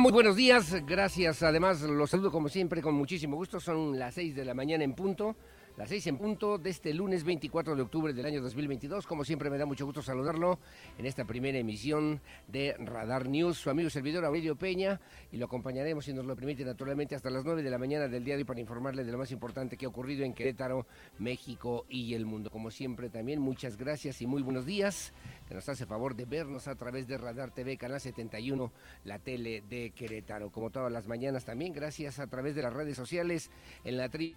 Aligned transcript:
Muy 0.00 0.12
buenos 0.12 0.34
días. 0.34 0.74
Gracias. 0.86 1.42
Además, 1.42 1.82
los 1.82 2.08
saludo 2.08 2.32
como 2.32 2.48
siempre 2.48 2.80
con 2.80 2.94
muchísimo 2.94 3.36
gusto. 3.36 3.60
Son 3.60 3.98
las 3.98 4.14
6 4.14 4.34
de 4.34 4.46
la 4.46 4.54
mañana 4.54 4.82
en 4.82 4.94
punto. 4.94 5.36
Las 5.80 5.88
6 5.88 6.08
en 6.08 6.18
punto 6.18 6.58
de 6.58 6.68
este 6.68 6.92
lunes 6.92 7.24
24 7.24 7.74
de 7.74 7.80
octubre 7.80 8.12
del 8.12 8.26
año 8.26 8.42
2022. 8.42 9.06
Como 9.06 9.24
siempre, 9.24 9.48
me 9.48 9.56
da 9.56 9.64
mucho 9.64 9.86
gusto 9.86 10.02
saludarlo 10.02 10.58
en 10.98 11.06
esta 11.06 11.24
primera 11.24 11.56
emisión 11.56 12.20
de 12.48 12.74
Radar 12.78 13.26
News. 13.26 13.56
Su 13.56 13.70
amigo 13.70 13.88
servidor 13.88 14.26
Aurelio 14.26 14.56
Peña 14.56 15.00
y 15.32 15.38
lo 15.38 15.46
acompañaremos, 15.46 16.04
si 16.04 16.12
nos 16.12 16.26
lo 16.26 16.36
permite, 16.36 16.66
naturalmente 16.66 17.14
hasta 17.14 17.30
las 17.30 17.46
9 17.46 17.62
de 17.62 17.70
la 17.70 17.78
mañana 17.78 18.08
del 18.08 18.24
día 18.24 18.34
de 18.34 18.42
hoy 18.42 18.44
para 18.44 18.60
informarle 18.60 19.04
de 19.04 19.10
lo 19.10 19.16
más 19.16 19.32
importante 19.32 19.78
que 19.78 19.86
ha 19.86 19.88
ocurrido 19.88 20.22
en 20.22 20.34
Querétaro, 20.34 20.86
México 21.18 21.86
y 21.88 22.12
el 22.12 22.26
mundo. 22.26 22.50
Como 22.50 22.70
siempre, 22.70 23.08
también 23.08 23.40
muchas 23.40 23.78
gracias 23.78 24.20
y 24.20 24.26
muy 24.26 24.42
buenos 24.42 24.66
días 24.66 25.14
que 25.48 25.54
nos 25.54 25.66
hace 25.66 25.86
favor 25.86 26.14
de 26.14 26.26
vernos 26.26 26.68
a 26.68 26.74
través 26.74 27.08
de 27.08 27.16
Radar 27.16 27.54
TV, 27.54 27.78
Canal 27.78 28.02
71, 28.02 28.70
la 29.04 29.18
tele 29.18 29.62
de 29.62 29.92
Querétaro. 29.92 30.50
Como 30.50 30.68
todas 30.68 30.92
las 30.92 31.08
mañanas 31.08 31.46
también, 31.46 31.72
gracias 31.72 32.18
a 32.18 32.26
través 32.26 32.54
de 32.54 32.60
las 32.60 32.74
redes 32.74 32.98
sociales 32.98 33.50
en 33.82 33.96
la 33.96 34.10
tri 34.10 34.36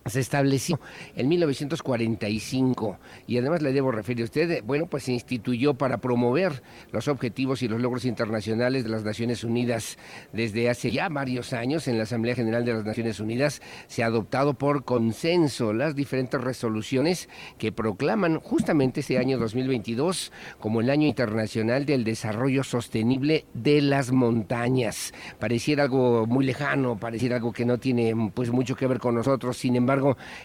Se 0.06 0.20
estableció 0.20 0.80
en 1.16 1.28
1945 1.28 2.98
y 3.26 3.38
además 3.38 3.62
le 3.62 3.72
debo 3.72 3.90
referir 3.90 4.22
a 4.22 4.24
usted, 4.24 4.62
bueno, 4.64 4.86
pues 4.86 5.04
se 5.04 5.12
instituyó 5.12 5.74
para 5.74 5.98
promover 5.98 6.62
los 6.92 7.08
objetivos 7.08 7.62
y 7.62 7.68
los 7.68 7.80
logros 7.80 8.04
internacionales 8.04 8.84
de 8.84 8.90
las 8.90 9.04
Naciones 9.04 9.44
Unidas. 9.44 9.96
Desde 10.32 10.68
hace 10.68 10.90
ya 10.90 11.08
varios 11.08 11.52
años 11.54 11.88
en 11.88 11.96
la 11.96 12.02
Asamblea 12.02 12.34
General 12.34 12.64
de 12.64 12.74
las 12.74 12.84
Naciones 12.84 13.18
Unidas 13.18 13.62
se 13.86 14.02
ha 14.02 14.06
adoptado 14.06 14.54
por 14.54 14.84
consenso 14.84 15.72
las 15.72 15.94
diferentes 15.94 16.40
resoluciones 16.40 17.30
que 17.56 17.72
proclaman 17.72 18.40
justamente 18.40 19.00
este 19.00 19.18
año 19.18 19.38
2022 19.38 20.32
como 20.60 20.82
el 20.82 20.90
año 20.90 21.08
internacional 21.08 21.86
del 21.86 22.04
desarrollo 22.04 22.62
sostenible 22.62 23.46
de 23.54 23.80
las 23.80 24.12
montañas. 24.12 25.14
Pareciera 25.38 25.84
algo 25.84 26.26
muy 26.26 26.44
lejano, 26.44 26.98
pareciera 26.98 27.36
algo 27.36 27.52
que 27.52 27.64
no 27.64 27.78
tiene 27.78 28.14
pues 28.34 28.50
mucho 28.50 28.76
que 28.76 28.86
ver 28.86 28.98
con 28.98 29.14
nosotros, 29.14 29.56
sin 29.56 29.76
embargo 29.76 29.93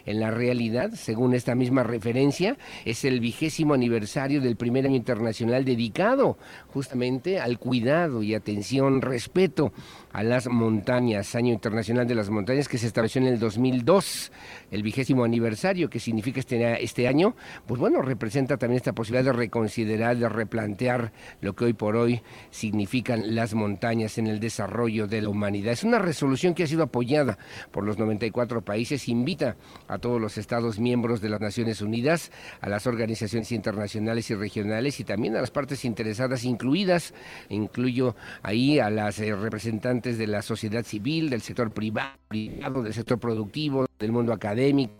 en 0.05 0.19
la 0.19 0.31
realidad, 0.31 0.91
según 0.93 1.33
esta 1.33 1.55
misma 1.55 1.83
referencia, 1.83 2.57
es 2.85 3.05
el 3.05 3.19
vigésimo 3.19 3.73
aniversario 3.73 4.41
del 4.41 4.55
primer 4.55 4.85
año 4.85 4.95
internacional 4.95 5.65
dedicado 5.65 6.37
justamente 6.67 7.39
al 7.39 7.59
cuidado 7.59 8.23
y 8.23 8.35
atención, 8.35 9.01
respeto 9.01 9.71
a 10.11 10.23
las 10.23 10.47
montañas, 10.47 11.35
Año 11.35 11.53
Internacional 11.53 12.07
de 12.07 12.15
las 12.15 12.29
Montañas, 12.29 12.67
que 12.67 12.77
se 12.77 12.87
estableció 12.87 13.21
en 13.21 13.27
el 13.27 13.39
2002, 13.39 14.31
el 14.71 14.83
vigésimo 14.83 15.23
aniversario 15.23 15.89
que 15.89 15.99
significa 15.99 16.39
este, 16.39 16.83
este 16.83 17.07
año, 17.07 17.35
pues 17.67 17.79
bueno, 17.79 18.01
representa 18.01 18.57
también 18.57 18.77
esta 18.77 18.93
posibilidad 18.93 19.31
de 19.31 19.37
reconsiderar, 19.37 20.17
de 20.17 20.29
replantear 20.29 21.11
lo 21.41 21.53
que 21.53 21.65
hoy 21.65 21.73
por 21.73 21.95
hoy 21.95 22.21
significan 22.49 23.35
las 23.35 23.53
montañas 23.53 24.17
en 24.17 24.27
el 24.27 24.39
desarrollo 24.39 25.07
de 25.07 25.21
la 25.21 25.29
humanidad. 25.29 25.73
Es 25.73 25.83
una 25.83 25.99
resolución 25.99 26.53
que 26.53 26.63
ha 26.63 26.67
sido 26.67 26.83
apoyada 26.83 27.37
por 27.71 27.83
los 27.83 27.97
94 27.97 28.61
países, 28.61 29.07
invita 29.09 29.57
a 29.87 29.99
todos 29.99 30.19
los 30.19 30.37
Estados 30.37 30.79
miembros 30.79 31.21
de 31.21 31.29
las 31.29 31.41
Naciones 31.41 31.81
Unidas, 31.81 32.31
a 32.61 32.69
las 32.69 32.87
organizaciones 32.87 33.51
internacionales 33.51 34.29
y 34.31 34.35
regionales 34.35 34.99
y 34.99 35.03
también 35.03 35.35
a 35.35 35.41
las 35.41 35.51
partes 35.51 35.85
interesadas 35.85 36.43
incluidas, 36.45 37.13
incluyo 37.49 38.15
ahí 38.41 38.79
a 38.79 38.89
las 38.89 39.19
eh, 39.19 39.35
representantes 39.35 39.98
de 40.01 40.27
la 40.27 40.41
sociedad 40.41 40.83
civil, 40.83 41.29
del 41.29 41.41
sector 41.41 41.71
privado, 41.71 42.17
del 42.29 42.93
sector 42.93 43.19
productivo, 43.19 43.85
del 43.99 44.11
mundo 44.11 44.33
académico 44.33 44.93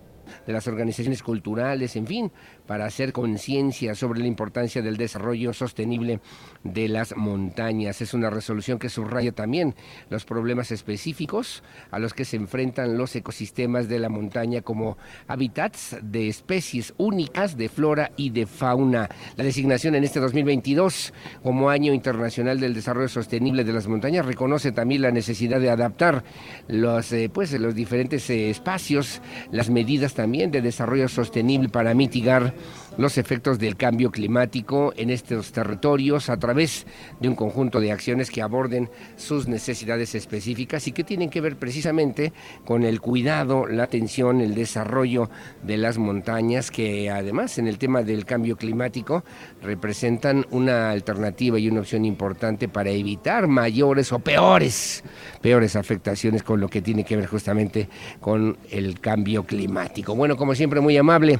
de 0.45 0.53
las 0.53 0.67
organizaciones 0.67 1.23
culturales, 1.23 1.95
en 1.95 2.07
fin, 2.07 2.31
para 2.69 2.85
hacer 2.85 3.13
conciencia 3.13 3.95
sobre 3.95 4.19
la 4.19 4.27
importancia 4.27 4.83
del 4.83 4.95
desarrollo 4.95 5.53
sostenible 5.53 6.19
de 6.63 6.87
las 6.87 7.17
montañas. 7.17 7.99
Es 7.99 8.13
una 8.13 8.29
resolución 8.29 8.77
que 8.77 8.89
subraya 8.89 9.31
también 9.31 9.73
los 10.11 10.23
problemas 10.23 10.69
específicos 10.69 11.63
a 11.89 11.97
los 11.97 12.13
que 12.13 12.25
se 12.25 12.35
enfrentan 12.35 12.95
los 12.95 13.15
ecosistemas 13.15 13.89
de 13.89 13.97
la 13.97 14.09
montaña 14.09 14.61
como 14.61 14.99
hábitats 15.27 15.97
de 16.03 16.27
especies 16.27 16.93
únicas 16.97 17.57
de 17.57 17.69
flora 17.69 18.11
y 18.15 18.29
de 18.29 18.45
fauna. 18.45 19.09
La 19.35 19.43
designación 19.43 19.95
en 19.95 20.03
este 20.03 20.19
2022 20.19 21.11
como 21.41 21.71
Año 21.71 21.91
Internacional 21.91 22.59
del 22.59 22.75
Desarrollo 22.75 23.09
Sostenible 23.09 23.63
de 23.63 23.73
las 23.73 23.87
Montañas 23.87 24.27
reconoce 24.27 24.71
también 24.71 25.01
la 25.01 25.09
necesidad 25.09 25.59
de 25.59 25.71
adaptar 25.71 26.23
los, 26.67 27.11
eh, 27.13 27.31
pues, 27.33 27.51
los 27.59 27.73
diferentes 27.73 28.29
eh, 28.29 28.51
espacios, 28.51 29.23
las 29.51 29.71
medidas 29.71 30.13
también 30.13 30.51
de 30.51 30.61
desarrollo 30.61 31.07
sostenible 31.07 31.69
para 31.69 31.95
mitigar 31.95 32.58
los 32.97 33.17
efectos 33.17 33.59
del 33.59 33.77
cambio 33.77 34.11
climático 34.11 34.93
en 34.97 35.09
estos 35.09 35.51
territorios 35.51 36.29
a 36.29 36.37
través 36.37 36.85
de 37.19 37.29
un 37.29 37.35
conjunto 37.35 37.79
de 37.79 37.91
acciones 37.91 38.29
que 38.29 38.41
aborden 38.41 38.89
sus 39.15 39.47
necesidades 39.47 40.15
específicas 40.15 40.87
y 40.87 40.91
que 40.91 41.03
tienen 41.03 41.29
que 41.29 41.41
ver 41.41 41.55
precisamente 41.55 42.33
con 42.65 42.83
el 42.83 42.99
cuidado, 42.99 43.67
la 43.67 43.83
atención, 43.83 44.41
el 44.41 44.53
desarrollo 44.53 45.29
de 45.63 45.77
las 45.77 45.97
montañas 45.97 46.71
que 46.71 47.09
además 47.09 47.57
en 47.57 47.67
el 47.67 47.77
tema 47.77 48.03
del 48.03 48.25
cambio 48.25 48.57
climático 48.57 49.23
representan 49.61 50.45
una 50.51 50.89
alternativa 50.91 51.57
y 51.57 51.69
una 51.69 51.81
opción 51.81 52.05
importante 52.05 52.67
para 52.67 52.89
evitar 52.89 53.47
mayores 53.47 54.11
o 54.11 54.19
peores, 54.19 55.03
peores 55.41 55.75
afectaciones 55.75 56.43
con 56.43 56.59
lo 56.59 56.67
que 56.67 56.81
tiene 56.81 57.03
que 57.03 57.15
ver 57.15 57.27
justamente 57.27 57.87
con 58.19 58.57
el 58.71 58.99
cambio 58.99 59.45
climático. 59.45 60.15
Bueno, 60.15 60.35
como 60.35 60.55
siempre 60.55 60.81
muy 60.81 60.97
amable 60.97 61.39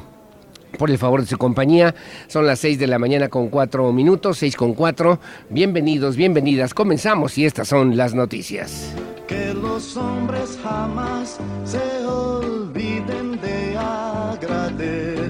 por 0.78 0.90
el 0.92 0.98
favor 0.98 1.22
de 1.22 1.28
su 1.28 1.38
compañía. 1.38 1.96
Son 2.28 2.46
las 2.46 2.60
6 2.60 2.80
de 2.80 2.88
la 2.88 3.00
mañana 3.00 3.30
con 3.30 3.50
4 3.50 3.92
minutos, 3.94 4.38
6 4.38 4.56
con 4.56 4.74
4. 4.74 5.20
Bienvenidos, 5.50 6.16
bienvenidas. 6.16 6.74
Comenzamos 6.74 7.38
y 7.38 7.46
estas 7.46 7.68
son 7.68 7.98
las 7.98 8.14
noticias. 8.14 8.94
Que 9.28 9.54
los 9.54 9.96
hombres 9.98 10.58
jamás 10.64 11.38
se 11.66 12.06
olviden 12.06 13.40
de 13.42 13.78
agradecer. 13.78 15.30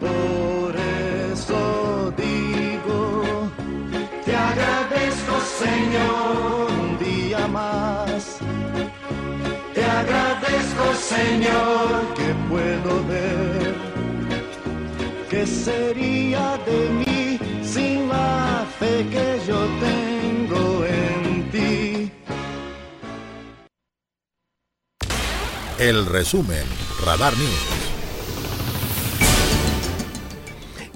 Por 0.00 0.76
eso 1.32 2.12
digo, 2.16 3.50
te 4.24 4.36
agradezco 4.36 5.40
Señor 5.58 6.68
un 6.80 6.98
día 6.98 7.48
más. 7.48 8.38
Te 9.74 9.84
agradezco 9.84 10.35
Señor 10.94 12.14
que 12.14 12.34
puedo 12.48 13.04
ver. 13.06 13.74
¿Qué 15.30 15.46
sería 15.46 16.58
de 16.66 16.90
mí 16.90 17.38
sin 17.62 18.08
la 18.08 18.66
fe 18.78 19.06
que 19.10 19.40
yo 19.46 19.66
tengo 19.80 20.84
en 20.86 21.50
ti? 21.50 22.10
El 25.78 26.06
resumen, 26.06 26.64
Radar 27.04 27.36
News. 27.36 27.95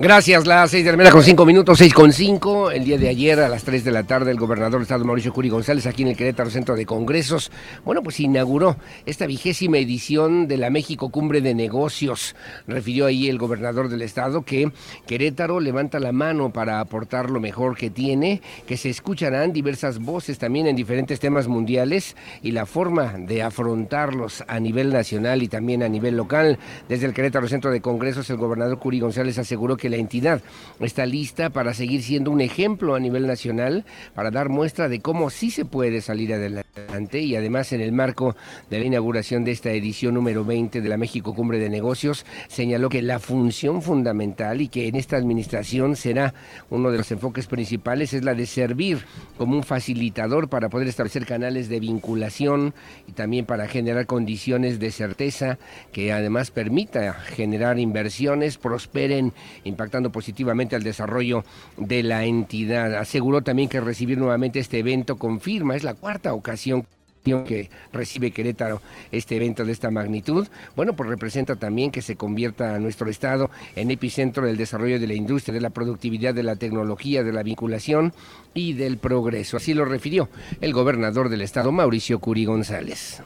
Gracias, 0.02 0.46
las 0.46 0.70
6 0.70 0.82
de 0.82 0.92
la 0.92 0.96
mañana 0.96 1.12
con 1.12 1.22
5 1.22 1.44
minutos, 1.44 1.76
6 1.76 1.92
con 1.92 2.10
5. 2.10 2.70
El 2.70 2.84
día 2.84 2.96
de 2.96 3.10
ayer 3.10 3.38
a 3.38 3.50
las 3.50 3.64
3 3.64 3.84
de 3.84 3.92
la 3.92 4.04
tarde 4.04 4.30
el 4.30 4.38
gobernador 4.38 4.76
del 4.76 4.82
estado 4.84 5.04
Mauricio 5.04 5.30
Curi 5.30 5.50
González 5.50 5.86
aquí 5.86 6.00
en 6.00 6.08
el 6.08 6.16
Querétaro 6.16 6.48
Centro 6.48 6.74
de 6.74 6.86
Congresos, 6.86 7.52
bueno, 7.84 8.02
pues 8.02 8.18
inauguró 8.18 8.78
esta 9.04 9.26
vigésima 9.26 9.76
edición 9.76 10.48
de 10.48 10.56
la 10.56 10.70
México 10.70 11.10
Cumbre 11.10 11.42
de 11.42 11.54
Negocios. 11.54 12.34
Refirió 12.66 13.04
ahí 13.04 13.28
el 13.28 13.36
gobernador 13.36 13.90
del 13.90 14.00
estado 14.00 14.40
que 14.40 14.72
Querétaro 15.06 15.60
levanta 15.60 16.00
la 16.00 16.12
mano 16.12 16.50
para 16.50 16.80
aportar 16.80 17.28
lo 17.28 17.38
mejor 17.38 17.76
que 17.76 17.90
tiene, 17.90 18.40
que 18.66 18.78
se 18.78 18.88
escucharán 18.88 19.52
diversas 19.52 19.98
voces 19.98 20.38
también 20.38 20.66
en 20.66 20.76
diferentes 20.76 21.20
temas 21.20 21.46
mundiales 21.46 22.16
y 22.42 22.52
la 22.52 22.64
forma 22.64 23.16
de 23.18 23.42
afrontarlos 23.42 24.44
a 24.48 24.60
nivel 24.60 24.94
nacional 24.94 25.42
y 25.42 25.48
también 25.48 25.82
a 25.82 25.90
nivel 25.90 26.16
local. 26.16 26.58
Desde 26.88 27.04
el 27.04 27.12
Querétaro 27.12 27.48
Centro 27.48 27.70
de 27.70 27.82
Congresos 27.82 28.30
el 28.30 28.38
gobernador 28.38 28.78
Curi 28.78 28.98
González 28.98 29.36
aseguró 29.36 29.76
que 29.76 29.89
la 29.90 29.96
entidad 29.96 30.42
está 30.80 31.06
lista 31.06 31.50
para 31.50 31.74
seguir 31.74 32.02
siendo 32.02 32.30
un 32.30 32.40
ejemplo 32.40 32.94
a 32.94 33.00
nivel 33.00 33.26
nacional, 33.26 33.84
para 34.14 34.30
dar 34.30 34.48
muestra 34.48 34.88
de 34.88 35.00
cómo 35.00 35.30
sí 35.30 35.50
se 35.50 35.64
puede 35.64 36.00
salir 36.00 36.32
adelante 36.32 37.20
y 37.20 37.36
además 37.36 37.72
en 37.72 37.80
el 37.80 37.92
marco 37.92 38.36
de 38.70 38.78
la 38.78 38.84
inauguración 38.86 39.44
de 39.44 39.52
esta 39.52 39.70
edición 39.70 40.14
número 40.14 40.44
20 40.44 40.80
de 40.80 40.88
la 40.88 40.96
México 40.96 41.34
Cumbre 41.34 41.58
de 41.58 41.68
Negocios, 41.68 42.24
señaló 42.48 42.88
que 42.88 43.02
la 43.02 43.18
función 43.18 43.82
fundamental 43.82 44.60
y 44.60 44.68
que 44.68 44.88
en 44.88 44.96
esta 44.96 45.16
administración 45.16 45.96
será 45.96 46.34
uno 46.70 46.90
de 46.90 46.98
los 46.98 47.10
enfoques 47.10 47.46
principales 47.46 48.14
es 48.14 48.24
la 48.24 48.34
de 48.34 48.46
servir 48.46 49.04
como 49.36 49.56
un 49.56 49.62
facilitador 49.62 50.48
para 50.48 50.68
poder 50.68 50.88
establecer 50.88 51.26
canales 51.26 51.68
de 51.68 51.80
vinculación 51.80 52.74
y 53.06 53.12
también 53.12 53.46
para 53.46 53.68
generar 53.68 54.06
condiciones 54.06 54.78
de 54.78 54.90
certeza 54.90 55.58
que 55.92 56.12
además 56.12 56.50
permita 56.50 57.14
generar 57.14 57.78
inversiones, 57.78 58.58
prosperen, 58.58 59.32
impactando 59.80 60.12
positivamente 60.12 60.76
al 60.76 60.82
desarrollo 60.82 61.42
de 61.78 62.02
la 62.02 62.24
entidad. 62.24 62.96
Aseguró 62.96 63.40
también 63.40 63.70
que 63.70 63.80
recibir 63.80 64.18
nuevamente 64.18 64.58
este 64.58 64.78
evento 64.78 65.16
confirma, 65.16 65.74
es 65.74 65.84
la 65.84 65.94
cuarta 65.94 66.34
ocasión 66.34 66.86
que 67.22 67.70
recibe 67.92 68.30
Querétaro 68.30 68.80
este 69.10 69.36
evento 69.36 69.64
de 69.64 69.72
esta 69.72 69.90
magnitud, 69.90 70.48
bueno, 70.74 70.94
pues 70.94 71.08
representa 71.08 71.56
también 71.56 71.90
que 71.90 72.00
se 72.00 72.16
convierta 72.16 72.74
a 72.74 72.78
nuestro 72.78 73.10
estado 73.10 73.50
en 73.76 73.90
epicentro 73.90 74.46
del 74.46 74.56
desarrollo 74.56 74.98
de 74.98 75.06
la 75.06 75.14
industria, 75.14 75.54
de 75.54 75.60
la 75.60 75.70
productividad, 75.70 76.34
de 76.34 76.42
la 76.42 76.56
tecnología, 76.56 77.22
de 77.22 77.32
la 77.32 77.42
vinculación 77.42 78.12
y 78.54 78.72
del 78.74 78.98
progreso. 78.98 79.56
Así 79.56 79.74
lo 79.74 79.84
refirió 79.84 80.28
el 80.60 80.72
gobernador 80.72 81.28
del 81.28 81.42
estado, 81.42 81.72
Mauricio 81.72 82.18
Curi 82.20 82.44
González. 82.46 83.22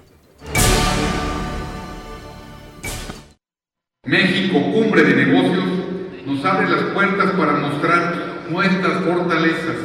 México, 4.07 4.61
cumbre 4.73 5.03
de 5.03 5.25
negocios, 5.25 5.94
nos 6.27 6.45
abre 6.45 6.69
las 6.69 6.83
puertas 6.95 7.33
para 7.33 7.53
mostrar 7.53 8.45
nuestras 8.51 9.05
fortalezas, 9.05 9.77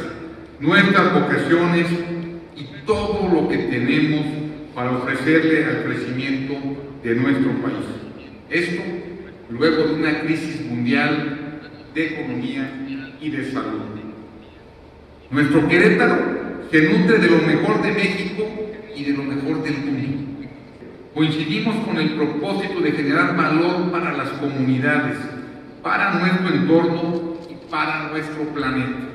nuestras 0.58 1.12
vocaciones 1.14 1.86
y 2.56 2.64
todo 2.86 3.28
lo 3.32 3.48
que 3.48 3.56
tenemos 3.56 4.24
para 4.74 4.92
ofrecerle 4.92 5.64
al 5.64 5.84
crecimiento 5.84 6.54
de 7.02 7.14
nuestro 7.14 7.52
país. 7.62 7.86
Esto 8.48 8.82
luego 9.50 9.84
de 9.84 9.94
una 9.94 10.20
crisis 10.20 10.64
mundial 10.66 11.60
de 11.94 12.06
economía 12.06 12.70
y 13.20 13.30
de 13.30 13.50
salud. 13.50 13.80
Nuestro 15.30 15.68
Querétaro 15.68 16.16
se 16.70 16.82
nutre 16.82 17.18
de 17.18 17.30
lo 17.30 17.38
mejor 17.38 17.82
de 17.82 17.92
México 17.92 18.48
y 18.96 19.04
de 19.04 19.12
lo 19.12 19.22
mejor 19.24 19.62
del 19.62 19.78
mundo. 19.78 20.00
Coincidimos 21.14 21.74
con 21.84 21.96
el 21.98 22.14
propósito 22.14 22.80
de 22.80 22.92
generar 22.92 23.36
valor 23.36 23.90
para 23.90 24.16
las 24.16 24.28
comunidades, 24.30 25.16
para 25.82 26.14
nuestro 26.14 26.48
entorno 26.48 27.34
y 27.48 27.54
para 27.70 28.08
nuestro 28.10 28.44
planeta. 28.54 29.09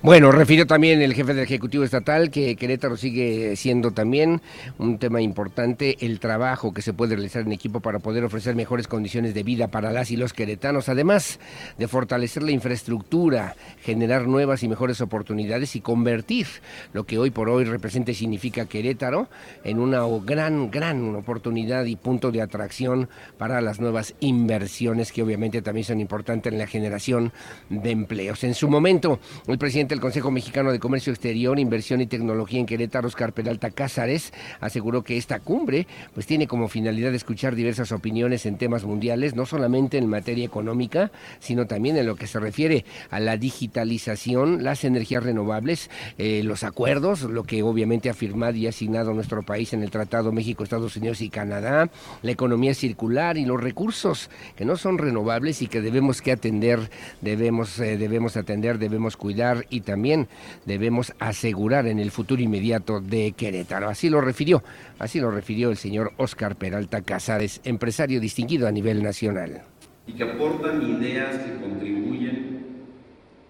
Bueno, 0.00 0.30
refirió 0.30 0.64
también 0.64 1.02
el 1.02 1.12
jefe 1.12 1.34
del 1.34 1.42
Ejecutivo 1.42 1.82
Estatal 1.82 2.30
que 2.30 2.54
Querétaro 2.54 2.96
sigue 2.96 3.56
siendo 3.56 3.90
también 3.90 4.40
un 4.78 4.98
tema 4.98 5.20
importante 5.20 5.96
el 5.98 6.20
trabajo 6.20 6.72
que 6.72 6.82
se 6.82 6.92
puede 6.92 7.16
realizar 7.16 7.42
en 7.42 7.50
equipo 7.50 7.80
para 7.80 7.98
poder 7.98 8.22
ofrecer 8.22 8.54
mejores 8.54 8.86
condiciones 8.86 9.34
de 9.34 9.42
vida 9.42 9.66
para 9.66 9.90
las 9.90 10.12
y 10.12 10.16
los 10.16 10.32
queretanos, 10.32 10.88
además 10.88 11.40
de 11.78 11.88
fortalecer 11.88 12.44
la 12.44 12.52
infraestructura, 12.52 13.56
generar 13.82 14.28
nuevas 14.28 14.62
y 14.62 14.68
mejores 14.68 15.00
oportunidades 15.00 15.74
y 15.74 15.80
convertir 15.80 16.46
lo 16.92 17.02
que 17.04 17.18
hoy 17.18 17.30
por 17.30 17.48
hoy 17.48 17.64
representa 17.64 18.12
y 18.12 18.14
significa 18.14 18.66
Querétaro 18.66 19.28
en 19.64 19.80
una 19.80 20.02
gran, 20.24 20.70
gran 20.70 21.16
oportunidad 21.16 21.84
y 21.86 21.96
punto 21.96 22.30
de 22.30 22.40
atracción 22.40 23.08
para 23.36 23.60
las 23.60 23.80
nuevas 23.80 24.14
inversiones 24.20 25.10
que 25.10 25.24
obviamente 25.24 25.60
también 25.60 25.86
son 25.86 25.98
importantes 25.98 26.52
en 26.52 26.60
la 26.60 26.68
generación 26.68 27.32
de 27.68 27.90
empleos. 27.90 28.44
En 28.44 28.54
su 28.54 28.68
momento, 28.68 29.18
el 29.48 29.58
presidente 29.58 29.87
del 29.88 30.00
Consejo 30.00 30.30
Mexicano 30.30 30.70
de 30.70 30.78
Comercio 30.78 31.12
Exterior, 31.12 31.58
Inversión 31.58 32.00
y 32.00 32.06
Tecnología 32.06 32.60
en 32.60 32.66
Querétaro, 32.66 33.08
Oscar 33.08 33.32
Peralta 33.32 33.70
Cázares, 33.70 34.32
aseguró 34.60 35.02
que 35.02 35.16
esta 35.16 35.40
cumbre 35.40 35.86
pues 36.14 36.26
tiene 36.26 36.46
como 36.46 36.68
finalidad 36.68 37.14
escuchar 37.14 37.54
diversas 37.54 37.92
opiniones 37.92 38.44
en 38.46 38.58
temas 38.58 38.84
mundiales, 38.84 39.34
no 39.34 39.46
solamente 39.46 39.98
en 39.98 40.06
materia 40.06 40.44
económica, 40.44 41.10
sino 41.40 41.66
también 41.66 41.96
en 41.96 42.06
lo 42.06 42.16
que 42.16 42.26
se 42.26 42.38
refiere 42.38 42.84
a 43.10 43.20
la 43.20 43.36
digitalización, 43.36 44.62
las 44.62 44.84
energías 44.84 45.22
renovables, 45.22 45.90
eh, 46.18 46.42
los 46.44 46.64
acuerdos, 46.64 47.22
lo 47.22 47.44
que 47.44 47.62
obviamente 47.62 48.10
ha 48.10 48.14
firmado 48.14 48.56
y 48.56 48.66
asignado 48.66 49.14
nuestro 49.14 49.42
país 49.42 49.72
en 49.72 49.82
el 49.82 49.90
Tratado 49.90 50.32
México, 50.32 50.64
Estados 50.64 50.96
Unidos 50.96 51.20
y 51.20 51.30
Canadá, 51.30 51.90
la 52.22 52.30
economía 52.30 52.74
circular 52.74 53.38
y 53.38 53.44
los 53.44 53.60
recursos 53.60 54.30
que 54.56 54.64
no 54.64 54.76
son 54.76 54.98
renovables 54.98 55.62
y 55.62 55.66
que 55.66 55.80
debemos 55.80 56.20
que 56.20 56.32
atender, 56.32 56.90
debemos, 57.20 57.78
eh, 57.80 57.96
debemos 57.96 58.36
atender, 58.36 58.78
debemos 58.78 59.16
cuidar 59.16 59.66
y 59.70 59.77
y 59.78 59.80
también 59.80 60.28
debemos 60.66 61.14
asegurar 61.18 61.86
en 61.86 61.98
el 61.98 62.10
futuro 62.10 62.42
inmediato 62.42 63.00
de 63.00 63.32
Querétaro. 63.32 63.88
Así 63.88 64.10
lo 64.10 64.20
refirió, 64.20 64.62
así 64.98 65.20
lo 65.20 65.30
refirió 65.30 65.70
el 65.70 65.76
señor 65.76 66.12
Oscar 66.18 66.56
Peralta 66.56 67.00
Casares, 67.02 67.60
empresario 67.64 68.20
distinguido 68.20 68.68
a 68.68 68.72
nivel 68.72 69.02
nacional. 69.02 69.62
Y 70.06 70.12
que 70.12 70.24
aportan 70.24 70.82
ideas 70.82 71.36
que 71.38 71.60
contribuyen 71.60 72.58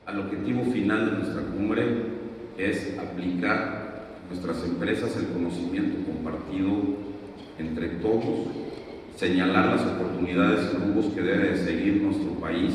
al 0.09 0.21
objetivo 0.21 0.65
final 0.73 1.05
de 1.05 1.17
nuestra 1.19 1.43
cumbre, 1.43 1.85
es 2.57 2.99
aplicar 2.99 4.09
nuestras 4.31 4.65
empresas 4.65 5.15
el 5.17 5.29
conocimiento 5.29 6.11
compartido 6.11 6.69
entre 7.59 7.89
todos, 8.01 8.49
señalar 9.17 9.67
las 9.67 9.83
oportunidades 9.83 10.71
y 10.73 10.77
rumbos 10.77 11.13
que 11.15 11.21
debe 11.21 11.51
de 11.51 11.57
seguir 11.57 12.03
nuestro 12.03 12.33
país 12.41 12.73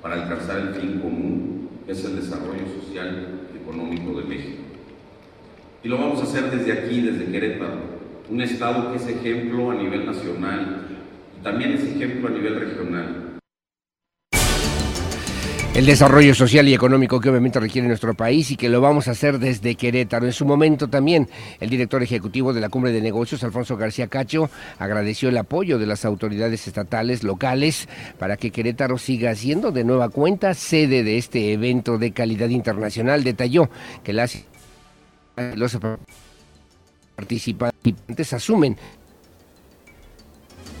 para 0.00 0.22
alcanzar 0.22 0.58
el 0.58 0.74
fin 0.74 1.00
común, 1.00 1.69
es 1.90 2.04
el 2.04 2.16
desarrollo 2.16 2.66
social 2.80 3.28
y 3.52 3.58
económico 3.58 4.20
de 4.20 4.26
México. 4.26 4.62
Y 5.82 5.88
lo 5.88 5.98
vamos 5.98 6.20
a 6.20 6.24
hacer 6.24 6.50
desde 6.50 6.72
aquí, 6.72 7.00
desde 7.00 7.30
Querétaro, 7.30 8.00
un 8.28 8.40
estado 8.40 8.92
que 8.92 8.98
es 8.98 9.06
ejemplo 9.08 9.70
a 9.70 9.74
nivel 9.74 10.06
nacional 10.06 10.86
y 11.38 11.42
también 11.42 11.72
es 11.72 11.84
ejemplo 11.84 12.28
a 12.28 12.32
nivel 12.32 12.60
regional 12.60 13.29
el 15.80 15.86
desarrollo 15.86 16.34
social 16.34 16.68
y 16.68 16.74
económico 16.74 17.18
que 17.18 17.30
obviamente 17.30 17.58
requiere 17.58 17.88
nuestro 17.88 18.12
país 18.12 18.50
y 18.50 18.56
que 18.56 18.68
lo 18.68 18.82
vamos 18.82 19.08
a 19.08 19.12
hacer 19.12 19.38
desde 19.38 19.76
Querétaro. 19.76 20.26
En 20.26 20.34
su 20.34 20.44
momento 20.44 20.88
también 20.88 21.26
el 21.58 21.70
director 21.70 22.02
ejecutivo 22.02 22.52
de 22.52 22.60
la 22.60 22.68
Cumbre 22.68 22.92
de 22.92 23.00
Negocios, 23.00 23.42
Alfonso 23.44 23.78
García 23.78 24.06
Cacho, 24.06 24.50
agradeció 24.78 25.30
el 25.30 25.38
apoyo 25.38 25.78
de 25.78 25.86
las 25.86 26.04
autoridades 26.04 26.68
estatales 26.68 27.24
locales 27.24 27.88
para 28.18 28.36
que 28.36 28.50
Querétaro 28.50 28.98
siga 28.98 29.34
siendo 29.34 29.72
de 29.72 29.84
nueva 29.84 30.10
cuenta 30.10 30.52
sede 30.52 31.02
de 31.02 31.16
este 31.16 31.54
evento 31.54 31.96
de 31.96 32.12
calidad 32.12 32.50
internacional. 32.50 33.24
Detalló 33.24 33.70
que 34.04 34.12
las 34.12 34.36
los 35.54 35.78
participantes 37.16 38.34
asumen 38.34 38.76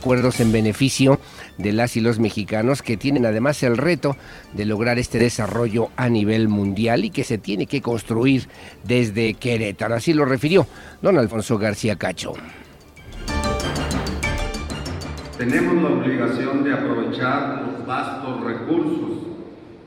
acuerdos 0.00 0.40
en 0.40 0.50
beneficio 0.50 1.20
las 1.58 1.96
y 1.96 2.00
los 2.00 2.18
mexicanos 2.18 2.82
que 2.82 2.96
tienen 2.96 3.26
además 3.26 3.62
el 3.62 3.76
reto 3.76 4.16
de 4.54 4.64
lograr 4.64 4.98
este 4.98 5.18
desarrollo 5.18 5.90
a 5.96 6.08
nivel 6.08 6.48
mundial 6.48 7.04
y 7.04 7.10
que 7.10 7.24
se 7.24 7.38
tiene 7.38 7.66
que 7.66 7.80
construir 7.80 8.48
desde 8.84 9.34
Querétaro. 9.34 9.94
Así 9.94 10.12
lo 10.12 10.24
refirió 10.24 10.66
don 11.02 11.18
Alfonso 11.18 11.58
García 11.58 11.96
Cacho. 11.96 12.34
Tenemos 15.38 15.82
la 15.82 15.88
obligación 15.88 16.64
de 16.64 16.72
aprovechar 16.74 17.62
los 17.62 17.86
vastos 17.86 18.44
recursos 18.44 19.30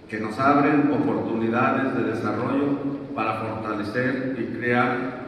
que 0.10 0.20
nos 0.20 0.38
abren 0.40 0.92
oportunidades 0.92 1.96
de 1.96 2.04
desarrollo 2.12 2.80
para 3.16 3.40
fortalecer 3.40 4.36
y 4.40 4.58
crear 4.58 5.22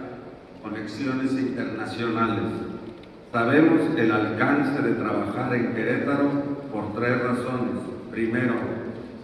conexiones 0.63 1.31
internacionales 1.33 2.43
Sabemos 3.35 3.81
el 3.97 4.09
alcance 4.13 4.81
de 4.81 4.93
trabajar 4.93 5.53
en 5.53 5.73
Querétaro 5.73 6.29
por 6.71 6.93
tres 6.95 7.21
razones. 7.21 7.83
Primero, 8.09 8.53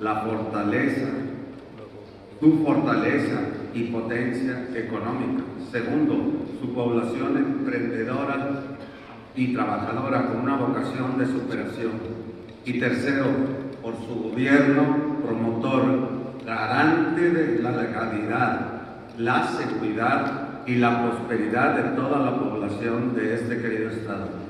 la 0.02 0.16
fortaleza, 0.18 1.08
su 2.42 2.62
fortaleza 2.62 3.40
y 3.74 3.84
potencia 3.84 4.68
económica. 4.76 5.44
Segundo, 5.72 6.44
su 6.60 6.74
población 6.74 7.38
emprendedora 7.38 8.50
y 9.34 9.54
trabajadora 9.54 10.28
con 10.28 10.42
una 10.42 10.58
vocación 10.58 11.18
de 11.18 11.28
superación. 11.28 11.92
Y 12.66 12.82
tercero, 12.82 13.28
por 13.82 13.94
su 13.96 14.30
gobierno 14.30 15.22
promotor, 15.26 16.10
garante 16.46 17.30
de 17.30 17.64
la 17.64 17.72
legalidad, 17.72 18.60
la 19.18 19.48
seguridad 19.48 20.51
y 20.72 20.76
la 20.76 21.04
prosperidad 21.04 21.76
de 21.76 21.84
toda 21.98 22.20
la 22.20 22.40
población 22.40 23.14
de 23.14 23.34
este 23.34 23.62
querido 23.62 23.90
estado. 23.90 24.41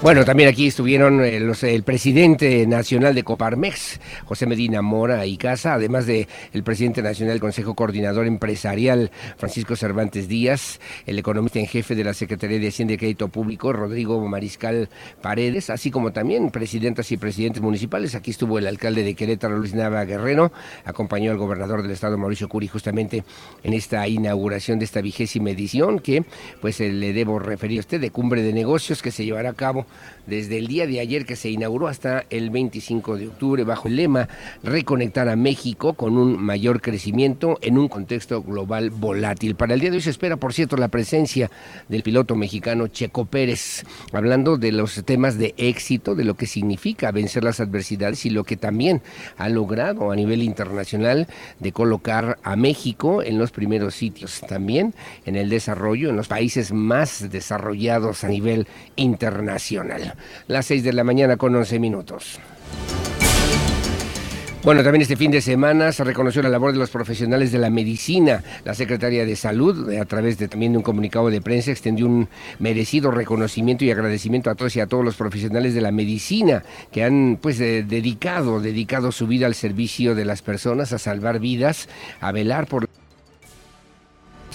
Bueno, 0.00 0.24
también 0.24 0.48
aquí 0.48 0.68
estuvieron 0.68 1.24
eh, 1.24 1.36
el 1.36 1.82
presidente 1.82 2.64
nacional 2.68 3.16
de 3.16 3.24
Coparmex, 3.24 3.98
José 4.26 4.46
Medina 4.46 4.80
Mora 4.80 5.26
y 5.26 5.36
Casa, 5.36 5.74
además 5.74 6.06
de 6.06 6.28
el 6.52 6.62
presidente 6.62 7.02
nacional 7.02 7.34
del 7.34 7.40
Consejo 7.40 7.74
Coordinador 7.74 8.28
Empresarial, 8.28 9.10
Francisco 9.36 9.74
Cervantes 9.74 10.28
Díaz, 10.28 10.78
el 11.04 11.18
economista 11.18 11.58
en 11.58 11.66
jefe 11.66 11.96
de 11.96 12.04
la 12.04 12.14
Secretaría 12.14 12.60
de 12.60 12.68
Hacienda 12.68 12.94
y 12.94 12.96
Crédito 12.96 13.26
Público, 13.26 13.72
Rodrigo 13.72 14.24
Mariscal 14.28 14.88
Paredes, 15.20 15.68
así 15.68 15.90
como 15.90 16.12
también 16.12 16.52
presidentas 16.52 17.10
y 17.10 17.16
presidentes 17.16 17.60
municipales. 17.60 18.14
Aquí 18.14 18.30
estuvo 18.30 18.56
el 18.60 18.68
alcalde 18.68 19.02
de 19.02 19.14
Querétaro, 19.14 19.58
Luis 19.58 19.74
Nava 19.74 20.04
Guerrero, 20.04 20.52
acompañó 20.84 21.32
al 21.32 21.38
gobernador 21.38 21.82
del 21.82 21.90
estado, 21.90 22.16
Mauricio 22.16 22.48
Curi, 22.48 22.68
justamente 22.68 23.24
en 23.64 23.72
esta 23.72 24.06
inauguración 24.06 24.78
de 24.78 24.84
esta 24.84 25.00
vigésima 25.00 25.50
edición 25.50 25.98
que, 25.98 26.24
pues, 26.60 26.80
eh, 26.80 26.92
le 26.92 27.12
debo 27.12 27.40
referir 27.40 27.78
a 27.78 27.80
usted 27.80 28.00
de 28.00 28.12
Cumbre 28.12 28.42
de 28.42 28.52
Negocios 28.52 29.02
que 29.02 29.10
se 29.10 29.24
llevará 29.24 29.50
a 29.50 29.54
cabo 29.54 29.87
desde 30.28 30.58
el 30.58 30.66
día 30.66 30.86
de 30.86 31.00
ayer 31.00 31.24
que 31.24 31.36
se 31.36 31.48
inauguró 31.48 31.88
hasta 31.88 32.24
el 32.30 32.50
25 32.50 33.16
de 33.16 33.28
octubre 33.28 33.64
bajo 33.64 33.88
el 33.88 33.96
lema 33.96 34.28
Reconectar 34.62 35.28
a 35.28 35.36
México 35.36 35.94
con 35.94 36.18
un 36.18 36.36
mayor 36.38 36.82
crecimiento 36.82 37.58
en 37.62 37.78
un 37.78 37.88
contexto 37.88 38.42
global 38.42 38.90
volátil. 38.90 39.54
Para 39.54 39.74
el 39.74 39.80
día 39.80 39.90
de 39.90 39.96
hoy 39.96 40.02
se 40.02 40.10
espera, 40.10 40.36
por 40.36 40.52
cierto, 40.52 40.76
la 40.76 40.88
presencia 40.88 41.50
del 41.88 42.02
piloto 42.02 42.36
mexicano 42.36 42.88
Checo 42.88 43.24
Pérez, 43.24 43.84
hablando 44.12 44.58
de 44.58 44.72
los 44.72 45.02
temas 45.04 45.38
de 45.38 45.54
éxito, 45.56 46.14
de 46.14 46.24
lo 46.24 46.34
que 46.34 46.46
significa 46.46 47.10
vencer 47.10 47.42
las 47.42 47.60
adversidades 47.60 48.26
y 48.26 48.30
lo 48.30 48.44
que 48.44 48.56
también 48.56 49.00
ha 49.38 49.48
logrado 49.48 50.10
a 50.10 50.16
nivel 50.16 50.42
internacional 50.42 51.26
de 51.58 51.72
colocar 51.72 52.38
a 52.42 52.56
México 52.56 53.22
en 53.22 53.38
los 53.38 53.50
primeros 53.50 53.94
sitios, 53.94 54.42
también 54.46 54.94
en 55.24 55.36
el 55.36 55.48
desarrollo, 55.48 56.10
en 56.10 56.16
los 56.16 56.28
países 56.28 56.72
más 56.72 57.30
desarrollados 57.30 58.24
a 58.24 58.28
nivel 58.28 58.66
internacional. 58.96 59.77
Las 60.46 60.66
6 60.66 60.82
de 60.84 60.92
la 60.92 61.04
mañana 61.04 61.36
con 61.36 61.54
11 61.54 61.78
minutos. 61.78 62.38
Bueno, 64.64 64.82
también 64.82 65.02
este 65.02 65.16
fin 65.16 65.30
de 65.30 65.40
semana 65.40 65.92
se 65.92 66.02
reconoció 66.02 66.42
la 66.42 66.48
labor 66.48 66.72
de 66.72 66.78
los 66.78 66.90
profesionales 66.90 67.52
de 67.52 67.58
la 67.58 67.70
medicina. 67.70 68.42
La 68.64 68.74
Secretaría 68.74 69.24
de 69.24 69.36
Salud, 69.36 69.90
a 69.94 70.04
través 70.04 70.36
de 70.36 70.48
también 70.48 70.72
de 70.72 70.78
un 70.78 70.84
comunicado 70.84 71.30
de 71.30 71.40
prensa, 71.40 71.70
extendió 71.70 72.06
un 72.06 72.28
merecido 72.58 73.12
reconocimiento 73.12 73.84
y 73.84 73.90
agradecimiento 73.90 74.50
a 74.50 74.56
todos 74.56 74.74
y 74.74 74.80
a 74.80 74.86
todos 74.86 75.04
los 75.04 75.14
profesionales 75.14 75.74
de 75.74 75.80
la 75.80 75.92
medicina 75.92 76.64
que 76.90 77.04
han 77.04 77.38
pues 77.40 77.58
dedicado, 77.58 78.60
dedicado 78.60 79.12
su 79.12 79.26
vida 79.28 79.46
al 79.46 79.54
servicio 79.54 80.16
de 80.16 80.24
las 80.24 80.42
personas, 80.42 80.92
a 80.92 80.98
salvar 80.98 81.38
vidas, 81.38 81.88
a 82.20 82.32
velar 82.32 82.66
por 82.66 82.90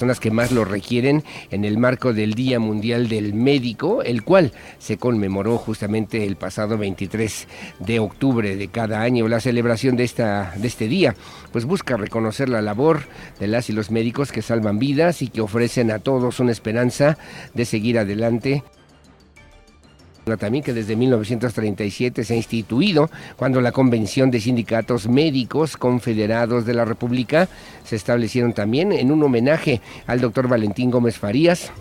personas 0.04 0.20
que 0.20 0.32
más 0.32 0.52
lo 0.52 0.66
requieren 0.66 1.24
en 1.50 1.64
el 1.64 1.78
marco 1.78 2.12
del 2.12 2.34
Día 2.34 2.60
Mundial 2.60 3.08
del 3.08 3.34
Médico, 3.34 4.04
el 4.04 4.24
cual 4.24 4.52
se 4.78 4.98
conmemoró 4.98 5.58
justamente 5.58 6.26
el 6.26 6.36
pasado 6.36 6.78
23 6.78 7.48
de 7.80 8.00
octubre 8.00 8.58
de 8.58 8.68
cada 8.68 9.02
año. 9.02 9.30
La 9.30 9.40
celebración 9.40 9.96
de, 9.96 10.04
esta, 10.04 10.56
de 10.58 10.68
este 10.68 10.90
día 10.90 11.16
pues 11.54 11.64
busca 11.64 11.96
reconocer 11.96 12.50
la 12.50 12.62
labor 12.62 13.04
de 13.40 13.48
las 13.48 13.70
y 13.70 13.72
los 13.72 13.92
médicos 13.92 14.34
que 14.34 14.42
salvan 14.42 14.78
vidas 14.78 15.22
y 15.22 15.30
que 15.30 15.40
ofrecen 15.40 15.90
a 15.90 16.00
todos 16.00 16.42
una 16.42 16.52
esperanza 16.52 17.18
de 17.54 17.64
seguir 17.64 17.98
adelante 17.98 18.62
también 20.40 20.64
que 20.64 20.74
desde 20.74 20.96
1937 20.96 22.24
se 22.24 22.34
ha 22.34 22.38
instituido 22.38 23.10
cuando 23.36 23.62
la 23.62 23.72
Convención 23.72 24.32
de 24.32 24.40
Sindicatos 24.40 25.08
Médicos 25.08 25.78
Confederados 25.78 26.66
de 26.66 26.74
la 26.74 26.86
República 26.86 27.48
se 27.84 27.96
establecieron 27.96 28.54
también 28.54 28.92
en 28.92 29.12
un 29.12 29.22
homenaje 29.24 29.82
al 30.08 30.22
doctor 30.22 30.48
Valentín 30.48 30.92
Gómez 30.92 31.18
Farías, 31.18 31.72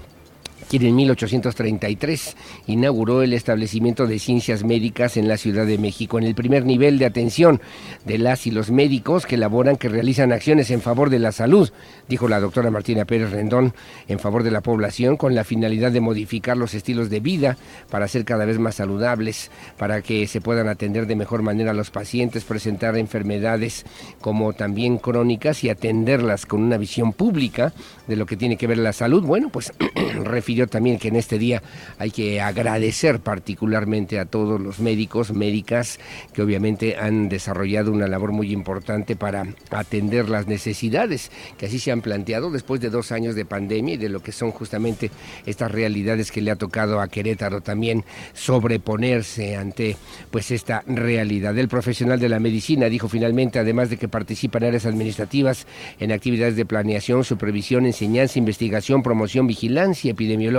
quien 0.72 0.86
en 0.86 0.96
1833 0.96 2.34
inauguró 2.66 3.20
el 3.20 3.34
establecimiento 3.34 4.06
de 4.06 4.18
ciencias 4.18 4.64
médicas 4.64 5.18
en 5.18 5.28
la 5.28 5.36
Ciudad 5.36 5.66
de 5.66 5.76
México, 5.76 6.16
en 6.16 6.24
el 6.24 6.34
primer 6.34 6.64
nivel 6.64 6.98
de 6.98 7.04
atención 7.04 7.60
de 8.06 8.16
las 8.16 8.46
y 8.46 8.52
los 8.52 8.70
médicos 8.70 9.26
que 9.26 9.34
elaboran, 9.34 9.76
que 9.76 9.90
realizan 9.90 10.32
acciones 10.32 10.70
en 10.70 10.80
favor 10.80 11.10
de 11.10 11.18
la 11.18 11.30
salud, 11.30 11.70
dijo 12.08 12.26
la 12.26 12.40
doctora 12.40 12.70
Martina 12.70 13.04
Pérez 13.04 13.32
Rendón, 13.32 13.74
en 14.08 14.18
favor 14.18 14.44
de 14.44 14.50
la 14.50 14.62
población, 14.62 15.18
con 15.18 15.34
la 15.34 15.44
finalidad 15.44 15.92
de 15.92 16.00
modificar 16.00 16.56
los 16.56 16.72
estilos 16.72 17.10
de 17.10 17.20
vida 17.20 17.58
para 17.90 18.08
ser 18.08 18.24
cada 18.24 18.46
vez 18.46 18.58
más 18.58 18.76
saludables, 18.76 19.50
para 19.76 20.00
que 20.00 20.26
se 20.26 20.40
puedan 20.40 20.68
atender 20.68 21.06
de 21.06 21.16
mejor 21.16 21.42
manera 21.42 21.72
a 21.72 21.74
los 21.74 21.90
pacientes, 21.90 22.44
presentar 22.44 22.96
enfermedades 22.96 23.84
como 24.22 24.54
también 24.54 24.96
crónicas 24.96 25.64
y 25.64 25.68
atenderlas 25.68 26.46
con 26.46 26.62
una 26.62 26.78
visión 26.78 27.12
pública 27.12 27.74
de 28.08 28.16
lo 28.16 28.24
que 28.24 28.38
tiene 28.38 28.56
que 28.56 28.66
ver 28.66 28.78
la 28.78 28.94
salud. 28.94 29.22
Bueno, 29.22 29.50
pues 29.50 29.70
refirió 30.24 30.61
también 30.66 30.98
que 30.98 31.08
en 31.08 31.16
este 31.16 31.38
día 31.38 31.62
hay 31.98 32.10
que 32.10 32.40
agradecer 32.40 33.20
particularmente 33.20 34.18
a 34.18 34.24
todos 34.24 34.60
los 34.60 34.80
médicos, 34.80 35.32
médicas, 35.32 35.98
que 36.32 36.42
obviamente 36.42 36.96
han 36.96 37.28
desarrollado 37.28 37.92
una 37.92 38.08
labor 38.08 38.32
muy 38.32 38.52
importante 38.52 39.16
para 39.16 39.46
atender 39.70 40.28
las 40.28 40.46
necesidades 40.46 41.30
que 41.56 41.66
así 41.66 41.78
se 41.78 41.92
han 41.92 42.00
planteado 42.00 42.50
después 42.50 42.80
de 42.80 42.90
dos 42.90 43.12
años 43.12 43.34
de 43.34 43.44
pandemia 43.44 43.94
y 43.94 43.98
de 43.98 44.08
lo 44.08 44.22
que 44.22 44.32
son 44.32 44.50
justamente 44.50 45.10
estas 45.46 45.70
realidades 45.70 46.30
que 46.30 46.40
le 46.40 46.50
ha 46.50 46.56
tocado 46.56 47.00
a 47.00 47.08
Querétaro 47.08 47.60
también 47.60 48.04
sobreponerse 48.34 49.56
ante 49.56 49.96
pues 50.30 50.50
esta 50.50 50.82
realidad. 50.86 51.56
El 51.58 51.68
profesional 51.68 52.18
de 52.18 52.28
la 52.28 52.40
medicina 52.40 52.88
dijo 52.88 53.08
finalmente, 53.08 53.58
además 53.58 53.90
de 53.90 53.96
que 53.96 54.08
participa 54.08 54.58
en 54.58 54.64
áreas 54.64 54.86
administrativas, 54.86 55.66
en 55.98 56.12
actividades 56.12 56.56
de 56.56 56.64
planeación, 56.64 57.24
supervisión, 57.24 57.86
enseñanza, 57.86 58.38
investigación, 58.38 59.02
promoción, 59.02 59.46
vigilancia 59.46 60.10
epidemiológica, 60.10 60.51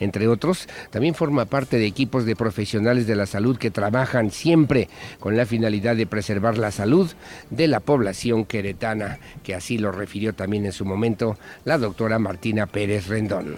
entre 0.00 0.28
otros, 0.28 0.68
también 0.90 1.14
forma 1.14 1.46
parte 1.46 1.78
de 1.78 1.86
equipos 1.86 2.24
de 2.24 2.36
profesionales 2.36 3.06
de 3.06 3.16
la 3.16 3.26
salud 3.26 3.58
que 3.58 3.70
trabajan 3.70 4.30
siempre 4.30 4.88
con 5.18 5.36
la 5.36 5.46
finalidad 5.46 5.96
de 5.96 6.06
preservar 6.06 6.58
la 6.58 6.70
salud 6.70 7.10
de 7.50 7.68
la 7.68 7.80
población 7.80 8.44
queretana, 8.44 9.18
que 9.42 9.54
así 9.54 9.78
lo 9.78 9.92
refirió 9.92 10.34
también 10.34 10.66
en 10.66 10.72
su 10.72 10.84
momento 10.84 11.36
la 11.64 11.78
doctora 11.78 12.18
Martina 12.18 12.66
Pérez 12.66 13.08
Rendón. 13.08 13.56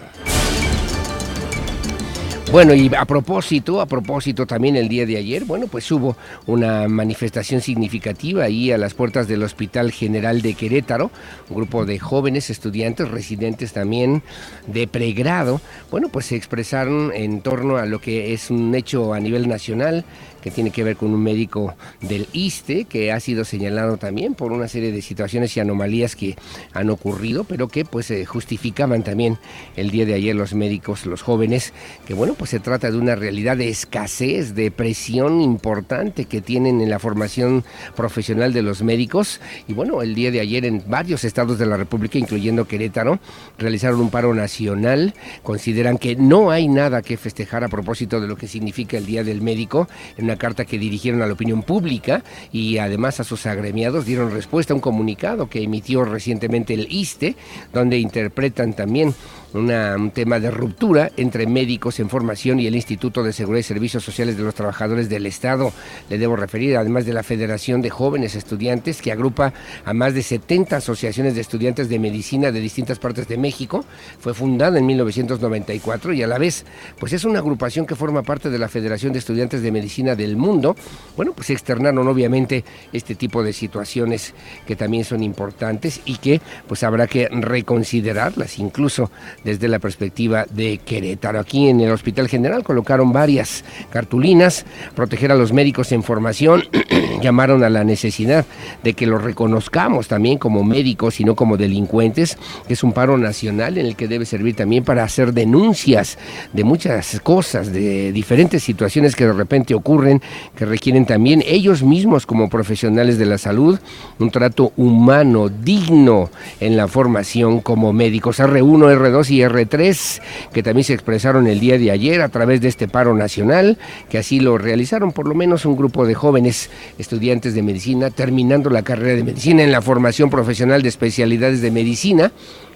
Bueno, 2.52 2.74
y 2.74 2.90
a 2.92 3.04
propósito, 3.04 3.80
a 3.80 3.86
propósito 3.86 4.44
también 4.44 4.74
el 4.74 4.88
día 4.88 5.06
de 5.06 5.16
ayer, 5.16 5.44
bueno, 5.44 5.68
pues 5.68 5.88
hubo 5.92 6.16
una 6.46 6.88
manifestación 6.88 7.60
significativa 7.60 8.42
ahí 8.42 8.72
a 8.72 8.78
las 8.78 8.92
puertas 8.92 9.28
del 9.28 9.44
Hospital 9.44 9.92
General 9.92 10.42
de 10.42 10.54
Querétaro, 10.54 11.12
un 11.48 11.56
grupo 11.56 11.86
de 11.86 12.00
jóvenes 12.00 12.50
estudiantes, 12.50 13.08
residentes 13.08 13.72
también 13.72 14.24
de 14.66 14.88
pregrado, 14.88 15.60
bueno, 15.92 16.08
pues 16.08 16.26
se 16.26 16.34
expresaron 16.34 17.12
en 17.14 17.40
torno 17.40 17.76
a 17.76 17.86
lo 17.86 18.00
que 18.00 18.32
es 18.32 18.50
un 18.50 18.74
hecho 18.74 19.14
a 19.14 19.20
nivel 19.20 19.46
nacional, 19.46 20.04
que 20.42 20.50
tiene 20.50 20.70
que 20.70 20.84
ver 20.84 20.96
con 20.96 21.12
un 21.12 21.22
médico 21.22 21.74
del 22.00 22.28
ISTE 22.32 22.84
que 22.84 23.12
ha 23.12 23.20
sido 23.20 23.44
señalado 23.44 23.96
también 23.96 24.34
por 24.34 24.52
una 24.52 24.68
serie 24.68 24.92
de 24.92 25.02
situaciones 25.02 25.56
y 25.56 25.60
anomalías 25.60 26.16
que 26.16 26.36
han 26.72 26.90
ocurrido, 26.90 27.44
pero 27.44 27.68
que 27.68 27.84
pues 27.84 28.12
justificaban 28.26 29.02
también 29.02 29.38
el 29.76 29.90
día 29.90 30.06
de 30.06 30.14
ayer 30.14 30.34
los 30.34 30.54
médicos, 30.54 31.06
los 31.06 31.22
jóvenes, 31.22 31.72
que 32.06 32.14
bueno, 32.14 32.34
pues 32.34 32.50
se 32.50 32.60
trata 32.60 32.90
de 32.90 32.98
una 32.98 33.14
realidad 33.14 33.56
de 33.56 33.68
escasez, 33.68 34.54
de 34.54 34.70
presión 34.70 35.40
importante 35.40 36.24
que 36.24 36.40
tienen 36.40 36.80
en 36.80 36.90
la 36.90 36.98
formación 36.98 37.64
profesional 37.96 38.52
de 38.52 38.62
los 38.62 38.82
médicos. 38.82 39.40
Y 39.68 39.74
bueno, 39.74 40.02
el 40.02 40.14
día 40.14 40.30
de 40.30 40.40
ayer 40.40 40.64
en 40.64 40.82
varios 40.86 41.24
estados 41.24 41.58
de 41.58 41.66
la 41.66 41.76
República, 41.76 42.18
incluyendo 42.18 42.66
Querétaro, 42.66 43.18
realizaron 43.58 44.00
un 44.00 44.10
paro 44.10 44.34
nacional, 44.34 45.14
consideran 45.42 45.98
que 45.98 46.16
no 46.16 46.50
hay 46.50 46.68
nada 46.68 47.02
que 47.02 47.16
festejar 47.16 47.64
a 47.64 47.68
propósito 47.68 48.20
de 48.20 48.28
lo 48.28 48.36
que 48.36 48.48
significa 48.48 48.96
el 48.96 49.06
Día 49.06 49.24
del 49.24 49.42
Médico 49.42 49.88
una 50.30 50.38
carta 50.38 50.64
que 50.64 50.78
dirigieron 50.78 51.22
a 51.22 51.26
la 51.26 51.32
opinión 51.32 51.64
pública 51.64 52.22
y 52.52 52.78
además 52.78 53.18
a 53.18 53.24
sus 53.24 53.46
agremiados 53.46 54.06
dieron 54.06 54.30
respuesta 54.30 54.72
a 54.72 54.76
un 54.76 54.80
comunicado 54.80 55.48
que 55.48 55.60
emitió 55.60 56.04
recientemente 56.04 56.72
el 56.72 56.86
ISTE, 56.88 57.34
donde 57.72 57.98
interpretan 57.98 58.74
también 58.74 59.12
un 59.52 60.10
tema 60.12 60.38
de 60.38 60.50
ruptura 60.50 61.10
entre 61.16 61.46
médicos 61.46 61.98
en 61.98 62.08
formación 62.08 62.60
y 62.60 62.66
el 62.66 62.76
Instituto 62.76 63.22
de 63.22 63.32
Seguridad 63.32 63.60
y 63.60 63.64
Servicios 63.64 64.04
Sociales 64.04 64.36
de 64.36 64.44
los 64.44 64.54
Trabajadores 64.54 65.08
del 65.08 65.26
Estado. 65.26 65.72
Le 66.08 66.18
debo 66.18 66.36
referir, 66.36 66.76
además 66.76 67.04
de 67.06 67.12
la 67.12 67.22
Federación 67.22 67.82
de 67.82 67.90
Jóvenes 67.90 68.34
Estudiantes, 68.36 69.02
que 69.02 69.12
agrupa 69.12 69.52
a 69.84 69.92
más 69.92 70.14
de 70.14 70.22
70 70.22 70.76
asociaciones 70.76 71.34
de 71.34 71.40
estudiantes 71.40 71.88
de 71.88 71.98
medicina 71.98 72.52
de 72.52 72.60
distintas 72.60 72.98
partes 72.98 73.26
de 73.26 73.38
México. 73.38 73.84
Fue 74.20 74.34
fundada 74.34 74.78
en 74.78 74.86
1994 74.86 76.12
y 76.12 76.22
a 76.22 76.26
la 76.26 76.38
vez, 76.38 76.64
pues 76.98 77.12
es 77.12 77.24
una 77.24 77.40
agrupación 77.40 77.86
que 77.86 77.96
forma 77.96 78.22
parte 78.22 78.50
de 78.50 78.58
la 78.58 78.68
Federación 78.68 79.12
de 79.12 79.18
Estudiantes 79.18 79.62
de 79.62 79.72
Medicina 79.72 80.14
del 80.14 80.36
Mundo. 80.36 80.76
Bueno, 81.16 81.32
pues 81.32 81.50
externaron 81.50 82.06
obviamente 82.06 82.64
este 82.92 83.14
tipo 83.14 83.42
de 83.42 83.52
situaciones 83.52 84.34
que 84.66 84.76
también 84.76 85.04
son 85.04 85.22
importantes 85.22 86.00
y 86.04 86.18
que 86.18 86.40
pues 86.68 86.82
habrá 86.82 87.06
que 87.06 87.28
reconsiderarlas 87.28 88.58
incluso 88.58 89.10
desde 89.44 89.68
la 89.68 89.78
perspectiva 89.78 90.46
de 90.50 90.78
Querétaro. 90.78 91.40
Aquí 91.40 91.68
en 91.68 91.80
el 91.80 91.90
Hospital 91.90 92.28
General 92.28 92.62
colocaron 92.62 93.12
varias 93.12 93.64
cartulinas, 93.90 94.64
proteger 94.94 95.32
a 95.32 95.36
los 95.36 95.52
médicos 95.52 95.92
en 95.92 96.02
formación, 96.02 96.64
llamaron 97.20 97.64
a 97.64 97.70
la 97.70 97.84
necesidad 97.84 98.44
de 98.82 98.94
que 98.94 99.06
los 99.06 99.22
reconozcamos 99.22 100.08
también 100.08 100.38
como 100.38 100.64
médicos 100.64 101.20
y 101.20 101.24
no 101.24 101.34
como 101.34 101.56
delincuentes, 101.56 102.38
es 102.68 102.82
un 102.82 102.92
paro 102.92 103.18
nacional 103.18 103.78
en 103.78 103.86
el 103.86 103.96
que 103.96 104.08
debe 104.08 104.26
servir 104.26 104.56
también 104.56 104.84
para 104.84 105.04
hacer 105.04 105.32
denuncias 105.32 106.18
de 106.52 106.64
muchas 106.64 107.20
cosas, 107.20 107.72
de 107.72 108.12
diferentes 108.12 108.62
situaciones 108.62 109.14
que 109.16 109.26
de 109.26 109.32
repente 109.32 109.74
ocurren, 109.74 110.22
que 110.54 110.64
requieren 110.64 111.06
también 111.06 111.42
ellos 111.46 111.82
mismos 111.82 112.26
como 112.26 112.48
profesionales 112.48 113.18
de 113.18 113.26
la 113.26 113.38
salud 113.38 113.78
un 114.18 114.30
trato 114.30 114.72
humano, 114.76 115.48
digno 115.48 116.30
en 116.60 116.76
la 116.76 116.88
formación 116.88 117.60
como 117.60 117.92
médicos. 117.92 118.40
R1, 118.40 118.96
R2 118.96 119.30
y 119.30 119.38
R3, 119.40 120.20
que 120.52 120.62
también 120.62 120.84
se 120.84 120.94
expresaron 120.94 121.46
el 121.46 121.60
día 121.60 121.78
de 121.78 121.90
ayer 121.90 122.22
a 122.22 122.28
través 122.28 122.60
de 122.60 122.68
este 122.68 122.88
paro 122.88 123.14
nacional, 123.14 123.78
que 124.08 124.18
así 124.18 124.40
lo 124.40 124.58
realizaron 124.58 125.12
por 125.12 125.26
lo 125.26 125.34
menos 125.34 125.64
un 125.64 125.76
grupo 125.76 126.06
de 126.06 126.14
jóvenes 126.14 126.70
estudiantes 127.10 127.54
de 127.54 127.62
medicina 127.62 128.10
terminando 128.10 128.70
la 128.70 128.82
carrera 128.82 129.16
de 129.16 129.24
medicina 129.24 129.64
en 129.64 129.72
la 129.72 129.82
formación 129.82 130.30
profesional 130.30 130.80
de 130.80 130.90
especialidades 130.90 131.60
de 131.60 131.72
medicina 131.72 132.30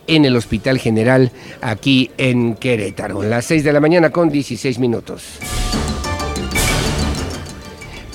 en 0.09 0.25
el 0.25 0.35
Hospital 0.35 0.81
General 0.81 1.31
aquí 1.61 2.11
en 2.19 2.57
Querétaro. 2.57 3.23
Las 3.23 3.45
6 3.45 3.63
de 3.63 3.73
la 3.73 3.79
mañana 3.79 4.11
con 4.11 4.31
16 4.31 4.81
minutos. 4.81 5.39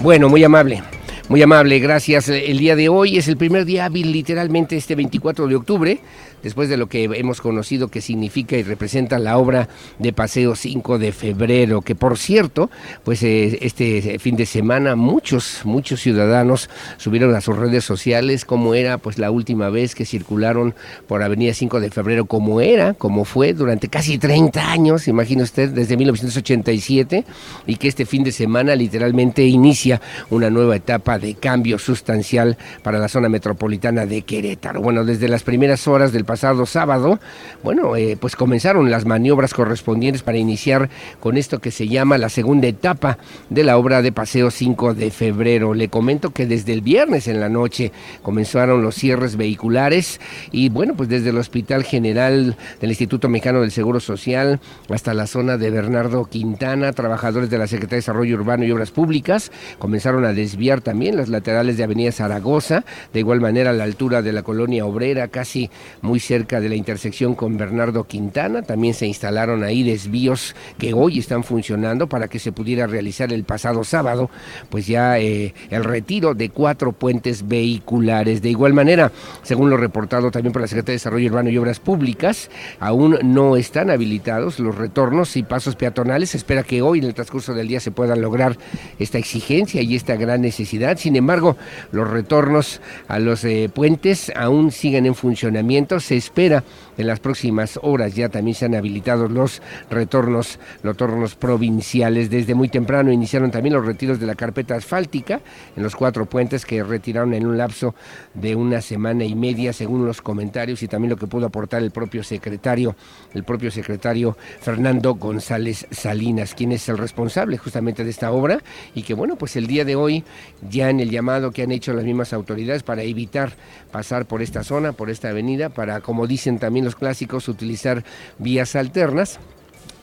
Bueno, 0.02 0.28
muy 0.28 0.44
amable. 0.44 0.84
Muy 1.30 1.42
amable, 1.42 1.80
gracias. 1.80 2.28
El 2.28 2.58
día 2.58 2.76
de 2.76 2.90
hoy 2.90 3.18
es 3.18 3.30
el 3.30 3.38
primer 3.38 3.64
día 3.64 3.86
hábil, 3.86 4.12
literalmente 4.12 4.76
este 4.76 4.96
24 4.96 5.48
de 5.48 5.56
octubre 5.56 6.00
después 6.44 6.70
de 6.70 6.78
lo 6.78 6.88
que 6.88 7.04
hemos 7.04 7.42
conocido 7.42 7.90
que 7.90 8.02
significa 8.02 8.58
y 8.58 8.64
representa 8.64 9.20
la 9.20 9.38
obra 9.38 9.70
de 9.98 10.14
Paseo 10.14 10.56
5 10.56 11.00
de 11.00 11.12
febrero, 11.12 11.82
que 11.82 11.96
por 11.96 12.18
cierto, 12.18 12.70
pues 13.04 13.24
eh, 13.24 13.60
este 13.62 14.20
fin 14.20 14.36
de 14.36 14.46
semana 14.46 14.96
muchos, 14.96 15.62
muchos 15.64 16.02
ciudadanos 16.02 16.70
subieron 16.98 17.36
a 17.36 17.42
sus 17.42 17.58
redes 17.58 17.84
sociales 17.84 18.46
cómo 18.46 18.74
era 18.74 18.98
pues 18.98 19.18
la 19.18 19.32
última 19.32 19.70
vez 19.70 19.96
que 19.96 20.06
circularon 20.06 20.76
por 21.08 21.24
Avenida 21.24 21.54
5 21.54 21.80
de 21.80 21.90
febrero, 21.90 22.26
como 22.26 22.62
era, 22.62 22.94
como 22.94 23.26
fue 23.26 23.54
durante 23.54 23.88
casi 23.88 24.18
30 24.18 24.72
años, 24.72 25.08
imagina 25.08 25.44
usted, 25.44 25.70
desde 25.70 25.98
1987, 25.98 27.26
y 27.66 27.76
que 27.76 27.88
este 27.88 28.06
fin 28.06 28.24
de 28.24 28.32
semana 28.32 28.76
literalmente 28.76 29.44
inicia 29.46 30.02
una 30.30 30.50
nueva 30.50 30.76
etapa 30.76 31.20
de 31.20 31.36
cambio 31.36 31.80
sustancial 31.80 32.58
para 32.84 33.00
la 33.00 33.08
zona 33.08 33.30
metropolitana 33.30 34.06
de 34.06 34.22
Querétaro. 34.22 34.82
Bueno, 34.82 35.06
desde 35.06 35.28
las 35.28 35.44
primeras 35.44 35.88
horas 35.88 36.12
del 36.12 36.26
pasado 36.30 36.68
sábado, 36.68 37.20
bueno, 37.64 37.96
eh, 37.96 38.16
pues 38.16 38.36
comenzaron 38.36 38.92
las 38.92 39.04
maniobras 39.04 39.56
correspondientes 39.56 40.22
para 40.22 40.38
iniciar 40.38 40.88
con 41.20 41.38
esto 41.38 41.58
que 41.58 41.72
se 41.72 41.88
llama 41.88 42.20
la 42.20 42.30
segunda 42.30 42.68
etapa 42.68 43.18
de 43.50 43.64
la 43.64 43.80
obra 43.80 44.04
de 44.04 44.12
Paseo 44.12 44.52
5 44.52 44.94
de 44.94 45.10
febrero. 45.10 45.74
Le 45.74 45.90
comento 45.90 46.30
que 46.30 46.46
desde 46.46 46.74
el 46.74 46.82
viernes 46.82 47.28
en 47.28 47.40
la 47.40 47.50
noche 47.50 47.92
comenzaron 48.22 48.84
los 48.84 48.94
cierres 48.94 49.38
vehiculares 49.38 50.22
y 50.52 50.70
bueno, 50.70 50.94
pues 50.96 51.10
desde 51.10 51.32
el 51.32 51.38
Hospital 51.40 51.84
General 51.84 52.56
del 52.80 52.90
Instituto 52.92 53.28
Mexicano 53.28 53.62
del 53.62 53.72
Seguro 53.72 54.00
Social 54.00 54.60
hasta 54.88 55.16
la 55.16 55.26
zona 55.26 55.58
de 55.58 55.72
Bernardo 55.72 56.26
Quintana, 56.26 56.94
trabajadores 56.94 57.50
de 57.50 57.58
la 57.58 57.66
Secretaría 57.66 57.96
de 57.96 58.02
Desarrollo 58.02 58.36
Urbano 58.36 58.66
y 58.66 58.72
Obras 58.72 58.92
Públicas 58.92 59.52
comenzaron 59.80 60.26
a 60.26 60.34
desviar 60.34 60.82
también 60.82 61.18
las 61.18 61.28
laterales 61.28 61.76
de 61.78 61.86
Avenida 61.86 62.12
Zaragoza, 62.12 62.86
de 63.14 63.20
igual 63.20 63.42
manera 63.42 63.72
a 63.72 63.74
la 63.74 63.84
altura 63.84 64.22
de 64.22 64.32
la 64.32 64.44
colonia 64.44 64.86
obrera, 64.86 65.30
casi 65.30 65.72
muy 66.04 66.19
cerca 66.20 66.60
de 66.60 66.70
la 66.70 66.76
intersección 66.76 67.36
con 67.36 67.58
Bernardo 67.58 68.06
Quintana. 68.06 68.62
También 68.62 68.94
se 68.94 69.08
instalaron 69.08 69.64
ahí 69.64 69.84
desvíos 69.84 70.56
que 70.78 70.94
hoy 70.94 71.20
están 71.20 71.44
funcionando 71.44 72.08
para 72.08 72.28
que 72.28 72.40
se 72.40 72.52
pudiera 72.52 72.88
realizar 72.88 73.32
el 73.34 73.44
pasado 73.44 73.84
sábado, 73.84 74.30
pues 74.70 74.88
ya 74.88 75.20
eh, 75.20 75.54
el 75.70 75.84
retiro 75.84 76.34
de 76.34 76.50
cuatro 76.50 76.92
puentes 76.92 77.48
vehiculares. 77.48 78.42
De 78.42 78.50
igual 78.50 78.74
manera, 78.74 79.12
según 79.44 79.70
lo 79.70 79.78
reportado 79.78 80.32
también 80.32 80.54
por 80.54 80.62
la 80.62 80.68
Secretaría 80.68 80.94
de 80.94 81.00
Desarrollo 81.00 81.30
Urbano 81.30 81.50
y 81.50 81.58
Obras 81.58 81.80
Públicas, 81.80 82.50
aún 82.80 83.18
no 83.24 83.56
están 83.56 83.90
habilitados 83.90 84.60
los 84.60 84.76
retornos 84.76 85.36
y 85.38 85.44
pasos 85.44 85.76
peatonales. 85.76 86.32
Se 86.32 86.38
espera 86.38 86.64
que 86.64 86.82
hoy 86.82 87.00
en 87.00 87.06
el 87.06 87.14
transcurso 87.14 87.54
del 87.54 87.68
día 87.68 87.80
se 87.80 87.92
puedan 87.92 88.22
lograr 88.22 88.58
esta 89.00 89.18
exigencia 89.18 89.82
y 89.82 89.96
esta 89.96 90.16
gran 90.16 90.42
necesidad. 90.42 90.98
Sin 90.98 91.16
embargo, 91.16 91.58
los 91.92 92.10
retornos 92.10 92.82
a 93.08 93.20
los 93.20 93.44
eh, 93.44 93.70
puentes 93.74 94.32
aún 94.36 94.72
siguen 94.72 95.06
en 95.06 95.16
funcionamiento 95.16 96.00
se 96.10 96.18
espera 96.18 96.64
en 97.00 97.08
las 97.08 97.22
próximas 97.22 97.80
horas 97.82 98.14
ya 98.14 98.28
también 98.28 98.56
se 98.56 98.66
han 98.66 98.76
habilitado 98.76 99.30
los 99.30 99.62
retornos, 99.90 100.60
los 100.84 100.98
retornos 100.98 101.36
provinciales. 101.36 102.30
Desde 102.30 102.54
muy 102.54 102.68
temprano 102.68 103.10
iniciaron 103.10 103.52
también 103.52 103.74
los 103.74 103.86
retiros 103.86 104.20
de 104.20 104.26
la 104.26 104.36
carpeta 104.36 104.76
asfáltica 104.76 105.40
en 105.78 105.82
los 105.82 105.96
cuatro 105.96 106.26
puentes 106.26 106.66
que 106.66 106.84
retiraron 106.84 107.34
en 107.34 107.48
un 107.48 107.58
lapso 107.58 107.96
de 108.34 108.54
una 108.54 108.82
semana 108.82 109.24
y 109.24 109.34
media, 109.34 109.72
según 109.72 110.06
los 110.06 110.22
comentarios 110.22 110.84
y 110.84 110.90
también 110.90 111.12
lo 111.12 111.16
que 111.16 111.26
pudo 111.26 111.46
aportar 111.46 111.82
el 111.82 111.92
propio 111.92 112.22
secretario, 112.22 112.98
el 113.34 113.46
propio 113.46 113.72
secretario 113.72 114.36
Fernando 114.60 115.16
González 115.16 115.88
Salinas, 115.92 116.54
quien 116.54 116.74
es 116.74 116.90
el 116.90 116.98
responsable 116.98 117.58
justamente 117.58 118.04
de 118.04 118.10
esta 118.10 118.34
obra 118.34 118.60
y 118.94 119.04
que 119.04 119.14
bueno, 119.14 119.38
pues 119.38 119.56
el 119.56 119.68
día 119.68 119.86
de 119.86 119.96
hoy 119.96 120.26
ya 120.70 120.90
en 120.90 121.00
el 121.00 121.10
llamado 121.10 121.52
que 121.52 121.64
han 121.64 121.72
hecho 121.72 121.94
las 121.94 122.04
mismas 122.04 122.34
autoridades 122.34 122.84
para 122.84 123.04
evitar 123.04 123.54
pasar 123.90 124.26
por 124.26 124.42
esta 124.42 124.66
zona, 124.66 124.92
por 124.92 125.10
esta 125.10 125.30
avenida, 125.30 125.70
para, 125.70 126.02
como 126.02 126.28
dicen 126.28 126.60
también 126.60 126.89
los 126.89 126.89
clásicos, 126.96 127.48
utilizar 127.48 128.04
vías 128.38 128.76
alternas 128.76 129.40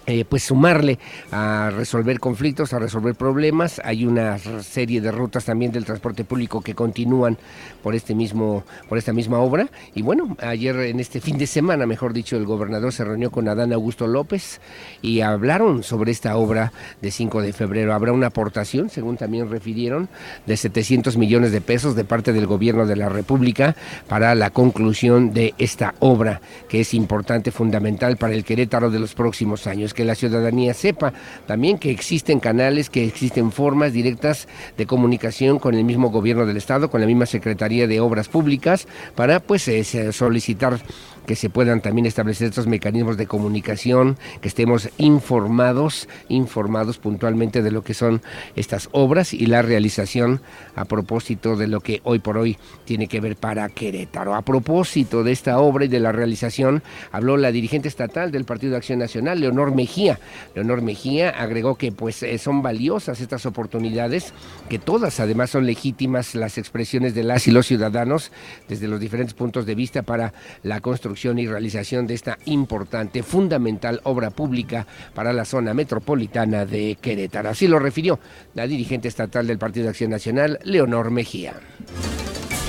eh, 0.06 0.24
pues 0.24 0.44
sumarle 0.44 0.98
a 1.32 1.70
resolver 1.74 2.20
conflictos, 2.20 2.72
a 2.72 2.78
resolver 2.78 3.16
problemas. 3.16 3.80
Hay 3.84 4.06
una 4.06 4.38
serie 4.38 5.00
de 5.00 5.10
rutas 5.10 5.44
también 5.44 5.72
del 5.72 5.84
transporte 5.84 6.22
público 6.24 6.60
que 6.60 6.74
continúan 6.74 7.36
por 7.82 7.94
este 7.94 8.14
mismo, 8.14 8.64
por 8.88 8.98
esta 8.98 9.12
misma 9.12 9.38
obra. 9.38 9.68
Y 9.94 10.02
bueno, 10.02 10.36
ayer 10.40 10.76
en 10.76 11.00
este 11.00 11.20
fin 11.20 11.38
de 11.38 11.46
semana, 11.48 11.86
mejor 11.86 12.12
dicho, 12.12 12.36
el 12.36 12.46
gobernador 12.46 12.92
se 12.92 13.04
reunió 13.04 13.32
con 13.32 13.48
Adán 13.48 13.72
Augusto 13.72 14.06
López 14.06 14.60
y 15.02 15.22
hablaron 15.22 15.82
sobre 15.82 16.12
esta 16.12 16.36
obra 16.36 16.72
de 17.02 17.10
5 17.10 17.42
de 17.42 17.52
febrero. 17.52 17.92
Habrá 17.92 18.12
una 18.12 18.28
aportación, 18.28 18.90
según 18.90 19.16
también 19.16 19.50
refirieron, 19.50 20.08
de 20.46 20.56
700 20.56 21.16
millones 21.16 21.50
de 21.50 21.60
pesos 21.60 21.96
de 21.96 22.04
parte 22.04 22.32
del 22.32 22.46
gobierno 22.46 22.86
de 22.86 22.96
la 22.96 23.08
República 23.08 23.74
para 24.08 24.34
la 24.36 24.50
conclusión 24.50 25.32
de 25.32 25.54
esta 25.58 25.94
obra, 25.98 26.40
que 26.68 26.80
es 26.80 26.94
importante, 26.94 27.50
fundamental 27.50 28.16
para 28.16 28.34
el 28.34 28.44
Querétaro 28.44 28.90
de 28.90 29.00
los 29.00 29.14
próximos 29.14 29.66
años 29.66 29.94
que 29.96 30.04
la 30.04 30.14
ciudadanía 30.14 30.74
sepa. 30.74 31.12
También 31.46 31.78
que 31.78 31.90
existen 31.90 32.38
canales, 32.38 32.88
que 32.88 33.04
existen 33.04 33.50
formas 33.50 33.92
directas 33.92 34.46
de 34.76 34.86
comunicación 34.86 35.58
con 35.58 35.74
el 35.74 35.82
mismo 35.82 36.10
gobierno 36.10 36.46
del 36.46 36.56
estado, 36.56 36.88
con 36.88 37.00
la 37.00 37.08
misma 37.08 37.26
Secretaría 37.26 37.88
de 37.88 37.98
Obras 37.98 38.28
Públicas, 38.28 38.86
para 39.16 39.40
pues 39.40 39.66
eh, 39.66 40.12
solicitar 40.12 40.78
que 41.26 41.36
se 41.36 41.50
puedan 41.50 41.80
también 41.80 42.06
establecer 42.06 42.48
estos 42.48 42.66
mecanismos 42.66 43.16
de 43.16 43.26
comunicación, 43.26 44.16
que 44.40 44.48
estemos 44.48 44.88
informados, 44.96 46.08
informados 46.28 46.98
puntualmente 46.98 47.62
de 47.62 47.72
lo 47.72 47.82
que 47.82 47.94
son 47.94 48.22
estas 48.54 48.88
obras 48.92 49.34
y 49.34 49.46
la 49.46 49.62
realización 49.62 50.40
a 50.76 50.84
propósito 50.84 51.56
de 51.56 51.66
lo 51.66 51.80
que 51.80 52.00
hoy 52.04 52.20
por 52.20 52.38
hoy 52.38 52.56
tiene 52.84 53.08
que 53.08 53.20
ver 53.20 53.36
para 53.36 53.68
Querétaro. 53.68 54.34
A 54.34 54.42
propósito 54.42 55.24
de 55.24 55.32
esta 55.32 55.58
obra 55.58 55.84
y 55.86 55.88
de 55.88 56.00
la 56.00 56.12
realización, 56.12 56.82
habló 57.10 57.36
la 57.36 57.50
dirigente 57.50 57.88
estatal 57.88 58.30
del 58.30 58.44
Partido 58.44 58.72
de 58.72 58.78
Acción 58.78 59.00
Nacional, 59.00 59.40
Leonor 59.40 59.74
Mejía. 59.74 60.20
Leonor 60.54 60.82
Mejía 60.82 61.30
agregó 61.30 61.74
que 61.74 61.90
pues 61.90 62.22
eh, 62.22 62.38
son 62.38 62.62
valiosas 62.62 63.20
estas 63.20 63.46
oportunidades, 63.46 64.32
que 64.68 64.78
todas 64.78 65.18
además 65.18 65.50
son 65.50 65.66
legítimas 65.66 66.34
las 66.34 66.56
expresiones 66.56 67.14
de 67.14 67.24
las 67.24 67.48
y 67.48 67.50
los 67.50 67.66
ciudadanos 67.66 68.30
desde 68.68 68.86
los 68.86 69.00
diferentes 69.00 69.34
puntos 69.34 69.66
de 69.66 69.74
vista 69.74 70.02
para 70.02 70.32
la 70.62 70.80
construcción 70.80 71.15
y 71.16 71.46
realización 71.46 72.06
de 72.06 72.14
esta 72.14 72.38
importante, 72.44 73.22
fundamental 73.22 74.00
obra 74.04 74.30
pública 74.30 74.86
para 75.14 75.32
la 75.32 75.46
zona 75.46 75.72
metropolitana 75.72 76.66
de 76.66 76.98
Querétaro. 77.00 77.48
Así 77.48 77.68
lo 77.68 77.78
refirió 77.78 78.18
la 78.54 78.66
dirigente 78.66 79.08
estatal 79.08 79.46
del 79.46 79.58
Partido 79.58 79.88
Acción 79.88 80.10
Nacional, 80.10 80.58
Leonor 80.62 81.10
Mejía. 81.10 81.54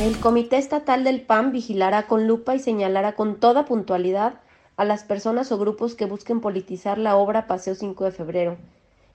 El 0.01 0.17
Comité 0.19 0.57
Estatal 0.57 1.03
del 1.03 1.21
PAN 1.21 1.51
vigilará 1.51 2.03
con 2.03 2.25
lupa 2.25 2.55
y 2.55 2.59
señalará 2.59 3.13
con 3.13 3.35
toda 3.35 3.65
puntualidad 3.65 4.35
a 4.77 4.85
las 4.85 5.03
personas 5.03 5.51
o 5.51 5.57
grupos 5.57 5.95
que 5.95 6.05
busquen 6.05 6.39
politizar 6.39 6.97
la 6.97 7.17
obra 7.17 7.47
Paseo 7.47 7.75
5 7.75 8.05
de 8.05 8.11
Febrero. 8.11 8.57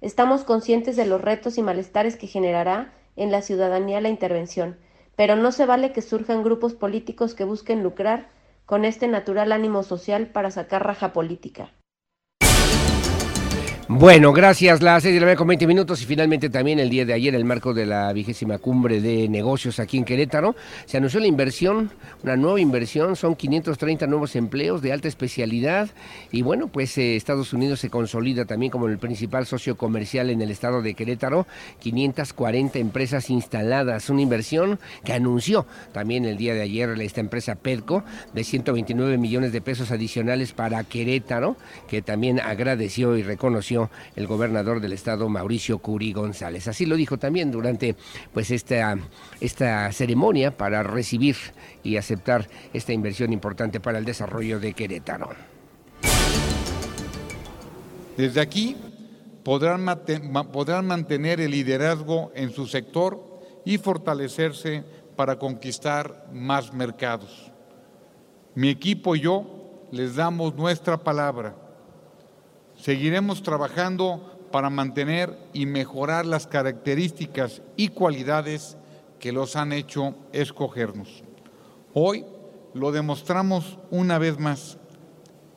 Estamos 0.03 0.45
conscientes 0.45 0.97
de 0.97 1.07
los 1.07 1.21
retos 1.21 1.57
y 1.57 1.63
malestares 1.63 2.17
que 2.17 2.27
generará 2.27 2.93
en 3.17 3.31
la 3.31 3.41
ciudadanía 3.41 4.01
la 4.01 4.09
intervención, 4.09 4.77
pero 5.17 5.37
no 5.37 5.53
se 5.53 5.65
vale 5.65 5.93
que 5.93 6.03
surjan 6.03 6.43
grupos 6.43 6.75
políticos 6.75 7.35
que 7.35 7.45
busquen 7.45 7.83
lucrar 7.83 8.29
con 8.67 8.85
este 8.85 9.09
natural 9.09 9.53
ánimo 9.53 9.83
social 9.83 10.29
para 10.29 10.51
sacar 10.51 10.87
raja 10.87 11.13
política. 11.13 11.73
Bueno, 13.89 14.33
gracias. 14.33 14.81
La 14.81 15.01
serie 15.01 15.19
de 15.19 15.27
la 15.27 15.35
con 15.35 15.49
20 15.49 15.67
minutos 15.67 16.01
y 16.03 16.07
finalmente 16.07 16.49
también 16.49 16.79
el 16.79 16.89
día 16.89 17.05
de 17.05 17.15
ayer, 17.15 17.35
el 17.35 17.45
marco 17.45 17.75
de 17.75 17.85
la 17.85 18.13
vigésima 18.13 18.59
cumbre 18.59 19.01
de 19.01 19.29
negocios 19.29 19.81
aquí 19.81 19.99
en 19.99 20.05
Querétaro, 20.05 20.55
se 20.87 20.99
anunció 20.99 21.19
la 21.19 21.27
inversión, 21.27 21.91
una 22.23 22.37
nueva 22.37 22.61
inversión, 22.61 23.17
son 23.17 23.35
530 23.35 24.07
nuevos 24.07 24.37
empleos 24.37 24.83
de 24.83 24.93
alta 24.93 25.09
especialidad 25.09 25.91
y 26.31 26.43
bueno, 26.43 26.69
pues 26.69 26.97
eh, 26.97 27.17
Estados 27.17 27.53
Unidos 27.53 27.81
se 27.81 27.91
consolida 27.91 28.45
también 28.45 28.71
como 28.71 28.87
el 28.87 28.99
principal 28.99 29.47
socio 29.47 29.77
comercial 29.77 30.31
en 30.31 30.41
el 30.43 30.53
estado 30.53 30.81
de 30.81 30.95
Querétaro, 30.95 31.49
540 31.81 32.79
empresas 32.79 33.31
instaladas, 33.31 34.09
una 34.11 34.23
inversión 34.23 34.79
que 35.05 35.13
anunció 35.13 35.67
también 35.93 36.25
el 36.25 36.37
día 36.37 36.55
de 36.55 36.63
ayer 36.63 36.91
esta 37.01 37.21
empresa 37.21 37.57
Pedco 37.57 38.05
de 38.33 38.45
129 38.45 39.19
millones 39.19 39.53
de 39.53 39.61
pesos 39.61 39.91
adicionales 39.91 40.53
para 40.53 40.85
Querétaro, 40.85 41.57
que 41.89 42.01
también 42.01 42.39
agradeció 42.39 43.17
y 43.17 43.25
reconoció 43.25 43.82
el 44.17 44.27
gobernador 44.27 44.81
del 44.81 44.93
estado 44.93 45.29
Mauricio 45.29 45.79
Curi 45.79 46.13
González. 46.13 46.69
Así 46.69 46.87
lo 46.87 46.97
dijo 46.97 47.19
también 47.19 47.51
durante 47.51 47.97
pues 48.33 48.51
esta, 48.51 48.97
esta 49.41 49.91
ceremonia 49.93 50.57
para 50.57 50.83
recibir 50.83 51.37
y 51.83 51.97
aceptar 51.97 52.49
esta 52.73 52.93
inversión 52.93 53.33
importante 53.33 53.81
para 53.81 53.99
el 53.99 54.05
desarrollo 54.05 54.61
de 54.61 54.75
Querétaro. 54.75 55.31
Desde 58.17 58.41
aquí 58.41 58.77
podrán, 59.43 59.85
podrán 60.53 60.87
mantener 60.87 61.41
el 61.41 61.51
liderazgo 61.51 62.31
en 62.35 62.51
su 62.51 62.67
sector 62.67 63.41
y 63.65 63.79
fortalecerse 63.79 64.85
para 65.17 65.39
conquistar 65.39 66.29
más 66.33 66.73
mercados. 66.73 67.51
Mi 68.55 68.69
equipo 68.69 69.17
y 69.17 69.21
yo 69.21 69.87
les 69.91 70.17
damos 70.17 70.55
nuestra 70.55 71.03
palabra 71.03 71.57
Seguiremos 72.83 73.45
trabajando 73.45 74.49
para 74.51 74.69
mantener 74.69 75.39
y 75.53 75.67
mejorar 75.67 76.27
las 76.27 76.49
características 76.49 77.63
y 77.77 77.91
cualidades 77.91 78.77
que 79.21 79.31
los 79.31 79.55
han 79.55 79.73
hecho 79.73 80.17
escogernos. 80.33 81.23
Hoy 81.95 82.25
lo 82.75 82.91
demostramos 82.91 83.79
una 83.93 84.19
vez 84.19 84.41
más. 84.41 84.79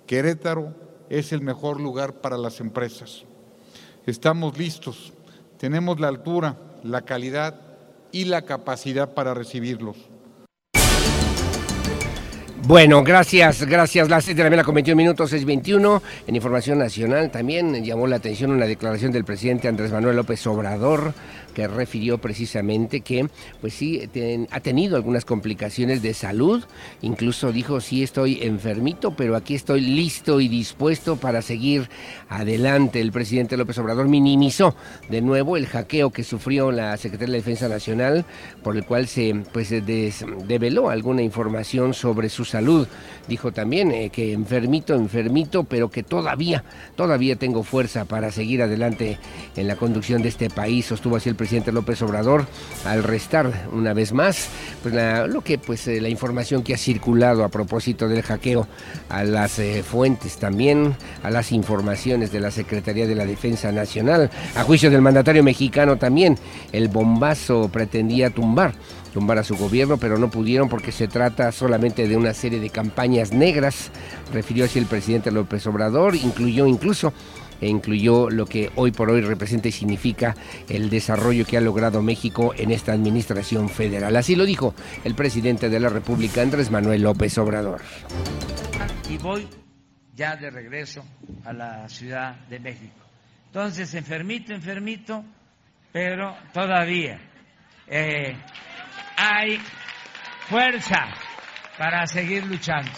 Querétaro 0.05 0.75
es 1.09 1.31
el 1.31 1.41
mejor 1.41 1.81
lugar 1.81 2.21
para 2.21 2.37
las 2.37 2.59
empresas. 2.59 3.23
Estamos 4.05 4.59
listos, 4.59 5.11
tenemos 5.57 5.99
la 5.99 6.09
altura, 6.09 6.57
la 6.83 7.05
calidad 7.05 7.59
y 8.11 8.25
la 8.25 8.43
capacidad 8.43 9.15
para 9.15 9.33
recibirlos. 9.33 9.97
Bueno, 12.67 13.03
gracias, 13.03 13.63
gracias. 13.63 14.09
Las 14.09 14.25
6 14.25 14.35
de 14.35 14.41
la 14.41 14.49
mañana 14.49 14.63
con 14.63 14.73
21 14.73 14.97
minutos, 14.97 15.31
es 15.33 15.45
21. 15.45 16.01
En 16.25 16.35
Información 16.35 16.79
Nacional 16.79 17.29
también 17.29 17.83
llamó 17.83 18.07
la 18.07 18.15
atención 18.15 18.49
una 18.49 18.65
declaración 18.65 19.11
del 19.11 19.23
presidente 19.23 19.67
Andrés 19.67 19.91
Manuel 19.91 20.15
López 20.15 20.47
Obrador 20.47 21.13
que 21.55 21.67
refirió 21.67 22.19
precisamente 22.19 23.01
que, 23.01 23.27
pues 23.61 23.73
sí, 23.73 24.07
ha 24.51 24.59
tenido 24.59 24.95
algunas 24.97 25.25
complicaciones 25.25 26.03
de 26.03 26.13
salud. 26.13 26.63
Incluso 27.01 27.51
dijo, 27.51 27.81
sí 27.81 28.03
estoy 28.03 28.43
enfermito, 28.43 29.15
pero 29.15 29.35
aquí 29.35 29.55
estoy 29.55 29.81
listo 29.81 30.39
y 30.41 30.49
dispuesto 30.49 31.15
para 31.15 31.41
seguir 31.41 31.89
adelante. 32.29 33.01
El 33.01 33.11
presidente 33.11 33.57
López 33.57 33.77
Obrador 33.79 34.07
minimizó 34.07 34.75
de 35.09 35.21
nuevo 35.21 35.57
el 35.57 35.65
hackeo 35.65 36.11
que 36.11 36.23
sufrió 36.23 36.71
la 36.71 36.95
Secretaría 36.97 37.31
de 37.31 37.39
Defensa 37.39 37.69
Nacional, 37.69 38.25
por 38.61 38.75
el 38.75 38.85
cual 38.85 39.07
se 39.07 39.33
pues, 39.53 39.69
develó 39.69 40.89
alguna 40.89 41.23
información 41.23 41.93
sobre 41.93 42.29
su 42.29 42.43
salud. 42.43 42.87
Dijo 43.29 43.53
también 43.53 43.91
eh, 43.91 44.09
que 44.11 44.33
enfermito, 44.33 44.93
enfermito, 44.93 45.63
pero 45.63 45.89
que 45.89 46.03
todavía, 46.03 46.63
todavía 46.95 47.37
tengo 47.37 47.63
fuerza 47.63 48.03
para 48.05 48.31
seguir 48.31 48.61
adelante 48.61 49.17
en 49.55 49.67
la 49.67 49.77
conducción 49.77 50.21
de 50.21 50.29
este 50.29 50.49
país. 50.49 50.85
Sostuvo 50.85 51.15
así 51.15 51.29
el 51.29 51.35
presidente 51.35 51.44
López 51.71 52.01
Obrador 52.01 52.45
al 52.85 53.03
restar 53.03 53.67
una 53.71 53.93
vez 53.93 54.13
más 54.13 54.49
pues 54.81 54.93
lo 55.27 55.41
que 55.41 55.57
pues 55.57 55.87
eh, 55.87 56.01
la 56.01 56.09
información 56.09 56.63
que 56.63 56.73
ha 56.73 56.77
circulado 56.77 57.43
a 57.43 57.49
propósito 57.49 58.07
del 58.07 58.23
hackeo 58.23 58.67
a 59.09 59.23
las 59.23 59.59
eh, 59.59 59.83
fuentes 59.83 60.37
también 60.37 60.95
a 61.23 61.29
las 61.29 61.51
informaciones 61.51 62.31
de 62.31 62.39
la 62.39 62.51
Secretaría 62.51 63.07
de 63.07 63.15
la 63.15 63.25
Defensa 63.25 63.71
Nacional. 63.71 64.29
A 64.55 64.63
juicio 64.63 64.89
del 64.89 65.01
mandatario 65.01 65.43
mexicano 65.43 65.97
también 65.97 66.37
el 66.71 66.87
bombazo 66.87 67.69
pretendía 67.69 68.29
tumbar 68.29 68.73
tumbar 69.15 69.37
a 69.37 69.45
su 69.45 69.55
gobierno, 69.55 69.95
pero 69.95 70.17
no 70.17 70.29
pudieron 70.29 70.67
porque 70.67 70.91
se 70.91 71.07
trata 71.07 71.53
solamente 71.53 72.05
de 72.05 72.17
una 72.17 72.33
serie 72.33 72.59
de 72.59 72.69
campañas 72.69 73.31
negras, 73.31 73.89
refirió 74.33 74.65
así 74.65 74.77
el 74.77 74.87
presidente 74.87 75.31
López 75.31 75.65
Obrador, 75.67 76.17
incluyó 76.17 76.67
incluso 76.67 77.13
e 77.61 77.67
incluyó 77.67 78.29
lo 78.29 78.45
que 78.45 78.71
hoy 78.75 78.91
por 78.91 79.09
hoy 79.09 79.21
representa 79.21 79.67
y 79.67 79.71
significa 79.71 80.35
el 80.69 80.89
desarrollo 80.89 81.45
que 81.45 81.57
ha 81.57 81.61
logrado 81.61 82.01
México 82.01 82.53
en 82.57 82.71
esta 82.71 82.93
administración 82.93 83.69
federal. 83.69 84.15
Así 84.15 84.35
lo 84.35 84.45
dijo 84.45 84.73
el 85.03 85.15
presidente 85.15 85.69
de 85.69 85.79
la 85.79 85.89
República, 85.89 86.41
Andrés 86.41 86.71
Manuel 86.71 87.01
López 87.01 87.37
Obrador. 87.37 87.81
Y 89.09 89.17
voy 89.17 89.47
ya 90.15 90.35
de 90.35 90.49
regreso 90.49 91.03
a 91.43 91.53
la 91.53 91.87
Ciudad 91.89 92.35
de 92.47 92.59
México. 92.59 92.95
Entonces, 93.47 93.93
enfermito, 93.93 94.53
enfermito, 94.53 95.23
pero 95.91 96.35
todavía 96.53 97.19
eh, 97.87 98.35
hay 99.17 99.59
fuerza 100.49 101.07
para 101.77 102.05
seguir 102.05 102.45
luchando. 102.45 102.91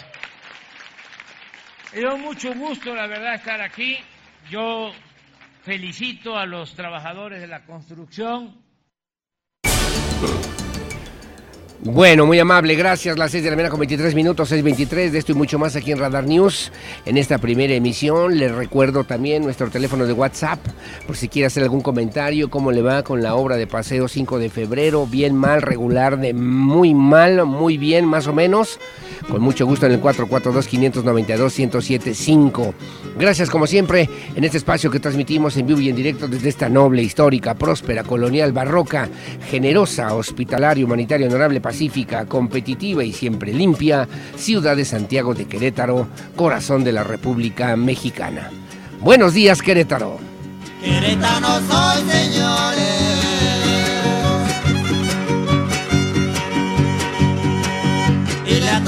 Me 1.92 2.00
dio 2.00 2.18
mucho 2.18 2.54
gusto, 2.54 2.94
la 2.94 3.06
verdad, 3.06 3.34
estar 3.34 3.60
aquí. 3.60 3.98
Yo 4.50 4.92
felicito 5.62 6.38
a 6.38 6.46
los 6.46 6.74
trabajadores 6.74 7.40
de 7.40 7.46
la 7.46 7.66
construcción. 7.66 8.56
Bueno, 11.80 12.26
muy 12.26 12.40
amable, 12.40 12.74
gracias. 12.74 13.16
Las 13.16 13.30
6 13.30 13.44
de 13.44 13.50
la 13.50 13.56
mañana 13.56 13.70
con 13.70 13.78
23 13.78 14.12
minutos, 14.16 14.50
6.23 14.50 15.10
de 15.10 15.18
esto 15.18 15.30
y 15.30 15.36
mucho 15.36 15.60
más 15.60 15.76
aquí 15.76 15.92
en 15.92 15.98
Radar 15.98 16.26
News. 16.26 16.72
En 17.06 17.16
esta 17.16 17.38
primera 17.38 17.72
emisión 17.72 18.36
les 18.36 18.52
recuerdo 18.52 19.04
también 19.04 19.44
nuestro 19.44 19.70
teléfono 19.70 20.04
de 20.04 20.12
WhatsApp 20.12 20.58
por 21.06 21.16
si 21.16 21.28
quiere 21.28 21.46
hacer 21.46 21.62
algún 21.62 21.80
comentario, 21.80 22.50
cómo 22.50 22.72
le 22.72 22.82
va 22.82 23.04
con 23.04 23.22
la 23.22 23.36
obra 23.36 23.56
de 23.56 23.68
paseo 23.68 24.08
5 24.08 24.40
de 24.40 24.50
febrero, 24.50 25.06
bien, 25.06 25.36
mal, 25.36 25.62
regular, 25.62 26.18
de 26.18 26.34
muy 26.34 26.94
mal, 26.94 27.46
muy 27.46 27.78
bien, 27.78 28.06
más 28.06 28.26
o 28.26 28.32
menos. 28.32 28.80
Con 29.28 29.40
mucho 29.40 29.64
gusto 29.64 29.86
en 29.86 29.92
el 29.92 30.02
442-592-1075. 30.02 32.74
Gracias 33.18 33.50
como 33.50 33.68
siempre 33.68 34.08
en 34.34 34.42
este 34.42 34.58
espacio 34.58 34.90
que 34.90 34.98
transmitimos 35.00 35.56
en 35.56 35.66
vivo 35.66 35.80
y 35.80 35.90
en 35.90 35.96
directo 35.96 36.26
desde 36.26 36.48
esta 36.48 36.68
noble, 36.68 37.02
histórica, 37.02 37.54
próspera, 37.54 38.02
colonial, 38.04 38.52
barroca, 38.52 39.08
generosa, 39.50 40.14
hospitalaria, 40.14 40.84
humanitaria, 40.84 41.28
honorable, 41.28 41.60
pacífica, 41.68 42.24
competitiva 42.24 43.04
y 43.04 43.12
siempre 43.12 43.52
limpia, 43.52 44.08
ciudad 44.38 44.74
de 44.74 44.86
Santiago 44.86 45.34
de 45.34 45.44
Querétaro, 45.44 46.08
corazón 46.34 46.82
de 46.82 46.92
la 46.92 47.04
República 47.04 47.76
Mexicana. 47.76 48.48
Buenos 49.02 49.34
días, 49.34 49.60
Querétaro. 49.60 50.16
Querétaro 50.82 51.60
soy, 51.68 52.10
señores. 52.10 52.88
Y 58.46 58.60
le 58.60 58.80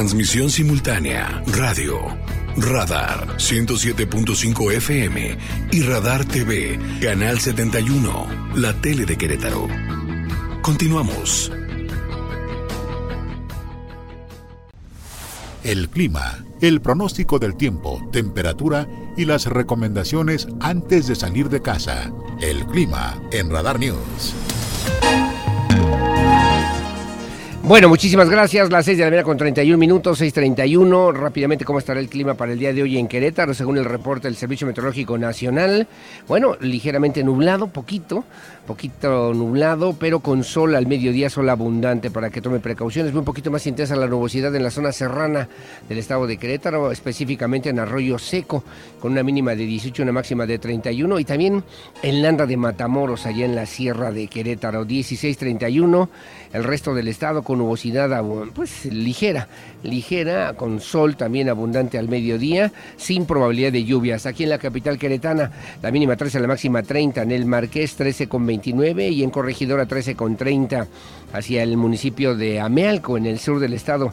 transmisión 0.00 0.48
simultánea, 0.48 1.42
radio, 1.48 1.98
Radar 2.56 3.36
107.5 3.36 4.72
FM 4.72 5.36
y 5.72 5.82
Radar 5.82 6.24
TV, 6.24 6.78
Canal 7.02 7.38
71, 7.38 8.26
la 8.54 8.72
tele 8.80 9.04
de 9.04 9.18
Querétaro. 9.18 9.68
Continuamos. 10.62 11.52
El 15.64 15.90
clima, 15.90 16.46
el 16.62 16.80
pronóstico 16.80 17.38
del 17.38 17.56
tiempo, 17.56 18.00
temperatura 18.10 18.88
y 19.18 19.26
las 19.26 19.44
recomendaciones 19.44 20.48
antes 20.60 21.08
de 21.08 21.14
salir 21.14 21.50
de 21.50 21.60
casa. 21.60 22.10
El 22.40 22.64
clima 22.68 23.20
en 23.32 23.50
Radar 23.50 23.78
News. 23.78 24.34
Bueno, 27.70 27.88
muchísimas 27.88 28.28
gracias. 28.28 28.68
Las 28.68 28.84
6 28.84 28.98
de 28.98 29.04
la 29.04 29.10
mañana 29.10 29.24
con 29.24 29.36
31 29.36 29.78
minutos, 29.78 30.20
6.31. 30.20 31.14
Rápidamente, 31.14 31.64
¿cómo 31.64 31.78
estará 31.78 32.00
el 32.00 32.08
clima 32.08 32.34
para 32.34 32.50
el 32.50 32.58
día 32.58 32.72
de 32.72 32.82
hoy 32.82 32.98
en 32.98 33.06
Querétaro? 33.06 33.54
Según 33.54 33.78
el 33.78 33.84
reporte 33.84 34.26
del 34.26 34.34
Servicio 34.34 34.66
Meteorológico 34.66 35.16
Nacional. 35.16 35.86
Bueno, 36.26 36.56
ligeramente 36.58 37.22
nublado, 37.22 37.68
poquito, 37.68 38.24
poquito 38.66 39.32
nublado, 39.34 39.94
pero 39.96 40.18
con 40.18 40.42
sol 40.42 40.74
al 40.74 40.88
mediodía, 40.88 41.30
sol 41.30 41.48
abundante 41.48 42.10
para 42.10 42.28
que 42.30 42.42
tome 42.42 42.58
precauciones. 42.58 43.14
Un 43.14 43.24
poquito 43.24 43.52
más 43.52 43.64
intensa 43.68 43.94
la 43.94 44.08
nubosidad 44.08 44.52
en 44.56 44.64
la 44.64 44.72
zona 44.72 44.90
serrana 44.90 45.48
del 45.88 45.98
estado 45.98 46.26
de 46.26 46.38
Querétaro, 46.38 46.90
específicamente 46.90 47.68
en 47.68 47.78
Arroyo 47.78 48.18
Seco, 48.18 48.64
con 48.98 49.12
una 49.12 49.22
mínima 49.22 49.54
de 49.54 49.66
18, 49.66 50.02
una 50.02 50.10
máxima 50.10 50.44
de 50.44 50.58
31. 50.58 51.20
Y 51.20 51.24
también 51.24 51.62
en 52.02 52.20
Landa 52.20 52.46
de 52.46 52.56
Matamoros, 52.56 53.26
allá 53.26 53.44
en 53.44 53.54
la 53.54 53.66
Sierra 53.66 54.10
de 54.10 54.26
Querétaro, 54.26 54.84
16.31. 54.84 56.08
El 56.52 56.64
resto 56.64 56.94
del 56.94 57.06
estado 57.06 57.42
con 57.42 57.58
nubosidad 57.58 58.24
pues 58.54 58.84
ligera, 58.86 59.46
ligera, 59.84 60.54
con 60.54 60.80
sol 60.80 61.16
también 61.16 61.48
abundante 61.48 61.96
al 61.96 62.08
mediodía, 62.08 62.72
sin 62.96 63.24
probabilidad 63.24 63.70
de 63.70 63.84
lluvias. 63.84 64.26
Aquí 64.26 64.42
en 64.42 64.50
la 64.50 64.58
capital 64.58 64.98
queretana, 64.98 65.52
la 65.80 65.92
mínima 65.92 66.16
13, 66.16 66.40
la 66.40 66.48
máxima 66.48 66.82
30, 66.82 67.22
en 67.22 67.30
el 67.30 67.46
Marqués 67.46 67.94
13 67.94 68.28
con 68.28 68.44
29 68.46 69.10
y 69.10 69.22
en 69.22 69.30
Corregidora 69.30 69.86
13 69.86 70.16
con 70.16 70.36
30, 70.36 70.88
hacia 71.32 71.62
el 71.62 71.76
municipio 71.76 72.34
de 72.34 72.58
Amealco, 72.58 73.16
en 73.16 73.26
el 73.26 73.38
sur 73.38 73.60
del 73.60 73.74
estado. 73.74 74.12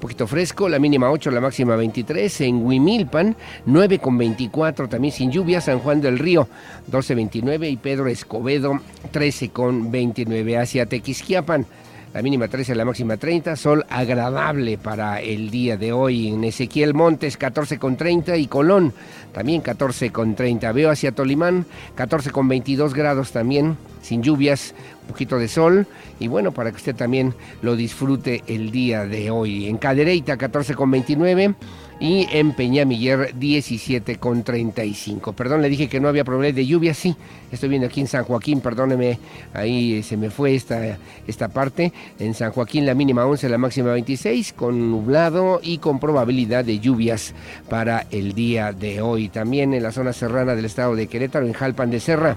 Poquito 0.00 0.28
fresco, 0.28 0.68
la 0.68 0.78
mínima 0.78 1.10
8, 1.10 1.32
la 1.32 1.40
máxima 1.40 1.74
23. 1.74 2.42
En 2.42 2.64
Huimilpan, 2.64 3.34
9 3.66 3.98
con 3.98 4.16
24, 4.16 4.88
también 4.88 5.12
sin 5.12 5.32
lluvia. 5.32 5.60
San 5.60 5.80
Juan 5.80 6.00
del 6.00 6.20
Río, 6.20 6.46
12.29. 6.88 7.68
Y 7.68 7.76
Pedro 7.78 8.06
Escobedo, 8.06 8.78
13 9.10 9.48
con 9.48 9.90
29. 9.90 10.56
Hacia 10.56 10.86
Tequisquiapan, 10.86 11.66
la 12.14 12.22
mínima 12.22 12.46
13, 12.46 12.76
la 12.76 12.84
máxima 12.84 13.16
30. 13.16 13.56
Sol 13.56 13.84
agradable 13.90 14.78
para 14.78 15.20
el 15.20 15.50
día 15.50 15.76
de 15.76 15.92
hoy. 15.92 16.28
En 16.28 16.44
Ezequiel 16.44 16.94
Montes, 16.94 17.36
14 17.36 17.80
con 17.80 17.96
30. 17.96 18.36
Y 18.36 18.46
Colón, 18.46 18.94
también 19.32 19.62
14 19.62 20.10
con 20.10 20.36
30. 20.36 20.70
Veo 20.70 20.92
hacia 20.92 21.10
Tolimán, 21.10 21.66
14 21.96 22.30
con 22.30 22.46
22 22.46 22.94
grados 22.94 23.32
también, 23.32 23.76
sin 24.00 24.22
lluvias, 24.22 24.76
poquito 25.08 25.38
de 25.38 25.48
sol. 25.48 25.86
Y 26.20 26.28
bueno, 26.28 26.52
para 26.52 26.70
que 26.70 26.76
usted 26.76 26.94
también 26.94 27.34
lo 27.62 27.74
disfrute 27.74 28.44
el 28.46 28.70
día 28.70 29.04
de 29.04 29.30
hoy. 29.30 29.66
En 29.66 29.78
Cadereyta, 29.78 30.36
14 30.36 30.74
con 30.74 30.90
29. 30.90 31.54
Y 32.00 32.28
en 32.30 32.52
Peñamiller 32.52 33.36
17 33.36 34.16
con 34.16 34.44
35. 34.44 35.32
Perdón, 35.32 35.62
le 35.62 35.68
dije 35.68 35.88
que 35.88 35.98
no 35.98 36.06
había 36.06 36.22
problema 36.22 36.54
de 36.54 36.64
lluvia, 36.64 36.94
sí. 36.94 37.16
Estoy 37.50 37.70
viendo 37.70 37.88
aquí 37.88 38.00
en 38.00 38.06
San 38.06 38.22
Joaquín, 38.22 38.60
perdóneme, 38.60 39.18
ahí 39.52 40.00
se 40.04 40.16
me 40.16 40.30
fue 40.30 40.54
esta, 40.54 40.96
esta 41.26 41.48
parte. 41.48 41.92
En 42.20 42.34
San 42.34 42.52
Joaquín 42.52 42.86
la 42.86 42.94
mínima 42.94 43.26
11, 43.26 43.48
la 43.48 43.58
máxima 43.58 43.90
26, 43.92 44.52
con 44.52 44.92
nublado 44.92 45.58
y 45.60 45.78
con 45.78 45.98
probabilidad 45.98 46.64
de 46.64 46.78
lluvias 46.78 47.34
para 47.68 48.06
el 48.12 48.32
día 48.32 48.72
de 48.72 49.00
hoy. 49.00 49.28
También 49.28 49.74
en 49.74 49.82
la 49.82 49.90
zona 49.90 50.12
serrana 50.12 50.54
del 50.54 50.66
estado 50.66 50.94
de 50.94 51.08
Querétaro, 51.08 51.46
en 51.46 51.52
Jalpan 51.52 51.90
de 51.90 51.98
Serra. 51.98 52.36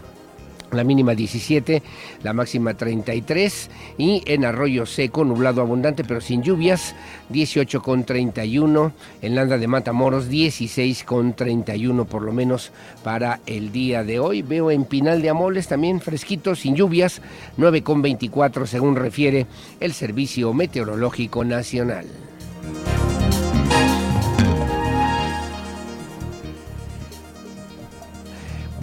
La 0.71 0.84
mínima 0.84 1.15
17, 1.15 1.84
la 2.23 2.34
máxima 2.34 2.73
33 2.73 3.69
y 3.97 4.23
en 4.25 4.45
Arroyo 4.45 4.86
Seco, 4.86 5.25
nublado 5.25 5.62
abundante 5.62 6.03
pero 6.03 6.21
sin 6.21 6.41
lluvias, 6.43 6.95
18 7.29 7.81
con 7.81 8.03
31, 8.03 8.91
en 9.21 9.36
Landa 9.36 9.57
de 9.57 9.67
Matamoros 9.67 10.29
16 10.29 11.03
con 11.03 11.34
31 11.34 12.05
por 12.05 12.21
lo 12.21 12.31
menos 12.31 12.71
para 13.03 13.39
el 13.45 13.71
día 13.71 14.03
de 14.03 14.19
hoy. 14.19 14.41
Veo 14.41 14.71
en 14.71 14.86
Pinal 14.86 15.21
de 15.21 15.29
Amoles 15.29 15.67
también 15.67 16.01
fresquito, 16.01 16.55
sin 16.55 16.75
lluvias, 16.75 17.21
9 17.57 17.84
con 17.84 18.01
24 18.01 18.65
según 18.65 18.95
refiere 18.95 19.47
el 19.79 19.93
Servicio 19.93 20.53
Meteorológico 20.53 21.43
Nacional. 21.43 22.05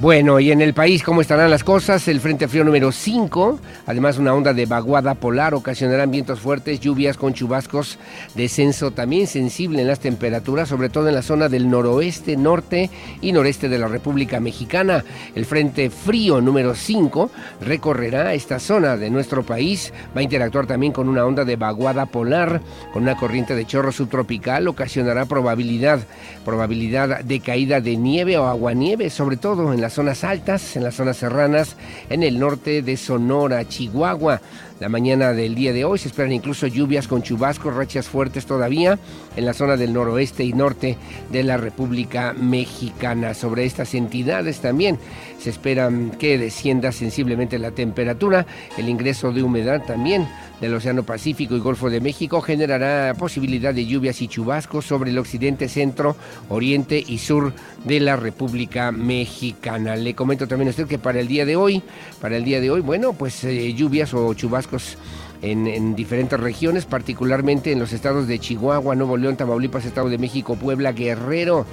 Bueno, 0.01 0.39
y 0.39 0.53
en 0.53 0.61
el 0.61 0.75
país, 0.75 1.03
¿cómo 1.03 1.23
estarán 1.23 1.51
las 1.51 1.65
cosas? 1.65 2.07
El 2.07 2.21
Frente 2.21 2.47
Frío 2.47 2.63
número 2.63 2.93
5, 2.93 3.59
además 3.85 4.17
una 4.17 4.33
onda 4.33 4.55
de 4.55 4.65
vaguada 4.65 5.17
polar, 5.17 5.55
ocasionarán 5.55 6.13
vientos 6.13 6.39
fuertes, 6.39 6.79
lluvias 6.79 7.17
con 7.17 7.35
chubascos, 7.35 7.99
descenso 8.37 8.93
también 8.93 9.27
sensible 9.27 9.81
en 9.81 9.89
las 9.89 9.99
temperaturas, 9.99 10.69
sobre 10.69 10.89
todo 10.89 11.09
en 11.09 11.17
la 11.17 11.23
zona 11.23 11.49
del 11.49 11.69
noroeste, 11.69 12.37
norte 12.37 12.91
y 13.21 13.33
noreste 13.33 13.69
de 13.69 13.77
la 13.77 13.89
República 13.89 14.39
Mexicana. 14.39 15.05
El 15.35 15.47
Frente 15.47 15.91
Frío 15.91 16.41
número 16.41 16.77
5 16.77 17.29
recorrerá 17.63 18.35
esta 18.35 18.61
zona 18.61 18.97
de 18.97 19.11
nuestro 19.11 19.43
país, 19.43 19.93
va 20.17 20.21
a 20.21 20.23
interactuar 20.23 20.69
también 20.69 20.93
con 20.93 21.09
una 21.09 21.27
onda 21.27 21.45
de 21.45 21.57
vaguada 21.57 22.07
polar, 22.07 22.61
con 22.93 23.03
una 23.03 23.17
corriente 23.17 23.57
de 23.57 23.67
chorro 23.67 23.91
subtropical, 23.91 24.69
ocasionará 24.69 25.27
probabilidad, 25.27 25.99
probabilidad 26.45 27.25
de 27.25 27.41
caída 27.41 27.81
de 27.81 27.97
nieve 27.97 28.39
o 28.39 28.45
aguanieve, 28.45 29.11
sobre 29.11 29.37
todo 29.37 29.73
en 29.73 29.81
la 29.81 29.88
zonas 29.95 30.25
altas, 30.25 30.77
en 30.77 30.85
las 30.85 30.95
zonas 30.95 31.17
serranas, 31.17 31.77
en 32.09 32.23
el 32.23 32.39
norte 32.39 32.83
de 32.83 32.97
Sonora, 32.97 33.67
Chihuahua. 33.67 34.41
La 34.81 34.89
mañana 34.89 35.33
del 35.33 35.57
día 35.57 35.73
de 35.73 35.85
hoy 35.85 35.99
se 35.99 36.09
esperan 36.09 36.33
incluso 36.33 36.67
lluvias 36.67 37.09
con 37.09 37.23
chubascos, 37.23 37.75
rachas 37.75 38.07
fuertes 38.07 38.47
todavía 38.47 38.99
en 39.37 39.45
la 39.45 39.53
zona 39.53 39.77
del 39.77 39.93
noroeste 39.93 40.45
y 40.45 40.53
norte 40.53 40.97
de 41.33 41.43
la 41.43 41.57
República 41.57 42.33
Mexicana. 42.33 43.35
Sobre 43.35 43.65
estas 43.65 43.95
entidades 43.95 44.61
también 44.61 44.99
se 45.39 45.51
espera 45.51 45.91
que 46.19 46.39
descienda 46.39 46.93
sensiblemente 46.93 47.59
la 47.59 47.71
temperatura, 47.71 48.47
el 48.77 48.89
ingreso 48.89 49.33
de 49.33 49.43
humedad 49.43 49.83
también 49.87 50.29
del 50.61 50.75
Océano 50.75 51.05
Pacífico 51.05 51.55
y 51.55 51.61
Golfo 51.61 51.89
de 51.91 52.01
México 52.01 52.41
generará 52.41 53.15
posibilidad 53.15 53.73
de 53.73 53.87
lluvias 53.87 54.21
y 54.23 54.29
chubascos 54.29 54.87
sobre 54.87 55.11
el 55.11 55.19
occidente, 55.19 55.69
centro, 55.69 56.17
oriente 56.49 57.03
y 57.07 57.19
sur 57.19 57.53
de 57.85 58.01
la 58.01 58.17
República 58.17 58.91
Mexicana. 58.91 59.97
Le 59.97 60.15
comento 60.15 60.49
también 60.49 60.69
a 60.69 60.71
usted 60.71 60.87
que 60.87 60.99
para 60.99 61.21
el 61.21 61.29
día 61.29 61.47
de 61.47 61.57
hoy, 61.57 61.83
para 62.21 62.37
el 62.37 62.45
día 62.45 62.61
de 62.61 62.71
hoy, 62.71 62.81
bueno, 62.81 63.13
pues 63.13 63.45
eh, 63.45 63.73
lluvias 63.75 64.13
o 64.15 64.35
chubascos 64.35 64.99
en, 65.43 65.69
en, 65.69 65.95
diferentes 65.95 66.39
regiones, 66.39 66.85
particularmente 66.85 67.71
en 67.71 67.79
los 67.79 67.93
estados 67.93 68.27
de 68.27 68.41
Chihuahua, 68.41 68.97
Nuevo 68.97 69.17
León, 69.17 69.37
Tamaulipas, 69.37 69.85
Estado 69.85 70.09
de 70.09 70.19
México, 70.19 70.57
Puebla, 70.57 70.91
Guerrero, 70.91 71.65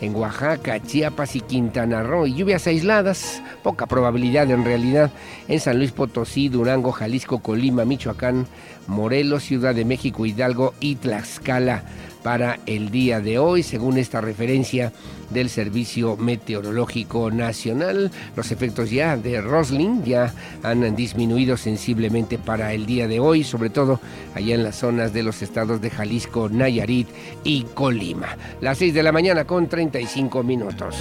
en 0.00 0.14
Oaxaca, 0.14 0.80
Chiapas 0.80 1.36
y 1.36 1.40
Quintana 1.40 2.02
Roo. 2.02 2.26
Y 2.26 2.34
lluvias 2.34 2.66
aisladas, 2.66 3.42
poca 3.62 3.86
probabilidad 3.86 4.50
en 4.50 4.64
realidad, 4.64 5.10
en 5.48 5.60
San 5.60 5.78
Luis 5.78 5.92
Potosí, 5.92 6.48
Durango, 6.48 6.92
Jalisco, 6.92 7.40
Colima, 7.40 7.84
Michoacán, 7.84 8.46
Morelos, 8.90 9.44
Ciudad 9.44 9.74
de 9.74 9.84
México, 9.86 10.26
Hidalgo 10.26 10.74
y 10.80 10.96
Tlaxcala 10.96 11.84
para 12.22 12.58
el 12.66 12.90
día 12.90 13.20
de 13.20 13.38
hoy, 13.38 13.62
según 13.62 13.96
esta 13.96 14.20
referencia 14.20 14.92
del 15.30 15.48
Servicio 15.48 16.16
Meteorológico 16.16 17.30
Nacional. 17.30 18.10
Los 18.36 18.50
efectos 18.50 18.90
ya 18.90 19.16
de 19.16 19.40
Rosling 19.40 20.02
ya 20.04 20.34
han 20.62 20.94
disminuido 20.94 21.56
sensiblemente 21.56 22.36
para 22.36 22.74
el 22.74 22.84
día 22.84 23.08
de 23.08 23.20
hoy, 23.20 23.44
sobre 23.44 23.70
todo 23.70 24.00
allá 24.34 24.54
en 24.54 24.64
las 24.64 24.76
zonas 24.76 25.12
de 25.12 25.22
los 25.22 25.40
estados 25.40 25.80
de 25.80 25.90
Jalisco, 25.90 26.48
Nayarit 26.50 27.08
y 27.44 27.62
Colima. 27.74 28.36
Las 28.60 28.78
6 28.78 28.92
de 28.92 29.02
la 29.02 29.12
mañana 29.12 29.44
con 29.44 29.68
35 29.68 30.42
minutos. 30.42 30.96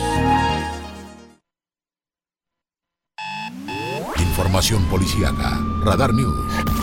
Información 4.17 4.84
policiaca. 4.86 5.60
Radar 5.84 6.13
News. 6.13 6.79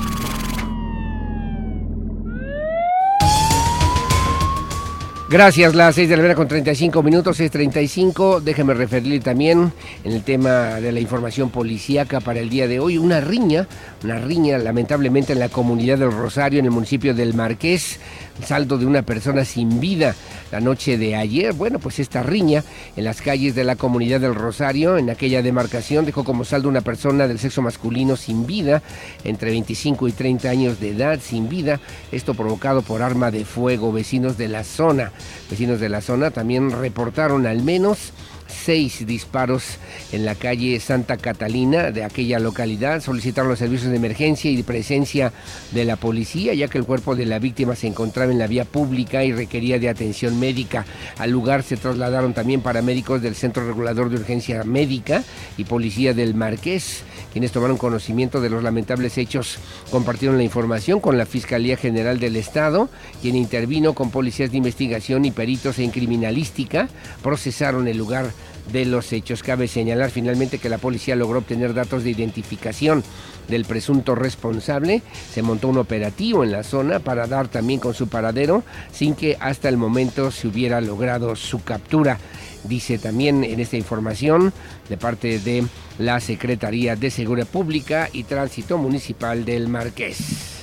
Gracias, 5.28 5.74
las 5.74 5.96
6 5.96 6.08
de 6.08 6.16
la 6.16 6.22
mañana 6.22 6.36
con 6.36 6.46
35 6.46 7.02
minutos, 7.02 7.40
6.35. 7.40 8.40
Déjeme 8.42 8.74
referirle 8.74 9.18
también 9.18 9.72
en 10.04 10.12
el 10.12 10.22
tema 10.22 10.76
de 10.76 10.92
la 10.92 11.00
información 11.00 11.50
policíaca 11.50 12.20
para 12.20 12.38
el 12.38 12.48
día 12.48 12.68
de 12.68 12.78
hoy. 12.78 12.96
Una 12.96 13.20
riña, 13.20 13.66
una 14.04 14.20
riña 14.20 14.56
lamentablemente 14.56 15.32
en 15.32 15.40
la 15.40 15.48
comunidad 15.48 15.98
del 15.98 16.12
Rosario, 16.12 16.60
en 16.60 16.66
el 16.66 16.70
municipio 16.70 17.12
del 17.12 17.34
Marqués. 17.34 17.98
Saldo 18.44 18.78
de 18.78 18.86
una 18.86 19.02
persona 19.02 19.44
sin 19.44 19.80
vida 19.80 20.14
la 20.52 20.60
noche 20.60 20.98
de 20.98 21.16
ayer. 21.16 21.52
Bueno, 21.52 21.78
pues 21.78 21.98
esta 21.98 22.22
riña 22.22 22.62
en 22.96 23.04
las 23.04 23.20
calles 23.22 23.54
de 23.54 23.64
la 23.64 23.76
comunidad 23.76 24.20
del 24.20 24.34
Rosario, 24.34 24.96
en 24.96 25.10
aquella 25.10 25.42
demarcación, 25.42 26.04
dejó 26.04 26.24
como 26.24 26.44
saldo 26.44 26.68
una 26.68 26.80
persona 26.80 27.26
del 27.28 27.38
sexo 27.38 27.62
masculino 27.62 28.16
sin 28.16 28.46
vida, 28.46 28.82
entre 29.24 29.50
25 29.50 30.08
y 30.08 30.12
30 30.12 30.48
años 30.48 30.80
de 30.80 30.90
edad, 30.90 31.20
sin 31.20 31.48
vida. 31.48 31.80
Esto 32.12 32.34
provocado 32.34 32.82
por 32.82 33.02
arma 33.02 33.30
de 33.30 33.44
fuego. 33.44 33.92
Vecinos 33.92 34.36
de 34.36 34.48
la 34.48 34.64
zona, 34.64 35.12
vecinos 35.50 35.80
de 35.80 35.88
la 35.88 36.00
zona 36.00 36.30
también 36.30 36.70
reportaron 36.70 37.46
al 37.46 37.62
menos 37.62 38.12
seis 38.48 39.06
disparos 39.06 39.78
en 40.12 40.24
la 40.24 40.34
calle 40.34 40.78
Santa 40.80 41.16
Catalina 41.16 41.90
de 41.90 42.04
aquella 42.04 42.38
localidad. 42.38 43.02
Solicitaron 43.02 43.50
los 43.50 43.58
servicios 43.58 43.90
de 43.90 43.96
emergencia 43.96 44.50
y 44.50 44.62
presencia 44.62 45.32
de 45.72 45.84
la 45.84 45.96
policía, 45.96 46.54
ya 46.54 46.68
que 46.68 46.78
el 46.78 46.84
cuerpo 46.84 47.16
de 47.16 47.26
la 47.26 47.38
víctima 47.38 47.76
se 47.76 47.86
encontraba 47.86 48.32
en 48.32 48.38
la 48.38 48.46
vía 48.46 48.64
pública 48.64 49.24
y 49.24 49.32
requería 49.32 49.78
de 49.78 49.88
atención 49.88 50.38
médica. 50.38 50.84
Al 51.18 51.30
lugar 51.30 51.62
se 51.62 51.76
trasladaron 51.76 52.34
también 52.34 52.60
paramédicos 52.60 53.22
del 53.22 53.34
Centro 53.34 53.66
Regulador 53.66 54.10
de 54.10 54.16
Urgencia 54.16 54.64
Médica 54.64 55.22
y 55.56 55.64
Policía 55.64 56.14
del 56.14 56.34
Marqués, 56.34 57.02
quienes 57.32 57.52
tomaron 57.52 57.76
conocimiento 57.76 58.40
de 58.40 58.50
los 58.50 58.62
lamentables 58.62 59.18
hechos. 59.18 59.58
Compartieron 59.90 60.36
la 60.36 60.44
información 60.44 61.00
con 61.00 61.18
la 61.18 61.26
Fiscalía 61.26 61.76
General 61.76 62.18
del 62.18 62.36
Estado, 62.36 62.88
quien 63.22 63.36
intervino 63.36 63.94
con 63.94 64.10
policías 64.10 64.50
de 64.50 64.58
investigación 64.58 65.24
y 65.24 65.30
peritos 65.30 65.78
en 65.78 65.90
criminalística, 65.90 66.88
procesaron 67.22 67.88
el 67.88 67.96
lugar 67.96 68.30
de 68.72 68.84
los 68.84 69.12
hechos. 69.12 69.42
Cabe 69.42 69.68
señalar 69.68 70.10
finalmente 70.10 70.58
que 70.58 70.68
la 70.68 70.78
policía 70.78 71.16
logró 71.16 71.38
obtener 71.38 71.74
datos 71.74 72.04
de 72.04 72.10
identificación 72.10 73.02
del 73.48 73.64
presunto 73.64 74.14
responsable. 74.14 75.02
Se 75.32 75.42
montó 75.42 75.68
un 75.68 75.78
operativo 75.78 76.44
en 76.44 76.52
la 76.52 76.62
zona 76.62 76.98
para 76.98 77.26
dar 77.26 77.48
también 77.48 77.80
con 77.80 77.94
su 77.94 78.08
paradero 78.08 78.62
sin 78.92 79.14
que 79.14 79.36
hasta 79.40 79.68
el 79.68 79.76
momento 79.76 80.30
se 80.30 80.48
hubiera 80.48 80.80
logrado 80.80 81.36
su 81.36 81.62
captura. 81.62 82.18
Dice 82.64 82.98
también 82.98 83.44
en 83.44 83.60
esta 83.60 83.76
información 83.76 84.52
de 84.88 84.96
parte 84.96 85.38
de 85.38 85.64
la 85.98 86.20
Secretaría 86.20 86.96
de 86.96 87.10
Seguridad 87.10 87.46
Pública 87.46 88.08
y 88.12 88.24
Tránsito 88.24 88.76
Municipal 88.78 89.44
del 89.44 89.68
Marqués. 89.68 90.55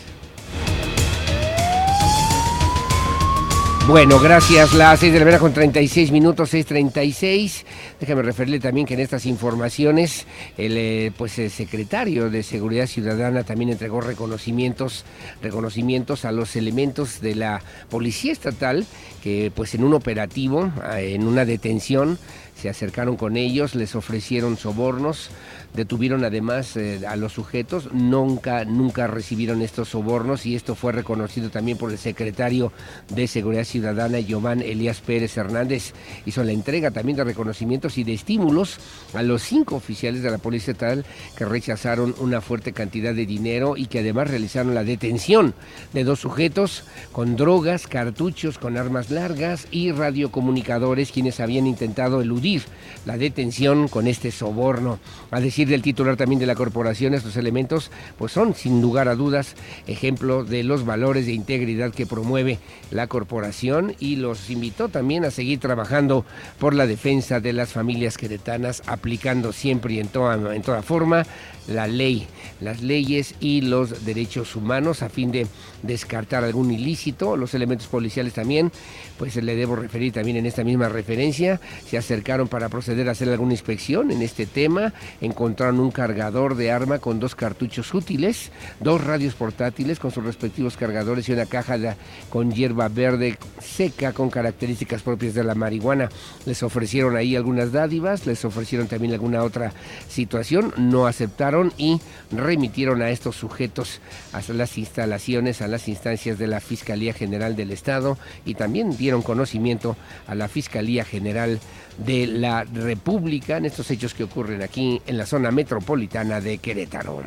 Bueno, 3.86 4.18
gracias. 4.18 4.74
Las 4.74 5.02
6 5.02 5.12
de 5.12 5.20
la 5.20 5.26
mañana 5.26 5.42
con 5.42 5.54
36 5.54 6.10
minutos, 6.12 6.54
6.36. 6.54 7.66
Déjame 8.00 8.22
referirle 8.22 8.62
también 8.62 8.88
que 8.88 8.94
en 8.94 9.02
estas 9.02 9.26
informaciones 9.26 10.26
el, 10.58 10.78
eh, 10.78 11.12
pues 11.18 11.38
el 11.38 11.52
secretario 11.52 12.30
de 12.30 12.44
Seguridad 12.44 12.88
Ciudadana 12.88 13.44
también 13.44 13.72
entregó 13.72 14.00
reconocimientos, 14.00 15.04
reconocimientos 15.42 16.24
a 16.24 16.32
los 16.32 16.56
elementos 16.56 17.20
de 17.20 17.36
la 17.36 17.62
Policía 17.90 18.32
Estatal 18.32 18.86
que 19.22 19.52
pues 19.54 19.76
en 19.76 19.84
un 19.84 19.94
operativo, 19.94 20.72
en 20.96 21.28
una 21.28 21.44
detención, 21.44 22.18
se 22.56 22.70
acercaron 22.70 23.18
con 23.18 23.36
ellos, 23.36 23.76
les 23.76 23.96
ofrecieron 23.96 24.56
sobornos, 24.56 25.30
detuvieron 25.74 26.24
además 26.24 26.76
eh, 26.78 27.02
a 27.08 27.16
los 27.16 27.34
sujetos, 27.34 27.92
nunca, 27.92 28.66
nunca 28.66 29.08
recibieron 29.08 29.62
estos 29.62 29.90
sobornos 29.90 30.46
y 30.46 30.56
esto 30.56 30.76
fue 30.76 30.92
reconocido 30.92 31.50
también 31.50 31.78
por 31.78 31.92
el 31.92 31.98
secretario 31.98 32.72
de 33.10 33.28
Seguridad 33.28 33.64
Ciudadana, 33.64 34.20
Giovanni 34.20 34.66
Elías 34.66 35.02
Pérez 35.02 35.36
Hernández. 35.38 35.94
Hizo 36.26 36.44
la 36.44 36.52
entrega 36.52 36.92
también 36.92 37.18
de 37.18 37.24
reconocimientos 37.24 37.98
y 37.98 38.04
de 38.04 38.14
estímulos 38.14 38.78
a 39.14 39.24
los 39.24 39.42
cinco 39.42 39.76
oficiales 39.76 40.22
de 40.22 40.32
la 40.32 40.38
Policía 40.38 40.74
Estatal 40.74 41.06
que 41.38 41.46
rechazaron 41.46 42.16
una 42.20 42.42
fuerte 42.42 42.74
cantidad 42.74 43.14
de 43.14 43.26
dinero 43.26 43.76
y 43.78 43.88
que 43.88 44.00
además 44.00 44.30
realizaron 44.30 44.76
la 44.76 44.84
detención 44.84 45.54
de 45.94 46.04
dos 46.04 46.20
sujetos 46.20 46.84
con 47.12 47.36
drogas, 47.36 47.88
cartuchos, 47.88 48.58
con 48.58 48.78
armas 48.78 49.10
largas 49.10 49.68
y 49.72 49.92
radiocomunicadores 49.92 51.12
quienes 51.12 51.40
habían 51.40 51.68
intentado 51.68 52.22
eludir 52.22 52.64
la 53.06 53.18
detención 53.18 53.88
con 53.88 54.08
este 54.08 54.32
soborno. 54.32 55.00
A 55.32 55.40
decir 55.40 55.63
del 55.68 55.82
titular 55.82 56.18
también 56.18 56.40
de 56.40 56.46
la 56.46 56.56
corporación, 56.56 57.14
estos 57.14 57.38
elementos 57.38 57.92
pues 58.18 58.32
son 58.32 58.56
sin 58.56 58.82
lugar 58.82 59.08
a 59.08 59.16
dudas 59.16 59.56
ejemplo 59.88 60.44
de 60.44 60.64
los 60.64 60.86
valores 60.86 61.26
de 61.26 61.34
integridad 61.34 61.92
que 61.94 62.06
promueve 62.06 62.60
la 62.92 63.08
corporación 63.08 63.96
y 64.00 64.16
los 64.18 64.50
invitó 64.50 64.90
también 64.90 65.26
a 65.26 65.32
seguir 65.32 65.60
trabajando 65.60 66.26
por 66.60 66.74
la 66.74 66.88
defensa 66.88 67.40
de 67.40 67.54
las 67.54 67.72
familias 67.72 68.18
queretanas, 68.18 68.84
aplicando 68.86 69.54
siempre 69.54 69.96
y 69.96 70.00
en 70.00 70.08
toda, 70.08 70.56
en 70.56 70.62
toda 70.62 70.82
forma 70.82 71.26
la 71.68 71.88
ley, 71.88 72.28
las 72.60 72.82
leyes 72.82 73.36
y 73.40 73.62
los 73.62 74.06
derechos 74.06 74.56
humanos 74.56 75.02
a 75.02 75.10
fin 75.10 75.32
de 75.32 75.48
descartar 75.82 76.44
algún 76.44 76.72
ilícito. 76.72 77.38
Los 77.38 77.54
elementos 77.54 77.88
policiales 77.88 78.34
también, 78.34 78.72
pues 79.18 79.36
le 79.36 79.56
debo 79.56 79.76
referir 79.76 80.12
también 80.12 80.38
en 80.38 80.46
esta 80.46 80.64
misma 80.64 80.90
referencia, 80.90 81.60
se 81.88 81.98
acercaron 81.98 82.48
para 82.48 82.70
proceder 82.70 83.08
a 83.08 83.12
hacer 83.12 83.30
alguna 83.30 83.54
inspección 83.54 84.12
en 84.12 84.22
este 84.22 84.46
tema. 84.46 84.94
Encontraron 85.22 85.53
un 85.62 85.92
cargador 85.92 86.56
de 86.56 86.72
arma 86.72 87.00
con 87.00 87.20
dos 87.20 87.36
cartuchos 87.36 87.94
útiles, 87.94 88.52
dos 88.80 89.04
radios 89.04 89.36
portátiles 89.36 90.00
con 90.00 90.12
sus 90.12 90.24
respectivos 90.24 90.78
cargadores 90.78 91.30
y 91.30 91.34
una 91.34 91.46
caja 91.46 91.78
de, 91.78 91.96
con 92.30 92.52
hierba 92.52 92.88
verde 92.90 93.38
seca 93.62 94.14
con 94.14 94.30
características 94.30 95.02
propias 95.04 95.34
de 95.34 95.44
la 95.44 95.56
marihuana. 95.56 96.10
Les 96.46 96.64
ofrecieron 96.64 97.16
ahí 97.16 97.36
algunas 97.36 97.72
dádivas, 97.72 98.26
les 98.26 98.44
ofrecieron 98.46 98.88
también 98.88 99.14
alguna 99.14 99.44
otra 99.44 99.74
situación, 100.10 100.74
no 100.78 101.06
aceptaron 101.06 101.72
y 101.78 102.02
remitieron 102.32 103.02
a 103.02 103.12
estos 103.12 103.36
sujetos 103.36 104.02
a 104.34 104.42
las 104.54 104.78
instalaciones, 104.78 105.62
a 105.62 105.68
las 105.68 105.88
instancias 105.88 106.38
de 106.40 106.48
la 106.48 106.60
Fiscalía 106.60 107.14
General 107.14 107.56
del 107.56 107.72
Estado 107.72 108.18
y 108.46 108.56
también 108.56 108.98
dieron 108.98 109.22
conocimiento 109.22 109.96
a 110.28 110.36
la 110.36 110.48
Fiscalía 110.48 111.06
General 111.06 111.60
de 111.98 112.28
la 112.28 112.64
República 112.64 113.58
en 113.58 113.66
estos 113.66 113.90
hechos 113.92 114.14
que 114.14 114.24
ocurren 114.24 114.62
aquí 114.62 115.02
en 115.06 115.18
la 115.18 115.26
zona 115.26 115.52
metropolitana 115.52 116.42
de 116.42 116.58
Querétaro. 116.58 117.24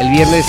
El 0.00 0.10
viernes 0.10 0.44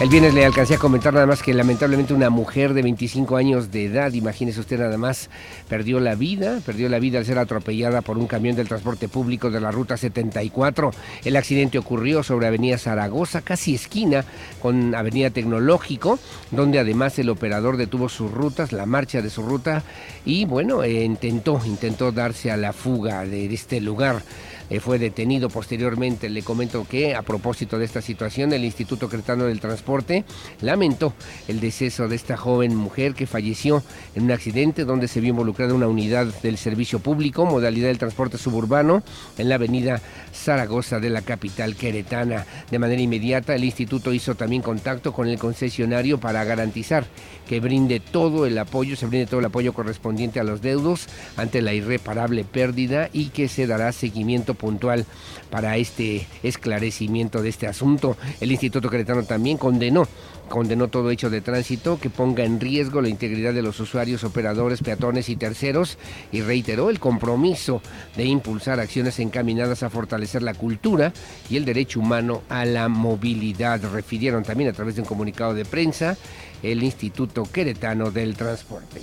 el 0.00 0.08
viernes 0.08 0.32
le 0.32 0.46
alcancé 0.46 0.76
a 0.76 0.78
comentar 0.78 1.12
nada 1.12 1.26
más 1.26 1.42
que 1.42 1.52
lamentablemente 1.52 2.14
una 2.14 2.30
mujer 2.30 2.72
de 2.72 2.80
25 2.80 3.36
años 3.36 3.70
de 3.70 3.84
edad, 3.84 4.10
imagínese 4.14 4.60
usted 4.60 4.78
nada 4.78 4.96
más, 4.96 5.28
perdió 5.68 6.00
la 6.00 6.14
vida, 6.14 6.60
perdió 6.64 6.88
la 6.88 6.98
vida 6.98 7.18
al 7.18 7.26
ser 7.26 7.38
atropellada 7.38 8.00
por 8.00 8.16
un 8.16 8.26
camión 8.26 8.56
del 8.56 8.66
transporte 8.66 9.08
público 9.08 9.50
de 9.50 9.60
la 9.60 9.70
ruta 9.70 9.98
74. 9.98 10.90
El 11.22 11.36
accidente 11.36 11.76
ocurrió 11.76 12.22
sobre 12.22 12.46
Avenida 12.46 12.78
Zaragoza, 12.78 13.42
casi 13.42 13.74
esquina 13.74 14.24
con 14.62 14.94
Avenida 14.94 15.28
Tecnológico, 15.28 16.18
donde 16.50 16.78
además 16.78 17.18
el 17.18 17.28
operador 17.28 17.76
detuvo 17.76 18.08
sus 18.08 18.30
rutas, 18.30 18.72
la 18.72 18.86
marcha 18.86 19.20
de 19.20 19.28
su 19.28 19.42
ruta 19.42 19.82
y 20.24 20.46
bueno, 20.46 20.82
eh, 20.82 21.04
intentó, 21.04 21.60
intentó 21.66 22.10
darse 22.10 22.50
a 22.50 22.56
la 22.56 22.72
fuga 22.72 23.26
de 23.26 23.52
este 23.52 23.82
lugar. 23.82 24.22
Eh, 24.70 24.78
fue 24.78 24.98
detenido 24.98 25.48
posteriormente. 25.48 26.30
Le 26.30 26.42
comento 26.42 26.86
que 26.88 27.14
a 27.14 27.22
propósito 27.22 27.78
de 27.78 27.84
esta 27.84 28.00
situación, 28.00 28.52
el 28.52 28.64
Instituto 28.64 29.08
Cretano 29.08 29.44
del 29.44 29.60
Transporte 29.60 30.24
lamentó 30.60 31.12
el 31.48 31.60
deceso 31.60 32.08
de 32.08 32.16
esta 32.16 32.36
joven 32.36 32.76
mujer 32.76 33.14
que 33.14 33.26
falleció 33.26 33.82
en 34.14 34.24
un 34.24 34.30
accidente 34.30 34.84
donde 34.84 35.08
se 35.08 35.20
vio 35.20 35.30
involucrada 35.30 35.74
una 35.74 35.88
unidad 35.88 36.26
del 36.42 36.56
servicio 36.56 37.00
público, 37.00 37.44
modalidad 37.44 37.88
del 37.88 37.98
transporte 37.98 38.38
suburbano, 38.38 39.02
en 39.38 39.48
la 39.48 39.56
avenida 39.56 40.00
Zaragoza 40.32 41.00
de 41.00 41.10
la 41.10 41.22
capital 41.22 41.74
queretana. 41.74 42.46
De 42.70 42.78
manera 42.78 43.02
inmediata, 43.02 43.54
el 43.54 43.64
instituto 43.64 44.12
hizo 44.12 44.36
también 44.36 44.62
contacto 44.62 45.12
con 45.12 45.26
el 45.26 45.38
concesionario 45.38 46.18
para 46.20 46.44
garantizar 46.44 47.06
que 47.50 47.58
brinde 47.58 47.98
todo 47.98 48.46
el 48.46 48.56
apoyo, 48.58 48.94
se 48.94 49.06
brinde 49.06 49.26
todo 49.26 49.40
el 49.40 49.46
apoyo 49.46 49.72
correspondiente 49.72 50.38
a 50.38 50.44
los 50.44 50.62
deudos 50.62 51.08
ante 51.36 51.62
la 51.62 51.74
irreparable 51.74 52.44
pérdida 52.44 53.10
y 53.12 53.30
que 53.30 53.48
se 53.48 53.66
dará 53.66 53.90
seguimiento 53.90 54.54
puntual 54.54 55.04
para 55.50 55.76
este 55.76 56.26
esclarecimiento 56.42 57.42
de 57.42 57.48
este 57.48 57.66
asunto. 57.66 58.16
El 58.40 58.52
Instituto 58.52 58.88
Cretano 58.88 59.24
también 59.24 59.58
condenó 59.58 60.06
condenó 60.50 60.88
todo 60.88 61.10
hecho 61.10 61.30
de 61.30 61.40
tránsito 61.40 61.98
que 61.98 62.10
ponga 62.10 62.44
en 62.44 62.60
riesgo 62.60 63.00
la 63.00 63.08
integridad 63.08 63.54
de 63.54 63.62
los 63.62 63.80
usuarios, 63.80 64.24
operadores, 64.24 64.82
peatones 64.82 65.30
y 65.30 65.36
terceros 65.36 65.96
y 66.32 66.42
reiteró 66.42 66.90
el 66.90 66.98
compromiso 66.98 67.80
de 68.16 68.24
impulsar 68.24 68.80
acciones 68.80 69.18
encaminadas 69.20 69.82
a 69.82 69.90
fortalecer 69.90 70.42
la 70.42 70.54
cultura 70.54 71.12
y 71.48 71.56
el 71.56 71.64
derecho 71.64 72.00
humano 72.00 72.42
a 72.48 72.64
la 72.64 72.88
movilidad. 72.88 73.80
Refirieron 73.92 74.42
también 74.42 74.70
a 74.70 74.74
través 74.74 74.96
de 74.96 75.02
un 75.02 75.06
comunicado 75.06 75.54
de 75.54 75.64
prensa 75.64 76.18
el 76.62 76.82
Instituto 76.82 77.44
Queretano 77.44 78.10
del 78.10 78.36
Transporte. 78.36 79.00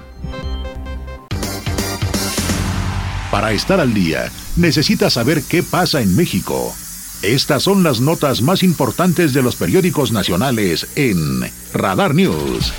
Para 3.32 3.52
estar 3.52 3.80
al 3.80 3.94
día, 3.94 4.30
necesita 4.58 5.10
saber 5.10 5.42
qué 5.50 5.64
pasa 5.64 6.02
en 6.02 6.14
México. 6.16 6.76
Estas 7.24 7.64
son 7.64 7.84
las 7.84 8.02
notas 8.02 8.42
más 8.42 8.64
importantes 8.64 9.34
de 9.34 9.42
los 9.42 9.56
periódicos 9.56 10.12
nacionales 10.12 10.86
en 10.98 11.40
Radar 11.74 12.14
News. 12.14 12.74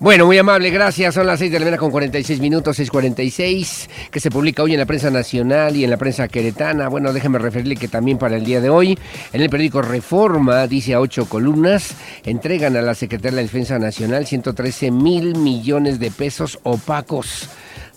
Bueno, 0.00 0.26
muy 0.26 0.36
amable, 0.36 0.70
gracias. 0.70 1.14
Son 1.14 1.24
las 1.24 1.38
6 1.38 1.52
de 1.52 1.60
la 1.60 1.64
mañana 1.64 1.78
con 1.78 1.92
46 1.92 2.40
minutos, 2.40 2.80
6.46, 2.80 3.88
que 4.10 4.18
se 4.18 4.32
publica 4.32 4.64
hoy 4.64 4.72
en 4.72 4.80
la 4.80 4.86
prensa 4.86 5.08
nacional 5.12 5.76
y 5.76 5.84
en 5.84 5.90
la 5.90 5.96
prensa 5.96 6.26
queretana. 6.26 6.88
Bueno, 6.88 7.12
déjeme 7.12 7.38
referirle 7.38 7.76
que 7.76 7.86
también 7.86 8.18
para 8.18 8.36
el 8.36 8.44
día 8.44 8.60
de 8.60 8.68
hoy, 8.68 8.98
en 9.32 9.40
el 9.40 9.48
periódico 9.48 9.82
Reforma, 9.82 10.66
dice 10.66 10.94
a 10.94 11.00
ocho 11.00 11.28
columnas, 11.28 11.94
entregan 12.24 12.76
a 12.76 12.82
la 12.82 12.96
Secretaría 12.96 13.30
de 13.30 13.36
la 13.36 13.42
Defensa 13.42 13.78
Nacional 13.78 14.26
113 14.26 14.90
mil 14.90 15.36
millones 15.36 16.00
de 16.00 16.10
pesos 16.10 16.58
opacos 16.64 17.48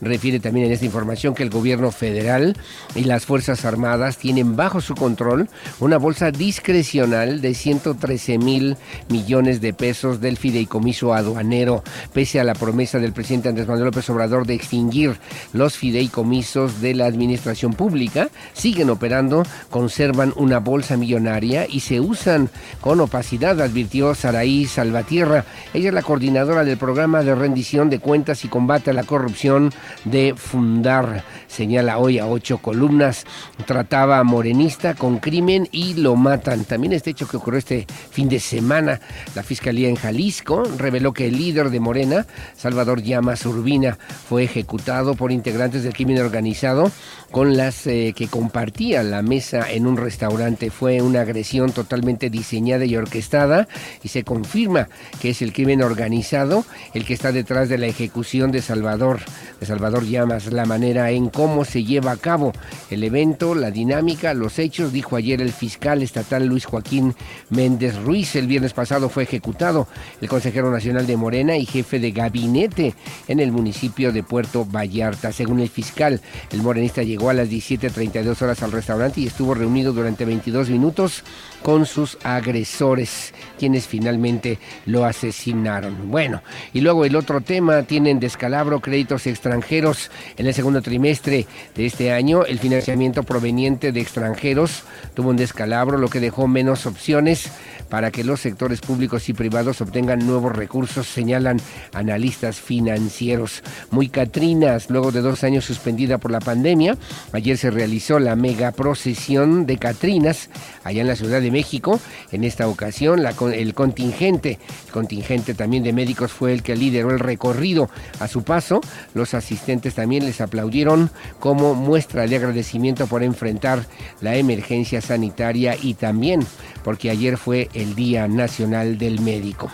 refiere 0.01 0.39
también 0.39 0.67
en 0.67 0.71
esta 0.71 0.85
información 0.85 1.35
que 1.35 1.43
el 1.43 1.49
gobierno 1.49 1.91
federal 1.91 2.55
y 2.95 3.03
las 3.03 3.25
Fuerzas 3.25 3.65
Armadas 3.65 4.17
tienen 4.17 4.55
bajo 4.55 4.81
su 4.81 4.95
control 4.95 5.49
una 5.79 5.97
bolsa 5.97 6.31
discrecional 6.31 7.41
de 7.41 7.53
113 7.53 8.37
mil 8.37 8.77
millones 9.09 9.61
de 9.61 9.73
pesos 9.73 10.21
del 10.21 10.37
fideicomiso 10.37 11.13
aduanero, 11.13 11.83
pese 12.13 12.39
a 12.39 12.43
la 12.43 12.55
promesa 12.55 12.99
del 12.99 13.13
presidente 13.13 13.49
Andrés 13.49 13.67
Manuel 13.67 13.85
López 13.85 14.09
Obrador 14.09 14.45
de 14.45 14.55
extinguir 14.55 15.17
los 15.53 15.77
fideicomisos 15.77 16.81
de 16.81 16.95
la 16.95 17.05
administración 17.05 17.73
pública, 17.73 18.29
siguen 18.53 18.89
operando, 18.89 19.43
conservan 19.69 20.33
una 20.35 20.59
bolsa 20.59 20.97
millonaria 20.97 21.65
y 21.67 21.81
se 21.81 21.99
usan 21.99 22.49
con 22.81 22.99
opacidad, 23.01 23.61
advirtió 23.61 24.15
Saraí 24.15 24.65
Salvatierra. 24.65 25.45
Ella 25.73 25.89
es 25.89 25.93
la 25.93 26.01
coordinadora 26.01 26.63
del 26.63 26.77
programa 26.77 27.23
de 27.23 27.35
rendición 27.35 27.89
de 27.89 27.99
cuentas 27.99 28.45
y 28.45 28.47
combate 28.47 28.91
a 28.91 28.93
la 28.93 29.03
corrupción 29.03 29.71
de 30.03 30.33
fundar. 30.35 31.23
Señala 31.49 31.97
hoy 31.97 32.19
a 32.19 32.27
ocho 32.27 32.59
columnas. 32.59 33.25
Trataba 33.65 34.19
a 34.19 34.23
morenista 34.23 34.93
con 34.93 35.17
crimen 35.17 35.67
y 35.71 35.95
lo 35.95 36.15
matan. 36.15 36.63
También 36.63 36.93
este 36.93 37.09
hecho 37.09 37.27
que 37.27 37.37
ocurrió 37.37 37.57
este 37.57 37.87
fin 38.11 38.29
de 38.29 38.39
semana. 38.39 39.01
La 39.35 39.43
Fiscalía 39.43 39.89
en 39.89 39.95
Jalisco 39.95 40.63
reveló 40.77 41.11
que 41.11 41.27
el 41.27 41.37
líder 41.37 41.71
de 41.71 41.79
Morena, 41.79 42.27
Salvador 42.55 43.01
Llamas 43.01 43.45
Urbina, 43.45 43.97
fue 44.29 44.43
ejecutado 44.43 45.15
por 45.15 45.31
integrantes 45.31 45.83
del 45.83 45.93
crimen 45.93 46.19
organizado 46.19 46.91
con 47.31 47.57
las 47.57 47.85
eh, 47.87 48.13
que 48.15 48.27
compartía 48.27 49.03
la 49.03 49.21
mesa 49.21 49.71
en 49.71 49.87
un 49.87 49.97
restaurante. 49.97 50.69
Fue 50.69 51.01
una 51.01 51.21
agresión 51.21 51.71
totalmente 51.71 52.29
diseñada 52.29 52.85
y 52.85 52.95
orquestada 52.95 53.67
y 54.03 54.09
se 54.09 54.23
confirma 54.23 54.87
que 55.19 55.31
es 55.31 55.41
el 55.41 55.51
crimen 55.53 55.81
organizado 55.81 56.65
el 56.93 57.05
que 57.05 57.13
está 57.13 57.31
detrás 57.31 57.69
de 57.69 57.77
la 57.77 57.87
ejecución 57.87 58.51
de 58.51 58.61
Salvador, 58.61 59.19
de 59.59 59.65
Salvador 59.65 60.05
Llamas 60.05 60.51
la 60.51 60.65
manera 60.65 61.11
en 61.11 61.29
cómo 61.39 61.63
se 61.63 61.85
lleva 61.85 62.11
a 62.11 62.17
cabo 62.17 62.51
el 62.89 63.01
evento, 63.01 63.55
la 63.55 63.71
dinámica, 63.71 64.33
los 64.33 64.59
hechos, 64.59 64.91
dijo 64.91 65.15
ayer 65.15 65.41
el 65.41 65.53
fiscal 65.53 66.03
estatal 66.03 66.45
Luis 66.45 66.65
Joaquín 66.65 67.15
Méndez 67.49 67.95
Ruiz. 67.95 68.35
El 68.35 68.45
viernes 68.45 68.73
pasado 68.73 69.07
fue 69.07 69.23
ejecutado 69.23 69.87
el 70.19 70.27
consejero 70.27 70.69
nacional 70.69 71.07
de 71.07 71.15
Morena 71.15 71.55
y 71.55 71.65
jefe 71.65 71.97
de 71.97 72.11
gabinete 72.11 72.93
en 73.29 73.39
el 73.39 73.53
municipio 73.53 74.11
de 74.11 74.21
Puerto 74.21 74.65
Vallarta. 74.65 75.31
Según 75.31 75.61
el 75.61 75.69
fiscal, 75.69 76.19
el 76.51 76.61
morenista 76.61 77.03
llegó 77.03 77.29
a 77.29 77.33
las 77.33 77.47
17.32 77.47 78.41
horas 78.41 78.61
al 78.61 78.73
restaurante 78.73 79.21
y 79.21 79.27
estuvo 79.27 79.53
reunido 79.53 79.93
durante 79.93 80.25
22 80.25 80.69
minutos 80.69 81.23
con 81.63 81.85
sus 81.85 82.17
agresores, 82.23 83.33
quienes 83.57 83.87
finalmente 83.87 84.59
lo 84.85 85.05
asesinaron. 85.05 86.09
Bueno, 86.09 86.41
y 86.73 86.81
luego 86.81 87.05
el 87.05 87.15
otro 87.15 87.41
tema, 87.41 87.83
tienen 87.83 88.19
descalabro 88.19 88.79
créditos 88.79 89.27
extranjeros 89.27 90.11
en 90.37 90.47
el 90.47 90.53
segundo 90.53 90.81
trimestre 90.81 91.45
de 91.75 91.85
este 91.85 92.11
año. 92.11 92.45
El 92.45 92.59
financiamiento 92.59 93.23
proveniente 93.23 93.91
de 93.91 94.01
extranjeros 94.01 94.83
tuvo 95.13 95.29
un 95.29 95.37
descalabro, 95.37 95.97
lo 95.97 96.09
que 96.09 96.19
dejó 96.19 96.47
menos 96.47 96.85
opciones 96.85 97.49
para 97.89 98.11
que 98.11 98.23
los 98.23 98.39
sectores 98.39 98.81
públicos 98.81 99.29
y 99.29 99.33
privados 99.33 99.81
obtengan 99.81 100.25
nuevos 100.25 100.55
recursos, 100.55 101.07
señalan 101.07 101.59
analistas 101.93 102.59
financieros. 102.59 103.63
Muy 103.91 104.09
Catrinas, 104.09 104.89
luego 104.89 105.11
de 105.11 105.21
dos 105.21 105.43
años 105.43 105.65
suspendida 105.65 106.17
por 106.17 106.31
la 106.31 106.39
pandemia, 106.39 106.97
ayer 107.33 107.57
se 107.57 107.71
realizó 107.71 108.19
la 108.19 108.35
mega 108.35 108.71
procesión 108.71 109.65
de 109.65 109.77
Catrinas 109.77 110.49
allá 110.83 111.01
en 111.01 111.07
la 111.07 111.15
Ciudad 111.15 111.41
de 111.41 111.51
México. 111.51 111.99
En 112.31 112.43
esta 112.43 112.67
ocasión, 112.67 113.25
el 113.53 113.73
contingente, 113.73 114.59
el 114.85 114.91
contingente 114.91 115.53
también 115.53 115.83
de 115.83 115.93
médicos 115.93 116.31
fue 116.31 116.53
el 116.53 116.63
que 116.63 116.75
lideró 116.75 117.11
el 117.11 117.19
recorrido. 117.19 117.89
A 118.19 118.27
su 118.27 118.43
paso, 118.43 118.81
los 119.13 119.33
asistentes 119.33 119.95
también 119.95 120.25
les 120.25 120.41
aplaudieron 120.41 121.09
como 121.39 121.75
muestra 121.75 122.27
de 122.27 122.35
agradecimiento 122.35 123.07
por 123.07 123.23
enfrentar 123.23 123.85
la 124.21 124.35
emergencia 124.35 125.01
sanitaria 125.01 125.75
y 125.81 125.93
también 125.95 126.45
porque 126.83 127.09
ayer 127.09 127.37
fue 127.37 127.69
el 127.73 127.95
Día 127.95 128.27
Nacional 128.27 128.97
del 128.97 129.21
Médico. 129.21 129.69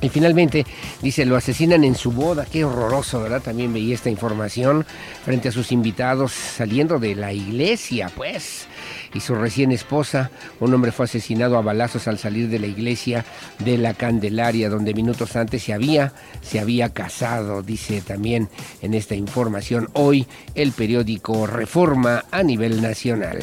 Y 0.00 0.08
finalmente, 0.10 0.64
dice, 1.02 1.24
lo 1.24 1.36
asesinan 1.36 1.82
en 1.82 1.96
su 1.96 2.12
boda. 2.12 2.46
Qué 2.50 2.64
horroroso, 2.64 3.20
¿verdad? 3.20 3.42
También 3.42 3.72
veía 3.72 3.94
esta 3.94 4.10
información 4.10 4.86
frente 5.24 5.48
a 5.48 5.52
sus 5.52 5.72
invitados 5.72 6.32
saliendo 6.32 7.00
de 7.00 7.16
la 7.16 7.32
iglesia, 7.32 8.10
pues. 8.14 8.66
Y 9.12 9.20
su 9.20 9.34
recién 9.34 9.72
esposa, 9.72 10.30
un 10.60 10.72
hombre 10.72 10.92
fue 10.92 11.06
asesinado 11.06 11.58
a 11.58 11.62
balazos 11.62 12.06
al 12.06 12.18
salir 12.18 12.48
de 12.48 12.60
la 12.60 12.66
iglesia 12.66 13.24
de 13.58 13.76
la 13.76 13.94
Candelaria, 13.94 14.68
donde 14.68 14.94
minutos 14.94 15.34
antes 15.34 15.64
se 15.64 15.72
había, 15.72 16.12
se 16.42 16.60
había 16.60 16.90
casado, 16.90 17.62
dice 17.62 18.00
también 18.00 18.48
en 18.82 18.94
esta 18.94 19.14
información 19.14 19.88
hoy 19.94 20.26
el 20.54 20.72
periódico 20.72 21.46
Reforma 21.46 22.24
a 22.30 22.42
nivel 22.42 22.82
nacional. 22.82 23.38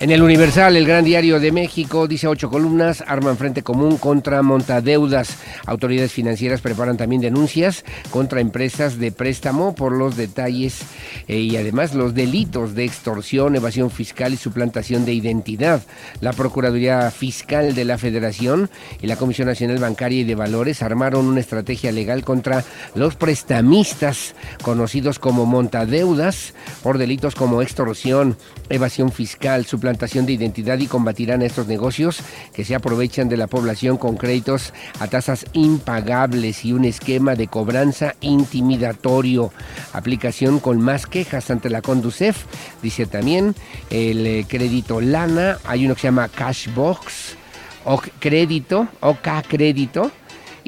En 0.00 0.12
el 0.12 0.22
Universal, 0.22 0.76
el 0.76 0.86
gran 0.86 1.04
diario 1.04 1.40
de 1.40 1.50
México, 1.50 2.06
dice 2.06 2.28
ocho 2.28 2.48
columnas, 2.48 3.02
arman 3.04 3.36
frente 3.36 3.64
común 3.64 3.96
contra 3.96 4.42
montadeudas. 4.42 5.38
Autoridades 5.66 6.12
financieras 6.12 6.60
preparan 6.60 6.96
también 6.96 7.20
denuncias 7.20 7.84
contra 8.10 8.40
empresas 8.40 9.00
de 9.00 9.10
préstamo 9.10 9.74
por 9.74 9.90
los 9.90 10.16
detalles 10.16 10.82
eh, 11.26 11.38
y 11.38 11.56
además 11.56 11.94
los 11.94 12.14
delitos 12.14 12.76
de 12.76 12.84
extorsión, 12.84 13.56
evasión 13.56 13.90
fiscal 13.90 14.32
y 14.32 14.36
suplantación 14.36 15.04
de 15.04 15.14
identidad. 15.14 15.82
La 16.20 16.32
Procuraduría 16.32 17.10
Fiscal 17.10 17.74
de 17.74 17.84
la 17.84 17.98
Federación 17.98 18.70
y 19.02 19.08
la 19.08 19.16
Comisión 19.16 19.48
Nacional 19.48 19.78
Bancaria 19.78 20.20
y 20.20 20.24
de 20.24 20.36
Valores 20.36 20.80
armaron 20.80 21.26
una 21.26 21.40
estrategia 21.40 21.90
legal 21.90 22.22
contra 22.22 22.62
los 22.94 23.16
prestamistas 23.16 24.36
conocidos 24.62 25.18
como 25.18 25.44
montadeudas 25.44 26.54
por 26.84 26.98
delitos 26.98 27.34
como 27.34 27.62
extorsión, 27.62 28.36
evasión 28.70 29.12
fiscal, 29.12 29.64
suplantación 29.64 29.88
plantación 29.88 30.26
de 30.26 30.32
identidad 30.34 30.78
y 30.78 30.86
combatirán 30.86 31.42
estos 31.42 31.66
negocios 31.66 32.20
que 32.52 32.64
se 32.64 32.74
aprovechan 32.74 33.28
de 33.28 33.36
la 33.36 33.46
población 33.46 33.96
con 33.96 34.16
créditos 34.16 34.74
a 35.00 35.08
tasas 35.08 35.46
impagables 35.54 36.64
y 36.64 36.72
un 36.72 36.84
esquema 36.84 37.34
de 37.34 37.48
cobranza 37.48 38.14
intimidatorio. 38.20 39.50
Aplicación 39.92 40.60
con 40.60 40.80
más 40.80 41.06
quejas 41.06 41.50
ante 41.50 41.70
la 41.70 41.80
Conducef. 41.80 42.44
Dice 42.82 43.06
también 43.06 43.54
el 43.90 44.26
eh, 44.26 44.46
crédito 44.46 45.00
Lana. 45.00 45.58
Hay 45.64 45.86
uno 45.86 45.94
que 45.94 46.02
se 46.02 46.06
llama 46.08 46.28
Cashbox 46.28 47.36
o 47.86 48.00
crédito 48.20 48.88
o 49.00 49.14
K 49.14 49.42
crédito 49.48 50.12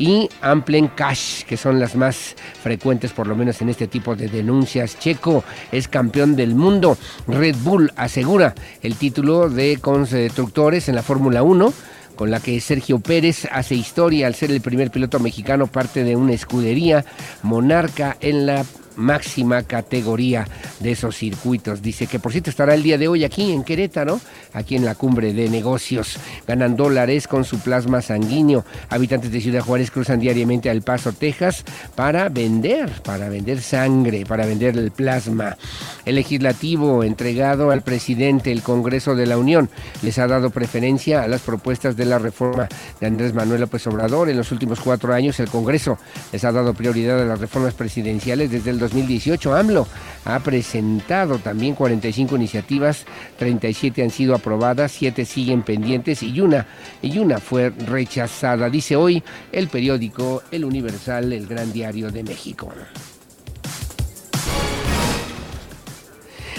y 0.01 0.31
Amplen 0.41 0.89
Cash, 0.89 1.45
que 1.45 1.59
son 1.59 1.79
las 1.79 1.95
más 1.95 2.35
frecuentes 2.63 3.13
por 3.13 3.27
lo 3.27 3.37
menos 3.37 3.61
en 3.61 3.69
este 3.69 3.87
tipo 3.87 4.17
de 4.17 4.29
denuncias. 4.29 4.99
Checo 4.99 5.45
es 5.71 5.89
campeón 5.89 6.37
del 6.37 6.55
mundo. 6.55 6.97
Red 7.29 7.57
Bull 7.63 7.93
asegura 7.97 8.55
el 8.83 8.97
título 8.97 9.51
de 9.51 9.77
constructores 9.79 10.89
en 10.89 10.95
la 10.95 11.03
Fórmula 11.03 11.43
1 11.43 11.73
con 12.17 12.31
la 12.31 12.41
que 12.41 12.61
Sergio 12.61 12.99
Pérez 12.99 13.47
hace 13.53 13.75
historia 13.75 14.27
al 14.27 14.35
ser 14.35 14.51
el 14.51 14.63
primer 14.63 14.91
piloto 14.91 15.21
mexicano 15.21 15.67
parte 15.67 16.03
de 16.03 16.17
una 16.17 16.33
escudería 16.33 17.05
monarca 17.43 18.17
en 18.21 18.47
la 18.47 18.65
máxima 19.01 19.63
categoría 19.63 20.47
de 20.79 20.93
esos 20.93 21.17
circuitos. 21.17 21.83
Dice 21.83 22.07
que 22.07 22.19
por 22.19 22.33
cierto 22.33 22.51
estará 22.51 22.75
el 22.75 22.83
día 22.83 22.99
de 22.99 23.09
hoy 23.09 23.25
aquí 23.25 23.53
en 23.53 23.65
Querétaro, 23.65 24.21
aquí 24.53 24.77
en 24.77 24.85
la 24.85 24.95
cumbre 24.95 25.33
de 25.33 25.49
negocios. 25.49 26.17
Ganan 26.47 26.77
dólares 26.77 27.27
con 27.27 27.45
su 27.45 27.59
plasma 27.59 28.03
sanguíneo. 28.03 28.65
Habitantes 28.89 29.33
de 29.33 29.41
Ciudad 29.41 29.63
Juárez 29.63 29.91
cruzan 29.91 30.21
diariamente 30.21 30.71
al 30.71 30.83
Paso, 30.83 31.13
Texas, 31.13 31.65
para 31.95 32.29
vender, 32.29 33.03
para 33.03 33.29
vender 33.29 33.61
sangre, 33.61 34.25
para 34.27 34.47
vender 34.47 34.77
el 34.77 34.91
plasma. 34.91 35.57
El 36.05 36.17
legislativo 36.17 37.03
entregado 37.05 37.71
al 37.71 37.83
presidente, 37.83 38.53
el 38.53 38.63
Congreso 38.63 39.15
de 39.15 39.27
la 39.27 39.39
Unión, 39.39 39.69
les 40.03 40.19
ha 40.19 40.27
dado 40.27 40.51
preferencia 40.51 41.23
a 41.23 41.29
las 41.29 41.41
propuestas 41.41 41.97
de 41.97 42.05
la 42.05 42.19
reforma 42.19 42.69
de 43.01 43.07
Andrés 43.07 43.35
Manuel 43.35 43.63
López 43.63 43.87
Obrador. 43.87 44.29
En 44.29 44.37
los 44.37 44.53
últimos 44.53 44.81
cuatro 44.81 45.15
años 45.15 45.41
el 45.41 45.49
Congreso 45.49 45.99
les 46.33 46.45
ha 46.45 46.53
dado 46.53 46.75
prioridad 46.75 47.21
a 47.21 47.25
las 47.25 47.41
reformas 47.41 47.75
presidenciales 47.75 48.51
desde 48.51 48.71
el 48.71 48.79
2018. 48.91 49.55
AMLO 49.55 49.87
ha 50.25 50.39
presentado 50.41 51.39
también 51.39 51.75
45 51.75 52.37
iniciativas, 52.37 53.07
37 53.39 54.03
han 54.03 54.11
sido 54.11 54.35
aprobadas, 54.35 54.93
7 54.93 55.25
siguen 55.25 55.63
pendientes 55.63 56.23
y 56.23 56.41
una, 56.41 56.67
y 57.01 57.19
una 57.19 57.39
fue 57.39 57.71
rechazada. 57.71 58.69
Dice 58.69 58.97
hoy 58.97 59.23
el 59.53 59.69
periódico 59.69 60.43
El 60.51 60.65
Universal, 60.65 61.33
el 61.33 61.47
gran 61.47 61.73
diario 61.73 62.11
de 62.11 62.23
México. 62.23 62.73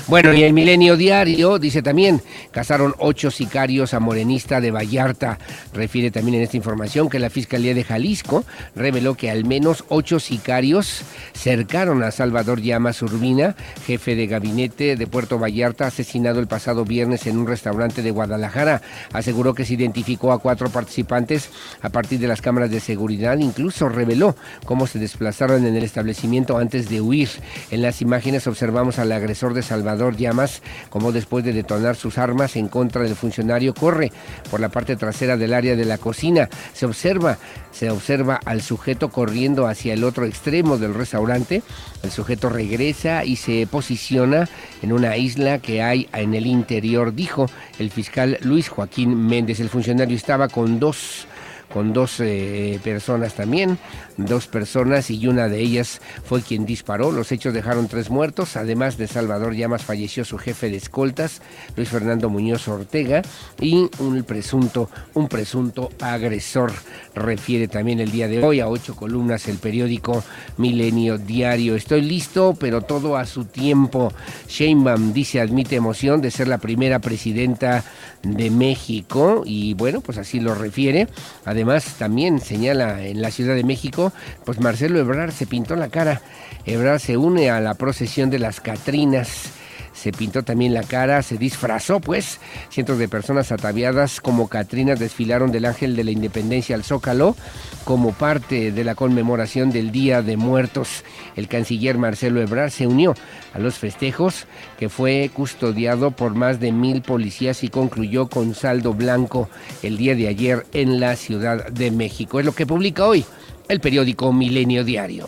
Bueno, 0.08 0.34
y 0.34 0.44
el 0.44 0.52
Milenio 0.52 0.98
Diario 0.98 1.60
dice 1.60 1.82
también, 1.82 2.22
cazaron 2.52 2.96
ocho 2.98 3.30
sicarios 3.30 3.94
a 3.94 4.00
Morenista 4.00 4.60
de 4.60 4.72
Vallarta. 4.72 5.38
Refiere 5.74 6.10
también 6.10 6.36
en 6.36 6.42
esta 6.42 6.58
información 6.58 7.08
que 7.08 7.20
la 7.20 7.30
Fiscalía 7.30 7.74
de 7.74 7.84
Jalisco 7.84 8.44
reveló 8.76 9.16
que 9.16 9.30
al 9.30 9.46
menos 9.46 9.86
ocho 9.90 10.20
sicarios 10.20 11.04
cercaron 11.34 12.04
a 12.04 12.12
Salvador 12.12 12.62
Llamas 12.62 13.02
Urbina, 13.04 13.56
jefe 13.86 14.16
de 14.16 14.28
gabinete 14.28 14.96
de 14.96 15.08
Puerto 15.08 15.38
Vallarta, 15.38 15.88
asesinado 15.88 16.40
el 16.40 16.48
pasado 16.48 16.84
viernes 16.84 17.28
en 17.28 17.38
un 17.38 17.48
restaurante 17.48 18.02
de 18.02 18.12
Guadalajara. 18.12 18.82
Aseguró 19.14 19.54
que 19.54 19.66
se 19.66 19.76
identificó 19.76 20.34
a 20.34 20.40
cuatro 20.40 20.70
participantes 20.70 21.50
a 21.82 21.90
partir 21.90 22.20
de 22.20 22.28
las 22.28 22.42
cámaras 22.42 22.72
de 22.72 22.80
seguridad. 22.80 23.38
Incluso 23.38 23.88
reveló 23.88 24.36
cómo 24.66 24.88
se 24.88 25.00
desplazaron 25.00 25.66
en 25.66 25.76
el 25.76 25.84
establecimiento 25.84 26.58
antes 26.58 26.90
de 26.90 27.02
huir. 27.02 27.30
En 27.70 27.82
las 27.84 28.02
imágenes 28.02 28.48
observamos 28.48 28.98
al 28.98 29.12
agresor 29.12 29.54
de 29.54 29.62
Salvador 29.62 29.91
Llamas, 29.96 30.62
como 30.90 31.12
después 31.12 31.44
de 31.44 31.54
detonar 31.54 31.96
sus 31.96 32.18
armas 32.18 32.56
en 32.56 32.68
contra 32.68 33.04
del 33.04 33.16
funcionario, 33.16 33.74
corre 33.74 34.12
por 34.50 34.60
la 34.60 34.70
parte 34.70 34.96
trasera 34.96 35.38
del 35.38 35.54
área 35.54 35.76
de 35.76 35.86
la 35.86 35.98
cocina. 35.98 36.50
Se 36.74 36.86
observa, 36.86 37.38
se 37.72 37.90
observa 37.90 38.40
al 38.46 38.62
sujeto 38.62 39.10
corriendo 39.10 39.68
hacia 39.68 39.94
el 39.94 40.04
otro 40.04 40.26
extremo 40.26 40.78
del 40.78 40.94
restaurante. 40.94 41.64
El 42.04 42.12
sujeto 42.12 42.50
regresa 42.50 43.24
y 43.26 43.36
se 43.36 43.68
posiciona 43.70 44.48
en 44.82 44.92
una 44.92 45.18
isla 45.18 45.60
que 45.60 45.82
hay 45.82 46.10
en 46.14 46.34
el 46.34 46.46
interior, 46.46 47.14
dijo 47.14 47.48
el 47.80 47.92
fiscal 47.92 48.38
Luis 48.42 48.70
Joaquín 48.70 49.28
Méndez. 49.28 49.60
El 49.60 49.70
funcionario 49.70 50.16
estaba 50.16 50.48
con 50.48 50.80
dos 50.80 51.28
con 51.72 51.94
dos 51.94 52.20
eh, 52.20 52.80
personas 52.84 53.34
también, 53.34 53.78
dos 54.26 54.48
personas 54.48 55.10
y 55.10 55.26
una 55.28 55.48
de 55.48 55.60
ellas 55.60 56.02
fue 56.26 56.42
quien 56.42 56.66
disparó. 56.66 57.12
Los 57.12 57.32
hechos 57.32 57.54
dejaron 57.54 57.88
tres 57.88 58.10
muertos, 58.10 58.58
además 58.58 58.98
de 58.98 59.08
Salvador 59.08 59.56
Llamas 59.56 59.84
falleció 59.84 60.26
su 60.26 60.38
jefe 60.38 60.70
de 60.70 60.78
escoltas, 60.78 61.42
Luis 61.76 61.90
Fernando 61.90 62.30
Muñoz 62.30 62.68
Ortega, 62.68 63.22
y 63.60 63.90
un 64.00 64.24
presunto, 64.24 64.90
un 65.14 65.28
presunto 65.28 65.90
agresor. 66.02 66.74
Refiere 67.16 67.68
también 67.68 68.00
el 68.00 68.12
día 68.12 68.28
de 68.28 68.44
hoy 68.44 68.60
a 68.60 68.68
ocho 68.68 68.96
columnas 68.96 69.48
el 69.48 69.58
periódico 69.58 70.24
Milenio 70.58 71.18
Diario. 71.18 71.76
Estoy 71.76 72.02
listo, 72.02 72.56
pero 72.60 72.82
todo 72.82 73.18
a 73.18 73.26
su 73.26 73.46
tiempo. 73.46 74.14
Sheinbaum 74.48 75.14
dice 75.14 75.40
admite 75.40 75.78
emoción 75.78 76.22
de 76.22 76.32
ser 76.32 76.48
la 76.48 76.58
primera 76.58 77.00
presidenta 77.00 77.84
de 78.24 78.52
México 78.52 79.44
y 79.46 79.74
bueno, 79.74 80.02
pues 80.02 80.18
así 80.18 80.40
lo 80.40 80.54
refiere. 80.54 81.08
Además, 81.46 81.62
Además, 81.62 81.94
también 82.00 82.42
señala 82.42 83.06
en 83.06 83.22
la 83.22 83.30
Ciudad 83.30 83.54
de 83.54 83.64
México, 83.64 84.11
pues 84.46 84.60
Marcelo 84.60 85.00
Ebrard 85.00 85.32
se 85.32 85.48
pintó 85.48 85.76
la 85.76 85.90
cara. 85.90 86.22
Ebrard 86.66 87.00
se 87.00 87.18
une 87.18 87.50
a 87.50 87.60
la 87.60 87.74
procesión 87.76 88.30
de 88.30 88.40
las 88.40 88.62
Catrinas 88.62 89.52
se 89.94 90.12
pintó 90.12 90.44
también 90.44 90.74
la 90.74 90.84
cara, 90.84 91.22
se 91.22 91.38
disfrazó 91.38 92.00
pues. 92.00 92.40
Cientos 92.70 92.98
de 92.98 93.08
personas 93.08 93.52
ataviadas 93.52 94.22
como 94.22 94.48
Catrinas 94.48 95.00
desfilaron 95.00 95.52
del 95.52 95.66
Ángel 95.66 95.96
de 95.96 96.04
la 96.04 96.12
Independencia 96.12 96.76
al 96.76 96.84
Zócalo 96.84 97.36
como 97.84 98.14
parte 98.14 98.72
de 98.72 98.84
la 98.84 98.96
conmemoración 98.96 99.72
del 99.72 99.92
Día 99.92 100.22
de 100.22 100.38
Muertos. 100.38 101.04
El 101.36 101.48
canciller 101.48 101.98
Marcelo 101.98 102.42
Ebrard 102.42 102.72
se 102.72 102.88
unió 102.88 103.14
a 103.54 103.60
los 103.60 103.76
festejos 103.76 104.48
que 104.80 104.90
fue 104.90 105.30
custodiado 105.34 106.12
por 106.12 106.36
más 106.36 106.60
de 106.60 106.72
mil 106.72 107.02
policías 107.02 107.64
y 107.64 107.70
concluyó 107.70 108.28
con 108.28 108.56
saldo 108.56 108.94
blanco 108.94 109.50
el 109.84 109.98
día 109.98 110.16
de 110.16 110.28
ayer 110.28 110.66
en 110.74 111.00
la 111.00 111.16
Ciudad 111.16 111.68
de 111.70 111.92
México. 111.92 112.40
Es 112.40 112.46
lo 112.46 112.54
que 112.54 112.66
publica 112.66 113.06
hoy 113.06 113.26
el 113.68 113.80
periódico 113.80 114.32
Milenio 114.34 114.84
Diario. 114.84 115.28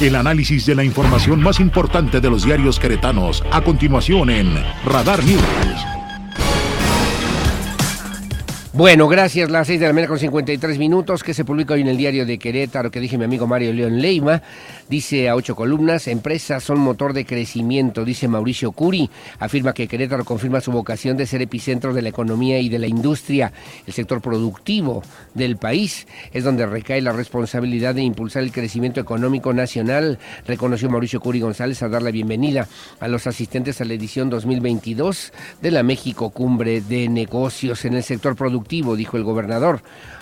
El 0.00 0.14
análisis 0.14 0.64
de 0.64 0.76
la 0.76 0.84
información 0.84 1.42
más 1.42 1.58
importante 1.58 2.20
de 2.20 2.30
los 2.30 2.44
diarios 2.44 2.78
queretanos 2.78 3.42
a 3.50 3.62
continuación 3.62 4.30
en 4.30 4.54
Radar 4.84 5.24
News. 5.24 5.42
Bueno, 8.74 9.08
gracias. 9.08 9.50
Las 9.50 9.66
6 9.66 9.80
de 9.80 9.86
la 9.86 9.94
mañana 9.94 10.08
con 10.08 10.18
53 10.18 10.78
minutos 10.78 11.24
que 11.24 11.32
se 11.32 11.46
publica 11.46 11.72
hoy 11.72 11.80
en 11.80 11.88
el 11.88 11.96
diario 11.96 12.26
de 12.26 12.38
Querétaro, 12.38 12.90
que 12.90 13.00
dije 13.00 13.16
mi 13.16 13.24
amigo 13.24 13.46
Mario 13.46 13.72
León 13.72 14.02
Leima. 14.02 14.42
Dice 14.90 15.28
a 15.28 15.36
ocho 15.36 15.56
columnas, 15.56 16.06
empresas 16.06 16.64
son 16.64 16.78
motor 16.78 17.14
de 17.14 17.24
crecimiento, 17.24 18.04
dice 18.04 18.28
Mauricio 18.28 18.72
Curi. 18.72 19.08
Afirma 19.38 19.72
que 19.72 19.88
Querétaro 19.88 20.22
confirma 20.26 20.60
su 20.60 20.70
vocación 20.70 21.16
de 21.16 21.24
ser 21.24 21.40
epicentro 21.40 21.94
de 21.94 22.02
la 22.02 22.10
economía 22.10 22.60
y 22.60 22.68
de 22.68 22.78
la 22.78 22.86
industria. 22.86 23.54
El 23.86 23.94
sector 23.94 24.20
productivo 24.20 25.02
del 25.32 25.56
país 25.56 26.06
es 26.34 26.44
donde 26.44 26.66
recae 26.66 27.00
la 27.00 27.12
responsabilidad 27.12 27.94
de 27.94 28.02
impulsar 28.02 28.42
el 28.42 28.52
crecimiento 28.52 29.00
económico 29.00 29.54
nacional, 29.54 30.18
reconoció 30.46 30.90
Mauricio 30.90 31.20
Curi 31.20 31.40
González 31.40 31.82
a 31.82 31.88
dar 31.88 32.02
la 32.02 32.10
bienvenida 32.10 32.68
a 33.00 33.08
los 33.08 33.26
asistentes 33.26 33.80
a 33.80 33.86
la 33.86 33.94
edición 33.94 34.28
2022 34.28 35.32
de 35.62 35.70
la 35.70 35.82
México 35.82 36.28
Cumbre 36.30 36.82
de 36.82 37.08
Negocios 37.08 37.86
en 37.86 37.94
el 37.94 38.02
sector 38.02 38.36
productivo 38.36 38.58
dijo 38.68 39.16
el 39.16 39.24
gobernador. 39.24 39.80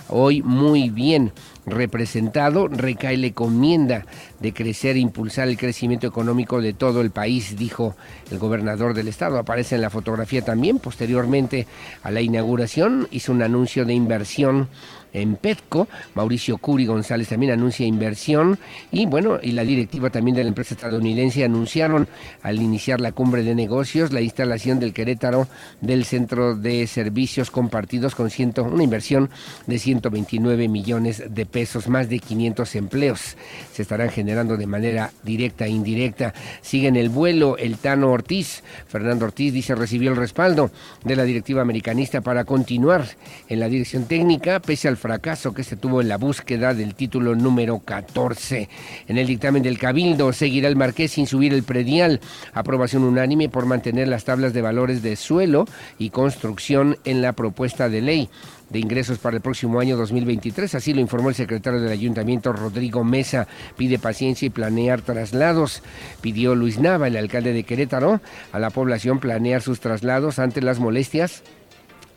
Hoy 0.09 0.41
muy 0.41 0.89
bien 0.89 1.33
representado, 1.67 2.69
recae 2.69 3.17
la 3.17 3.27
encomienda 3.27 4.07
de 4.39 4.53
crecer 4.53 4.95
e 4.95 5.01
impulsar 5.01 5.49
el 5.49 5.57
crecimiento 5.57 6.07
económico 6.07 6.61
de 6.61 6.73
todo 6.73 7.01
el 7.01 7.11
país, 7.11 7.57
dijo 7.59 7.97
el 8.31 8.39
gobernador 8.39 8.95
del 8.95 9.09
estado. 9.09 9.37
Aparece 9.37 9.75
en 9.75 9.81
la 9.81 9.91
fotografía 9.91 10.43
también, 10.43 10.79
posteriormente 10.79 11.67
a 12.05 12.13
la 12.13 12.21
inauguración, 12.21 13.09
hizo 13.11 13.33
un 13.33 13.43
anuncio 13.43 13.85
de 13.85 13.95
inversión 13.95 14.69
en 15.17 15.37
Petco. 15.37 15.89
Mauricio 16.15 16.59
Curi 16.59 16.87
González 16.87 17.29
también 17.29 17.53
anuncia 17.53 17.87
inversión 17.87 18.59
y 18.91 19.07
bueno, 19.07 19.39
y 19.43 19.53
la 19.53 19.63
directiva 19.63 20.11
también 20.11 20.37
de 20.37 20.45
la 20.45 20.49
empresa 20.49 20.75
estadounidense 20.75 21.45
anunciaron 21.45 22.09
al 22.43 22.61
iniciar 22.61 23.01
la 23.01 23.13
cumbre 23.13 23.43
de 23.43 23.55
negocios 23.55 24.13
la 24.13 24.21
instalación 24.21 24.79
del 24.79 24.93
Querétaro 24.93 25.49
del 25.81 26.05
Centro 26.05 26.55
de 26.55 26.87
Servicios 26.87 27.51
Compartidos 27.51 28.15
con 28.15 28.31
ciento, 28.31 28.65
una 28.65 28.85
inversión 28.85 29.31
de 29.67 29.79
129 29.79 30.69
millones 30.69 31.23
de 31.29 31.47
pesos, 31.47 31.89
más 31.89 32.09
de 32.09 32.19
500 32.19 32.75
empleos 32.77 33.37
se 33.73 33.83
estarán 33.83 34.11
generando 34.11 34.57
de 34.57 34.67
manera 34.67 35.13
directa 35.23 35.67
e 35.67 35.71
indirecta. 35.71 36.35
Sigue 36.61 36.89
en 36.89 36.97
el 36.97 37.09
vuelo 37.09 37.57
el 37.57 37.79
Tano 37.79 38.11
Ortiz. 38.11 38.63
Fernando 38.87 39.27
Ortiz 39.27 39.53
dice 39.53 39.75
recibió 39.75 40.11
el 40.11 40.17
respaldo 40.17 40.71
de 41.05 41.17
la 41.17 41.25
directiva 41.25 41.63
americanista 41.63 42.21
para 42.21 42.45
continuar 42.45 43.05
en 43.49 43.61
la 43.61 43.69
dirección 43.69 44.05
técnica 44.05 44.61
pese 44.61 44.89
al 44.89 44.97
fracaso 45.07 45.55
que 45.55 45.63
se 45.63 45.77
tuvo 45.77 46.01
en 46.01 46.09
la 46.09 46.19
búsqueda 46.19 46.75
del 46.75 46.97
título 46.97 47.37
número 47.37 47.79
14. 47.79 48.69
En 49.07 49.19
el 49.19 49.29
dictamen 49.29 49.63
del 49.63 49.79
Cabildo 49.79 50.33
seguirá 50.33 50.67
el 50.67 50.75
Marqués 50.75 51.13
sin 51.13 51.29
subir 51.29 51.55
el 51.55 51.63
predial. 51.63 52.19
Aprobación 52.55 53.05
unánime 53.05 53.49
por 53.49 53.67
mantener 53.67 54.09
las 54.09 54.25
tablas 54.25 54.53
de 54.53 54.63
valores 54.63 55.03
de 55.03 55.15
suelo 55.15 55.67
y 55.97 56.11
construcción 56.11 56.99
en 57.05 57.23
la 57.23 57.35
propuesta 57.35 57.89
de 57.89 58.03
ley 58.03 58.29
de 58.69 58.81
ingresos 58.81 59.19
para 59.19 59.37
el 59.37 59.43
próximo 59.43 59.79
año 59.79 59.97
2023. 59.97 60.75
Así 60.75 60.93
lo 60.93 61.01
informó 61.01 61.29
el 61.29 61.37
secretario 61.37 61.81
del 61.81 61.93
Ayuntamiento, 61.93 62.53
Rodrigo 62.53 63.05
Mesa. 63.05 63.47
Pide 63.77 64.01
paciencia 64.01 64.47
y 64.47 64.51
planear 64.51 65.03
traslados. 65.03 65.85
Pidió 66.21 66.57
Luis 66.57 66.81
Nava, 66.81 67.07
el 67.07 67.17
alcalde 67.17 67.53
de 67.53 67.63
Querétaro, 67.63 68.21
a 68.51 68.59
la 68.59 68.71
población 68.71 69.21
planear 69.21 69.63
sus 69.63 69.79
traslados 69.79 70.41
ante 70.41 70.63
las 70.63 70.81
molestias 70.81 71.45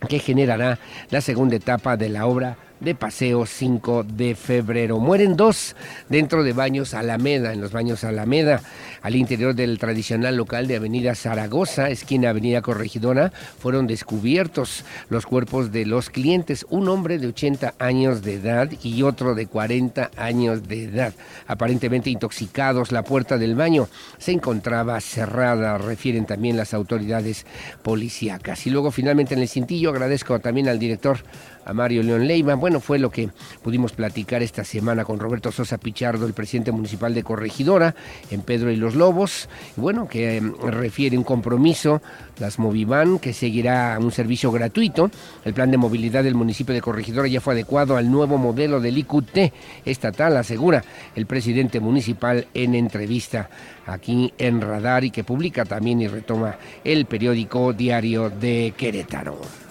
que 0.08 0.18
generará 0.18 0.80
la 1.12 1.22
segunda 1.22 1.58
etapa 1.58 1.98
de 1.98 2.10
la 2.10 2.26
obra 2.26 2.58
de 2.80 2.96
Paseo 2.96 3.46
5 3.46 4.04
de 4.04 4.36
febrero. 4.36 5.00
Mueren 5.00 5.36
dos 5.36 5.76
dentro 6.08 6.44
de 6.44 6.54
Baños 6.54 6.94
Alameda, 6.94 7.54
en 7.54 7.62
los 7.62 7.72
Baños 7.72 8.04
Alameda, 8.04 8.62
al 9.02 9.16
interior 9.16 9.56
del 9.56 9.80
tradicional 9.80 10.36
local 10.36 10.68
de 10.68 10.78
Avenida 10.78 11.16
Zaragoza, 11.16 11.90
esquina 11.90 12.30
Avenida 12.30 12.62
Corregidora, 12.62 13.32
fueron 13.60 13.88
descubiertos 13.88 14.84
los 15.10 15.26
cuerpos 15.26 15.72
de 15.72 15.86
los 15.86 16.10
clientes, 16.10 16.66
un 16.70 16.90
hombre 16.90 17.18
de 17.18 17.28
80 17.28 17.76
años 17.80 18.22
de 18.22 18.36
edad 18.36 18.70
y 18.84 19.04
otro 19.04 19.36
de 19.36 19.48
40 19.48 20.12
años 20.18 20.68
de 20.68 20.86
edad, 20.86 21.14
aparentemente 21.48 22.10
intoxicados. 22.10 22.92
La 22.92 23.04
puerta 23.04 23.38
del 23.38 23.56
baño 23.56 23.90
se 24.18 24.32
encontraba 24.32 25.00
cerrada, 25.02 25.78
refieren 25.78 26.26
también 26.26 26.58
las 26.58 26.74
autoridades 26.74 27.46
policíacas. 27.84 28.66
Y 28.68 28.70
luego 28.70 28.92
finalmente 28.92 29.34
en 29.34 29.42
el 29.42 29.50
cintillo 29.50 29.90
agradezco 29.90 30.40
también 30.40 30.68
al 30.68 30.80
director 30.80 31.20
a 31.66 31.74
Mario 31.74 32.04
León 32.04 32.28
Leiva. 32.28 32.56
Bueno, 32.56 32.80
fue 32.80 33.00
lo 33.00 33.10
que 33.10 33.30
pudimos 33.62 33.92
platicar 33.92 34.42
esta 34.42 34.64
semana 34.64 35.06
con 35.06 35.20
Roberto 35.20 35.52
Sosa 35.52 35.78
Pichardo, 35.78 36.26
el 36.26 36.34
presidente 36.34 36.72
municipal 36.72 37.14
de 37.14 37.24
Corregidora, 37.24 37.96
en 38.32 38.42
Pedro 38.42 38.72
y 38.72 38.76
los 38.76 38.96
Lobos. 38.96 39.50
Bueno, 39.76 40.08
que 40.08 40.38
em, 40.38 40.54
refiere 40.62 41.18
un 41.18 41.24
compromiso, 41.24 42.02
las 42.40 42.60
Movivan, 42.60 43.20
que 43.20 43.34
seguirá 43.34 43.98
un 44.00 44.12
servicio 44.12 44.52
gratuito. 44.52 45.12
El 45.46 45.54
plan 45.54 45.72
de 45.72 45.78
movilidad 45.78 46.24
del 46.24 46.36
municipio 46.36 46.74
de 46.74 46.82
Corregidora 46.82 47.28
ya 47.28 47.42
fue 47.42 47.54
adecuado 47.54 47.98
al 47.98 48.12
nuevo 48.12 48.38
modelo 48.38 48.80
del 48.80 48.98
IQT 48.98 49.54
estatal, 49.86 50.38
asegura 50.38 50.84
el 51.16 51.26
presidente 51.26 51.80
municipal 51.80 52.48
en 52.54 52.76
entrevista 52.76 53.50
aquí 53.86 54.34
en 54.38 54.62
Radar 54.62 55.04
y 55.04 55.12
que 55.12 55.24
publica 55.24 55.66
también 55.66 56.02
y 56.02 56.08
retoma 56.08 56.56
el 56.84 57.06
periódico 57.06 57.74
Diario 57.74 58.30
de 58.30 58.74
Querétaro. 58.78 59.69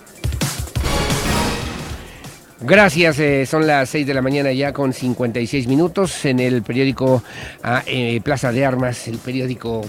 Gracias, 2.61 3.21
eh, 3.21 3.47
son 3.47 3.69
las 3.69 3.89
6 3.91 4.05
de 4.05 4.15
la 4.15 4.21
mañana 4.21 4.51
ya 4.51 4.73
con 4.73 4.93
56 4.93 5.69
minutos 5.69 6.25
en 6.25 6.41
el 6.41 6.63
periódico 6.63 7.23
ah, 7.63 7.85
eh, 7.87 8.21
Plaza 8.25 8.51
de 8.51 8.67
Armas, 8.67 9.07
el 9.07 9.19
periódico 9.19 9.83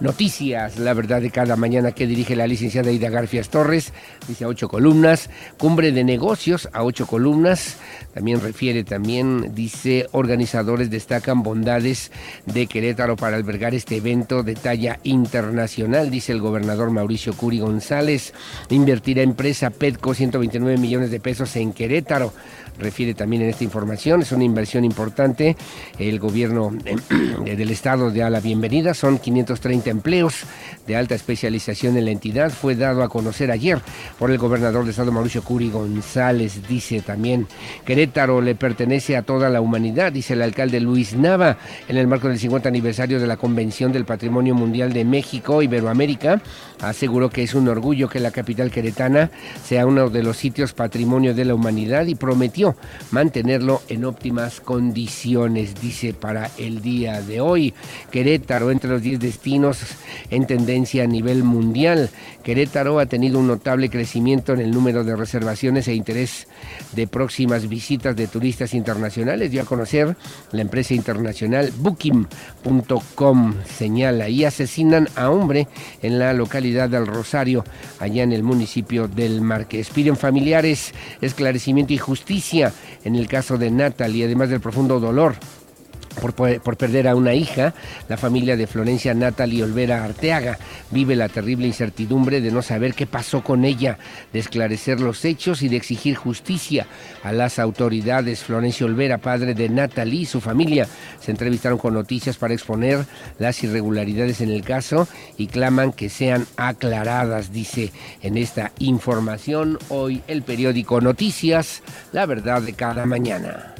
Noticias, 0.00 0.78
la 0.78 0.92
verdad 0.92 1.22
de 1.22 1.30
cada 1.30 1.56
mañana 1.56 1.92
que 1.92 2.06
dirige 2.06 2.34
la 2.34 2.46
licenciada 2.46 2.90
Ida 2.90 3.10
Garfias 3.10 3.48
Torres, 3.48 3.92
dice 4.26 4.44
a 4.44 4.48
ocho 4.48 4.68
columnas, 4.68 5.30
cumbre 5.56 5.92
de 5.92 6.02
negocios 6.02 6.68
a 6.72 6.82
ocho 6.82 7.06
columnas, 7.06 7.76
también 8.12 8.40
refiere, 8.40 8.82
también 8.82 9.54
dice, 9.54 10.06
organizadores 10.12 10.90
destacan 10.90 11.42
bondades 11.42 12.10
de 12.46 12.66
Querétaro 12.66 13.16
para 13.16 13.36
albergar 13.36 13.74
este 13.74 13.96
evento 13.96 14.42
de 14.42 14.54
talla 14.54 14.98
internacional, 15.04 16.10
dice 16.10 16.32
el 16.32 16.40
gobernador 16.40 16.90
Mauricio 16.90 17.32
Curi 17.32 17.60
González, 17.60 18.34
invertirá 18.70 19.22
empresa 19.22 19.70
Petco 19.70 20.12
129 20.12 20.76
millones 20.76 21.10
de 21.12 21.20
pesos 21.20 21.54
en 21.56 21.72
Querétaro 21.72 22.32
refiere 22.78 23.14
también 23.14 23.42
en 23.42 23.50
esta 23.50 23.64
información. 23.64 24.22
Es 24.22 24.32
una 24.32 24.44
inversión 24.44 24.84
importante. 24.84 25.56
El 25.98 26.18
gobierno 26.18 26.72
del 27.44 27.70
estado 27.70 28.10
da 28.10 28.30
la 28.30 28.40
bienvenida. 28.40 28.94
Son 28.94 29.18
530 29.18 29.90
empleos 29.90 30.44
de 30.86 30.96
alta 30.96 31.14
especialización 31.14 31.96
en 31.96 32.06
la 32.06 32.10
entidad. 32.10 32.50
Fue 32.50 32.74
dado 32.74 33.02
a 33.02 33.08
conocer 33.08 33.50
ayer 33.50 33.80
por 34.18 34.30
el 34.30 34.38
gobernador 34.38 34.82
del 34.82 34.90
estado 34.90 35.12
Mauricio 35.12 35.42
Curi 35.42 35.70
González. 35.70 36.66
Dice 36.68 37.00
también, 37.00 37.46
Querétaro 37.84 38.40
le 38.40 38.54
pertenece 38.54 39.16
a 39.16 39.22
toda 39.22 39.48
la 39.50 39.60
humanidad, 39.60 40.12
dice 40.12 40.34
el 40.34 40.42
alcalde 40.42 40.80
Luis 40.80 41.14
Nava, 41.16 41.58
en 41.88 41.96
el 41.96 42.06
marco 42.06 42.28
del 42.28 42.38
50 42.38 42.68
aniversario 42.68 43.20
de 43.20 43.26
la 43.26 43.36
Convención 43.36 43.92
del 43.92 44.04
Patrimonio 44.04 44.54
Mundial 44.54 44.92
de 44.92 45.04
México, 45.04 45.62
Iberoamérica. 45.62 46.40
Aseguró 46.80 47.30
que 47.30 47.42
es 47.42 47.54
un 47.54 47.68
orgullo 47.68 48.08
que 48.08 48.20
la 48.20 48.30
capital 48.30 48.70
queretana 48.70 49.30
sea 49.64 49.86
uno 49.86 50.10
de 50.10 50.22
los 50.22 50.36
sitios 50.36 50.72
patrimonio 50.72 51.34
de 51.34 51.44
la 51.44 51.54
humanidad 51.54 52.06
y 52.06 52.14
prometió 52.14 52.63
mantenerlo 53.10 53.82
en 53.88 54.04
óptimas 54.04 54.60
condiciones, 54.60 55.74
dice 55.80 56.14
para 56.14 56.50
el 56.58 56.80
día 56.80 57.20
de 57.20 57.40
hoy. 57.40 57.74
Querétaro 58.10 58.70
entre 58.70 58.90
los 58.90 59.02
10 59.02 59.20
destinos 59.20 59.78
en 60.30 60.46
tendencia 60.46 61.04
a 61.04 61.06
nivel 61.06 61.44
mundial. 61.44 62.10
Querétaro 62.42 62.98
ha 62.98 63.06
tenido 63.06 63.38
un 63.38 63.46
notable 63.46 63.90
crecimiento 63.90 64.52
en 64.52 64.60
el 64.60 64.70
número 64.70 65.04
de 65.04 65.16
reservaciones 65.16 65.88
e 65.88 65.94
interés 65.94 66.46
de 66.92 67.06
próximas 67.06 67.68
visitas 67.68 68.16
de 68.16 68.26
turistas 68.26 68.74
internacionales. 68.74 69.50
Dio 69.50 69.62
a 69.62 69.66
conocer 69.66 70.16
la 70.52 70.62
empresa 70.62 70.94
internacional 70.94 71.72
Booking.com. 71.76 73.54
Señala 73.64 74.28
y 74.28 74.44
asesinan 74.44 75.08
a 75.16 75.30
hombre 75.30 75.68
en 76.02 76.18
la 76.18 76.32
localidad 76.32 76.88
del 76.88 77.06
Rosario, 77.06 77.64
allá 78.00 78.22
en 78.22 78.32
el 78.32 78.42
municipio 78.42 79.08
del 79.08 79.40
Marqués. 79.40 79.90
Piden 79.90 80.16
familiares 80.16 80.92
esclarecimiento 81.20 81.92
y 81.92 81.98
justicia 81.98 82.53
en 82.62 83.16
el 83.16 83.26
caso 83.26 83.58
de 83.58 83.70
Natalie, 83.70 84.24
además 84.24 84.48
del 84.48 84.60
profundo 84.60 85.00
dolor 85.00 85.34
por, 86.20 86.76
perder 86.76 87.08
a 87.08 87.16
una 87.16 87.34
hija, 87.34 87.74
la 88.08 88.16
familia 88.16 88.56
de 88.56 88.66
Florencia 88.66 89.14
Natalie 89.14 89.62
Olvera 89.62 90.04
Arteaga 90.04 90.58
vive 90.90 91.16
la 91.16 91.28
terrible 91.28 91.66
incertidumbre 91.66 92.40
de 92.40 92.50
no 92.50 92.62
saber 92.62 92.94
qué 92.94 93.06
pasó 93.06 93.42
con 93.42 93.64
ella, 93.64 93.98
de 94.32 94.38
esclarecer 94.38 95.00
los 95.00 95.24
hechos 95.24 95.62
y 95.62 95.68
de 95.68 95.76
exigir 95.76 96.16
justicia 96.16 96.86
a 97.22 97.32
las 97.32 97.58
autoridades. 97.58 98.44
Florencia 98.44 98.86
Olvera, 98.86 99.18
padre 99.18 99.54
de 99.54 99.68
Natalie 99.68 100.22
y 100.22 100.26
su 100.26 100.40
familia, 100.40 100.86
se 101.20 101.30
entrevistaron 101.30 101.78
con 101.78 101.94
noticias 101.94 102.36
para 102.36 102.54
exponer 102.54 103.04
las 103.38 103.62
irregularidades 103.64 104.40
en 104.40 104.50
el 104.50 104.62
caso 104.62 105.08
y 105.36 105.46
claman 105.48 105.92
que 105.92 106.08
sean 106.08 106.46
aclaradas, 106.56 107.52
dice 107.52 107.92
en 108.22 108.36
esta 108.36 108.72
información 108.78 109.78
hoy 109.88 110.22
el 110.26 110.42
periódico 110.42 111.00
Noticias, 111.00 111.82
la 112.12 112.26
verdad 112.26 112.62
de 112.62 112.72
cada 112.72 113.06
mañana. 113.06 113.73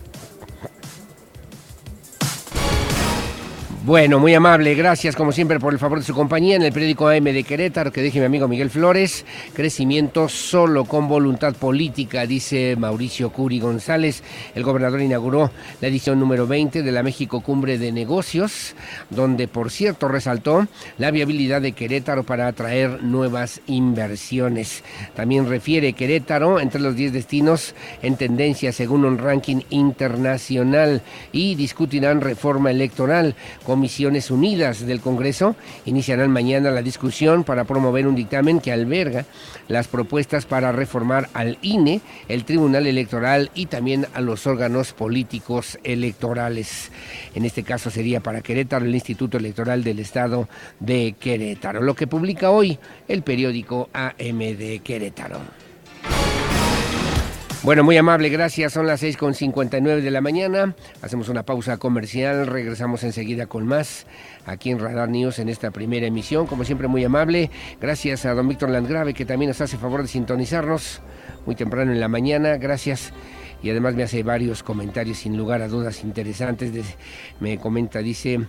Bueno, 3.87 4.19
muy 4.19 4.33
amable, 4.33 4.75
gracias 4.75 5.15
como 5.15 5.31
siempre 5.31 5.61
por 5.61 5.75
el 5.75 5.79
favor 5.79 5.99
de 5.99 6.07
su 6.07 6.15
compañía 6.15 6.57
en 6.57 6.63
el 6.63 6.73
periódico 6.73 7.07
AM 7.07 7.25
de 7.25 7.45
Querétaro, 7.45 7.93
que 7.93 8.01
deje 8.01 8.19
mi 8.19 8.25
amigo 8.25 8.49
Miguel 8.49 8.71
Flores. 8.71 9.27
Crecimiento 9.53 10.31
solo 10.31 10.87
con 10.87 11.07
voluntad 11.07 11.53
política, 11.55 12.25
dice 12.25 12.77
Mauricio 12.79 13.29
Curi 13.29 13.61
González. 13.61 14.23
El 14.55 14.63
gobernador 14.63 15.03
inauguró 15.03 15.51
la 15.83 15.89
edición 15.89 16.19
número 16.19 16.47
20 16.47 16.83
de 16.83 16.93
la 16.93 17.03
México 17.03 17.43
Cumbre 17.43 17.77
de 17.77 17.93
Negocios, 17.93 18.75
donde 19.11 19.49
por 19.49 19.71
cierto 19.71 20.09
resaltó 20.09 20.67
la 20.97 21.11
viabilidad 21.11 21.61
de 21.61 21.73
Querétaro 21.73 22.23
para 22.23 22.47
atraer 22.47 23.03
nuevas 23.03 23.61
inversiones. 23.67 24.83
También 25.15 25.47
refiere 25.47 25.93
Querétaro 25.93 26.59
entre 26.59 26.81
los 26.81 26.97
10 26.97 27.13
destinos 27.13 27.75
en 28.01 28.17
tendencia 28.17 28.73
según 28.73 29.05
un 29.05 29.19
ranking 29.19 29.61
internacional 29.69 31.03
y 31.33 31.55
discutirán 31.55 32.23
reforma 32.23 32.71
electoral. 32.71 33.37
Comisiones 33.75 34.31
Unidas 34.31 34.87
del 34.87 35.01
Congreso 35.01 35.57
iniciarán 35.85 36.31
mañana 36.31 36.71
la 36.71 36.81
discusión 36.81 37.43
para 37.43 37.65
promover 37.65 38.07
un 38.07 38.15
dictamen 38.15 38.61
que 38.61 38.71
alberga 38.71 39.25
las 39.67 39.89
propuestas 39.89 40.47
para 40.47 40.71
reformar 40.71 41.29
al 41.35 41.59
INE, 41.61 42.01
el 42.29 42.45
Tribunal 42.45 42.87
Electoral 42.87 43.51
y 43.53 43.67
también 43.67 44.07
a 44.15 44.21
los 44.21 44.47
órganos 44.47 44.93
políticos 44.93 45.77
electorales. 45.83 46.93
En 47.35 47.45
este 47.45 47.65
caso 47.65 47.91
sería 47.91 48.21
para 48.21 48.43
Querétaro 48.43 48.85
el 48.85 48.95
Instituto 48.95 49.39
Electoral 49.39 49.83
del 49.83 49.99
Estado 49.99 50.49
de 50.79 51.17
Querétaro, 51.19 51.83
lo 51.83 51.97
que 51.97 52.07
publica 52.07 52.51
hoy 52.51 52.79
el 53.09 53.25
periódico 53.25 53.89
AM 53.93 54.39
de 54.39 54.83
Querétaro. 54.85 55.64
Bueno, 57.65 57.83
muy 57.83 57.97
amable, 57.97 58.29
gracias. 58.29 58.75
Son 58.75 58.87
las 58.87 59.03
6.59 59.03 60.03
de 60.03 60.11
la 60.11 60.21
mañana. 60.21 60.77
Hacemos 61.01 61.31
una 61.31 61.45
pausa 61.45 61.79
comercial. 61.79 62.47
Regresamos 62.47 63.05
enseguida 63.05 63.47
con 63.47 63.67
más 63.67 64.07
aquí 64.45 64.69
en 64.71 64.79
Radar 64.79 65.09
News 65.09 65.39
en 65.39 65.49
esta 65.49 65.71
primera 65.71 66.07
emisión. 66.07 66.47
Como 66.47 66.65
siempre, 66.65 66.89
muy 66.89 67.03
amable. 67.05 67.51
Gracias 67.81 68.27
a 68.27 68.35
don 68.35 68.49
Víctor 68.49 68.69
Landgrave, 68.69 69.15
que 69.15 69.25
también 69.25 69.49
nos 69.49 69.63
hace 69.63 69.79
favor 69.79 70.03
de 70.03 70.09
sintonizarnos 70.09 71.01
muy 71.47 71.55
temprano 71.55 71.91
en 71.91 72.01
la 72.01 72.09
mañana. 72.09 72.59
Gracias 72.59 73.15
y 73.63 73.71
además 73.71 73.95
me 73.95 74.03
hace 74.03 74.23
varios 74.23 74.63
comentarios 74.63 75.17
sin 75.17 75.39
lugar 75.39 75.63
a 75.63 75.69
dudas 75.69 76.05
interesantes. 76.05 76.71
me 77.41 77.57
comenta, 77.57 78.01
dice, 78.01 78.41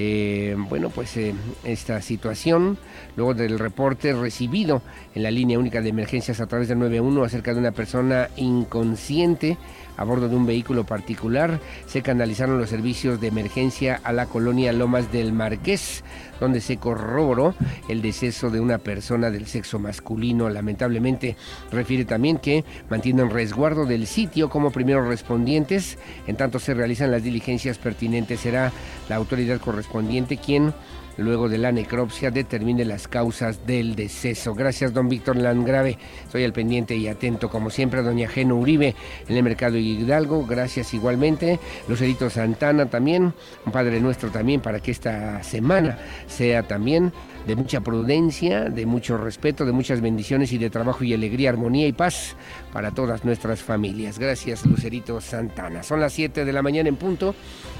eh, 0.00 0.54
bueno, 0.56 0.90
pues 0.90 1.16
eh, 1.16 1.34
esta 1.64 2.00
situación, 2.02 2.78
luego 3.16 3.34
del 3.34 3.58
reporte 3.58 4.12
recibido 4.12 4.80
en 5.16 5.24
la 5.24 5.32
línea 5.32 5.58
única 5.58 5.80
de 5.80 5.88
emergencias 5.88 6.40
a 6.40 6.46
través 6.46 6.68
del 6.68 6.78
91 6.78 7.24
acerca 7.24 7.52
de 7.52 7.58
una 7.58 7.72
persona 7.72 8.28
inconsciente 8.36 9.58
a 9.98 10.04
bordo 10.04 10.28
de 10.28 10.36
un 10.36 10.46
vehículo 10.46 10.86
particular, 10.86 11.60
se 11.86 12.00
canalizaron 12.00 12.58
los 12.58 12.70
servicios 12.70 13.20
de 13.20 13.26
emergencia 13.26 14.00
a 14.04 14.12
la 14.12 14.26
colonia 14.26 14.72
Lomas 14.72 15.12
del 15.12 15.32
Marqués, 15.32 16.04
donde 16.40 16.60
se 16.60 16.78
corroboró 16.78 17.54
el 17.88 18.00
deceso 18.00 18.48
de 18.48 18.60
una 18.60 18.78
persona 18.78 19.30
del 19.30 19.46
sexo 19.46 19.78
masculino. 19.78 20.48
Lamentablemente, 20.48 21.36
refiere 21.70 22.04
también 22.04 22.38
que 22.38 22.64
mantienen 22.88 23.30
resguardo 23.30 23.84
del 23.84 24.06
sitio 24.06 24.48
como 24.48 24.70
primeros 24.70 25.06
respondientes, 25.06 25.98
en 26.26 26.36
tanto 26.36 26.58
se 26.58 26.74
realizan 26.74 27.10
las 27.10 27.24
diligencias 27.24 27.76
pertinentes. 27.76 28.40
Será 28.40 28.72
la 29.08 29.16
autoridad 29.16 29.60
correspondiente 29.60 30.36
quien 30.36 30.72
luego 31.18 31.48
de 31.48 31.58
la 31.58 31.72
necropsia 31.72 32.30
determine 32.30 32.84
las 32.84 33.08
causas 33.08 33.66
del 33.66 33.94
deceso. 33.94 34.54
Gracias, 34.54 34.94
don 34.94 35.08
Víctor 35.08 35.36
Landgrave. 35.36 35.98
Soy 36.32 36.44
al 36.44 36.52
pendiente 36.52 36.96
y 36.96 37.08
atento, 37.08 37.50
como 37.50 37.70
siempre, 37.70 38.00
a 38.00 38.02
doña 38.02 38.28
Geno 38.28 38.56
Uribe 38.56 38.94
en 39.28 39.36
el 39.36 39.42
Mercado 39.42 39.76
Hidalgo. 39.76 40.46
Gracias 40.46 40.94
igualmente. 40.94 41.58
Lucerito 41.88 42.30
Santana 42.30 42.86
también, 42.86 43.34
un 43.66 43.72
Padre 43.72 44.00
Nuestro 44.00 44.30
también, 44.30 44.60
para 44.60 44.80
que 44.80 44.90
esta 44.90 45.42
semana 45.42 45.98
sea 46.26 46.62
también 46.62 47.12
de 47.46 47.56
mucha 47.56 47.80
prudencia, 47.80 48.64
de 48.64 48.86
mucho 48.86 49.16
respeto, 49.16 49.64
de 49.64 49.72
muchas 49.72 50.00
bendiciones 50.00 50.52
y 50.52 50.58
de 50.58 50.70
trabajo 50.70 51.02
y 51.02 51.14
alegría, 51.14 51.50
armonía 51.50 51.86
y 51.86 51.92
paz 51.92 52.36
para 52.72 52.90
todas 52.90 53.24
nuestras 53.24 53.62
familias. 53.62 54.18
Gracias, 54.18 54.64
Lucerito 54.66 55.20
Santana. 55.20 55.82
Son 55.82 56.00
las 56.00 56.12
7 56.12 56.44
de 56.44 56.52
la 56.52 56.62
mañana 56.62 56.88
en 56.88 56.96
punto. 56.96 57.34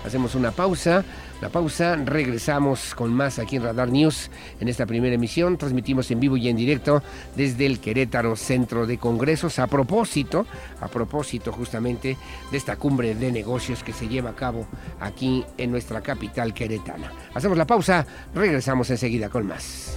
Hacemos 0.05 0.35
una 0.35 0.51
pausa. 0.51 1.05
La 1.41 1.51
pausa, 1.51 1.97
regresamos 1.97 2.95
con 2.95 3.13
más 3.13 3.39
aquí 3.39 3.57
en 3.57 3.63
Radar 3.63 3.91
News 3.91 4.31
en 4.61 4.69
esta 4.69 4.87
primera 4.87 5.15
emisión. 5.15 5.57
Transmitimos 5.57 6.11
en 6.11 6.21
vivo 6.21 6.37
y 6.37 6.49
en 6.49 6.57
directo 6.57 7.03
desde 7.37 7.67
el 7.67 7.79
Querétaro 7.79 8.35
Centro 8.35 8.87
de 8.87 8.99
Congresos 8.99 9.59
a 9.59 9.67
propósito, 9.67 10.47
a 10.81 10.89
propósito 10.89 11.53
justamente 11.53 12.17
de 12.51 12.57
esta 12.57 12.77
cumbre 12.77 13.15
de 13.15 13.31
negocios 13.31 13.85
que 13.85 13.93
se 13.93 14.09
lleva 14.09 14.31
a 14.31 14.37
cabo 14.37 14.67
aquí 15.01 15.45
en 15.57 15.71
nuestra 15.71 16.01
capital 16.01 16.55
queretana. 16.55 17.13
Hacemos 17.35 17.57
la 17.57 17.67
pausa, 17.67 18.07
regresamos 18.35 18.91
enseguida 18.91 19.29
con 19.29 19.47
más. 19.47 19.97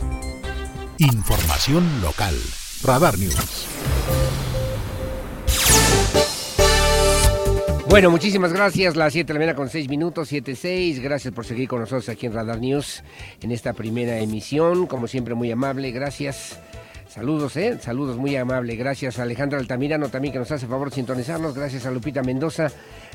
Información 1.00 1.84
local. 2.02 2.36
Radar 2.84 3.18
News. 3.18 3.68
Bueno, 7.92 8.10
muchísimas 8.10 8.54
gracias. 8.54 8.96
Las 8.96 9.12
7 9.12 9.28
de 9.28 9.34
la 9.34 9.40
mañana 9.42 9.58
con 9.58 9.68
6 9.68 9.90
minutos, 9.90 10.32
7-6. 10.32 11.02
Gracias 11.02 11.34
por 11.34 11.46
seguir 11.46 11.68
con 11.68 11.82
nosotros 11.82 12.08
aquí 12.08 12.26
en 12.26 12.32
Radar 12.32 12.62
News 12.62 13.04
en 13.42 13.52
esta 13.52 13.74
primera 13.74 14.18
emisión. 14.20 14.88
Como 14.88 15.10
siempre, 15.10 15.36
muy 15.36 15.52
amable. 15.52 15.92
Gracias. 15.92 16.58
Saludos, 17.10 17.58
¿eh? 17.58 17.78
Saludos 17.82 18.16
muy 18.16 18.38
amable. 18.38 18.78
Gracias 18.78 19.20
a 19.20 19.24
Alejandro 19.24 19.60
Altamirano 19.60 20.08
también 20.08 20.32
que 20.32 20.40
nos 20.40 20.50
hace 20.54 20.68
favor 20.68 20.90
sintonizarnos. 20.94 21.54
Gracias 21.54 21.86
a 21.86 21.92
Lupita 21.92 22.24
Mendoza 22.24 22.72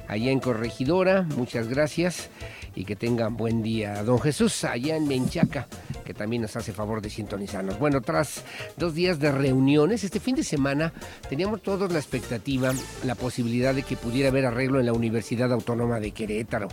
allá 0.09 0.31
en 0.31 0.41
Corregidora. 0.41 1.23
Muchas 1.37 1.69
gracias 1.69 2.31
y 2.77 2.85
que 2.85 2.95
tengan 2.95 3.37
buen 3.37 3.63
día. 3.63 4.03
Don 4.05 4.21
Jesús, 4.21 4.65
allá 4.65 4.97
en 4.97 5.09
Menchaca, 5.09 5.67
que 6.05 6.13
también 6.13 6.43
nos 6.43 6.55
hace 6.57 6.73
favor 6.73 7.01
de 7.01 7.09
sintonizarnos. 7.09 7.79
Bueno, 7.79 8.03
tras 8.03 8.45
dos 8.77 8.95
días 8.95 9.19
de 9.19 9.33
reuniones, 9.33 10.05
este 10.05 10.21
fin 10.21 10.37
de 10.37 10.45
semana 10.45 10.93
teníamos 11.29 11.63
todos 11.63 11.91
la 11.91 11.99
expectativa, 11.99 12.73
la 13.05 13.15
posibilidad 13.15 13.75
de 13.75 13.83
que 13.83 13.97
pudiera 13.97 14.29
haber 14.29 14.45
arreglo 14.45 14.79
en 14.79 14.87
la 14.87 14.93
Universidad 14.93 15.53
Autónoma 15.53 16.01
de 16.01 16.11
Querétaro, 16.11 16.69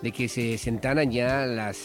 de 0.00 0.12
que 0.12 0.28
se 0.28 0.56
sentaran 0.58 1.10
ya 1.10 1.44
las 1.44 1.78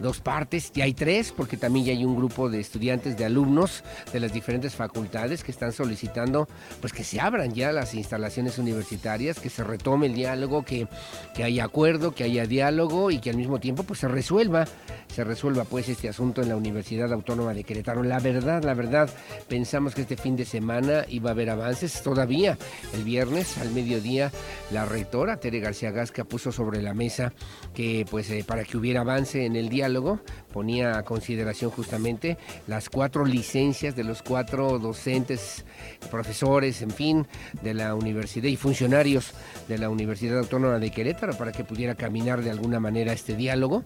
dos 0.00 0.20
partes, 0.20 0.72
ya 0.72 0.84
hay 0.84 0.94
tres, 0.94 1.32
porque 1.36 1.58
también 1.58 1.84
ya 1.84 1.92
hay 1.92 2.04
un 2.06 2.16
grupo 2.16 2.48
de 2.48 2.60
estudiantes, 2.60 3.18
de 3.18 3.26
alumnos 3.26 3.84
de 4.12 4.20
las 4.20 4.32
diferentes 4.32 4.74
facultades 4.74 5.44
que 5.44 5.52
están 5.52 5.72
solicitando 5.72 6.48
pues 6.80 6.92
que 6.92 7.04
se 7.04 7.20
abran 7.20 7.52
ya 7.52 7.72
las 7.72 7.94
instalaciones 7.94 8.58
universitarias, 8.58 9.38
que 9.38 9.50
se 9.50 9.64
retome 9.64 10.06
el 10.06 10.14
diálogo, 10.14 10.47
que, 10.64 10.88
haya 11.42 11.64
acuerdo, 11.64 12.14
que 12.14 12.24
haya 12.24 12.46
diálogo 12.46 13.10
y 13.10 13.18
que 13.18 13.30
al 13.30 13.36
mismo 13.36 13.60
tiempo 13.60 13.82
pues 13.82 14.00
se 14.00 14.08
resuelva, 14.08 14.66
se 15.14 15.24
resuelva 15.24 15.64
pues 15.64 15.88
este 15.88 16.08
asunto 16.08 16.42
en 16.42 16.48
la 16.48 16.56
Universidad 16.56 17.12
Autónoma 17.12 17.54
de 17.54 17.64
Querétaro. 17.64 18.02
La 18.02 18.18
verdad, 18.18 18.62
la 18.64 18.74
verdad, 18.74 19.10
pensamos 19.48 19.94
que 19.94 20.02
este 20.02 20.16
fin 20.16 20.36
de 20.36 20.44
semana 20.44 21.04
iba 21.08 21.30
a 21.30 21.32
haber 21.32 21.50
avances 21.50 22.02
todavía. 22.02 22.56
El 22.94 23.04
viernes 23.04 23.58
al 23.58 23.70
mediodía 23.70 24.30
la 24.70 24.84
rectora 24.84 25.38
Tere 25.38 25.60
García 25.60 25.90
Gasca 25.90 26.24
puso 26.24 26.52
sobre 26.52 26.82
la 26.82 26.94
mesa 26.94 27.32
que 27.74 28.06
pues 28.10 28.30
eh, 28.30 28.44
para 28.46 28.64
que 28.64 28.76
hubiera 28.76 29.00
avance 29.00 29.44
en 29.44 29.56
el 29.56 29.68
diálogo 29.68 30.20
ponía 30.58 30.98
a 30.98 31.04
consideración 31.04 31.70
justamente 31.70 32.36
las 32.66 32.88
cuatro 32.90 33.24
licencias 33.24 33.94
de 33.94 34.02
los 34.02 34.22
cuatro 34.22 34.80
docentes, 34.80 35.64
profesores, 36.10 36.82
en 36.82 36.90
fin, 36.90 37.28
de 37.62 37.74
la 37.74 37.94
universidad 37.94 38.48
y 38.48 38.56
funcionarios 38.56 39.34
de 39.68 39.78
la 39.78 39.88
Universidad 39.88 40.40
Autónoma 40.40 40.80
de 40.80 40.90
Querétaro 40.90 41.38
para 41.38 41.52
que 41.52 41.62
pudiera 41.62 41.94
caminar 41.94 42.42
de 42.42 42.50
alguna 42.50 42.80
manera 42.80 43.12
este 43.12 43.36
diálogo 43.36 43.84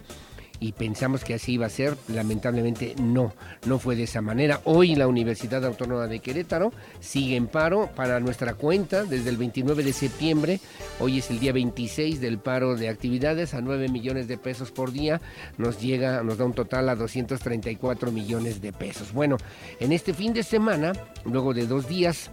y 0.62 0.70
pensamos 0.70 1.24
que 1.24 1.34
así 1.34 1.54
iba 1.54 1.66
a 1.66 1.70
ser. 1.70 1.96
Lamentablemente 2.06 2.94
no, 3.02 3.34
no 3.66 3.80
fue 3.80 3.96
de 3.96 4.04
esa 4.04 4.22
manera. 4.22 4.60
Hoy 4.62 4.94
la 4.94 5.08
Universidad 5.08 5.64
Autónoma 5.64 6.06
de 6.06 6.20
Querétaro 6.20 6.72
sigue 7.00 7.34
en 7.34 7.48
paro 7.48 7.90
para 7.96 8.20
nuestra 8.20 8.54
cuenta 8.54 9.02
desde 9.02 9.30
el 9.30 9.38
29 9.38 9.82
de 9.82 9.92
septiembre. 9.92 10.60
Hoy 11.00 11.18
es 11.18 11.30
el 11.30 11.40
día 11.40 11.52
26 11.52 12.20
del 12.20 12.38
paro 12.38 12.76
de 12.76 12.88
actividades 12.88 13.54
a 13.54 13.60
9 13.60 13.88
millones 13.88 14.28
de 14.28 14.38
pesos 14.38 14.70
por 14.70 14.92
día. 14.92 15.20
Nos 15.58 15.80
llega, 15.80 16.22
nos 16.22 16.38
da 16.38 16.44
un 16.44 16.52
total 16.52 16.88
a 16.90 16.94
234 16.94 18.12
millones 18.12 18.62
de 18.62 18.72
pesos. 18.72 19.12
Bueno, 19.12 19.38
en 19.80 19.90
este 19.90 20.14
fin 20.14 20.32
de 20.32 20.44
semana, 20.44 20.92
luego 21.24 21.54
de 21.54 21.66
dos 21.66 21.88
días, 21.88 22.30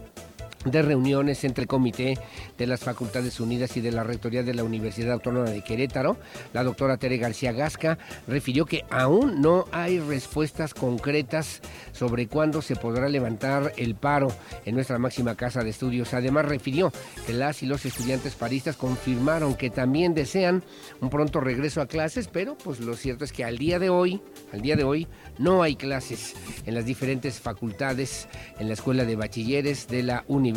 de 0.64 0.82
reuniones 0.82 1.42
entre 1.44 1.62
el 1.62 1.68
Comité 1.68 2.18
de 2.58 2.66
las 2.66 2.80
Facultades 2.80 3.40
Unidas 3.40 3.76
y 3.78 3.80
de 3.80 3.92
la 3.92 4.04
Rectoría 4.04 4.42
de 4.42 4.52
la 4.52 4.62
Universidad 4.62 5.14
Autónoma 5.14 5.48
de 5.48 5.62
Querétaro, 5.62 6.18
la 6.52 6.62
doctora 6.62 6.98
Tere 6.98 7.16
García 7.16 7.52
Gasca 7.52 7.96
refirió 8.28 8.66
que 8.66 8.84
aún 8.90 9.40
no 9.40 9.64
hay 9.72 10.00
respuestas 10.00 10.74
concretas 10.74 11.62
sobre 11.92 12.26
cuándo 12.26 12.60
se 12.60 12.76
podrá 12.76 13.08
levantar 13.08 13.72
el 13.78 13.94
paro 13.94 14.28
en 14.66 14.74
nuestra 14.74 14.98
máxima 14.98 15.34
casa 15.34 15.64
de 15.64 15.70
estudios. 15.70 16.12
Además 16.12 16.44
refirió 16.44 16.92
que 17.26 17.32
las 17.32 17.62
y 17.62 17.66
los 17.66 17.86
estudiantes 17.86 18.34
paristas 18.34 18.76
confirmaron 18.76 19.54
que 19.54 19.70
también 19.70 20.12
desean 20.12 20.62
un 21.00 21.08
pronto 21.08 21.40
regreso 21.40 21.80
a 21.80 21.86
clases, 21.86 22.28
pero 22.28 22.56
pues 22.58 22.80
lo 22.80 22.96
cierto 22.96 23.24
es 23.24 23.32
que 23.32 23.44
al 23.44 23.56
día 23.56 23.78
de 23.78 23.88
hoy, 23.88 24.20
al 24.52 24.60
día 24.60 24.76
de 24.76 24.84
hoy 24.84 25.06
no 25.38 25.62
hay 25.62 25.74
clases 25.74 26.34
en 26.66 26.74
las 26.74 26.84
diferentes 26.84 27.40
facultades 27.40 28.28
en 28.58 28.68
la 28.68 28.74
Escuela 28.74 29.06
de 29.06 29.16
Bachilleres 29.16 29.88
de 29.88 30.02
la 30.02 30.24
Universidad 30.28 30.49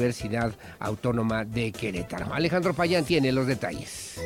Autónoma 0.80 1.46
de 1.46 1.72
Querétaro. 1.72 2.34
Alejandro 2.34 2.74
Payán 2.74 3.06
tiene 3.06 3.32
los 3.32 3.48
detalles. 3.48 4.20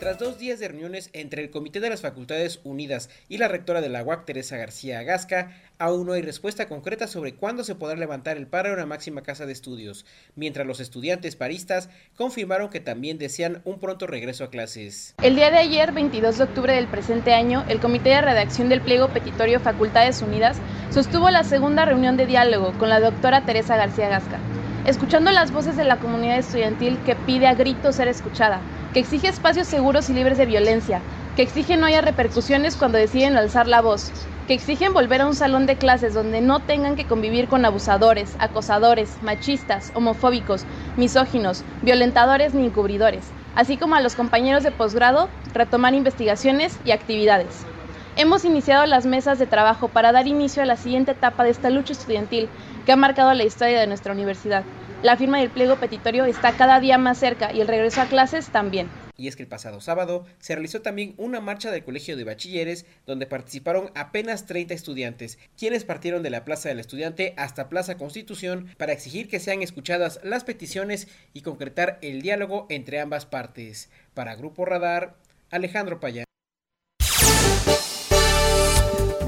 Tras 0.00 0.18
dos 0.18 0.38
días 0.38 0.58
de 0.58 0.68
reuniones 0.68 1.10
entre 1.12 1.42
el 1.42 1.50
Comité 1.50 1.78
de 1.78 1.90
las 1.90 2.00
Facultades 2.00 2.60
Unidas 2.64 3.10
y 3.28 3.36
la 3.36 3.48
rectora 3.48 3.82
de 3.82 3.90
la 3.90 4.02
UAC, 4.02 4.24
Teresa 4.24 4.56
García 4.56 5.00
Agasca, 5.00 5.52
aún 5.78 6.06
no 6.06 6.14
hay 6.14 6.22
respuesta 6.22 6.68
concreta 6.68 7.06
sobre 7.06 7.34
cuándo 7.34 7.64
se 7.64 7.74
podrá 7.74 7.96
levantar 7.96 8.38
el 8.38 8.46
paro 8.46 8.70
en 8.70 8.78
la 8.78 8.86
máxima 8.86 9.22
casa 9.22 9.44
de 9.44 9.52
estudios, 9.52 10.06
mientras 10.36 10.66
los 10.66 10.80
estudiantes 10.80 11.36
paristas 11.36 11.90
confirmaron 12.16 12.70
que 12.70 12.80
también 12.80 13.18
desean 13.18 13.60
un 13.66 13.78
pronto 13.78 14.06
regreso 14.06 14.44
a 14.44 14.48
clases. 14.48 15.14
El 15.22 15.36
día 15.36 15.50
de 15.50 15.58
ayer, 15.58 15.92
22 15.92 16.38
de 16.38 16.44
octubre 16.44 16.72
del 16.72 16.86
presente 16.86 17.34
año, 17.34 17.66
el 17.68 17.78
Comité 17.78 18.08
de 18.08 18.22
Redacción 18.22 18.70
del 18.70 18.80
Pliego 18.80 19.08
Petitorio 19.08 19.60
Facultades 19.60 20.22
Unidas 20.22 20.56
sostuvo 20.88 21.28
la 21.28 21.44
segunda 21.44 21.84
reunión 21.84 22.16
de 22.16 22.24
diálogo 22.24 22.72
con 22.78 22.88
la 22.88 23.00
doctora 23.00 23.44
Teresa 23.44 23.76
García 23.76 24.06
Agasca, 24.06 24.40
escuchando 24.86 25.30
las 25.30 25.52
voces 25.52 25.76
de 25.76 25.84
la 25.84 25.98
comunidad 25.98 26.38
estudiantil 26.38 26.98
que 27.04 27.16
pide 27.16 27.46
a 27.46 27.54
gritos 27.54 27.96
ser 27.96 28.08
escuchada 28.08 28.60
que 28.92 29.00
exige 29.00 29.28
espacios 29.28 29.68
seguros 29.68 30.10
y 30.10 30.14
libres 30.14 30.36
de 30.36 30.46
violencia, 30.46 31.00
que 31.36 31.42
exige 31.42 31.76
no 31.76 31.86
haya 31.86 32.00
repercusiones 32.00 32.76
cuando 32.76 32.98
deciden 32.98 33.36
alzar 33.36 33.68
la 33.68 33.80
voz, 33.80 34.10
que 34.48 34.54
exigen 34.54 34.92
volver 34.92 35.20
a 35.20 35.26
un 35.28 35.36
salón 35.36 35.66
de 35.66 35.76
clases 35.76 36.12
donde 36.12 36.40
no 36.40 36.58
tengan 36.58 36.96
que 36.96 37.04
convivir 37.04 37.46
con 37.46 37.64
abusadores, 37.64 38.34
acosadores, 38.40 39.18
machistas, 39.22 39.92
homofóbicos, 39.94 40.64
misóginos, 40.96 41.62
violentadores 41.82 42.52
ni 42.52 42.66
encubridores, 42.66 43.26
así 43.54 43.76
como 43.76 43.94
a 43.94 44.00
los 44.00 44.16
compañeros 44.16 44.64
de 44.64 44.72
posgrado 44.72 45.28
retomar 45.54 45.94
investigaciones 45.94 46.76
y 46.84 46.90
actividades. 46.90 47.64
Hemos 48.16 48.44
iniciado 48.44 48.84
las 48.86 49.06
mesas 49.06 49.38
de 49.38 49.46
trabajo 49.46 49.86
para 49.86 50.10
dar 50.10 50.26
inicio 50.26 50.64
a 50.64 50.66
la 50.66 50.76
siguiente 50.76 51.12
etapa 51.12 51.44
de 51.44 51.50
esta 51.50 51.70
lucha 51.70 51.92
estudiantil 51.92 52.48
que 52.84 52.92
ha 52.92 52.96
marcado 52.96 53.32
la 53.34 53.44
historia 53.44 53.80
de 53.80 53.86
nuestra 53.86 54.12
universidad. 54.12 54.64
La 55.02 55.16
firma 55.16 55.38
del 55.38 55.50
pliego 55.50 55.76
petitorio 55.76 56.26
está 56.26 56.52
cada 56.52 56.78
día 56.78 56.98
más 56.98 57.18
cerca 57.18 57.52
y 57.52 57.60
el 57.60 57.68
regreso 57.68 58.02
a 58.02 58.06
clases 58.06 58.50
también. 58.50 58.88
Y 59.16 59.28
es 59.28 59.36
que 59.36 59.42
el 59.42 59.48
pasado 59.48 59.80
sábado 59.80 60.26
se 60.38 60.54
realizó 60.54 60.80
también 60.80 61.14
una 61.18 61.40
marcha 61.40 61.70
del 61.70 61.84
Colegio 61.84 62.16
de 62.16 62.24
Bachilleres 62.24 62.86
donde 63.06 63.26
participaron 63.26 63.90
apenas 63.94 64.46
30 64.46 64.72
estudiantes, 64.72 65.38
quienes 65.58 65.84
partieron 65.84 66.22
de 66.22 66.30
la 66.30 66.44
Plaza 66.44 66.70
del 66.70 66.80
Estudiante 66.80 67.34
hasta 67.36 67.68
Plaza 67.68 67.98
Constitución 67.98 68.68
para 68.78 68.92
exigir 68.92 69.28
que 69.28 69.40
sean 69.40 69.62
escuchadas 69.62 70.20
las 70.22 70.44
peticiones 70.44 71.08
y 71.34 71.42
concretar 71.42 71.98
el 72.00 72.22
diálogo 72.22 72.66
entre 72.70 73.00
ambas 73.00 73.26
partes. 73.26 73.90
Para 74.14 74.36
Grupo 74.36 74.64
Radar, 74.64 75.16
Alejandro 75.50 76.00
Payán. 76.00 76.29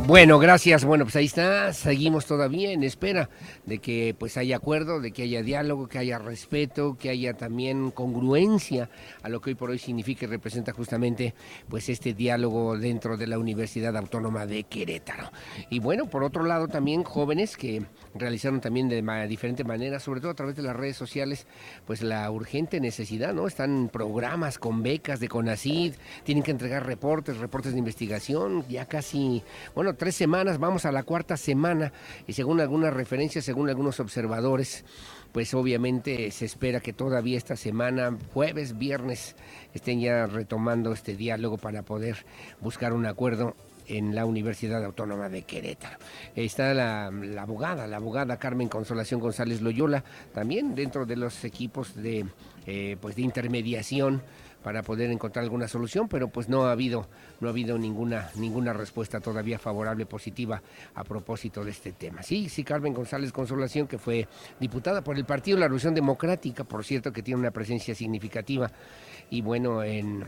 Bueno, 0.05 0.41
gracias. 0.41 0.85
Bueno, 0.85 1.05
pues 1.05 1.15
ahí 1.15 1.27
está. 1.27 1.73
Seguimos 1.73 2.27
todavía 2.27 2.73
en 2.73 2.83
espera 2.83 3.31
de 3.67 3.79
que 3.79 4.17
pues 4.19 4.37
haya 4.37 4.57
acuerdo, 4.57 5.01
de 5.01 5.13
que 5.13 5.23
haya 5.23 5.43
diálogo, 5.43 5.89
que 5.89 5.99
haya 5.99 6.19
respeto, 6.19 6.99
que 6.99 7.09
haya 7.09 7.35
también 7.35 7.93
congruencia 7.93 8.91
a 9.23 9.29
lo 9.29 9.41
que 9.41 9.51
hoy 9.51 9.55
por 9.55 9.71
hoy 9.71 9.79
significa 9.79 10.25
y 10.25 10.29
representa 10.29 10.73
justamente 10.73 11.35
pues 11.69 11.89
este 11.89 12.15
diálogo 12.15 12.77
dentro 12.77 13.17
de 13.17 13.29
la 13.29 13.39
Universidad 13.39 13.97
Autónoma 13.97 14.45
de 14.45 14.65
Querétaro. 14.65 15.31
Y 15.71 15.79
bueno, 15.79 16.07
por 16.07 16.25
otro 16.25 16.45
lado 16.45 16.67
también 16.67 17.05
jóvenes 17.05 17.57
que 17.57 17.83
realizaron 18.15 18.61
también 18.61 18.89
de 18.89 19.03
diferente 19.27 19.65
manera, 19.65 19.99
sobre 20.01 20.21
todo 20.21 20.31
a 20.31 20.35
través 20.35 20.57
de 20.57 20.63
las 20.63 20.77
redes 20.77 20.97
sociales, 20.97 21.47
pues 21.87 22.03
la 22.03 22.31
urgente 22.31 22.81
necesidad, 22.81 23.33
¿no? 23.33 23.47
Están 23.47 23.89
programas 23.93 24.59
con 24.59 24.83
becas 24.83 25.21
de 25.21 25.29
CONACID, 25.29 25.95
tienen 26.25 26.45
que 26.45 26.51
entregar 26.51 26.87
reportes, 26.87 27.39
reportes 27.39 27.73
de 27.73 27.79
investigación, 27.79 28.65
ya 28.69 28.87
casi, 28.87 29.43
bueno, 29.75 29.95
tres 29.95 30.15
semanas, 30.15 30.59
vamos 30.59 30.85
a 30.85 30.93
la 30.93 31.03
cuarta 31.03 31.37
semana, 31.37 31.93
y 32.27 32.35
según 32.35 32.61
algunas 32.61 32.93
referencias, 32.93 33.45
según 33.45 33.69
algunos 33.69 34.01
observadores, 34.01 34.85
pues 35.33 35.55
obviamente 35.55 36.31
se 36.31 36.45
espera 36.45 36.81
que 36.81 36.93
todavía 36.93 37.39
esta 37.39 37.57
semana, 37.57 38.17
jueves, 38.35 38.77
viernes, 38.77 39.35
estén 39.73 40.01
ya 40.01 40.27
retomando 40.27 40.93
este 40.93 41.17
diálogo 41.17 41.57
para 41.57 41.83
poder 41.83 42.27
buscar 42.61 42.93
un 42.93 43.07
acuerdo 43.07 43.57
en 43.93 44.15
la 44.15 44.25
Universidad 44.25 44.85
Autónoma 44.85 45.29
de 45.29 45.43
Querétaro. 45.43 45.99
Está 46.35 46.73
la, 46.75 47.07
abogada, 47.39 47.87
la 47.87 47.99
abogada 47.99 48.39
Carmen 48.39 48.69
Consolación 48.69 49.21
González 49.21 49.61
Loyola, 49.61 50.03
también 50.33 50.75
dentro 50.75 51.05
de 51.05 51.17
los 51.17 51.45
equipos 51.45 51.95
de, 51.95 52.27
eh, 52.67 52.97
pues 53.01 53.17
de 53.17 53.23
intermediación 53.23 54.23
para 54.63 54.83
poder 54.83 55.11
encontrar 55.11 55.43
alguna 55.43 55.69
solución, 55.69 56.09
pero 56.09 56.29
pues 56.29 56.49
no 56.49 56.67
ha 56.67 56.73
habido, 56.73 57.09
no 57.41 57.49
ha 57.49 57.51
habido 57.51 57.77
ninguna, 57.77 58.31
ninguna 58.37 58.73
respuesta 58.73 59.21
todavía 59.21 59.59
favorable, 59.59 60.07
positiva 60.07 60.63
a 60.95 61.05
propósito 61.05 61.65
de 61.65 61.73
este 61.73 61.93
tema. 61.93 62.23
Sí, 62.23 62.49
sí, 62.49 62.63
Carmen 62.63 62.95
González 62.95 63.33
Consolación, 63.33 63.87
que 63.89 63.99
fue 63.99 64.29
diputada 64.61 65.03
por 65.03 65.17
el 65.17 65.25
Partido 65.25 65.57
de 65.57 65.61
la 65.61 65.67
Revolución 65.67 65.95
Democrática, 65.95 66.65
por 66.65 66.85
cierto, 66.85 67.13
que 67.13 67.23
tiene 67.23 67.41
una 67.41 67.51
presencia 67.51 67.95
significativa, 67.95 68.71
y 69.31 69.43
bueno, 69.43 69.83
en 69.83 70.25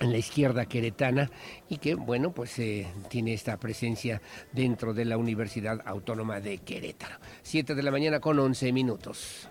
en 0.00 0.12
la 0.12 0.18
izquierda 0.18 0.66
queretana 0.66 1.30
y 1.68 1.78
que, 1.78 1.94
bueno, 1.94 2.32
pues 2.32 2.58
eh, 2.58 2.86
tiene 3.08 3.34
esta 3.34 3.56
presencia 3.56 4.20
dentro 4.52 4.94
de 4.94 5.04
la 5.04 5.16
Universidad 5.16 5.80
Autónoma 5.84 6.40
de 6.40 6.58
Querétaro. 6.58 7.16
Siete 7.42 7.74
de 7.74 7.82
la 7.82 7.90
mañana 7.90 8.20
con 8.20 8.38
once 8.38 8.72
minutos. 8.72 9.48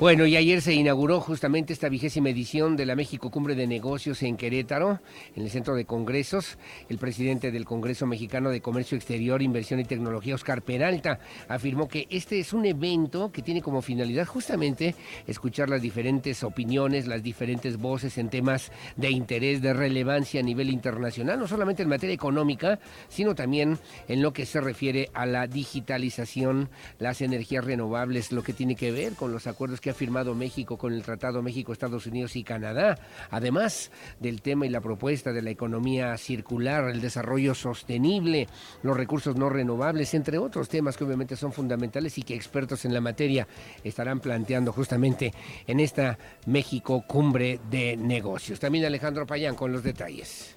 Bueno, 0.00 0.26
y 0.26 0.36
ayer 0.36 0.60
se 0.60 0.74
inauguró 0.74 1.20
justamente 1.20 1.72
esta 1.72 1.88
vigésima 1.88 2.28
edición 2.28 2.76
de 2.76 2.84
la 2.84 2.96
México 2.96 3.30
Cumbre 3.30 3.54
de 3.54 3.68
Negocios 3.68 4.24
en 4.24 4.36
Querétaro, 4.36 4.98
en 5.36 5.44
el 5.44 5.50
Centro 5.50 5.76
de 5.76 5.84
Congresos. 5.84 6.58
El 6.88 6.98
presidente 6.98 7.52
del 7.52 7.64
Congreso 7.64 8.04
Mexicano 8.04 8.50
de 8.50 8.60
Comercio 8.60 8.96
Exterior, 8.96 9.40
Inversión 9.40 9.78
y 9.78 9.84
Tecnología, 9.84 10.34
Oscar 10.34 10.62
Peralta, 10.62 11.20
afirmó 11.46 11.86
que 11.86 12.08
este 12.10 12.40
es 12.40 12.52
un 12.52 12.66
evento 12.66 13.30
que 13.30 13.42
tiene 13.42 13.62
como 13.62 13.82
finalidad 13.82 14.26
justamente 14.26 14.96
escuchar 15.28 15.70
las 15.70 15.80
diferentes 15.80 16.42
opiniones, 16.42 17.06
las 17.06 17.22
diferentes 17.22 17.76
voces 17.76 18.18
en 18.18 18.30
temas 18.30 18.72
de 18.96 19.12
interés, 19.12 19.62
de 19.62 19.74
relevancia 19.74 20.40
a 20.40 20.42
nivel 20.42 20.70
internacional, 20.70 21.38
no 21.38 21.46
solamente 21.46 21.84
en 21.84 21.88
materia 21.88 22.14
económica, 22.14 22.80
sino 23.08 23.36
también 23.36 23.78
en 24.08 24.22
lo 24.22 24.32
que 24.32 24.44
se 24.44 24.60
refiere 24.60 25.10
a 25.14 25.24
la 25.24 25.46
digitalización, 25.46 26.68
las 26.98 27.20
energías 27.20 27.64
renovables, 27.64 28.32
lo 28.32 28.42
que 28.42 28.52
tiene 28.52 28.74
que 28.74 28.90
ver 28.90 29.12
con 29.12 29.30
los 29.30 29.46
acuerdos 29.46 29.83
que 29.84 29.90
ha 29.90 29.94
firmado 29.94 30.34
México 30.34 30.78
con 30.78 30.94
el 30.94 31.02
Tratado 31.02 31.42
México, 31.42 31.70
Estados 31.70 32.06
Unidos 32.06 32.36
y 32.36 32.42
Canadá, 32.42 32.98
además 33.30 33.90
del 34.18 34.40
tema 34.40 34.64
y 34.64 34.70
la 34.70 34.80
propuesta 34.80 35.30
de 35.30 35.42
la 35.42 35.50
economía 35.50 36.16
circular, 36.16 36.88
el 36.88 37.02
desarrollo 37.02 37.54
sostenible, 37.54 38.48
los 38.82 38.96
recursos 38.96 39.36
no 39.36 39.50
renovables, 39.50 40.14
entre 40.14 40.38
otros 40.38 40.70
temas 40.70 40.96
que 40.96 41.04
obviamente 41.04 41.36
son 41.36 41.52
fundamentales 41.52 42.16
y 42.16 42.22
que 42.22 42.34
expertos 42.34 42.86
en 42.86 42.94
la 42.94 43.02
materia 43.02 43.46
estarán 43.84 44.20
planteando 44.20 44.72
justamente 44.72 45.34
en 45.66 45.80
esta 45.80 46.16
México 46.46 47.04
Cumbre 47.06 47.60
de 47.68 47.98
Negocios. 47.98 48.58
También 48.58 48.86
Alejandro 48.86 49.26
Payán 49.26 49.54
con 49.54 49.70
los 49.70 49.82
detalles. 49.82 50.56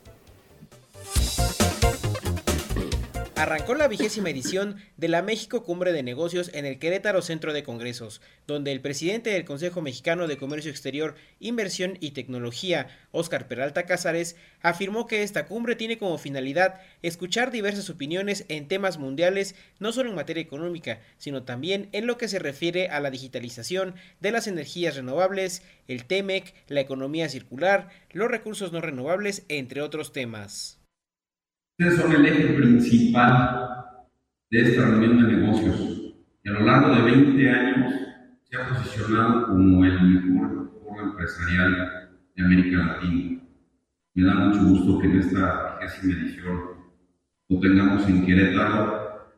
Arrancó 3.38 3.76
la 3.76 3.88
vigésima 3.88 4.32
edición 4.32 4.78
de 4.98 5.10
la 5.10 5.22
México 5.22 5.64
Cumbre 5.64 5.94
de 5.94 6.02
Negocios 6.02 6.50
en 6.56 6.66
el 6.66 6.80
Querétaro 6.80 7.22
Centro 7.22 7.54
de 7.54 7.62
Congresos, 7.62 8.20
donde 8.48 8.72
el 8.72 8.82
presidente 8.82 9.30
del 9.30 9.46
Consejo 9.46 9.80
Mexicano 9.80 10.28
de 10.28 10.38
Comercio 10.38 10.72
Exterior, 10.72 11.14
Inversión 11.40 12.00
y 12.00 12.12
Tecnología, 12.12 12.88
Óscar 13.12 13.48
Peralta 13.48 13.86
Cázares, 13.86 14.38
afirmó 14.64 15.06
que 15.06 15.22
esta 15.22 15.46
cumbre 15.46 15.76
tiene 15.76 16.00
como 16.00 16.18
finalidad 16.18 16.82
escuchar 17.04 17.52
diversas 17.52 17.92
opiniones 17.92 18.44
en 18.48 18.68
temas 18.68 18.98
mundiales, 18.98 19.54
no 19.78 19.92
solo 19.92 20.10
en 20.10 20.16
materia 20.16 20.42
económica, 20.42 21.00
sino 21.20 21.44
también 21.44 21.90
en 21.92 22.08
lo 22.08 22.18
que 22.18 22.30
se 22.30 22.40
refiere 22.40 22.88
a 22.90 23.00
la 23.02 23.12
digitalización 23.12 23.94
de 24.20 24.32
las 24.32 24.48
energías 24.48 24.96
renovables, 24.96 25.62
el 25.88 26.06
TEMEC, 26.06 26.56
la 26.70 26.82
economía 26.82 27.30
circular, 27.30 27.90
los 28.12 28.32
recursos 28.32 28.72
no 28.72 28.82
renovables, 28.82 29.44
entre 29.48 29.84
otros 29.84 30.12
temas. 30.12 30.77
Ustedes 31.80 32.02
son 32.02 32.12
el 32.12 32.26
eje 32.26 32.54
principal 32.56 33.94
de 34.50 34.62
esta 34.62 34.88
reunión 34.88 35.22
de 35.22 35.38
negocios 35.38 36.16
y 36.44 36.50
a 36.50 36.54
lo 36.54 36.62
largo 36.62 36.96
de 36.96 37.02
20 37.04 37.50
años 37.52 37.94
se 38.46 38.58
ha 38.58 38.68
posicionado 38.68 39.46
como 39.46 39.86
el 39.86 40.02
mejor 40.02 40.72
foro 40.84 41.04
empresarial 41.04 42.10
de 42.36 42.44
América 42.44 42.78
Latina. 42.78 43.42
Me 44.16 44.26
da 44.26 44.34
mucho 44.34 44.64
gusto 44.64 44.98
que 44.98 45.06
en 45.06 45.20
esta 45.20 45.78
vigésima 45.80 46.14
edición 46.14 46.60
lo 47.48 47.60
tengamos 47.60 48.10
en 48.10 48.26
Querétaro, 48.26 49.30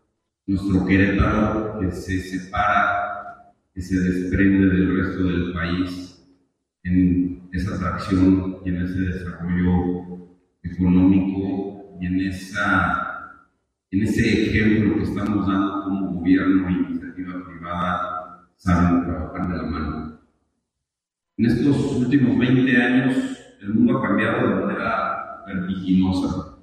nuestro 0.48 0.86
Querétaro 0.86 1.78
que 1.82 1.92
se 1.92 2.22
separa, 2.22 3.52
que 3.74 3.82
se 3.82 4.00
desprende 4.00 4.66
del 4.66 4.96
resto 4.96 5.24
del 5.26 5.52
país 5.52 6.26
en 6.86 7.50
esa 7.52 7.76
atracción 7.76 8.60
y 8.64 8.70
en 8.70 8.78
ese 8.78 8.98
desarrollo 9.02 10.30
económico 10.64 11.79
en, 12.02 12.22
esa, 12.22 13.46
en 13.92 14.04
ese 14.04 14.48
ejemplo 14.48 14.96
que 14.96 15.04
estamos 15.04 15.48
dando 15.48 15.84
como 15.84 16.14
gobierno 16.14 16.68
e 16.68 16.72
iniciativa 16.72 17.46
privada 17.46 18.48
saben 18.56 19.04
trabajar 19.06 19.48
de 19.50 19.58
la 19.58 19.64
mano. 19.64 20.20
En 21.38 21.46
estos 21.46 21.96
últimos 21.96 22.38
20 22.38 22.82
años 22.82 23.16
el 23.62 23.74
mundo 23.74 23.98
ha 23.98 24.08
cambiado 24.08 24.48
de 24.48 24.66
manera 24.66 25.44
vertiginosa. 25.48 26.58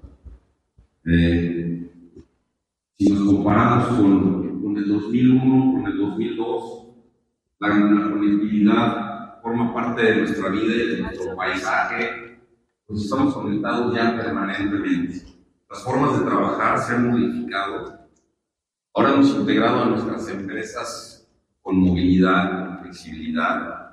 Eh, 1.05 1.91
si 2.99 3.13
nos 3.13 3.25
comparamos 3.25 3.89
con, 3.89 4.63
con, 4.63 4.77
el 4.77 4.89
2001, 4.89 5.73
con 5.73 5.87
el 5.87 5.99
2002, 5.99 6.89
la, 7.61 7.69
la 7.69 8.11
conectividad 8.11 9.43
forma 9.43 9.73
parte 9.73 10.03
de 10.03 10.17
nuestra 10.17 10.49
vida 10.51 10.75
y 10.75 10.89
de 10.89 11.03
nuestro 11.03 11.37
paisaje 11.37 12.26
pues 12.87 13.03
estamos 13.03 13.35
conectados 13.35 13.95
ya 13.95 14.17
permanentemente. 14.17 15.23
Las 15.69 15.83
formas 15.83 16.19
de 16.19 16.25
trabajar 16.25 16.79
se 16.79 16.95
han 16.95 17.11
modificado. 17.11 17.99
Ahora 18.95 19.15
hemos 19.15 19.29
integrado 19.31 19.83
a 19.83 19.87
nuestras 19.87 20.29
empresas 20.29 21.29
con 21.61 21.79
movilidad, 21.79 22.69
con 22.69 22.79
flexibilidad. 22.83 23.91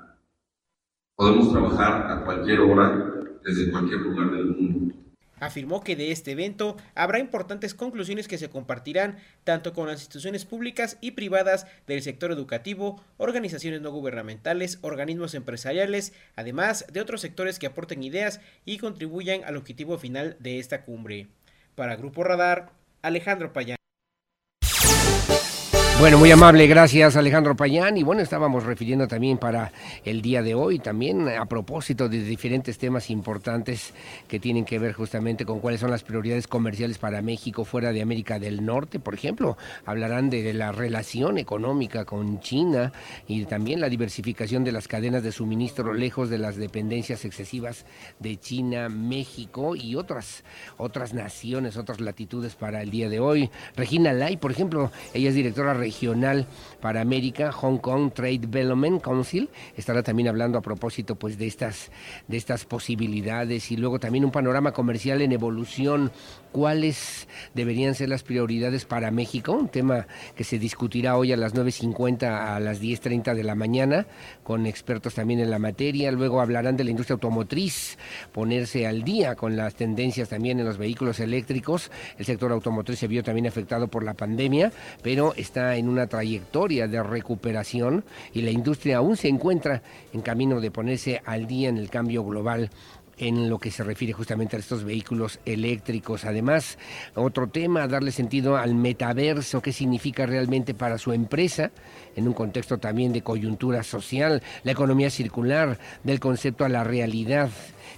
Podemos 1.16 1.50
trabajar 1.50 2.10
a 2.10 2.24
cualquier 2.24 2.60
hora, 2.60 3.10
desde 3.42 3.70
cualquier 3.70 4.00
lugar 4.00 4.30
del 4.30 4.46
mundo. 4.46 4.94
Afirmó 5.40 5.82
que 5.82 5.96
de 5.96 6.12
este 6.12 6.32
evento 6.32 6.76
habrá 6.94 7.18
importantes 7.18 7.74
conclusiones 7.74 8.28
que 8.28 8.38
se 8.38 8.50
compartirán 8.50 9.18
tanto 9.44 9.72
con 9.72 9.88
las 9.88 10.00
instituciones 10.00 10.44
públicas 10.44 10.96
y 11.00 11.12
privadas 11.12 11.66
del 11.86 12.02
sector 12.02 12.30
educativo, 12.30 13.02
organizaciones 13.16 13.80
no 13.80 13.90
gubernamentales, 13.90 14.78
organismos 14.82 15.34
empresariales, 15.34 16.12
además 16.36 16.86
de 16.92 17.00
otros 17.00 17.20
sectores 17.20 17.58
que 17.58 17.66
aporten 17.66 18.02
ideas 18.02 18.40
y 18.64 18.78
contribuyan 18.78 19.44
al 19.44 19.56
objetivo 19.56 19.98
final 19.98 20.36
de 20.38 20.58
esta 20.58 20.82
cumbre. 20.84 21.28
Para 21.74 21.96
Grupo 21.96 22.22
Radar, 22.22 22.70
Alejandro 23.02 23.52
Payán. 23.52 23.83
Bueno, 26.00 26.18
muy 26.18 26.32
amable, 26.32 26.66
gracias 26.66 27.14
Alejandro 27.14 27.56
Payán. 27.56 27.96
Y 27.96 28.02
bueno, 28.02 28.20
estábamos 28.20 28.64
refiriendo 28.64 29.06
también 29.06 29.38
para 29.38 29.70
el 30.04 30.22
día 30.22 30.42
de 30.42 30.54
hoy, 30.54 30.80
también 30.80 31.28
a 31.28 31.46
propósito 31.46 32.08
de 32.08 32.20
diferentes 32.20 32.78
temas 32.78 33.10
importantes 33.10 33.94
que 34.26 34.40
tienen 34.40 34.64
que 34.64 34.80
ver 34.80 34.92
justamente 34.92 35.46
con 35.46 35.60
cuáles 35.60 35.80
son 35.80 35.92
las 35.92 36.02
prioridades 36.02 36.48
comerciales 36.48 36.98
para 36.98 37.22
México 37.22 37.64
fuera 37.64 37.92
de 37.92 38.02
América 38.02 38.40
del 38.40 38.66
Norte. 38.66 38.98
Por 38.98 39.14
ejemplo, 39.14 39.56
hablarán 39.86 40.30
de, 40.30 40.52
la 40.52 40.72
relación 40.72 41.38
económica 41.38 42.04
con 42.04 42.40
China 42.40 42.92
y 43.28 43.44
también 43.44 43.80
la 43.80 43.88
diversificación 43.88 44.64
de 44.64 44.72
las 44.72 44.88
cadenas 44.88 45.22
de 45.22 45.30
suministro 45.30 45.94
lejos 45.94 46.28
de 46.28 46.38
las 46.38 46.56
dependencias 46.56 47.24
excesivas 47.24 47.86
de 48.18 48.36
China, 48.36 48.88
México 48.88 49.76
y 49.76 49.94
otras, 49.94 50.42
otras 50.76 51.14
naciones, 51.14 51.76
otras 51.76 52.00
latitudes 52.00 52.56
para 52.56 52.82
el 52.82 52.90
día 52.90 53.08
de 53.08 53.20
hoy. 53.20 53.48
Regina 53.76 54.12
Lai, 54.12 54.36
por 54.36 54.50
ejemplo, 54.50 54.90
ella 55.14 55.28
es 55.28 55.36
directora 55.36 55.83
regional 55.84 56.46
para 56.80 57.00
América, 57.02 57.52
Hong 57.52 57.78
Kong 57.78 58.12
Trade 58.12 58.38
Development 58.48 59.02
Council, 59.02 59.50
estará 59.76 60.02
también 60.02 60.28
hablando 60.28 60.56
a 60.56 60.62
propósito 60.62 61.16
pues 61.16 61.36
de 61.36 61.46
estas 61.46 61.90
de 62.26 62.36
estas 62.36 62.64
posibilidades 62.64 63.70
y 63.70 63.76
luego 63.76 64.00
también 64.00 64.24
un 64.24 64.30
panorama 64.30 64.72
comercial 64.72 65.20
en 65.20 65.32
evolución, 65.32 66.10
cuáles 66.52 67.28
deberían 67.52 67.94
ser 67.94 68.08
las 68.08 68.22
prioridades 68.22 68.84
para 68.84 69.10
México, 69.10 69.52
un 69.52 69.68
tema 69.68 70.06
que 70.34 70.44
se 70.44 70.58
discutirá 70.58 71.16
hoy 71.16 71.32
a 71.32 71.36
las 71.36 71.54
9.50 71.54 72.54
a 72.56 72.60
las 72.60 72.80
10.30 72.80 73.34
de 73.34 73.44
la 73.44 73.54
mañana 73.54 74.06
con 74.44 74.66
expertos 74.66 75.14
también 75.14 75.40
en 75.40 75.50
la 75.50 75.58
materia, 75.58 76.12
luego 76.12 76.40
hablarán 76.40 76.76
de 76.76 76.84
la 76.84 76.90
industria 76.90 77.14
automotriz, 77.14 77.98
ponerse 78.30 78.86
al 78.86 79.02
día 79.02 79.34
con 79.34 79.56
las 79.56 79.74
tendencias 79.74 80.28
también 80.28 80.60
en 80.60 80.66
los 80.66 80.78
vehículos 80.78 81.18
eléctricos, 81.18 81.90
el 82.18 82.24
sector 82.24 82.52
automotriz 82.52 83.00
se 83.00 83.08
vio 83.08 83.24
también 83.24 83.46
afectado 83.46 83.88
por 83.88 84.04
la 84.04 84.14
pandemia, 84.14 84.70
pero 85.02 85.34
está 85.34 85.76
en 85.76 85.88
una 85.88 86.06
trayectoria 86.06 86.86
de 86.86 87.02
recuperación 87.02 88.04
y 88.32 88.42
la 88.42 88.50
industria 88.50 88.98
aún 88.98 89.16
se 89.16 89.28
encuentra 89.28 89.82
en 90.12 90.20
camino 90.20 90.60
de 90.60 90.70
ponerse 90.70 91.22
al 91.24 91.46
día 91.46 91.68
en 91.68 91.78
el 91.78 91.90
cambio 91.90 92.22
global 92.22 92.70
en 93.18 93.48
lo 93.48 93.58
que 93.58 93.70
se 93.70 93.84
refiere 93.84 94.12
justamente 94.12 94.56
a 94.56 94.58
estos 94.58 94.84
vehículos 94.84 95.40
eléctricos. 95.44 96.24
Además, 96.24 96.78
otro 97.14 97.48
tema, 97.48 97.86
darle 97.86 98.12
sentido 98.12 98.56
al 98.56 98.74
metaverso, 98.74 99.62
qué 99.62 99.72
significa 99.72 100.26
realmente 100.26 100.74
para 100.74 100.98
su 100.98 101.12
empresa, 101.12 101.70
en 102.16 102.28
un 102.28 102.34
contexto 102.34 102.78
también 102.78 103.12
de 103.12 103.22
coyuntura 103.22 103.82
social, 103.82 104.42
la 104.62 104.72
economía 104.72 105.10
circular, 105.10 105.78
del 106.02 106.20
concepto 106.20 106.64
a 106.64 106.68
la 106.68 106.84
realidad 106.84 107.50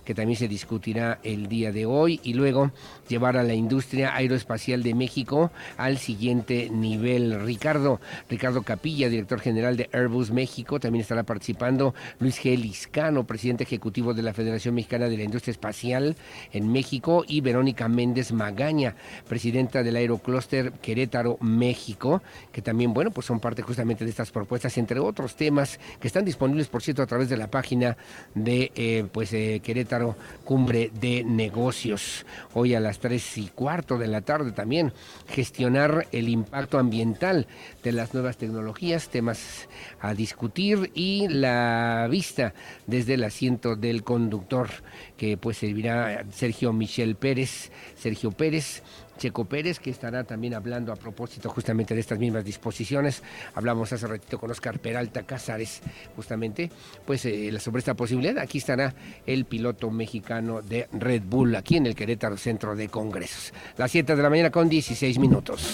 que 0.07 0.14
también 0.14 0.38
se 0.38 0.48
discutirá 0.48 1.18
el 1.24 1.48
día 1.48 1.72
de 1.72 1.84
hoy, 1.84 2.20
y 2.22 2.32
luego 2.32 2.70
llevar 3.09 3.36
a 3.36 3.42
la 3.42 3.54
industria 3.54 4.14
aeroespacial 4.14 4.82
de 4.82 4.94
México 4.94 5.50
al 5.76 5.98
siguiente 5.98 6.70
nivel. 6.70 7.44
Ricardo, 7.44 8.00
Ricardo 8.30 8.62
Capilla, 8.62 9.09
director 9.09 9.40
general 9.40 9.76
de 9.76 9.90
Airbus 9.92 10.30
México, 10.30 10.80
también 10.80 11.02
estará 11.02 11.24
participando. 11.24 11.94
Luis 12.20 12.40
G. 12.42 12.57
Liscano, 12.57 13.24
presidente 13.24 13.64
ejecutivo 13.64 14.14
de 14.14 14.22
la 14.22 14.32
Federación 14.32 14.76
Mexicana 14.76 15.09
de 15.09 15.16
la 15.16 15.24
Industria 15.24 15.50
Espacial 15.50 16.16
en 16.52 16.70
México, 16.70 17.24
y 17.26 17.40
Verónica 17.40 17.88
Méndez 17.88 18.32
Magaña, 18.32 18.94
presidenta 19.28 19.82
del 19.82 19.96
Aerocluster 19.96 20.72
Querétaro, 20.74 21.36
México, 21.40 22.22
que 22.52 22.62
también, 22.62 22.94
bueno, 22.94 23.11
pues 23.11 23.26
son 23.26 23.40
parte 23.40 23.62
justamente 23.62 24.04
de 24.04 24.11
estas 24.11 24.30
propuestas, 24.30 24.78
entre 24.78 25.00
otros 25.00 25.34
temas 25.34 25.80
que 25.98 26.07
están 26.07 26.24
disponibles, 26.24 26.68
por 26.68 26.82
cierto, 26.82 27.02
a 27.02 27.07
través 27.07 27.28
de 27.28 27.36
la 27.36 27.50
página 27.50 27.96
de 28.34 28.70
eh, 28.76 29.04
pues 29.11 29.32
eh, 29.32 29.61
Querétaro 29.64 29.95
Cumbre 30.44 30.90
de 31.01 31.24
Negocios. 31.24 32.26
Hoy 32.55 32.74
a 32.74 32.80
las 32.80 32.99
tres 32.99 33.38
y 33.38 33.49
cuarto 33.49 33.99
de 33.99 34.07
la 34.07 34.20
tarde 34.20 34.53
también 34.53 34.92
gestionar 35.28 36.07
el 36.12 36.28
impacto 36.28 36.78
ambiental 36.78 37.47
de 37.82 37.92
las 37.92 38.14
nuevas 38.14 38.36
tecnologías, 38.36 39.09
temas 39.09 39.68
a 40.01 40.14
discutir 40.14 40.90
y 40.94 41.28
la 41.28 42.07
vista 42.11 42.55
desde 42.86 43.14
el 43.14 43.24
asiento 43.24 43.76
del 43.76 44.03
conductor 44.03 44.68
que 45.16 45.36
pues 45.36 45.59
servirá 45.59 46.24
Sergio 46.32 46.72
Michel 46.72 47.16
Pérez, 47.16 47.70
Sergio 47.97 48.30
Pérez 48.30 48.82
Checo 49.16 49.44
Pérez, 49.44 49.78
que 49.78 49.90
estará 49.90 50.24
también 50.24 50.54
hablando 50.54 50.92
a 50.92 50.96
propósito 50.96 51.48
justamente 51.48 51.94
de 51.94 52.00
estas 52.00 52.18
mismas 52.18 52.44
disposiciones. 52.44 53.22
Hablamos 53.54 53.92
hace 53.92 54.06
ratito 54.06 54.38
con 54.38 54.50
Oscar 54.50 54.78
Peralta 54.78 55.22
Casares, 55.24 55.80
justamente, 56.14 56.70
pues 57.04 57.24
eh, 57.26 57.56
sobre 57.58 57.80
esta 57.80 57.94
posibilidad. 57.94 58.38
Aquí 58.38 58.58
estará 58.58 58.94
el 59.26 59.44
piloto 59.44 59.90
mexicano 59.90 60.62
de 60.62 60.88
Red 60.92 61.22
Bull, 61.22 61.54
aquí 61.56 61.76
en 61.76 61.86
el 61.86 61.94
Querétaro 61.94 62.36
Centro 62.36 62.76
de 62.76 62.88
Congresos. 62.88 63.52
Las 63.76 63.90
7 63.90 64.16
de 64.16 64.22
la 64.22 64.30
mañana 64.30 64.50
con 64.50 64.68
16 64.68 65.18
minutos. 65.18 65.72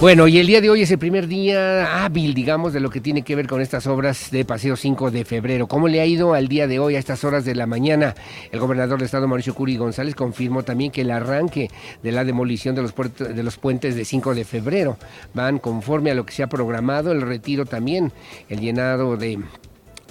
Bueno, 0.00 0.28
y 0.28 0.38
el 0.38 0.46
día 0.46 0.62
de 0.62 0.70
hoy 0.70 0.80
es 0.80 0.90
el 0.90 0.98
primer 0.98 1.26
día 1.26 2.02
hábil, 2.02 2.32
digamos, 2.32 2.72
de 2.72 2.80
lo 2.80 2.88
que 2.88 3.02
tiene 3.02 3.20
que 3.20 3.36
ver 3.36 3.46
con 3.46 3.60
estas 3.60 3.86
obras 3.86 4.30
de 4.30 4.46
Paseo 4.46 4.74
5 4.74 5.10
de 5.10 5.26
febrero. 5.26 5.66
¿Cómo 5.66 5.88
le 5.88 6.00
ha 6.00 6.06
ido 6.06 6.32
al 6.32 6.48
día 6.48 6.66
de 6.66 6.78
hoy, 6.78 6.96
a 6.96 6.98
estas 6.98 7.22
horas 7.22 7.44
de 7.44 7.54
la 7.54 7.66
mañana? 7.66 8.14
El 8.50 8.60
gobernador 8.60 8.96
del 8.98 9.04
estado, 9.04 9.28
Mauricio 9.28 9.54
Curi 9.54 9.76
González, 9.76 10.14
confirmó 10.14 10.62
también 10.62 10.90
que 10.90 11.02
el 11.02 11.10
arranque 11.10 11.68
de 12.02 12.12
la 12.12 12.24
demolición 12.24 12.74
de 12.74 12.80
los, 12.80 12.94
de 12.94 13.42
los 13.42 13.58
puentes 13.58 13.94
de 13.94 14.06
5 14.06 14.34
de 14.34 14.44
febrero 14.46 14.96
van 15.34 15.58
conforme 15.58 16.10
a 16.10 16.14
lo 16.14 16.24
que 16.24 16.32
se 16.32 16.42
ha 16.42 16.48
programado, 16.48 17.12
el 17.12 17.20
retiro 17.20 17.66
también, 17.66 18.10
el 18.48 18.60
llenado 18.60 19.18
de 19.18 19.38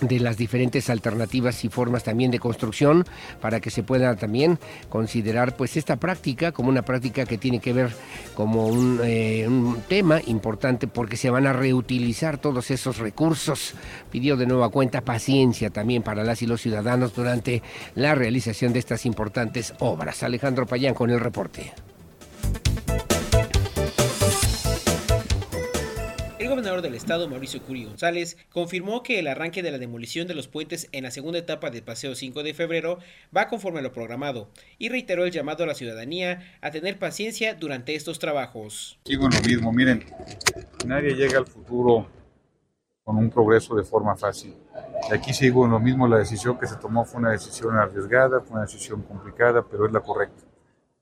de 0.02 0.20
las 0.20 0.38
diferentes 0.38 0.90
alternativas 0.90 1.64
y 1.64 1.70
formas 1.70 2.04
también 2.04 2.32
de 2.32 2.40
construcción 2.40 3.06
para 3.42 3.60
que 3.60 3.70
se 3.70 3.84
pueda 3.84 4.16
también 4.16 4.60
considerar 4.90 5.56
pues 5.56 5.78
esta 5.78 5.98
práctica 5.98 6.52
como 6.52 6.70
una 6.70 6.82
práctica 6.82 7.26
que 7.26 7.38
tiene 7.38 7.60
que 7.60 7.74
ver 7.74 7.92
como 8.36 8.68
un, 8.68 9.00
eh, 9.04 9.46
un, 9.48 9.80
tema 9.88 10.22
importante 10.28 10.88
porque 10.88 11.18
se 11.18 11.30
van 11.30 11.48
a 11.48 11.54
reutilizar 11.54 12.38
todos 12.38 12.70
esos 12.72 12.98
recursos. 12.98 13.74
Pidió 14.12 14.38
de 14.38 14.46
nueva 14.46 14.70
cuenta 14.70 15.02
paciencia 15.02 15.70
también 15.70 16.04
para 16.04 16.24
las 16.24 16.42
y 16.42 16.48
los 16.48 16.62
ciudadanos 16.62 17.16
durante 17.16 17.64
la 17.96 18.16
realización 18.16 18.74
de 18.74 18.80
estas 18.80 19.06
importantes 19.06 19.74
obras. 19.80 20.24
Alejandro 20.24 20.66
Payán 20.66 20.94
con 20.94 21.10
el 21.10 21.20
reporte. 21.20 21.74
Gobernador 26.50 26.82
del 26.82 26.96
estado, 26.96 27.30
Mauricio 27.30 27.62
Curi 27.62 27.86
González, 27.86 28.36
confirmó 28.52 29.04
que 29.04 29.20
el 29.20 29.28
arranque 29.28 29.62
de 29.62 29.70
la 29.70 29.78
demolición 29.78 30.28
de 30.28 30.34
los 30.34 30.48
puentes 30.48 30.90
en 30.92 31.04
la 31.04 31.12
segunda 31.12 31.38
etapa 31.38 31.70
del 31.70 31.84
Paseo 31.84 32.16
5 32.16 32.42
de 32.42 32.56
febrero 32.56 32.98
va 33.36 33.48
conforme 33.48 33.80
a 33.80 33.82
lo 33.84 33.94
programado 33.94 34.50
y 34.80 34.90
reiteró 34.90 35.26
el 35.26 35.32
llamado 35.32 35.64
a 35.64 35.68
la 35.68 35.76
ciudadanía 35.76 36.58
a 36.62 36.72
tener 36.72 36.98
paciencia 36.98 37.54
durante 37.54 37.94
estos 37.94 38.18
trabajos. 38.18 39.00
Sigo 39.06 39.26
en 39.26 39.36
lo 39.36 39.42
mismo, 39.42 39.72
miren, 39.72 40.06
nadie 40.88 41.14
llega 41.14 41.38
al 41.38 41.46
futuro 41.46 42.08
con 43.04 43.18
un 43.18 43.30
progreso 43.30 43.76
de 43.76 43.84
forma 43.84 44.16
fácil. 44.16 44.56
Y 45.10 45.14
aquí 45.14 45.34
sigo 45.34 45.66
en 45.66 45.72
lo 45.72 45.80
mismo, 45.80 46.08
la 46.08 46.18
decisión 46.18 46.58
que 46.58 46.66
se 46.66 46.78
tomó 46.78 47.06
fue 47.06 47.20
una 47.20 47.32
decisión 47.32 47.78
arriesgada, 47.78 48.42
fue 48.42 48.54
una 48.54 48.66
decisión 48.66 49.04
complicada, 49.04 49.64
pero 49.70 49.86
es 49.86 49.92
la 49.92 50.00
correcta. 50.00 50.44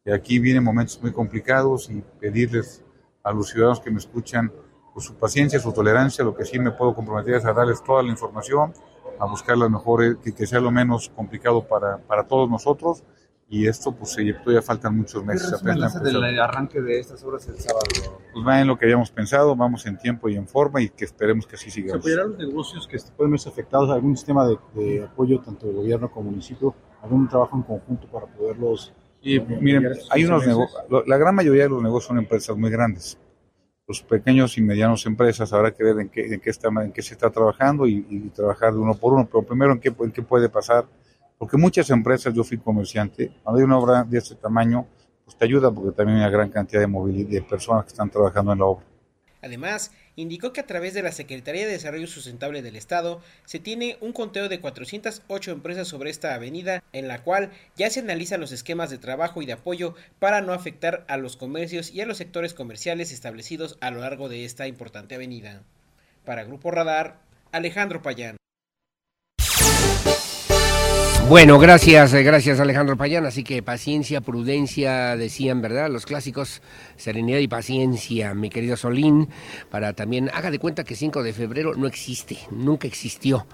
Y 0.03 0.11
aquí 0.11 0.39
vienen 0.39 0.63
momentos 0.63 1.01
muy 1.01 1.13
complicados 1.13 1.89
y 1.89 2.03
pedirles 2.19 2.83
a 3.23 3.31
los 3.31 3.49
ciudadanos 3.49 3.79
que 3.79 3.91
me 3.91 3.97
escuchan 3.97 4.51
pues, 4.97 5.05
su 5.05 5.13
paciencia, 5.13 5.59
su 5.59 5.71
tolerancia, 5.71 6.25
lo 6.25 6.33
que 6.33 6.43
sí 6.43 6.57
me 6.57 6.71
puedo 6.71 6.95
comprometer 6.95 7.35
es 7.35 7.45
a 7.45 7.53
darles 7.53 7.83
toda 7.83 8.01
la 8.01 8.09
información, 8.09 8.73
a 9.19 9.27
buscar 9.27 9.55
las 9.55 9.69
mejores, 9.69 10.15
que, 10.23 10.33
que 10.33 10.47
sea 10.47 10.59
lo 10.59 10.71
menos 10.71 11.11
complicado 11.15 11.67
para, 11.67 11.99
para 11.99 12.23
todos 12.23 12.49
nosotros 12.49 13.03
y 13.47 13.67
esto 13.67 13.91
pues 13.91 14.15
todavía 14.15 14.63
faltan 14.63 14.97
muchos 14.97 15.23
meses. 15.23 15.53
Apenas 15.53 16.01
del 16.01 16.39
arranque 16.39 16.81
de 16.81 16.99
estas 16.99 17.23
obras 17.23 17.47
el 17.47 17.59
sábado? 17.59 17.85
Pues 18.33 18.43
va 18.43 18.59
en 18.59 18.65
lo 18.65 18.75
que 18.79 18.85
habíamos 18.85 19.11
pensado, 19.11 19.55
vamos 19.55 19.85
en 19.85 19.99
tiempo 19.99 20.29
y 20.29 20.35
en 20.35 20.47
forma 20.47 20.81
y 20.81 20.89
que 20.89 21.05
esperemos 21.05 21.45
que 21.45 21.57
así 21.57 21.69
siga. 21.69 21.91
¿Se 21.91 21.97
apoyarán 21.99 22.29
los 22.29 22.39
negocios 22.39 22.87
que 22.87 22.97
pueden 23.15 23.33
verse 23.33 23.49
afectados? 23.49 23.91
¿Algún 23.91 24.17
sistema 24.17 24.47
de, 24.47 24.57
de 24.73 25.03
apoyo 25.03 25.39
tanto 25.41 25.67
del 25.67 25.75
gobierno 25.75 26.09
como 26.09 26.31
municipio? 26.31 26.73
¿Algún 27.03 27.29
trabajo 27.29 27.55
en 27.55 27.61
conjunto 27.61 28.07
para 28.07 28.25
poderlos... 28.25 28.95
Y, 29.21 29.39
miren, 29.39 29.93
hay 30.09 30.25
unos 30.25 30.43
la 30.89 31.17
gran 31.17 31.35
mayoría 31.35 31.63
de 31.63 31.69
los 31.69 31.83
negocios 31.83 32.07
son 32.07 32.17
empresas 32.17 32.57
muy 32.57 32.71
grandes 32.71 33.19
los 33.87 34.01
pequeños 34.01 34.57
y 34.57 34.61
medianos 34.61 35.05
empresas 35.05 35.53
habrá 35.53 35.71
que 35.71 35.81
ver 35.81 35.99
en 36.01 36.09
qué, 36.09 36.33
en 36.33 36.41
qué, 36.41 36.49
está, 36.49 36.67
en 36.67 36.91
qué 36.91 37.01
se 37.01 37.13
está 37.13 37.29
trabajando 37.29 37.87
y, 37.87 38.01
trabajar 38.35 38.73
de 38.73 38.79
uno 38.79 38.93
por 38.93 39.13
uno, 39.13 39.25
pero 39.25 39.43
primero 39.43 39.71
en 39.71 39.79
qué, 39.79 39.93
en 39.97 40.11
qué 40.11 40.21
puede 40.21 40.49
pasar, 40.49 40.85
porque 41.37 41.55
muchas 41.55 41.89
empresas, 41.89 42.33
yo 42.33 42.43
fui 42.43 42.57
comerciante, 42.57 43.31
cuando 43.41 43.59
hay 43.59 43.63
una 43.63 43.77
obra 43.77 44.03
de 44.03 44.17
este 44.17 44.35
tamaño, 44.35 44.85
pues 45.23 45.37
te 45.37 45.45
ayuda 45.45 45.71
porque 45.71 45.95
también 45.95 46.17
hay 46.17 46.23
una 46.25 46.31
gran 46.31 46.49
cantidad 46.49 46.81
de 46.81 47.23
de 47.23 47.41
personas 47.41 47.85
que 47.85 47.89
están 47.89 48.09
trabajando 48.09 48.51
en 48.51 48.59
la 48.59 48.65
obra. 48.65 48.85
Además, 49.47 49.91
indicó 50.17 50.51
que 50.51 50.59
a 50.59 50.67
través 50.67 50.93
de 50.93 51.01
la 51.01 51.13
Secretaría 51.13 51.65
de 51.65 51.71
Desarrollo 51.71 52.07
Sustentable 52.07 52.61
del 52.61 52.75
Estado 52.75 53.21
se 53.45 53.59
tiene 53.59 53.97
un 54.01 54.11
conteo 54.11 54.49
de 54.49 54.59
408 54.59 55.51
empresas 55.51 55.87
sobre 55.87 56.09
esta 56.09 56.35
avenida, 56.35 56.83
en 56.91 57.07
la 57.07 57.23
cual 57.23 57.51
ya 57.77 57.89
se 57.89 58.01
analizan 58.01 58.41
los 58.41 58.51
esquemas 58.51 58.89
de 58.89 58.97
trabajo 58.97 59.41
y 59.41 59.45
de 59.45 59.53
apoyo 59.53 59.95
para 60.19 60.41
no 60.41 60.51
afectar 60.51 61.05
a 61.07 61.15
los 61.15 61.37
comercios 61.37 61.91
y 61.91 62.01
a 62.01 62.05
los 62.05 62.17
sectores 62.17 62.53
comerciales 62.53 63.13
establecidos 63.13 63.77
a 63.79 63.89
lo 63.89 64.01
largo 64.01 64.27
de 64.27 64.43
esta 64.43 64.67
importante 64.67 65.15
avenida. 65.15 65.63
Para 66.25 66.43
Grupo 66.43 66.69
Radar, 66.69 67.21
Alejandro 67.53 68.01
Payán. 68.01 68.37
Bueno, 71.29 71.59
gracias, 71.59 72.13
gracias 72.13 72.61
Alejandro 72.61 72.95
Payán. 72.95 73.25
Así 73.25 73.43
que 73.43 73.61
paciencia, 73.61 74.21
prudencia, 74.21 75.17
decían, 75.17 75.61
¿verdad? 75.61 75.89
Los 75.89 76.05
clásicos, 76.05 76.61
serenidad 76.95 77.39
y 77.39 77.49
paciencia, 77.49 78.33
mi 78.33 78.49
querido 78.49 78.77
Solín, 78.77 79.27
para 79.69 79.91
también, 79.91 80.29
haga 80.33 80.51
de 80.51 80.59
cuenta 80.59 80.85
que 80.85 80.95
5 80.95 81.23
de 81.23 81.33
febrero 81.33 81.75
no 81.75 81.85
existe, 81.85 82.37
nunca 82.49 82.87
existió 82.87 83.45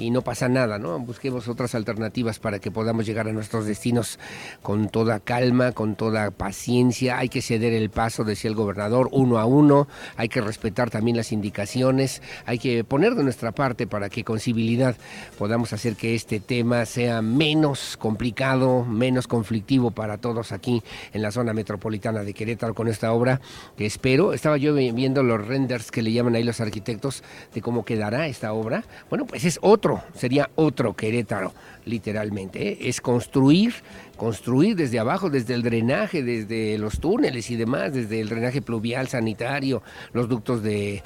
y 0.00 0.10
no 0.10 0.22
pasa 0.22 0.48
nada, 0.48 0.78
¿no? 0.78 0.98
Busquemos 0.98 1.46
otras 1.46 1.74
alternativas 1.74 2.38
para 2.38 2.58
que 2.58 2.70
podamos 2.70 3.04
llegar 3.04 3.28
a 3.28 3.32
nuestros 3.32 3.66
destinos 3.66 4.18
con 4.62 4.88
toda 4.88 5.20
calma, 5.20 5.72
con 5.72 5.94
toda 5.94 6.30
paciencia. 6.30 7.18
Hay 7.18 7.28
que 7.28 7.42
ceder 7.42 7.74
el 7.74 7.90
paso, 7.90 8.24
decía 8.24 8.48
el 8.48 8.56
gobernador, 8.56 9.08
uno 9.12 9.38
a 9.38 9.44
uno. 9.44 9.88
Hay 10.16 10.28
que 10.28 10.40
respetar 10.40 10.90
también 10.90 11.16
las 11.18 11.32
indicaciones. 11.32 12.22
Hay 12.46 12.58
que 12.58 12.82
poner 12.82 13.14
de 13.14 13.24
nuestra 13.24 13.52
parte 13.52 13.86
para 13.86 14.08
que 14.08 14.24
con 14.24 14.40
civilidad 14.40 14.96
podamos 15.38 15.72
hacer 15.74 15.96
que 15.96 16.14
este 16.14 16.40
tema 16.40 16.86
sea 16.86 17.20
menos 17.20 17.98
complicado, 17.98 18.84
menos 18.84 19.26
conflictivo 19.26 19.90
para 19.90 20.16
todos 20.16 20.52
aquí 20.52 20.82
en 21.12 21.20
la 21.20 21.30
zona 21.30 21.52
metropolitana 21.52 22.24
de 22.24 22.32
Querétaro 22.32 22.74
con 22.74 22.88
esta 22.88 23.12
obra 23.12 23.40
que 23.76 23.84
espero. 23.84 24.32
Estaba 24.32 24.56
yo 24.56 24.74
viendo 24.74 25.22
los 25.22 25.46
renders 25.46 25.90
que 25.90 26.02
le 26.02 26.12
llaman 26.12 26.36
ahí 26.36 26.42
los 26.42 26.60
arquitectos 26.60 27.22
de 27.52 27.60
cómo 27.60 27.84
quedará 27.84 28.26
esta 28.26 28.54
obra. 28.54 28.84
Bueno, 29.10 29.26
pues 29.26 29.44
es 29.44 29.58
otro 29.60 29.89
sería 30.14 30.50
otro 30.56 30.94
Querétaro, 30.94 31.52
literalmente. 31.90 32.68
¿eh? 32.68 32.78
Es 32.82 33.00
construir 33.00 33.74
construir 34.20 34.76
desde 34.76 34.98
abajo, 34.98 35.30
desde 35.30 35.54
el 35.54 35.62
drenaje, 35.62 36.22
desde 36.22 36.76
los 36.76 37.00
túneles 37.00 37.50
y 37.50 37.56
demás, 37.56 37.94
desde 37.94 38.20
el 38.20 38.28
drenaje 38.28 38.60
pluvial 38.60 39.08
sanitario, 39.08 39.82
los 40.12 40.28
ductos 40.28 40.62
de, 40.62 41.02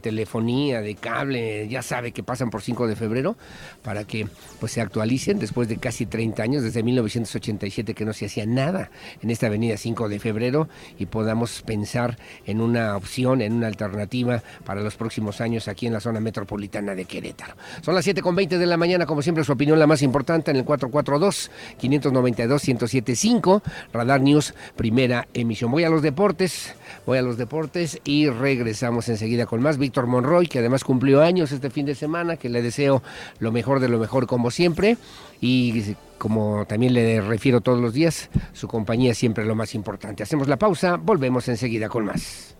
telefonía, 0.00 0.80
de 0.80 0.94
cable, 0.94 1.68
ya 1.68 1.82
sabe 1.82 2.12
que 2.12 2.22
pasan 2.22 2.48
por 2.48 2.62
5 2.62 2.86
de 2.86 2.96
febrero, 2.96 3.36
para 3.82 4.04
que 4.04 4.26
pues 4.60 4.72
se 4.72 4.80
actualicen 4.80 5.38
después 5.38 5.68
de 5.68 5.76
casi 5.76 6.06
30 6.06 6.42
años, 6.42 6.62
desde 6.62 6.82
1987 6.82 7.92
que 7.92 8.06
no 8.06 8.14
se 8.14 8.24
hacía 8.24 8.46
nada 8.46 8.90
en 9.22 9.28
esta 9.28 9.48
avenida 9.48 9.76
5 9.76 10.08
de 10.08 10.18
febrero 10.18 10.66
y 10.98 11.04
podamos 11.04 11.60
pensar 11.60 12.16
en 12.46 12.62
una 12.62 12.96
opción, 12.96 13.42
en 13.42 13.52
una 13.52 13.66
alternativa 13.66 14.42
para 14.64 14.80
los 14.80 14.96
próximos 14.96 15.42
años 15.42 15.68
aquí 15.68 15.86
en 15.86 15.92
la 15.92 16.00
zona 16.00 16.18
metropolitana 16.18 16.94
de 16.94 17.04
Querétaro. 17.04 17.56
Son 17.82 17.94
las 17.94 18.06
7.20 18.06 18.56
de 18.56 18.64
la 18.64 18.78
mañana, 18.78 19.04
como 19.04 19.20
siempre 19.20 19.44
su 19.44 19.52
opinión 19.52 19.78
la 19.78 19.86
más 19.86 20.00
importante 20.00 20.23
en 20.26 20.56
el 20.56 20.64
442 20.64 21.50
592 21.78 22.68
1075, 22.68 23.62
Radar 23.92 24.20
News, 24.20 24.54
primera 24.76 25.28
emisión. 25.34 25.70
Voy 25.70 25.84
a 25.84 25.90
los 25.90 26.02
deportes, 26.02 26.74
voy 27.06 27.18
a 27.18 27.22
los 27.22 27.36
deportes 27.36 28.00
y 28.04 28.28
regresamos 28.28 29.08
enseguida 29.08 29.46
con 29.46 29.60
más. 29.60 29.76
Víctor 29.76 30.06
Monroy, 30.06 30.46
que 30.46 30.60
además 30.60 30.82
cumplió 30.84 31.20
años 31.22 31.52
este 31.52 31.70
fin 31.70 31.86
de 31.86 31.94
semana, 31.94 32.36
que 32.36 32.48
le 32.48 32.62
deseo 32.62 33.02
lo 33.38 33.52
mejor 33.52 33.80
de 33.80 33.88
lo 33.88 33.98
mejor 33.98 34.26
como 34.26 34.50
siempre. 34.50 34.96
Y 35.40 35.94
como 36.16 36.64
también 36.66 36.94
le 36.94 37.20
refiero 37.20 37.60
todos 37.60 37.80
los 37.80 37.92
días, 37.92 38.30
su 38.52 38.66
compañía 38.66 39.14
siempre 39.14 39.44
lo 39.44 39.54
más 39.54 39.74
importante. 39.74 40.22
Hacemos 40.22 40.48
la 40.48 40.56
pausa, 40.56 40.96
volvemos 40.96 41.48
enseguida 41.48 41.88
con 41.88 42.06
más. 42.06 42.56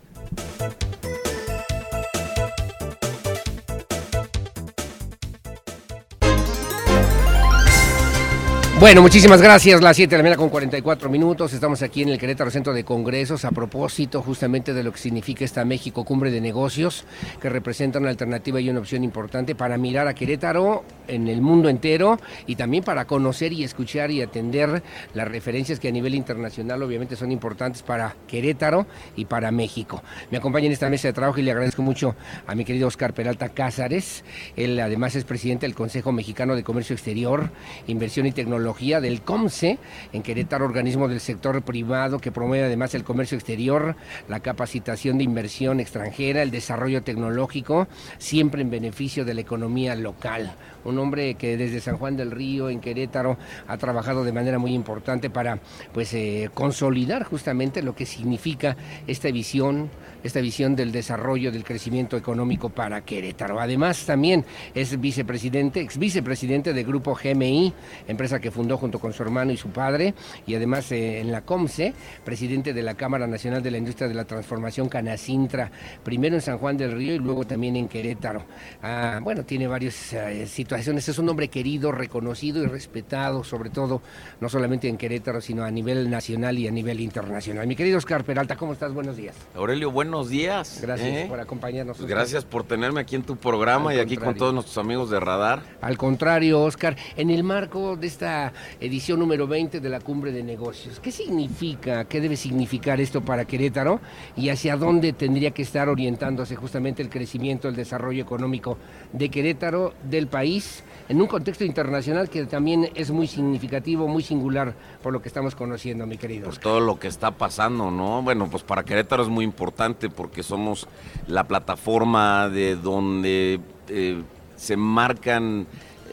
Bueno, 8.85 9.01
muchísimas 9.01 9.41
gracias. 9.41 9.81
Las 9.81 9.97
7 9.97 10.11
de 10.11 10.19
la 10.19 10.23
mañana 10.25 10.37
con 10.37 10.51
44 10.51 11.09
minutos. 11.09 11.55
Estamos 11.55 11.81
aquí 11.81 12.03
en 12.03 12.11
el 12.11 12.19
Querétaro 12.19 12.51
Centro 12.51 12.75
de 12.75 12.85
Congresos 12.85 13.47
a 13.47 13.51
propósito 13.51 14.21
justamente 14.21 14.75
de 14.75 14.83
lo 14.83 14.93
que 14.93 14.99
significa 14.99 15.43
esta 15.43 15.65
México 15.65 16.05
Cumbre 16.05 16.31
de 16.31 16.43
Negocios, 16.43 17.07
que 17.41 17.49
representa 17.49 17.99
una 17.99 18.11
alternativa 18.11 18.61
y 18.61 18.69
una 18.69 18.81
opción 18.81 19.03
importante 19.03 19.55
para 19.55 19.79
mirar 19.79 20.07
a 20.07 20.13
Querétaro 20.13 20.85
en 21.09 21.29
el 21.29 21.41
mundo 21.41 21.71
entero 21.71 22.21
y 22.47 22.57
también 22.57 22.85
para 22.85 23.07
conocer 23.07 23.55
y 23.55 23.65
escuchar 23.65 24.11
y 24.11 24.21
atender 24.21 24.83
las 25.15 25.29
referencias 25.29 25.81
que 25.81 25.89
a 25.89 25.91
nivel 25.91 26.15
internacional 26.15 26.83
obviamente 26.83 27.17
son 27.17 27.33
importantes 27.33 27.83
para 27.83 28.15
Querétaro 28.29 28.87
y 29.17 29.25
para 29.25 29.51
México. 29.51 30.03
Me 30.31 30.37
acompaña 30.37 30.67
en 30.67 30.73
esta 30.73 30.91
mesa 30.91 31.09
de 31.09 31.15
trabajo 31.15 31.39
y 31.39 31.43
le 31.43 31.53
agradezco 31.53 31.81
mucho 31.81 32.17
a 32.47 32.55
mi 32.55 32.67
querido 32.67 32.89
Oscar 32.89 33.15
Peralta 33.15 33.49
Cázares. 33.49 34.25
Él 34.57 34.79
además 34.79 35.15
es 35.15 35.25
presidente 35.25 35.65
del 35.65 35.75
Consejo 35.75 36.13
Mexicano 36.13 36.55
de 36.55 36.63
Comercio 36.63 36.93
Exterior, 36.93 37.49
Inversión 37.87 38.27
y 38.27 38.33
Tecnología 38.33 38.74
del 38.75 39.23
COMSE, 39.23 39.79
en 40.13 40.23
Querétaro, 40.23 40.65
organismo 40.65 41.07
del 41.07 41.21
sector 41.21 41.63
privado 41.63 42.19
que 42.19 42.33
promueve 42.33 42.67
además 42.67 42.95
el 42.95 43.05
comercio 43.05 43.37
exterior, 43.37 43.95
la 44.29 44.41
capacitación 44.41 45.17
de 45.17 45.25
inversión 45.25 45.79
extranjera, 45.79 46.43
el 46.43 46.51
desarrollo 46.51 47.03
tecnológico, 47.03 47.87
siempre 48.19 48.63
en 48.63 48.71
beneficio 48.71 49.25
de 49.25 49.35
la 49.35 49.43
economía 49.43 49.95
local. 49.95 50.55
Un 50.85 50.99
hombre 50.99 51.35
que 51.35 51.57
desde 51.57 51.81
San 51.81 51.97
Juan 51.97 52.17
del 52.17 52.31
Río, 52.31 52.69
en 52.69 52.81
Querétaro, 52.81 53.37
ha 53.67 53.77
trabajado 53.77 54.25
de 54.25 54.33
manera 54.33 54.59
muy 54.59 54.75
importante 54.75 55.31
para 55.31 55.59
pues, 55.93 56.13
eh, 56.15 56.51
consolidar 56.53 57.25
justamente 57.25 57.83
lo 57.83 57.95
que 57.95 58.07
significa 58.07 58.77
esta 59.07 59.31
visión, 59.31 59.91
esta 60.23 60.41
visión 60.41 60.77
del 60.77 60.93
desarrollo, 60.93 61.51
del 61.53 61.65
crecimiento 61.65 62.17
económico 62.17 62.71
para 62.71 63.01
Querétaro. 63.03 63.61
Además, 63.61 64.05
también 64.05 64.45
es 64.75 65.01
vicepresidente, 65.01 65.81
ex 65.81 65.99
vicepresidente 65.99 66.73
del 66.73 66.85
grupo 66.85 67.15
GMI, 67.15 67.73
empresa 68.09 68.41
que 68.41 68.51
fundó 68.51 68.77
junto 68.77 68.99
con 68.99 69.13
su 69.13 69.23
hermano 69.23 69.53
y 69.53 69.57
su 69.57 69.71
padre, 69.71 70.15
y 70.47 70.55
además 70.55 70.91
eh, 70.93 71.21
en 71.21 71.33
la 71.33 71.43
COMSE, 71.43 71.95
presidente 72.25 72.73
de 72.73 72.83
la 72.83 72.95
Cámara 72.95 73.27
Nacional 73.27 73.63
de 73.63 73.71
la 73.71 73.79
Industria 73.79 74.09
de 74.09 74.15
la 74.15 74.25
Transformación 74.25 74.89
Canacintra, 74.89 75.71
primero 76.03 76.35
en 76.37 76.43
San 76.43 76.59
Juan 76.59 76.77
del 76.77 76.93
Río 76.93 77.15
y 77.15 77.19
luego 77.19 77.45
también 77.47 77.77
en 77.77 77.89
Querétaro. 77.89 78.45
Ah, 78.83 79.21
bueno, 79.23 79.45
tiene 79.45 79.67
varias 79.67 80.13
eh, 80.13 80.47
es 80.79 81.19
un 81.19 81.29
hombre 81.29 81.49
querido, 81.49 81.93
reconocido 81.93 82.63
y 82.63 82.67
respetado, 82.67 83.45
sobre 83.45 83.71
todo, 83.71 84.03
no 84.41 84.49
solamente 84.49 84.89
en 84.89 84.97
Querétaro, 84.97 85.41
sino 85.41 85.65
a 85.65 85.71
nivel 85.71 86.11
nacional 86.11 86.59
y 86.59 86.67
a 86.67 86.71
nivel 86.71 87.01
internacional. 87.01 87.67
Mi 87.67 87.77
querido 87.77 87.99
Oscar 87.99 88.25
Peralta, 88.25 88.57
¿cómo 88.57 88.73
estás? 88.73 88.93
Buenos 88.93 89.17
días. 89.17 89.37
Aurelio, 89.55 89.91
buenos 89.91 90.29
días. 90.29 90.81
Gracias 90.83 91.09
¿eh? 91.09 91.27
por 91.29 91.41
acompañarnos. 91.41 92.01
Gracias 92.05 92.45
por 92.45 92.65
tenerme 92.65 93.01
aquí 93.01 93.17
en 93.17 93.23
tu 93.23 93.37
programa 93.37 93.91
Al 93.91 93.97
y 93.97 94.01
aquí 94.01 94.17
con 94.17 94.35
todos 94.35 94.53
nuestros 94.53 94.79
amigos 94.79 95.11
de 95.11 95.21
Radar. 95.21 95.63
Al 95.81 95.97
contrario, 95.97 96.61
Oscar, 96.63 96.97
en 97.17 97.31
el 97.31 97.45
marco 97.45 97.97
de 97.97 98.07
esta 98.07 98.53
edición 98.81 99.21
número 99.21 99.47
20 99.47 99.81
de 99.81 99.89
la 99.89 100.01
Cumbre 100.01 100.33
de 100.33 100.43
Negocios, 100.43 100.99
¿qué 101.01 101.13
significa, 101.13 102.05
qué 102.07 102.21
debe 102.21 102.37
significar 102.37 103.01
esto 103.01 103.21
para 103.21 103.45
Querétaro 103.45 104.01
y 104.37 104.49
hacia 104.49 104.77
dónde 104.77 105.13
tendría 105.13 105.53
que 105.53 105.63
estar 105.63 105.89
orientándose 105.89 106.57
justamente 106.57 107.03
el 107.03 107.11
crecimiento, 107.11 107.69
el 107.69 107.77
desarrollo 107.77 108.23
económico 108.23 108.79
de 109.13 109.29
Querétaro, 109.29 109.95
del 110.03 110.27
país, 110.27 110.64
en 111.09 111.21
un 111.21 111.27
contexto 111.27 111.65
internacional 111.65 112.31
que 112.31 112.47
también 112.47 112.91
es 112.95 113.11
muy 113.11 113.27
significativo, 113.27 114.09
muy 114.09 114.23
singular 114.23 114.75
por 115.03 115.13
lo 115.13 115.21
que 115.21 115.29
estamos 115.29 115.55
conociendo, 115.55 116.07
mi 116.07 116.17
querido? 116.17 116.47
Por 116.47 116.59
todo 116.59 116.81
lo 116.81 116.99
que 116.99 117.09
está 117.09 117.33
pasando, 117.33 117.91
¿no? 117.91 118.23
Bueno, 118.23 118.49
pues 118.51 118.63
para 118.63 118.85
Querétaro 118.85 119.23
es 119.23 119.29
muy 119.29 119.45
importante 119.45 120.09
porque 120.09 120.43
somos 120.43 120.89
la 121.27 121.45
plataforma 121.45 122.49
de 122.49 122.77
donde 122.77 123.61
eh, 123.89 124.23
se 124.57 124.77
marcan 124.77 125.67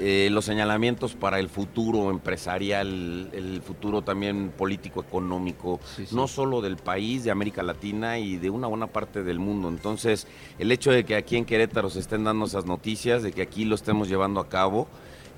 eh, 0.03 0.29
los 0.31 0.45
señalamientos 0.45 1.13
para 1.13 1.39
el 1.39 1.47
futuro 1.47 2.09
empresarial, 2.09 3.29
el 3.33 3.61
futuro 3.61 4.01
también 4.01 4.49
político, 4.57 5.01
económico, 5.01 5.79
no 6.11 6.27
solo 6.27 6.59
del 6.61 6.77
país, 6.77 7.23
de 7.23 7.31
América 7.31 7.61
Latina 7.63 8.17
y 8.17 8.37
de 8.37 8.49
una 8.49 8.67
buena 8.67 8.87
parte 8.87 9.23
del 9.23 9.37
mundo. 9.39 9.69
Entonces, 9.69 10.27
el 10.57 10.71
hecho 10.71 10.91
de 10.91 11.03
que 11.05 11.15
aquí 11.15 11.37
en 11.37 11.45
Querétaro 11.45 11.89
se 11.89 11.99
estén 11.99 12.23
dando 12.23 12.45
esas 12.45 12.65
noticias, 12.65 13.21
de 13.23 13.31
que 13.31 13.41
aquí 13.43 13.63
lo 13.65 13.75
estemos 13.75 14.09
llevando 14.09 14.39
a 14.39 14.49
cabo, 14.49 14.87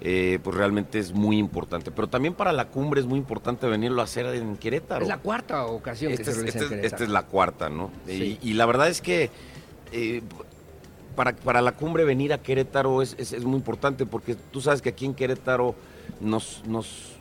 eh, 0.01 0.39
pues 0.43 0.55
realmente 0.55 0.97
es 0.99 1.13
muy 1.13 1.37
importante. 1.37 1.91
Pero 1.91 2.07
también 2.07 2.33
para 2.33 2.51
la 2.51 2.69
cumbre 2.69 2.99
es 3.01 3.05
muy 3.05 3.19
importante 3.19 3.67
venirlo 3.67 4.01
a 4.01 4.05
hacer 4.05 4.25
en 4.27 4.57
Querétaro. 4.57 5.03
Es 5.03 5.09
la 5.09 5.17
cuarta 5.19 5.65
ocasión 5.65 6.09
que 6.09 6.21
Esta 6.21 6.25
se 6.25 6.31
es, 6.31 6.37
realiza 6.37 6.57
esta 6.59 6.59
en 6.59 6.63
es- 6.65 6.69
Querétaro. 6.81 6.95
esta 6.95 7.03
es 7.03 7.09
la 7.09 7.23
cuarta, 7.27 7.69
¿no? 7.69 7.91
Sí. 8.07 8.37
Y, 8.41 8.49
y 8.51 8.53
la 8.53 8.65
verdad 8.65 8.87
es 8.89 9.01
que 9.01 9.29
eh, 9.91 10.21
para, 11.15 11.35
para 11.35 11.61
la 11.61 11.71
cumbre 11.73 12.03
venir 12.03 12.33
a 12.33 12.37
Querétaro 12.37 13.01
es, 13.01 13.15
es- 13.17 13.33
es 13.33 13.43
muy 13.45 13.55
importante 13.57 14.05
porque 14.05 14.35
tú 14.35 14.61
sabes 14.61 14.81
que 14.81 14.89
aquí 14.89 15.05
en 15.05 15.13
Querétaro 15.13 15.75
nos, 16.21 16.63
nos, 16.67 17.13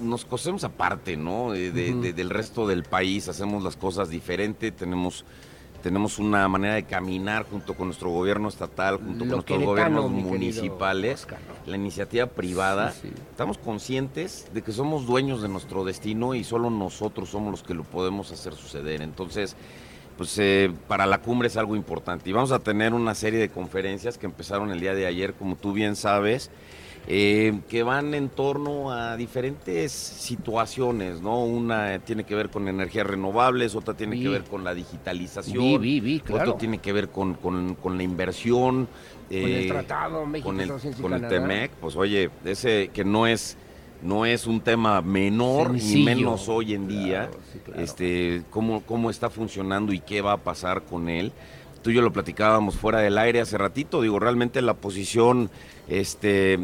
nos 0.00 0.24
cosemos 0.24 0.64
aparte, 0.64 1.16
¿no? 1.16 1.52
De- 1.52 1.72
de- 1.72 1.92
Ujú. 1.92 2.00
de- 2.02 2.12
del 2.12 2.30
resto 2.30 2.66
del 2.66 2.82
país, 2.84 3.28
hacemos 3.28 3.62
las 3.62 3.76
cosas 3.76 4.08
diferente, 4.08 4.70
tenemos... 4.72 5.24
Tenemos 5.82 6.18
una 6.18 6.48
manera 6.48 6.74
de 6.74 6.82
caminar 6.82 7.46
junto 7.48 7.74
con 7.74 7.86
nuestro 7.86 8.10
gobierno 8.10 8.48
estatal, 8.48 8.96
junto 8.96 9.12
Lo 9.12 9.18
con 9.18 9.28
nuestros 9.28 9.62
gobiernos 9.62 10.10
municipales, 10.10 11.20
Oscar, 11.20 11.38
¿no? 11.46 11.70
la 11.70 11.76
iniciativa 11.76 12.26
privada. 12.26 12.90
Sí, 12.90 13.02
sí. 13.02 13.08
Estamos 13.30 13.56
conscientes 13.58 14.48
de 14.52 14.62
que 14.62 14.72
somos 14.72 15.06
dueños 15.06 15.42
de 15.42 15.48
nuestro 15.48 15.84
destino 15.84 16.34
y 16.34 16.42
solo 16.42 16.70
nosotros 16.70 17.28
somos 17.28 17.52
los 17.52 17.62
que 17.62 17.74
lo 17.74 17.84
podemos 17.84 18.32
hacer 18.32 18.54
suceder. 18.54 19.00
Entonces, 19.00 19.54
pues 20.16 20.36
eh, 20.38 20.70
para 20.88 21.06
la 21.06 21.18
cumbre 21.18 21.48
es 21.48 21.56
algo 21.56 21.76
importante. 21.76 22.28
Y 22.30 22.32
vamos 22.32 22.52
a 22.52 22.58
tener 22.58 22.94
una 22.94 23.14
serie 23.14 23.38
de 23.38 23.48
conferencias 23.48 24.18
que 24.18 24.26
empezaron 24.26 24.70
el 24.72 24.80
día 24.80 24.94
de 24.94 25.06
ayer, 25.06 25.34
como 25.34 25.56
tú 25.56 25.72
bien 25.72 25.94
sabes, 25.96 26.50
eh, 27.08 27.60
que 27.68 27.82
van 27.84 28.14
en 28.14 28.28
torno 28.28 28.90
a 28.90 29.16
diferentes 29.16 29.92
situaciones, 29.92 31.20
¿no? 31.20 31.44
Una 31.44 31.98
tiene 32.00 32.24
que 32.24 32.34
ver 32.34 32.50
con 32.50 32.66
energías 32.66 33.06
renovables, 33.06 33.74
otra 33.76 33.94
tiene 33.94 34.16
Vi. 34.16 34.22
que 34.24 34.28
ver 34.28 34.42
con 34.44 34.64
la 34.64 34.74
digitalización, 34.74 35.80
Vi, 35.80 36.00
vi, 36.00 36.20
claro. 36.20 36.42
otro 36.42 36.54
tiene 36.54 36.78
que 36.78 36.92
ver 36.92 37.08
con, 37.10 37.34
con- 37.34 37.74
con 37.76 37.96
la 37.96 38.02
inversión. 38.02 38.88
Con 39.28 39.36
el 39.38 39.64
eh, 39.64 39.68
tratado 39.68 40.24
México, 40.24 40.48
con 40.50 40.60
el, 40.60 40.70
con 41.02 41.12
el. 41.14 41.28
TEMEC, 41.28 41.70
pues 41.80 41.96
oye, 41.96 42.30
ese 42.44 42.90
que 42.92 43.04
no 43.04 43.26
es 43.26 43.56
no 44.02 44.26
es 44.26 44.46
un 44.46 44.60
tema 44.60 45.00
menor 45.02 45.72
ni 45.72 46.04
menos 46.04 46.48
hoy 46.48 46.74
en 46.74 46.86
día, 46.88 47.28
Claro, 47.28 47.38
sí, 47.52 47.58
claro. 47.64 47.80
este 47.82 48.42
cómo, 48.50 48.82
cómo 48.82 49.10
está 49.10 49.30
funcionando 49.30 49.92
y 49.92 50.00
qué 50.00 50.20
va 50.20 50.32
a 50.32 50.36
pasar 50.38 50.82
con 50.82 51.08
él. 51.08 51.32
Tú 51.82 51.90
y 51.90 51.94
yo 51.94 52.02
lo 52.02 52.12
platicábamos 52.12 52.76
fuera 52.76 52.98
del 53.00 53.16
aire 53.18 53.40
hace 53.40 53.56
ratito, 53.58 54.02
digo, 54.02 54.18
realmente 54.18 54.60
la 54.62 54.74
posición 54.74 55.50
este 55.88 56.58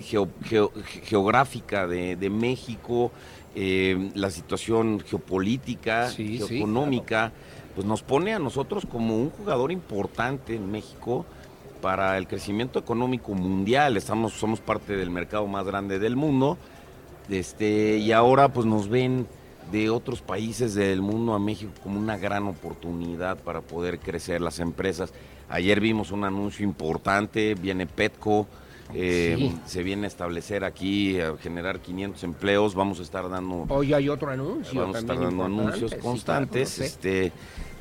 geo- 0.00 0.28
geo- 0.44 0.72
geográfica 1.04 1.86
de, 1.86 2.16
de 2.16 2.30
México, 2.30 3.10
eh, 3.54 4.10
la 4.14 4.30
situación 4.30 5.00
geopolítica, 5.00 6.10
Sí, 6.10 6.38
sí, 6.38 6.46
geoeconómica, 6.46 7.32
pues 7.74 7.86
nos 7.86 8.02
pone 8.02 8.34
a 8.34 8.38
nosotros 8.38 8.84
como 8.90 9.16
un 9.16 9.30
jugador 9.30 9.72
importante 9.72 10.54
en 10.54 10.70
México 10.70 11.24
para 11.80 12.16
el 12.18 12.26
crecimiento 12.26 12.78
económico 12.78 13.32
mundial. 13.34 13.96
Estamos, 13.96 14.32
somos 14.32 14.60
parte 14.60 14.96
del 14.96 15.10
mercado 15.10 15.46
más 15.46 15.64
grande 15.66 15.98
del 15.98 16.16
mundo. 16.16 16.58
Este, 17.28 17.98
y 17.98 18.12
ahora 18.12 18.48
pues 18.52 18.66
nos 18.66 18.88
ven 18.88 19.26
de 19.70 19.90
otros 19.90 20.22
países 20.22 20.74
del 20.74 21.02
mundo 21.02 21.34
a 21.34 21.38
México 21.38 21.70
como 21.82 21.98
una 21.98 22.16
gran 22.16 22.44
oportunidad 22.46 23.36
para 23.38 23.60
poder 23.60 23.98
crecer 23.98 24.40
las 24.40 24.60
empresas. 24.60 25.12
Ayer 25.50 25.80
vimos 25.80 26.10
un 26.10 26.24
anuncio 26.24 26.64
importante, 26.64 27.54
viene 27.54 27.86
Petco, 27.86 28.46
eh, 28.94 29.34
Sí. 29.38 29.58
se 29.66 29.82
viene 29.82 30.06
a 30.06 30.08
establecer 30.08 30.64
aquí, 30.64 31.20
a 31.20 31.36
generar 31.36 31.80
500 31.80 32.22
empleos, 32.24 32.74
vamos 32.74 32.98
a 33.00 33.02
estar 33.02 33.28
dando 33.28 33.66
Hoy 33.68 33.92
hay 33.92 34.08
otro 34.08 34.30
anuncio. 34.30 34.80
vamos 34.80 34.96
a 34.96 35.00
estar 35.00 35.20
dando 35.20 35.44
anuncios 35.44 35.90
sí, 35.90 35.98
constantes, 35.98 36.74
claro, 36.74 36.84
lo 36.84 36.88
sé. 36.88 37.10
este, 37.26 37.32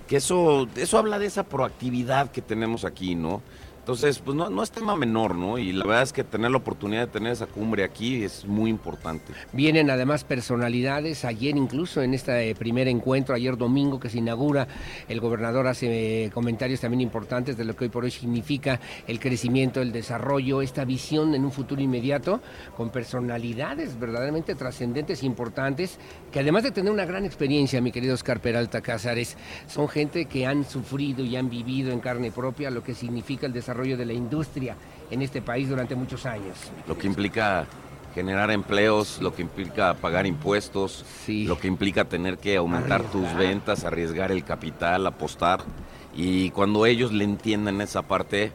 que 0.07 0.17
eso, 0.17 0.67
eso 0.75 0.97
habla 0.97 1.19
de 1.19 1.25
esa 1.27 1.43
proactividad 1.43 2.31
que 2.31 2.41
tenemos 2.41 2.83
aquí, 2.83 3.15
¿no? 3.15 3.41
Entonces, 3.87 4.19
pues 4.19 4.35
no, 4.35 4.49
no 4.49 4.63
es 4.63 4.69
tema 4.69 4.97
menor, 4.97 5.33
¿no? 5.33 5.57
Y 5.57 5.71
la 5.71 5.85
verdad 5.85 6.03
es 6.03 6.11
que 6.11 6.25
tener 6.25 6.51
la 6.51 6.57
oportunidad 6.57 7.07
de 7.07 7.07
tener 7.07 7.31
esa 7.31 7.45
cumbre 7.45 7.85
aquí 7.85 8.21
es 8.21 8.43
muy 8.43 8.69
importante. 8.69 9.31
Vienen 9.53 9.89
además 9.89 10.25
personalidades, 10.25 11.23
ayer 11.23 11.55
incluso 11.55 12.01
en 12.01 12.13
este 12.13 12.49
eh, 12.49 12.53
primer 12.53 12.89
encuentro, 12.89 13.33
ayer 13.33 13.55
domingo 13.55 13.97
que 13.97 14.09
se 14.09 14.17
inaugura, 14.17 14.67
el 15.07 15.21
gobernador 15.21 15.67
hace 15.67 16.25
eh, 16.25 16.31
comentarios 16.31 16.81
también 16.81 16.99
importantes 16.99 17.55
de 17.55 17.63
lo 17.63 17.77
que 17.77 17.85
hoy 17.85 17.89
por 17.89 18.03
hoy 18.03 18.11
significa 18.11 18.81
el 19.07 19.21
crecimiento, 19.21 19.81
el 19.81 19.93
desarrollo, 19.93 20.61
esta 20.61 20.83
visión 20.83 21.33
en 21.33 21.45
un 21.45 21.53
futuro 21.53 21.81
inmediato, 21.81 22.41
con 22.75 22.89
personalidades 22.89 23.97
verdaderamente 23.97 24.53
trascendentes, 24.55 25.23
importantes, 25.23 25.97
que 26.33 26.41
además 26.41 26.63
de 26.63 26.71
tener 26.71 26.91
una 26.91 27.05
gran 27.05 27.23
experiencia, 27.23 27.79
mi 27.79 27.93
querido 27.93 28.15
Oscar 28.15 28.41
Peralta 28.41 28.81
Cázares, 28.81 29.37
son 29.65 29.87
gente 29.87 30.25
que 30.25 30.45
han 30.45 30.65
sufrido 30.65 31.23
y 31.23 31.37
han 31.37 31.49
vivido 31.49 31.93
en 31.93 32.01
carne 32.01 32.31
propia 32.31 32.69
lo 32.69 32.83
que 32.83 32.93
significa 32.93 33.45
el 33.45 33.53
desarrollo 33.53 33.76
de 33.83 34.05
la 34.05 34.13
industria 34.13 34.75
en 35.11 35.21
este 35.21 35.41
país 35.41 35.69
durante 35.69 35.95
muchos 35.95 36.25
años. 36.25 36.57
Lo 36.87 36.97
que 36.97 37.07
implica 37.07 37.65
generar 38.15 38.49
empleos, 38.49 39.21
lo 39.21 39.33
que 39.35 39.43
implica 39.43 39.93
pagar 39.93 40.25
impuestos, 40.25 41.05
lo 41.27 41.59
que 41.59 41.67
implica 41.67 42.05
tener 42.05 42.39
que 42.39 42.57
aumentar 42.57 43.03
tus 43.03 43.31
ventas, 43.35 43.83
arriesgar 43.83 44.31
el 44.31 44.43
capital, 44.43 45.05
apostar. 45.05 45.59
Y 46.15 46.49
cuando 46.49 46.87
ellos 46.87 47.13
le 47.13 47.23
entienden 47.23 47.79
esa 47.79 48.01
parte, 48.01 48.51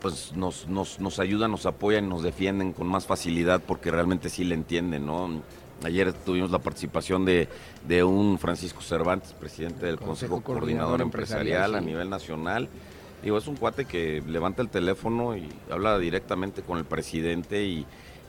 pues 0.00 0.32
nos, 0.36 0.68
nos, 0.68 1.00
nos 1.00 1.18
ayudan, 1.18 1.50
nos 1.50 1.66
apoyan, 1.66 2.08
nos 2.08 2.22
defienden 2.22 2.72
con 2.72 2.86
más 2.86 3.06
facilidad 3.06 3.60
porque 3.60 3.90
realmente 3.90 4.28
sí 4.28 4.44
le 4.44 4.54
entienden, 4.54 5.04
¿no? 5.04 5.42
Ayer 5.84 6.12
tuvimos 6.12 6.50
la 6.50 6.60
participación 6.60 7.24
de, 7.24 7.48
de 7.86 8.04
un 8.04 8.38
Francisco 8.38 8.80
Cervantes, 8.80 9.32
presidente 9.32 9.84
del 9.84 9.96
Consejo, 9.96 10.36
Consejo 10.36 10.42
Coordinador, 10.42 10.88
Coordinador 10.90 11.02
Empresarial, 11.02 11.46
Empresarial, 11.46 11.74
a 11.74 11.78
sí. 11.80 11.84
nivel 11.86 12.08
nacional. 12.10 12.68
Digo, 13.26 13.38
es 13.38 13.48
un 13.48 13.56
cuate 13.56 13.86
que 13.86 14.22
levanta 14.24 14.62
el 14.62 14.68
teléfono 14.68 15.36
y 15.36 15.48
habla 15.68 15.98
directamente 15.98 16.62
con 16.62 16.78
el 16.78 16.84
presidente 16.84 17.64
y 17.64 17.84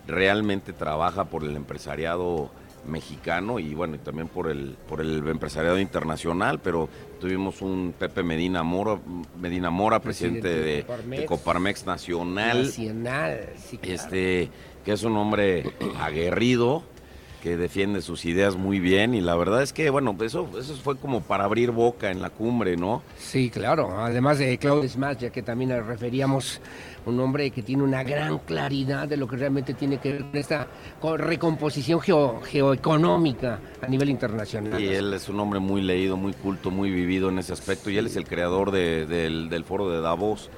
realmente 0.08 0.74
trabaja 0.74 1.26
por 1.26 1.44
el 1.44 1.56
empresariado 1.56 2.50
mexicano 2.88 3.60
y 3.60 3.76
bueno, 3.76 3.94
y 3.94 4.00
también 4.00 4.28
por 4.28 4.50
el 4.50 4.76
por 4.90 5.00
el 5.00 5.28
empresariado 5.28 5.80
internacional, 5.80 6.60
pero 6.62 6.90
tuvimos 7.22 7.62
un 7.62 7.94
Pepe 7.96 8.24
Medina 8.24 8.64
Mora, 8.64 9.00
Medina 9.40 9.70
Mora, 9.70 10.00
presidente, 10.00 10.42
Presidente 10.42 10.68
de 10.68 10.82
Coparmex. 10.82 11.22
de 11.22 11.26
Coparmex 11.28 11.86
Nacional, 11.86 12.64
Nacional, 12.64 13.50
sí, 13.56 13.78
claro. 13.78 13.94
este, 13.94 14.50
que 14.84 14.94
es 14.94 15.04
un 15.04 15.16
hombre 15.16 15.74
aguerrido, 16.02 16.82
que 17.42 17.56
defiende 17.58 18.02
sus 18.02 18.26
ideas 18.26 18.56
muy 18.56 18.80
bien 18.80 19.14
y 19.14 19.22
la 19.22 19.36
verdad 19.36 19.62
es 19.62 19.72
que 19.74 19.90
bueno, 19.90 20.16
eso 20.22 20.50
eso 20.60 20.76
fue 20.84 20.98
como 20.98 21.22
para 21.22 21.44
abrir 21.46 21.72
boca 21.72 22.10
en 22.12 22.22
la 22.22 22.30
cumbre, 22.30 22.76
¿no? 22.78 23.04
Sí, 23.18 23.50
claro. 23.50 23.98
Además 24.00 24.40
de 24.40 24.58
Claude 24.58 24.90
Smash, 24.90 25.18
ya 25.20 25.30
que 25.30 25.42
también 25.44 25.70
le 25.70 25.82
referíamos, 25.82 26.60
un 27.06 27.20
hombre 27.22 27.52
que 27.52 27.62
tiene 27.64 27.84
una 27.84 28.04
gran 28.04 28.40
claridad 28.40 29.08
de 29.08 29.16
lo 29.18 29.28
que 29.28 29.38
realmente 29.38 29.74
tiene 29.74 29.98
que 30.00 30.12
ver 30.14 30.22
con 30.24 30.36
esta 30.36 30.68
co- 31.00 31.16
recomposición 31.16 32.02
geo- 32.02 32.42
geoeconómica 32.42 33.60
a 33.82 33.88
nivel 33.88 34.10
internacional. 34.10 34.82
Y 34.82 34.88
él 34.88 35.14
es 35.14 35.30
un 35.30 35.40
hombre 35.40 35.60
muy 35.60 35.82
leído, 35.82 36.18
muy 36.18 36.34
culto, 36.34 36.72
muy 36.72 36.92
vivido 36.92 37.30
en 37.30 37.40
ese 37.40 37.54
aspecto. 37.54 37.90
Y 37.90 37.98
él 37.98 38.08
es 38.08 38.16
el 38.16 38.26
creador 38.26 38.72
de- 38.72 39.06
del, 39.06 39.50
del 39.50 39.64
foro 39.64 39.90
de 39.90 40.02
Davos. 40.02 40.50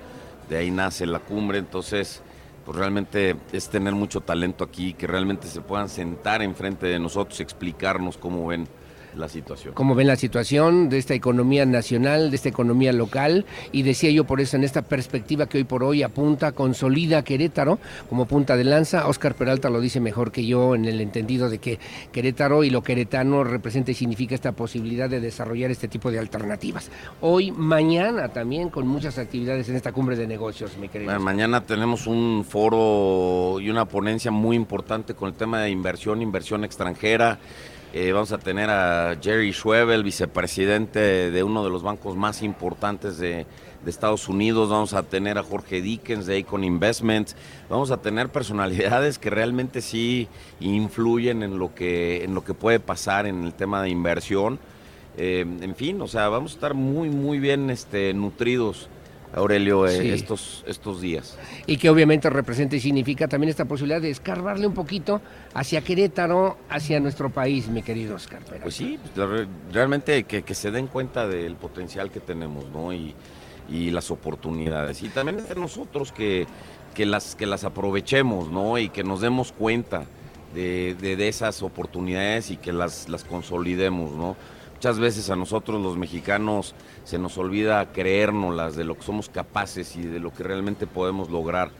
De 0.50 0.58
ahí 0.58 0.72
nace 0.72 1.06
la 1.06 1.20
cumbre. 1.20 1.60
Entonces, 1.60 2.22
pues 2.70 2.78
realmente 2.78 3.36
es 3.52 3.68
tener 3.70 3.96
mucho 3.96 4.22
talento 4.22 4.64
aquí, 4.64 4.94
que 4.94 5.08
realmente 5.08 5.48
se 5.48 5.60
puedan 5.60 5.90
sentar 5.90 6.44
enfrente 6.44 6.86
de 6.86 7.00
nosotros 7.00 7.40
explicarnos 7.40 8.16
cómo 8.16 8.46
ven 8.46 8.68
la 9.16 9.30
situación. 9.30 9.74
Cómo 9.74 9.96
ven 9.96 10.08
la 10.08 10.16
situación 10.16 10.90
de 10.90 10.98
esta 10.98 11.14
economía 11.14 11.66
nacional, 11.66 12.30
de 12.30 12.36
esta 12.36 12.50
economía 12.50 12.94
local, 12.94 13.46
y 13.72 13.84
decía 13.84 14.12
yo 14.12 14.24
por 14.24 14.42
eso 14.42 14.58
en 14.58 14.64
esta 14.64 14.82
perspectiva 14.82 15.48
que 15.48 15.58
hoy 15.58 15.64
por 15.64 15.84
hoy 15.84 16.04
apunta, 16.04 16.52
consolida 16.52 17.24
Querétaro 17.24 17.80
como 18.10 18.26
punta 18.26 18.58
de 18.58 18.64
lanza. 18.64 19.08
Oscar 19.08 19.36
Peralta 19.36 19.70
lo 19.70 19.82
dice 19.82 20.00
mejor 20.00 20.32
que 20.32 20.46
yo 20.46 20.76
en 20.76 20.86
el 20.86 21.02
entendido 21.02 21.50
de 21.50 21.60
que 21.60 21.80
Querétaro 22.12 22.64
y 22.64 22.70
lo 22.70 22.82
queretano 22.82 23.44
representa 23.44 23.92
y 23.92 23.94
significa 23.96 24.36
esta 24.36 24.52
posibilidad 24.52 25.10
de 25.10 25.20
desarrollar 25.20 25.72
este 25.72 25.88
tipo 25.88 26.12
de 26.12 26.20
alternativas. 26.20 26.90
Hoy, 27.22 27.52
mañana 27.52 28.30
también 28.30 28.70
con 28.70 28.88
muchas 28.88 29.18
actividades 29.18 29.70
en 29.70 29.76
esta 29.76 29.92
cumbre 29.92 30.16
de 30.16 30.28
negocios, 30.28 30.78
mi 30.78 30.90
querido. 30.90 31.12
Bueno, 31.12 31.24
mañana 31.24 31.66
tenemos 31.66 32.08
un 32.08 32.46
foro 32.48 33.60
y 33.60 33.70
una 33.70 33.86
ponencia 33.86 34.32
muy 34.32 34.56
importante 34.56 35.14
con 35.14 35.30
el 35.30 35.36
tema 35.36 35.62
de 35.62 35.70
inversión, 35.70 36.22
inversión 36.22 36.64
extranjera. 36.64 37.40
Eh, 37.92 38.12
vamos 38.12 38.32
a 38.32 38.38
tener 38.38 38.70
a 38.70 39.18
Jerry 39.20 39.52
Schwebel, 39.52 40.04
vicepresidente 40.04 41.32
de 41.32 41.44
uno 41.44 41.64
de 41.64 41.72
los 41.72 41.82
bancos 41.82 42.16
más 42.16 42.44
importantes 42.44 43.18
de, 43.18 43.48
Estados 43.88 44.30
Unidos. 44.30 44.70
Vamos 44.70 44.94
a 44.94 45.02
tener 45.02 45.40
a 45.40 45.44
Jorge 45.44 45.82
Dickens 45.82 46.28
de 46.28 46.38
Icon 46.38 46.64
Investments. 46.64 47.36
Vamos 47.68 47.90
a 47.90 47.98
tener 47.98 48.30
personalidades 48.30 49.18
que 49.18 49.32
realmente 49.32 49.82
sí 49.82 50.28
influyen 50.60 51.42
en 51.42 51.58
lo 51.58 51.74
que, 51.74 52.24
en 52.24 52.36
lo 52.36 52.44
que 52.44 52.54
puede 52.54 52.80
pasar 52.80 53.26
en 53.26 53.44
el 53.44 53.54
tema 53.56 53.82
de 53.82 53.90
inversión. 53.90 54.60
Eh, 55.18 55.44
en 55.62 55.76
fin, 55.76 56.00
o 56.02 56.08
sea, 56.08 56.30
vamos 56.30 56.52
a 56.52 56.56
estar 56.56 56.76
muy, 56.76 57.10
muy 57.10 57.40
bien 57.40 57.72
este, 57.72 58.14
nutridos 58.14 58.90
Aurelio, 59.34 59.86
eh, 59.88 60.02
sí. 60.02 60.10
estos, 60.10 60.64
estos 60.68 61.02
días. 61.02 61.38
Y 61.68 61.78
que 61.78 61.90
obviamente 61.90 62.30
representa 62.30 62.76
y 62.76 62.80
significa 62.80 63.28
también 63.28 63.50
esta 63.50 63.66
posibilidad 63.66 64.02
de 64.02 64.10
escarbarle 64.10 64.66
un 64.66 64.74
poquito 64.74 65.22
hacia 65.54 65.82
Querétaro, 65.82 66.58
hacia 66.70 67.00
nuestro 67.00 67.30
país, 67.30 67.68
mi 67.68 67.84
querido 67.84 68.16
Oscar. 68.16 68.44
Pérez. 68.44 68.64
Pues 68.64 68.76
sí, 68.76 69.00
pues, 69.16 69.48
realmente 69.72 70.24
que, 70.24 70.42
que, 70.42 70.56
se 70.56 70.72
den 70.72 70.88
cuenta 70.88 71.28
del 71.28 71.56
potencial 71.56 72.10
que 72.10 72.20
tenemos, 72.20 72.66
¿no? 72.70 72.92
Y, 72.92 73.14
y 73.70 73.92
las 73.92 74.10
oportunidades. 74.10 75.04
Y 75.04 75.10
también 75.10 75.40
entre 75.40 75.60
nosotros 75.60 76.12
que, 76.12 76.48
que, 76.96 77.06
las, 77.06 77.36
que 77.36 77.46
las 77.46 77.64
aprovechemos, 77.64 78.50
¿no? 78.50 78.78
Y 78.78 78.90
que 78.90 79.04
nos 79.04 79.22
demos 79.22 79.52
cuenta 79.52 80.06
de, 80.56 80.96
de, 81.00 81.16
de 81.16 81.28
esas 81.28 81.62
oportunidades 81.62 82.50
y 82.50 82.58
que 82.58 82.74
las, 82.74 83.10
las 83.10 83.24
consolidemos, 83.24 84.12
¿no? 84.14 84.36
Muchas 84.80 84.98
veces 84.98 85.30
a 85.30 85.36
nosotros 85.36 85.82
los 85.82 85.98
mexicanos 85.98 86.74
se 87.04 87.20
nos 87.20 87.38
olvida 87.38 87.92
creérnoslas 87.92 88.78
de 88.78 88.86
lo 88.86 88.96
que 88.96 89.04
somos 89.04 89.28
capaces 89.28 89.98
y 89.98 90.04
de 90.04 90.22
lo 90.22 90.34
que 90.34 90.42
realmente 90.42 90.88
podemos 90.88 91.30
lograr. 91.30 91.72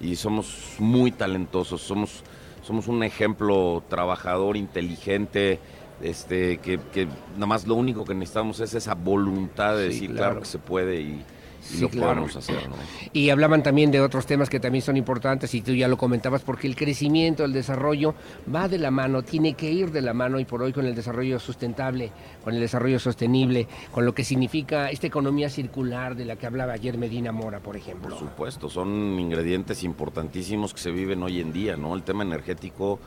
Y 0.00 0.14
somos 0.14 0.76
muy 0.78 1.10
talentosos, 1.10 1.82
somos, 1.82 2.22
somos 2.62 2.86
un 2.86 3.02
ejemplo 3.02 3.82
trabajador, 3.88 4.56
inteligente, 4.56 5.58
este, 6.00 6.58
que, 6.58 6.78
que 6.92 7.08
nada 7.34 7.46
más 7.46 7.66
lo 7.66 7.74
único 7.74 8.04
que 8.04 8.14
necesitamos 8.14 8.60
es 8.60 8.72
esa 8.74 8.94
voluntad 8.94 9.76
de 9.76 9.88
sí, 9.88 9.94
decir, 9.94 10.10
claro. 10.10 10.24
claro 10.24 10.40
que 10.42 10.46
se 10.46 10.58
puede 10.60 11.00
y, 11.00 11.24
sí, 11.64 11.80
lo 11.80 11.88
claro. 11.88 12.08
podemos 12.08 12.36
hacer. 12.36 12.68
¿no? 12.68 12.76
Y 13.12 13.30
hablaban 13.30 13.62
también 13.62 13.90
de 13.90 14.00
otros 14.00 14.26
temas 14.26 14.50
que 14.50 14.60
también 14.60 14.82
son 14.82 14.96
importantes 14.96 15.54
y 15.54 15.62
tú 15.62 15.72
ya 15.72 15.88
lo 15.88 15.96
comentabas 15.96 16.42
porque 16.42 16.66
el 16.66 16.76
crecimiento, 16.76 17.44
el 17.44 17.52
desarrollo 17.52 18.14
va 18.52 18.68
de 18.68 18.78
la 18.78 18.90
mano, 18.90 19.22
tiene 19.22 19.54
que 19.54 19.70
ir 19.70 19.90
de 19.90 20.02
la 20.02 20.14
mano 20.14 20.38
y 20.38 20.44
por 20.44 20.62
hoy 20.62 20.72
con 20.72 20.86
el 20.86 20.94
desarrollo 20.94 21.38
sustentable, 21.38 22.12
con 22.42 22.54
el 22.54 22.60
desarrollo 22.60 22.98
sostenible, 22.98 23.66
con 23.90 24.04
lo 24.04 24.14
que 24.14 24.24
significa 24.24 24.90
esta 24.90 25.06
economía 25.06 25.48
circular 25.48 26.14
de 26.14 26.24
la 26.24 26.36
que 26.36 26.46
hablaba 26.46 26.72
ayer 26.72 26.98
Medina 26.98 27.32
Mora, 27.32 27.60
por 27.60 27.76
ejemplo. 27.76 28.10
Por 28.10 28.18
supuesto, 28.18 28.68
son 28.68 29.18
ingredientes 29.18 29.82
importantísimos 29.84 30.74
que 30.74 30.80
se 30.80 30.90
viven 30.90 31.22
hoy 31.22 31.40
en 31.40 31.52
día, 31.52 31.76
¿no? 31.76 31.94
El 31.94 32.02
tema 32.02 32.22
energético 32.22 33.00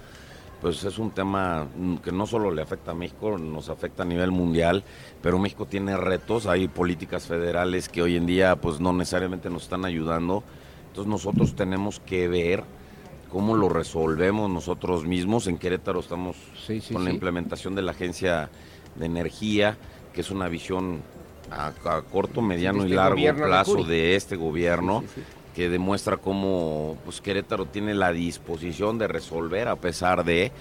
pues 0.61 0.83
es 0.83 0.97
un 0.97 1.11
tema 1.11 1.67
que 2.03 2.11
no 2.11 2.25
solo 2.25 2.51
le 2.51 2.61
afecta 2.61 2.91
a 2.91 2.93
México, 2.93 3.37
nos 3.37 3.69
afecta 3.69 4.03
a 4.03 4.05
nivel 4.05 4.31
mundial, 4.31 4.83
pero 5.21 5.37
México 5.37 5.65
tiene 5.65 5.95
retos, 5.97 6.47
hay 6.47 6.67
políticas 6.67 7.27
federales 7.27 7.89
que 7.89 8.01
hoy 8.01 8.15
en 8.15 8.25
día 8.25 8.55
pues 8.55 8.79
no 8.79 8.93
necesariamente 8.93 9.49
nos 9.49 9.63
están 9.63 9.85
ayudando, 9.85 10.43
entonces 10.87 11.09
nosotros 11.09 11.55
tenemos 11.55 11.99
que 11.99 12.27
ver 12.27 12.63
cómo 13.31 13.55
lo 13.55 13.69
resolvemos 13.69 14.49
nosotros 14.49 15.05
mismos. 15.05 15.47
En 15.47 15.57
Querétaro 15.57 15.99
estamos 15.99 16.35
sí, 16.65 16.81
sí, 16.81 16.93
con 16.93 17.03
la 17.03 17.11
implementación 17.11 17.75
de 17.75 17.83
la 17.83 17.91
Agencia 17.91 18.49
de 18.95 19.05
Energía, 19.05 19.77
que 20.13 20.21
es 20.21 20.31
una 20.31 20.47
visión 20.47 21.01
a, 21.51 21.67
a 21.67 22.01
corto, 22.01 22.41
mediano 22.41 22.79
este 22.79 22.93
y 22.93 22.95
largo 22.95 23.35
plazo 23.35 23.83
de, 23.83 23.95
de 23.95 24.15
este 24.15 24.35
gobierno 24.35 25.03
que 25.57 25.69
demuestra 25.69 26.17
cómo 26.17 26.97
pues, 27.03 27.19
Querétaro 27.19 27.65
tiene 27.65 27.95
la 27.95 28.11
disposición 28.11 28.99
de 28.99 29.07
resolver 29.07 29.67
a 29.67 29.75
pesar 29.75 30.23
de, 30.23 30.51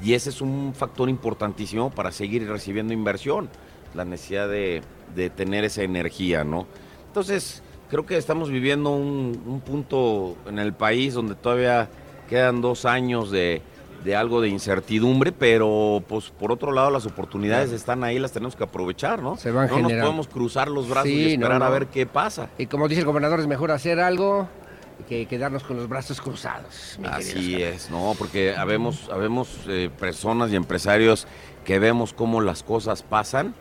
y 0.00 0.14
ese 0.14 0.30
es 0.30 0.40
un 0.40 0.74
factor 0.76 1.08
importantísimo 1.08 1.90
para 1.90 2.12
seguir 2.12 2.48
recibiendo 2.48 2.92
inversión, 2.92 3.48
la 3.94 4.04
necesidad 4.04 4.48
de, 4.48 4.80
de 5.16 5.28
tener 5.28 5.64
esa 5.64 5.82
energía, 5.82 6.44
¿no? 6.44 6.68
Entonces, 7.08 7.64
creo 7.90 8.06
que 8.06 8.16
estamos 8.16 8.48
viviendo 8.48 8.90
un, 8.90 9.42
un, 9.44 9.60
punto 9.60 10.36
en 10.46 10.60
el 10.60 10.72
país 10.72 11.14
donde 11.14 11.34
todavía 11.34 11.88
quedan 12.28 12.60
dos 12.60 12.84
años 12.84 13.32
de, 13.32 13.60
de 14.04 14.14
algo 14.14 14.40
de 14.42 14.48
incertidumbre, 14.48 15.32
pero 15.32 16.04
pues 16.06 16.30
por 16.30 16.52
otro 16.52 16.72
lado 16.72 16.90
las 16.90 17.06
oportunidades 17.06 17.72
están 17.72 18.04
ahí, 18.04 18.18
las 18.18 18.32
tenemos 18.32 18.54
que 18.54 18.64
aprovechar, 18.64 19.22
¿no? 19.22 19.36
Se 19.36 19.50
van 19.50 19.68
no 19.68 19.76
generando. 19.76 19.96
nos 19.96 20.06
podemos 20.06 20.28
cruzar 20.28 20.68
los 20.68 20.88
brazos 20.88 21.08
sí, 21.08 21.14
y 21.14 21.32
esperar 21.32 21.54
no, 21.54 21.58
no. 21.60 21.64
a 21.64 21.70
ver 21.70 21.86
qué 21.86 22.06
pasa. 22.06 22.50
Y 22.58 22.66
como 22.66 22.86
dice 22.86 23.00
el 23.00 23.06
gobernador, 23.06 23.40
es 23.40 23.46
mejor 23.46 23.70
hacer 23.70 24.00
algo 24.00 24.46
que 25.08 25.26
quedarnos 25.26 25.64
con 25.64 25.76
los 25.76 25.88
brazos 25.88 26.20
cruzados. 26.20 26.98
Así 27.04 27.62
es, 27.62 27.90
¿no? 27.90 28.14
Porque 28.18 28.54
habemos, 28.54 29.08
habemos 29.10 29.60
eh, 29.68 29.90
personas 29.98 30.52
y 30.52 30.56
empresarios 30.56 31.26
que 31.64 31.78
vemos 31.78 32.12
cómo 32.12 32.42
las 32.42 32.62
cosas 32.62 33.02
pasan, 33.02 33.54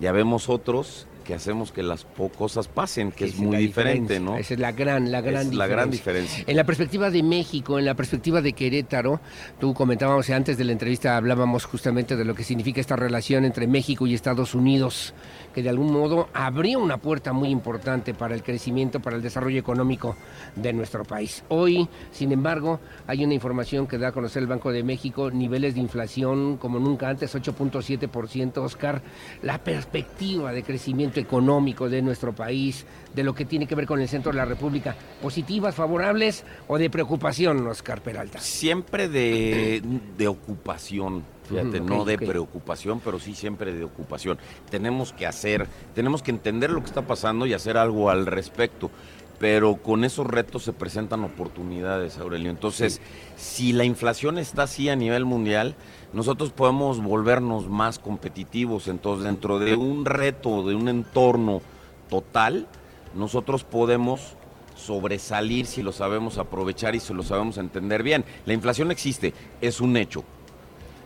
ya 0.00 0.10
vemos 0.10 0.48
otros 0.48 1.06
que 1.24 1.34
hacemos 1.34 1.72
que 1.72 1.82
las 1.82 2.06
cosas 2.36 2.68
pasen, 2.68 3.10
que 3.10 3.24
es, 3.24 3.34
es 3.34 3.40
muy 3.40 3.56
diferente, 3.56 4.20
¿no? 4.20 4.36
Esa 4.36 4.54
es 4.54 4.60
la 4.60 4.72
gran, 4.72 5.10
la 5.10 5.20
gran, 5.20 5.46
es 5.46 5.50
diferencia. 5.50 5.58
la 5.58 5.66
gran 5.66 5.90
diferencia. 5.90 6.44
En 6.46 6.56
la 6.56 6.64
perspectiva 6.64 7.10
de 7.10 7.22
México, 7.22 7.78
en 7.78 7.86
la 7.86 7.94
perspectiva 7.94 8.40
de 8.40 8.52
Querétaro, 8.52 9.20
tú 9.58 9.74
comentábamos 9.74 10.30
antes 10.30 10.56
de 10.56 10.64
la 10.64 10.72
entrevista, 10.72 11.16
hablábamos 11.16 11.64
justamente 11.64 12.16
de 12.16 12.24
lo 12.24 12.34
que 12.34 12.44
significa 12.44 12.80
esta 12.80 12.96
relación 12.96 13.44
entre 13.44 13.66
México 13.66 14.06
y 14.06 14.14
Estados 14.14 14.54
Unidos, 14.54 15.14
que 15.54 15.62
de 15.62 15.70
algún 15.70 15.92
modo 15.92 16.28
abría 16.34 16.78
una 16.78 16.98
puerta 16.98 17.32
muy 17.32 17.48
importante 17.48 18.12
para 18.12 18.34
el 18.34 18.42
crecimiento, 18.42 19.00
para 19.00 19.16
el 19.16 19.22
desarrollo 19.22 19.58
económico 19.58 20.16
de 20.56 20.72
nuestro 20.72 21.04
país. 21.04 21.44
Hoy, 21.48 21.88
sin 22.10 22.32
embargo, 22.32 22.80
hay 23.06 23.24
una 23.24 23.34
información 23.34 23.86
que 23.86 23.96
da 23.96 24.08
a 24.08 24.12
conocer 24.12 24.42
el 24.42 24.48
Banco 24.48 24.72
de 24.72 24.82
México, 24.82 25.30
niveles 25.30 25.74
de 25.74 25.80
inflación 25.80 26.56
como 26.56 26.78
nunca 26.78 27.08
antes, 27.08 27.34
8.7%, 27.34 28.58
Oscar, 28.58 29.02
la 29.42 29.58
perspectiva 29.58 30.52
de 30.52 30.62
crecimiento 30.62 31.20
económico 31.20 31.88
de 31.88 32.02
nuestro 32.02 32.34
país, 32.34 32.84
de 33.14 33.22
lo 33.22 33.34
que 33.34 33.44
tiene 33.44 33.66
que 33.66 33.74
ver 33.74 33.86
con 33.86 34.00
el 34.00 34.08
centro 34.08 34.32
de 34.32 34.38
la 34.38 34.44
República, 34.44 34.96
positivas, 35.22 35.74
favorables 35.74 36.44
o 36.66 36.78
de 36.78 36.90
preocupación, 36.90 37.66
Oscar 37.66 38.02
Peralta? 38.02 38.40
Siempre 38.40 39.08
de, 39.08 39.82
de 40.18 40.28
ocupación, 40.28 41.22
fíjate, 41.48 41.68
okay, 41.68 41.80
no 41.80 42.04
de 42.04 42.14
okay. 42.16 42.28
preocupación, 42.28 43.00
pero 43.00 43.18
sí 43.18 43.34
siempre 43.34 43.72
de 43.72 43.84
ocupación. 43.84 44.38
Tenemos 44.70 45.12
que 45.12 45.26
hacer, 45.26 45.66
tenemos 45.94 46.22
que 46.22 46.30
entender 46.30 46.70
lo 46.70 46.80
que 46.80 46.86
está 46.86 47.02
pasando 47.02 47.46
y 47.46 47.54
hacer 47.54 47.76
algo 47.76 48.10
al 48.10 48.26
respecto. 48.26 48.90
Pero 49.38 49.76
con 49.76 50.04
esos 50.04 50.26
retos 50.26 50.62
se 50.62 50.72
presentan 50.72 51.24
oportunidades, 51.24 52.18
Aurelio. 52.18 52.50
Entonces, 52.50 52.94
sí. 52.94 53.00
si 53.36 53.72
la 53.72 53.84
inflación 53.84 54.38
está 54.38 54.62
así 54.62 54.88
a 54.88 54.96
nivel 54.96 55.24
mundial, 55.24 55.74
nosotros 56.12 56.50
podemos 56.50 57.02
volvernos 57.02 57.68
más 57.68 57.98
competitivos. 57.98 58.86
Entonces, 58.86 59.24
dentro 59.24 59.58
de 59.58 59.74
un 59.74 60.04
reto, 60.04 60.62
de 60.66 60.76
un 60.76 60.88
entorno 60.88 61.62
total, 62.08 62.68
nosotros 63.14 63.64
podemos 63.64 64.36
sobresalir 64.76 65.66
si 65.66 65.82
lo 65.82 65.92
sabemos 65.92 66.38
aprovechar 66.38 66.94
y 66.94 67.00
si 67.00 67.14
lo 67.14 67.22
sabemos 67.22 67.58
entender 67.58 68.02
bien. 68.02 68.24
La 68.46 68.52
inflación 68.52 68.90
existe, 68.90 69.32
es 69.60 69.80
un 69.80 69.96
hecho, 69.96 70.24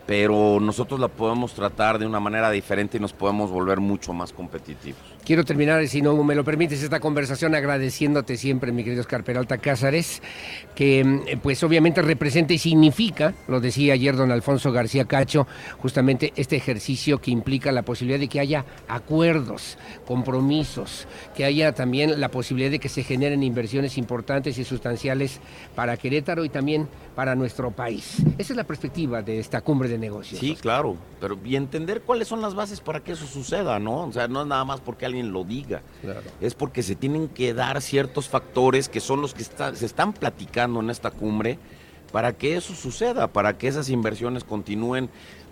pero 0.09 0.59
nosotros 0.59 0.99
la 0.99 1.09
podemos 1.09 1.53
tratar 1.53 1.99
de 1.99 2.07
una 2.07 2.19
manera 2.19 2.51
diferente 2.51 2.97
y 2.97 3.01
nos 3.01 3.13
podemos 3.13 3.51
volver 3.51 3.79
mucho 3.79 4.15
más 4.15 4.33
competitivos. 4.33 5.03
Quiero 5.29 5.45
terminar, 5.45 5.87
si 5.89 6.01
no 6.01 6.17
me 6.25 6.35
lo 6.35 6.43
permites, 6.43 6.83
esta 6.83 7.01
conversación 7.01 7.55
agradeciéndote 7.55 8.39
siempre, 8.39 8.73
mi 8.73 8.83
querido 8.83 9.03
Oscar 9.03 9.25
Peralta 9.25 9.59
Cázares, 9.59 10.23
que 10.75 11.05
mm, 11.05 11.41
pues 11.43 11.63
obviamente 11.63 12.01
representa 12.01 12.55
y 12.55 12.59
significa, 12.59 13.35
lo 13.47 13.61
decía 13.61 13.93
ayer 13.93 14.17
don 14.17 14.31
Alfonso 14.31 14.73
García 14.73 15.05
Cacho, 15.05 15.47
justamente 15.83 16.33
este 16.37 16.57
ejercicio 16.57 17.21
que 17.21 17.31
implica 17.31 17.73
la 17.73 17.83
posibilidad 17.83 18.19
de 18.19 18.29
que 18.29 18.41
haya 18.41 18.65
acuerdos, 18.89 19.77
compromisos, 20.07 21.07
que 21.37 21.45
haya 21.45 21.75
también 21.75 22.23
la 22.23 22.31
posibilidad 22.31 22.71
de 22.71 22.79
que 22.79 22.89
se 22.89 23.03
generen 23.03 23.43
inversiones 23.43 23.99
importantes 23.99 24.57
y 24.57 24.65
sustanciales 24.65 25.41
para 25.75 25.99
Querétaro 25.99 26.43
y 26.47 26.49
también 26.49 26.89
para 27.15 27.35
nuestro 27.35 27.71
país. 27.71 28.23
Esa 28.39 28.55
es 28.55 28.57
la 28.57 28.65
perspectiva 28.65 29.21
de 29.21 29.41
esta 29.41 29.61
cumbre 29.61 29.91
de 29.91 29.99
negocios. 29.99 30.41
Sí, 30.41 30.53
Oscar. 30.53 30.63
claro, 30.63 30.97
pero 31.21 31.39
y 31.45 31.57
entender 31.57 32.01
cuáles 32.01 32.29
son 32.29 32.41
las 32.41 32.55
bases 32.55 32.81
para 32.81 33.01
que 33.01 33.13
eso 33.13 33.27
suceda, 33.27 33.79
¿no? 33.79 34.05
O 34.05 34.13
sea, 34.13 34.27
no 34.27 34.41
es 34.41 34.47
nada 34.47 34.65
más 34.65 34.81
porque 34.81 35.05
alguien 35.05 35.18
alguien 35.19 35.33
lo 35.33 35.45
diga. 35.45 35.83
Claro. 36.03 36.21
Es 36.41 36.55
porque 36.55 36.83
se 36.83 36.95
tienen 36.95 37.29
que 37.29 37.55
dar 37.55 37.81
ciertos 37.83 38.29
factores 38.29 38.89
que 38.89 39.01
son 39.01 39.21
los 39.21 39.35
que 39.35 39.43
está- 39.43 39.75
se 39.75 39.87
están 39.87 40.13
platicando 40.13 40.81
en 40.81 40.91
esta 40.91 41.11
cumbre 41.11 41.59
para 42.13 42.33
que 42.33 42.57
eso 42.57 42.75
suceda, 42.75 43.29
para 43.29 43.59
que 43.59 43.69
esas 43.69 43.91
inversiones 43.91 44.45
continúen, 44.45 45.11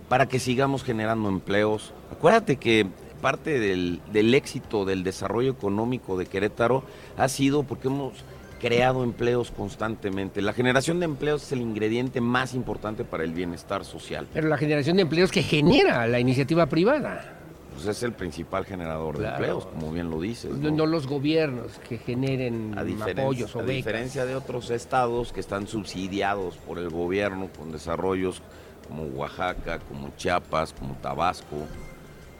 para 0.09 0.27
que 0.27 0.39
sigamos 0.39 0.83
generando 0.83 1.29
empleos. 1.29 1.93
Acuérdate 2.11 2.55
que 2.57 2.87
parte 3.21 3.59
del, 3.59 3.99
del 4.11 4.33
éxito 4.33 4.85
del 4.85 5.03
desarrollo 5.03 5.51
económico 5.51 6.17
de 6.17 6.25
Querétaro 6.27 6.83
ha 7.17 7.27
sido 7.27 7.63
porque 7.63 7.87
hemos 7.89 8.13
creado 8.59 9.03
empleos 9.03 9.51
constantemente. 9.51 10.41
La 10.41 10.53
generación 10.53 10.99
de 10.99 11.05
empleos 11.05 11.43
es 11.43 11.51
el 11.51 11.61
ingrediente 11.61 12.21
más 12.21 12.55
importante 12.55 13.03
para 13.03 13.23
el 13.23 13.31
bienestar 13.33 13.85
social. 13.85 14.27
Pero 14.33 14.47
la 14.47 14.57
generación 14.57 14.95
de 14.97 15.03
empleos 15.03 15.31
que 15.31 15.43
genera 15.43 16.07
la 16.07 16.19
iniciativa 16.19 16.65
privada. 16.65 17.33
Pues 17.77 17.95
es 17.95 18.01
el 18.01 18.11
principal 18.13 18.65
generador 18.65 19.17
de 19.17 19.25
Claro. 19.25 19.35
empleos, 19.35 19.65
como 19.67 19.91
bien 19.91 20.09
lo 20.09 20.19
dices. 20.19 20.51
No, 20.51 20.71
no 20.71 20.87
los 20.87 21.05
gobiernos 21.05 21.73
que 21.87 21.99
generen 21.99 22.73
A, 22.75 22.81
apoyos 22.81 23.55
o 23.55 23.59
a 23.59 23.61
becas. 23.61 23.75
diferencia 23.75 24.25
de 24.25 24.33
otros 24.35 24.71
estados 24.71 25.31
que 25.31 25.39
están 25.39 25.67
subsidiados 25.67 26.55
por 26.57 26.79
el 26.79 26.89
gobierno 26.89 27.49
con 27.55 27.71
desarrollos 27.71 28.41
como 28.87 29.03
Oaxaca, 29.03 29.77
como 29.79 30.09
Chiapas, 30.17 30.73
como 30.73 30.95
Tabasco, 30.95 31.67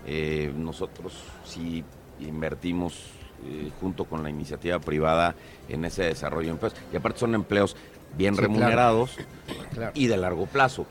eh, 0.08 0.52
nosotros 0.56 1.14
sí 1.46 1.84
invertimos 2.20 2.96
eh, 3.46 3.70
junto 3.80 4.06
con 4.06 4.24
la 4.24 4.32
iniciativa 4.32 4.80
privada 4.80 5.36
en 5.70 5.86
ese 5.86 6.02
desarrollo 6.06 6.48
de 6.48 6.52
empleos. 6.54 6.74
Y 6.92 6.96
aparte 6.98 7.20
son 7.20 7.36
empleos 7.36 7.76
bien 8.18 8.34
Sí, 8.34 8.40
claro. 8.40 8.54
remunerados 8.54 9.16
Claro. 9.72 9.92
y 9.94 10.08
de 10.08 10.18
largo 10.18 10.48
plazo. 10.48 10.88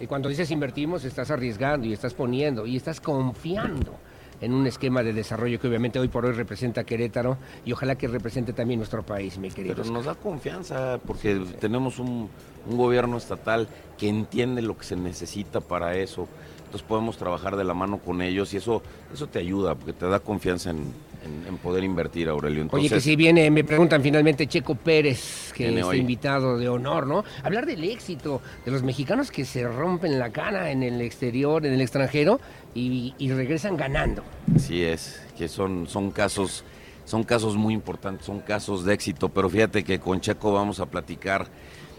Y 0.00 0.06
cuando 0.06 0.28
dices 0.28 0.50
invertimos, 0.50 1.04
estás 1.04 1.30
arriesgando 1.30 1.86
y 1.86 1.92
estás 1.92 2.14
poniendo 2.14 2.66
y 2.66 2.76
estás 2.76 3.00
confiando 3.00 3.94
en 4.40 4.52
un 4.52 4.66
esquema 4.66 5.02
de 5.02 5.12
desarrollo 5.12 5.60
que 5.60 5.68
obviamente 5.68 5.98
hoy 5.98 6.08
por 6.08 6.26
hoy 6.26 6.32
representa 6.32 6.84
Querétaro 6.84 7.38
y 7.64 7.72
ojalá 7.72 7.94
que 7.96 8.08
represente 8.08 8.52
también 8.52 8.80
nuestro 8.80 9.02
país, 9.02 9.38
mi 9.38 9.50
querido. 9.50 9.74
Pero 9.74 9.82
Oscar. 9.82 9.96
nos 9.96 10.04
da 10.06 10.14
confianza 10.14 10.98
porque 11.06 11.40
tenemos 11.60 11.98
un, 11.98 12.28
un 12.68 12.76
gobierno 12.76 13.16
estatal 13.16 13.68
que 13.96 14.08
entiende 14.08 14.62
lo 14.62 14.76
que 14.76 14.84
se 14.84 14.96
necesita 14.96 15.60
para 15.60 15.96
eso. 15.96 16.28
Entonces 16.58 16.82
podemos 16.82 17.16
trabajar 17.16 17.56
de 17.56 17.64
la 17.64 17.74
mano 17.74 17.98
con 17.98 18.20
ellos 18.20 18.52
y 18.52 18.56
eso, 18.56 18.82
eso 19.12 19.28
te 19.28 19.38
ayuda 19.38 19.76
porque 19.76 19.92
te 19.92 20.06
da 20.06 20.18
confianza 20.18 20.70
en, 20.70 20.92
en- 21.24 21.46
en 21.48 21.56
poder 21.58 21.84
invertir, 21.84 22.28
Aurelio. 22.28 22.62
Entonces, 22.62 22.90
Oye, 22.90 22.96
que 22.96 23.00
si 23.00 23.16
viene, 23.16 23.50
me 23.50 23.64
preguntan 23.64 24.02
finalmente 24.02 24.46
Checo 24.46 24.74
Pérez, 24.74 25.52
que 25.54 25.78
es 25.78 25.84
hoy. 25.84 25.98
invitado 25.98 26.58
de 26.58 26.68
honor, 26.68 27.06
¿no? 27.06 27.24
Hablar 27.42 27.66
del 27.66 27.82
éxito 27.84 28.40
de 28.64 28.70
los 28.70 28.82
mexicanos 28.82 29.30
que 29.30 29.44
se 29.44 29.66
rompen 29.66 30.18
la 30.18 30.30
cara 30.30 30.70
en 30.70 30.82
el 30.82 31.00
exterior, 31.00 31.64
en 31.66 31.72
el 31.72 31.80
extranjero 31.80 32.40
y, 32.74 33.14
y 33.18 33.32
regresan 33.32 33.76
ganando. 33.76 34.22
Así 34.54 34.82
es, 34.82 35.20
que 35.38 35.48
son, 35.48 35.86
son 35.88 36.10
casos, 36.10 36.64
son 37.04 37.24
casos 37.24 37.56
muy 37.56 37.74
importantes, 37.74 38.26
son 38.26 38.40
casos 38.40 38.84
de 38.84 38.94
éxito, 38.94 39.28
pero 39.28 39.48
fíjate 39.48 39.84
que 39.84 39.98
con 39.98 40.20
Checo 40.20 40.52
vamos 40.52 40.80
a 40.80 40.86
platicar, 40.86 41.46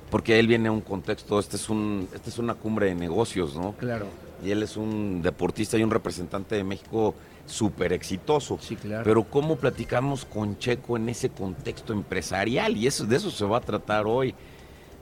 porque 0.10 0.40
él 0.40 0.48
viene 0.48 0.70
a 0.70 0.72
un 0.72 0.82
contexto, 0.82 1.40
este 1.40 1.56
es 1.56 1.70
un, 1.70 2.08
esta 2.14 2.30
es 2.30 2.38
una 2.38 2.54
cumbre 2.54 2.88
de 2.88 2.96
negocios, 2.96 3.56
¿no? 3.56 3.74
Claro. 3.74 4.06
Y 4.44 4.52
él 4.52 4.62
es 4.64 4.78
un 4.78 5.22
deportista 5.22 5.78
y 5.78 5.84
un 5.84 5.90
representante 5.92 6.56
de 6.56 6.64
México 6.64 7.16
súper 7.46 7.94
exitoso. 7.94 8.58
Sí, 8.62 8.76
claro. 8.76 9.04
Pero 9.04 9.24
¿cómo 9.24 9.56
platicamos 9.58 10.26
con 10.26 10.58
Checo 10.58 10.98
en 10.98 11.10
ese 11.10 11.30
contexto 11.30 11.94
empresarial? 11.94 12.78
Y 12.78 12.88
eso, 12.88 13.06
de 13.06 13.16
eso 13.16 13.32
se 13.32 13.46
va 13.46 13.58
a 13.58 13.62
tratar 13.62 14.06
hoy. 14.08 14.34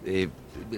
Eh, 0.06 0.30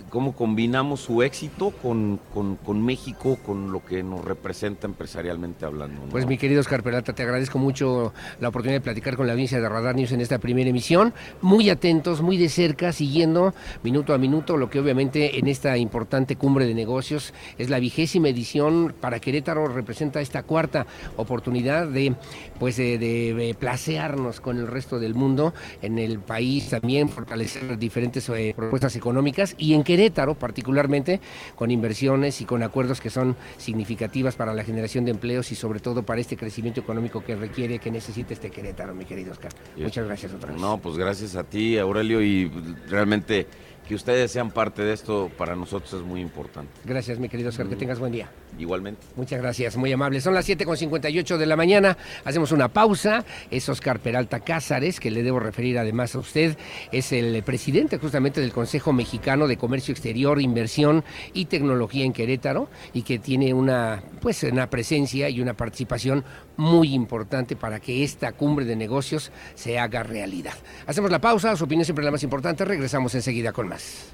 cómo 0.10 0.34
combinamos 0.36 1.02
su 1.02 1.24
éxito 1.24 1.72
con, 1.82 2.20
con- 2.34 2.56
con 2.58 2.84
México, 2.84 3.38
con 3.46 3.72
lo 3.72 3.84
que 3.84 4.04
nos 4.04 4.24
representa 4.24 4.88
empresarialmente 4.88 5.66
hablando. 5.66 6.02
Pues 6.10 6.26
mi 6.26 6.38
querido 6.38 6.62
Oscar 6.62 6.82
te 6.82 7.24
agradezco 7.24 7.60
mucho 7.60 8.14
la 8.40 8.50
oportunidad 8.50 8.78
de 8.80 8.82
platicar 8.84 9.16
con 9.16 9.28
la 9.28 9.34
audiencia 9.34 9.60
de 9.60 9.68
Radar 9.68 9.96
News 9.96 10.12
en 10.12 10.22
esta 10.22 10.40
primera 10.40 10.70
emisión. 10.70 11.14
Muy 11.42 11.70
atentos, 11.70 12.22
muy 12.22 12.38
de 12.38 12.50
cerca, 12.50 12.92
siguiendo 12.92 13.54
minuto 13.84 14.14
a 14.14 14.18
minuto 14.18 14.58
lo 14.58 14.70
que 14.70 14.80
obviamente 14.80 15.40
en 15.40 15.48
esta 15.48 15.78
importante 15.78 16.36
cumbre 16.36 16.66
de 16.66 16.74
negocios 16.74 17.34
es 17.58 17.70
la 17.70 17.80
vigésima 17.80 18.30
edición 18.30 18.94
para 19.00 19.20
Querétaro, 19.20 19.68
representa 19.68 20.22
esta 20.22 20.44
cuarta 20.44 20.86
oportunidad 21.18 21.88
de 21.88 22.16
pues 22.60 22.78
de, 22.78 22.98
de, 22.98 23.56
placearnos 23.60 24.40
con 24.40 24.58
el 24.58 24.68
resto 24.68 25.00
del 25.00 25.14
mundo 25.16 25.54
en 25.82 26.00
el 26.00 26.20
país 26.20 26.70
también, 26.70 27.10
fortalecer 27.10 27.78
diferentes 27.78 28.28
eh, 28.30 28.54
propuestas 28.56 28.96
económicas 28.96 29.56
en 29.74 29.84
Querétaro 29.84 30.36
particularmente 30.36 31.20
con 31.56 31.72
inversiones 31.72 32.42
y 32.42 32.46
con 32.46 32.64
acuerdos 32.64 33.02
que 33.02 33.10
son 33.10 33.36
significativas 33.58 34.36
para 34.36 34.54
la 34.54 34.64
generación 34.64 35.06
de 35.06 35.12
empleos 35.12 35.52
y 35.52 35.56
sobre 35.56 35.80
todo 35.80 36.04
para 36.04 36.22
este 36.22 36.38
crecimiento 36.38 36.82
económico 36.82 37.24
que 37.24 37.36
requiere, 37.36 37.80
que 37.80 37.92
necesita 37.92 38.34
este 38.34 38.50
Querétaro, 38.50 38.94
mi 38.94 39.06
querido 39.06 39.32
Oscar. 39.32 39.52
Muchas 39.78 40.06
gracias 40.06 40.34
otra 40.34 40.52
vez. 40.52 40.62
No, 40.62 40.78
pues 40.78 40.98
gracias 40.98 41.36
a 41.36 41.44
ti, 41.44 41.78
Aurelio, 41.78 42.22
y 42.22 42.50
realmente 42.88 43.48
que 43.88 43.96
ustedes 43.96 44.32
sean 44.32 44.52
parte 44.52 44.84
de 44.84 44.94
esto 44.94 45.30
para 45.38 45.56
nosotros 45.56 45.94
es 45.94 46.02
muy 46.02 46.22
importante. 46.22 46.72
Gracias, 46.84 47.20
mi 47.20 47.30
querido 47.30 47.50
Oscar, 47.50 47.68
que 47.68 47.76
tengas 47.76 48.00
buen 48.00 48.12
día. 48.12 48.30
Igualmente. 48.58 49.02
Muchas 49.16 49.42
gracias, 49.42 49.76
muy 49.78 49.92
amable. 49.92 50.22
Son 50.22 50.34
las 50.34 50.48
7.58 50.48 51.38
de 51.38 51.46
la 51.46 51.56
mañana, 51.56 51.98
hacemos 52.24 52.52
una 52.52 52.70
pausa. 52.70 53.26
Es 53.52 53.68
Oscar 53.70 54.00
Peralta 54.00 54.40
Cázares, 54.40 55.00
que 55.00 55.12
le 55.12 55.24
debo 55.24 55.40
referir 55.40 55.78
además 55.78 56.16
a 56.16 56.20
usted. 56.20 56.58
Es 56.92 57.12
el 57.12 57.44
presidente 57.44 57.98
justamente 57.98 58.42
del 58.42 58.54
Consejo 58.54 58.94
Mexicano 58.94 59.48
de 59.48 59.58
Comercio 59.58 59.92
Exterior, 59.92 60.42
Inversión 60.42 61.04
y 61.34 61.46
Tecnología 61.46 62.06
en 62.06 62.14
Querétaro 62.14 62.70
y 62.94 63.04
que 63.04 63.20
tiene 63.20 63.54
una, 63.54 64.02
pues, 64.22 64.44
una 64.44 64.70
presencia 64.70 65.30
y 65.30 65.42
una 65.42 65.54
participación 65.54 66.24
muy 66.58 66.94
importante 66.94 67.56
para 67.56 67.80
que 67.80 68.04
esta 68.04 68.32
cumbre 68.32 68.66
de 68.66 68.76
negocios 68.76 69.32
se 69.56 69.80
haga 69.80 70.04
realidad. 70.04 70.54
Hacemos 70.88 71.12
la 71.12 71.20
pausa, 71.20 71.56
su 71.56 71.66
opinión 71.66 71.86
siempre 71.86 72.06
la 72.06 72.12
más 72.12 72.24
importante. 72.24 72.66
Regresamos 72.66 73.16
enseguida 73.16 73.52
con 73.52 73.68
más. 73.68 74.12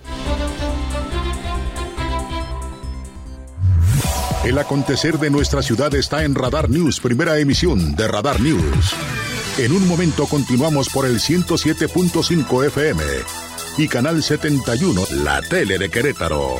El 4.43 4.57
acontecer 4.57 5.19
de 5.19 5.30
nuestra 5.30 5.61
ciudad 5.61 5.93
está 5.93 6.23
en 6.23 6.34
Radar 6.34 6.68
News, 6.68 6.99
primera 6.99 7.38
emisión 7.38 7.95
de 7.95 8.07
Radar 8.07 8.39
News. 8.39 8.95
En 9.59 9.72
un 9.72 9.88
momento 9.88 10.26
continuamos 10.26 10.89
por 10.89 11.05
el 11.05 11.19
107.5 11.19 12.65
FM 12.65 13.03
y 13.77 13.88
Canal 13.88 14.23
71, 14.23 15.01
la 15.23 15.41
tele 15.41 15.77
de 15.77 15.89
Querétaro. 15.89 16.59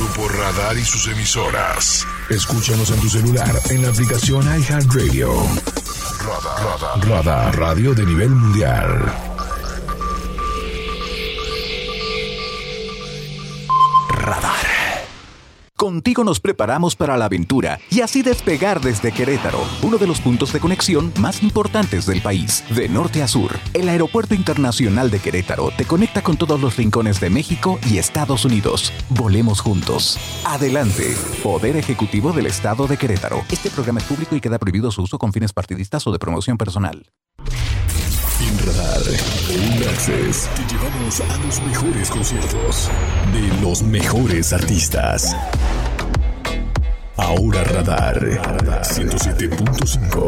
Grupo 0.00 0.28
Radar 0.28 0.78
y 0.78 0.82
sus 0.82 1.08
emisoras. 1.08 2.06
Escúchanos 2.30 2.90
en 2.90 3.00
tu 3.00 3.10
celular 3.10 3.54
en 3.68 3.82
la 3.82 3.90
aplicación 3.90 4.46
iHeartRadio. 4.58 5.30
Radar, 6.24 6.64
Radar, 6.64 7.06
Radar, 7.06 7.58
radio 7.58 7.94
de 7.94 8.06
nivel 8.06 8.30
mundial. 8.30 9.14
Radar. 14.08 14.79
Contigo 15.80 16.24
nos 16.24 16.40
preparamos 16.40 16.94
para 16.94 17.16
la 17.16 17.24
aventura 17.24 17.80
y 17.88 18.02
así 18.02 18.20
despegar 18.20 18.82
desde 18.82 19.12
Querétaro, 19.12 19.60
uno 19.80 19.96
de 19.96 20.06
los 20.06 20.20
puntos 20.20 20.52
de 20.52 20.60
conexión 20.60 21.10
más 21.18 21.42
importantes 21.42 22.04
del 22.04 22.20
país, 22.20 22.62
de 22.76 22.86
norte 22.90 23.22
a 23.22 23.26
sur. 23.26 23.58
El 23.72 23.88
Aeropuerto 23.88 24.34
Internacional 24.34 25.10
de 25.10 25.20
Querétaro 25.20 25.70
te 25.74 25.86
conecta 25.86 26.22
con 26.22 26.36
todos 26.36 26.60
los 26.60 26.76
rincones 26.76 27.18
de 27.18 27.30
México 27.30 27.78
y 27.90 27.96
Estados 27.96 28.44
Unidos. 28.44 28.92
Volemos 29.08 29.60
juntos. 29.62 30.18
Adelante. 30.44 31.16
Poder 31.42 31.76
Ejecutivo 31.76 32.32
del 32.34 32.44
Estado 32.44 32.86
de 32.86 32.98
Querétaro. 32.98 33.42
Este 33.50 33.70
programa 33.70 34.00
es 34.00 34.04
público 34.04 34.36
y 34.36 34.42
queda 34.42 34.58
prohibido 34.58 34.90
su 34.90 35.00
uso 35.00 35.16
con 35.18 35.32
fines 35.32 35.54
partidistas 35.54 36.06
o 36.06 36.12
de 36.12 36.18
promoción 36.18 36.58
personal. 36.58 37.10
En 38.40 38.58
Radar, 38.66 39.02
un 39.50 39.88
access, 39.88 40.48
te 40.56 40.74
llevamos 40.74 41.20
a 41.20 41.36
los 41.44 41.60
mejores 41.62 42.10
conciertos 42.10 42.90
de 43.32 43.62
los 43.62 43.82
mejores 43.82 44.52
artistas. 44.52 45.36
Ahora 47.20 47.62
Radar 47.64 48.18
107.5. 48.82 50.26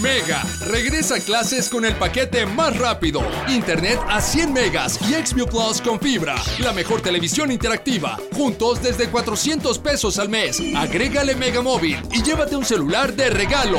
Mega, 0.00 0.42
regresa 0.66 1.16
a 1.16 1.20
clases 1.20 1.68
con 1.68 1.84
el 1.84 1.94
paquete 1.96 2.46
más 2.46 2.76
rápido. 2.78 3.22
Internet 3.48 3.98
a 4.08 4.20
100 4.20 4.52
megas 4.52 4.98
y 5.02 5.14
Xview 5.14 5.46
Plus 5.46 5.80
con 5.80 6.00
fibra. 6.00 6.34
La 6.58 6.72
mejor 6.72 7.00
televisión 7.00 7.50
interactiva. 7.50 8.18
Juntos 8.32 8.82
desde 8.82 9.08
400 9.08 9.78
pesos 9.78 10.18
al 10.18 10.28
mes. 10.28 10.60
Agrégale 10.74 11.36
Mega 11.36 11.60
Móvil 11.60 11.98
y 12.12 12.22
llévate 12.22 12.56
un 12.56 12.64
celular 12.64 13.14
de 13.14 13.30
regalo. 13.30 13.78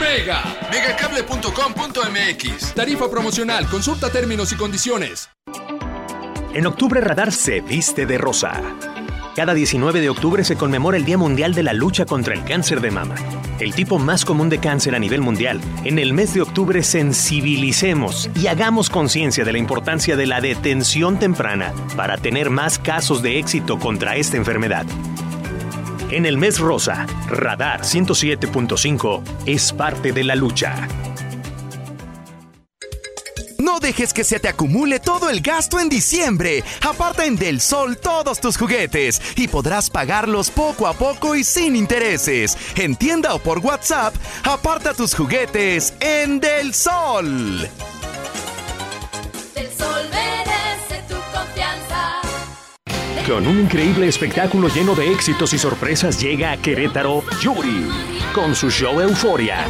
Mega, 0.00 0.42
megacable.com.mx. 0.70 2.74
Tarifa 2.74 3.10
promocional, 3.10 3.68
consulta 3.68 4.10
términos 4.10 4.52
y 4.52 4.56
condiciones. 4.56 5.28
En 6.52 6.66
octubre 6.66 7.00
Radar 7.00 7.32
se 7.32 7.60
viste 7.60 8.06
de 8.06 8.16
rosa. 8.16 8.62
Cada 9.34 9.52
19 9.52 10.00
de 10.00 10.10
octubre 10.10 10.44
se 10.44 10.54
conmemora 10.54 10.96
el 10.96 11.04
Día 11.04 11.18
Mundial 11.18 11.54
de 11.54 11.64
la 11.64 11.72
Lucha 11.72 12.06
contra 12.06 12.34
el 12.34 12.44
Cáncer 12.44 12.80
de 12.80 12.92
Mama, 12.92 13.16
el 13.58 13.74
tipo 13.74 13.98
más 13.98 14.24
común 14.24 14.48
de 14.48 14.58
cáncer 14.58 14.94
a 14.94 15.00
nivel 15.00 15.22
mundial. 15.22 15.60
En 15.82 15.98
el 15.98 16.12
mes 16.12 16.34
de 16.34 16.40
octubre 16.40 16.84
sensibilicemos 16.84 18.30
y 18.36 18.46
hagamos 18.46 18.90
conciencia 18.90 19.44
de 19.44 19.50
la 19.50 19.58
importancia 19.58 20.16
de 20.16 20.28
la 20.28 20.40
detención 20.40 21.18
temprana 21.18 21.72
para 21.96 22.16
tener 22.16 22.48
más 22.48 22.78
casos 22.78 23.22
de 23.22 23.40
éxito 23.40 23.80
contra 23.80 24.14
esta 24.14 24.36
enfermedad. 24.36 24.86
En 26.10 26.26
el 26.26 26.38
mes 26.38 26.60
rosa, 26.60 27.04
Radar 27.28 27.80
107.5 27.80 29.22
es 29.46 29.72
parte 29.72 30.12
de 30.12 30.22
la 30.22 30.36
lucha. 30.36 30.86
Dejes 33.84 34.14
que 34.14 34.24
se 34.24 34.40
te 34.40 34.48
acumule 34.48 34.98
todo 34.98 35.28
el 35.28 35.42
gasto 35.42 35.78
en 35.78 35.90
diciembre. 35.90 36.64
Aparta 36.80 37.26
en 37.26 37.36
Del 37.36 37.60
Sol 37.60 37.98
todos 37.98 38.40
tus 38.40 38.56
juguetes 38.56 39.20
y 39.36 39.46
podrás 39.46 39.90
pagarlos 39.90 40.50
poco 40.50 40.86
a 40.86 40.94
poco 40.94 41.34
y 41.36 41.44
sin 41.44 41.76
intereses. 41.76 42.56
En 42.76 42.96
tienda 42.96 43.34
o 43.34 43.38
por 43.38 43.58
WhatsApp, 43.58 44.14
aparta 44.42 44.94
tus 44.94 45.14
juguetes 45.14 45.92
en 46.00 46.40
Del 46.40 46.72
Sol. 46.72 47.68
Del 49.54 49.68
sol 49.76 50.08
merece 50.10 51.04
tu 51.06 51.16
confianza. 51.30 52.22
Con 53.26 53.46
un 53.46 53.60
increíble 53.60 54.08
espectáculo 54.08 54.68
lleno 54.68 54.94
de 54.94 55.12
éxitos 55.12 55.52
y 55.52 55.58
sorpresas 55.58 56.18
llega 56.18 56.52
a 56.52 56.56
Querétaro 56.56 57.22
Yuri 57.42 57.86
con 58.32 58.54
su 58.54 58.70
show 58.70 58.98
Euforia. 58.98 59.66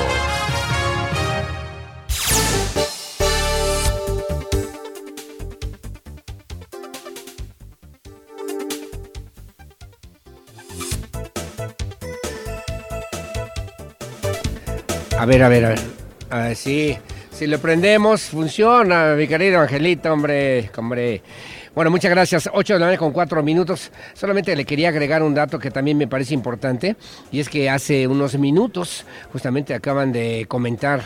A 15.19 15.27
ver, 15.27 15.43
a 15.43 15.49
ver, 15.51 15.65
a 15.67 15.69
ver. 15.69 16.02
Ah, 16.35 16.55
sí, 16.55 16.97
si 17.31 17.47
lo 17.47 17.59
prendemos, 17.59 18.23
funciona, 18.23 19.15
mi 19.15 19.29
querido 19.29 19.61
Angelito, 19.61 20.11
hombre, 20.11 20.71
hombre. 20.79 21.21
Bueno, 21.75 21.91
muchas 21.91 22.11
gracias. 22.11 22.49
8 22.51 22.73
de 22.73 22.79
la 22.79 22.87
mañana 22.87 22.99
con 22.99 23.13
4 23.13 23.43
minutos. 23.43 23.91
Solamente 24.15 24.57
le 24.57 24.65
quería 24.65 24.89
agregar 24.89 25.23
un 25.23 25.35
dato 25.35 25.59
que 25.59 25.71
también 25.71 25.99
me 25.99 26.09
parece 26.09 26.33
importante, 26.33 26.97
y 27.31 27.41
es 27.41 27.51
que 27.51 27.69
hace 27.69 28.07
unos 28.07 28.39
minutos 28.39 29.05
justamente 29.31 29.75
acaban 29.75 30.11
de 30.11 30.47
comentar 30.49 31.03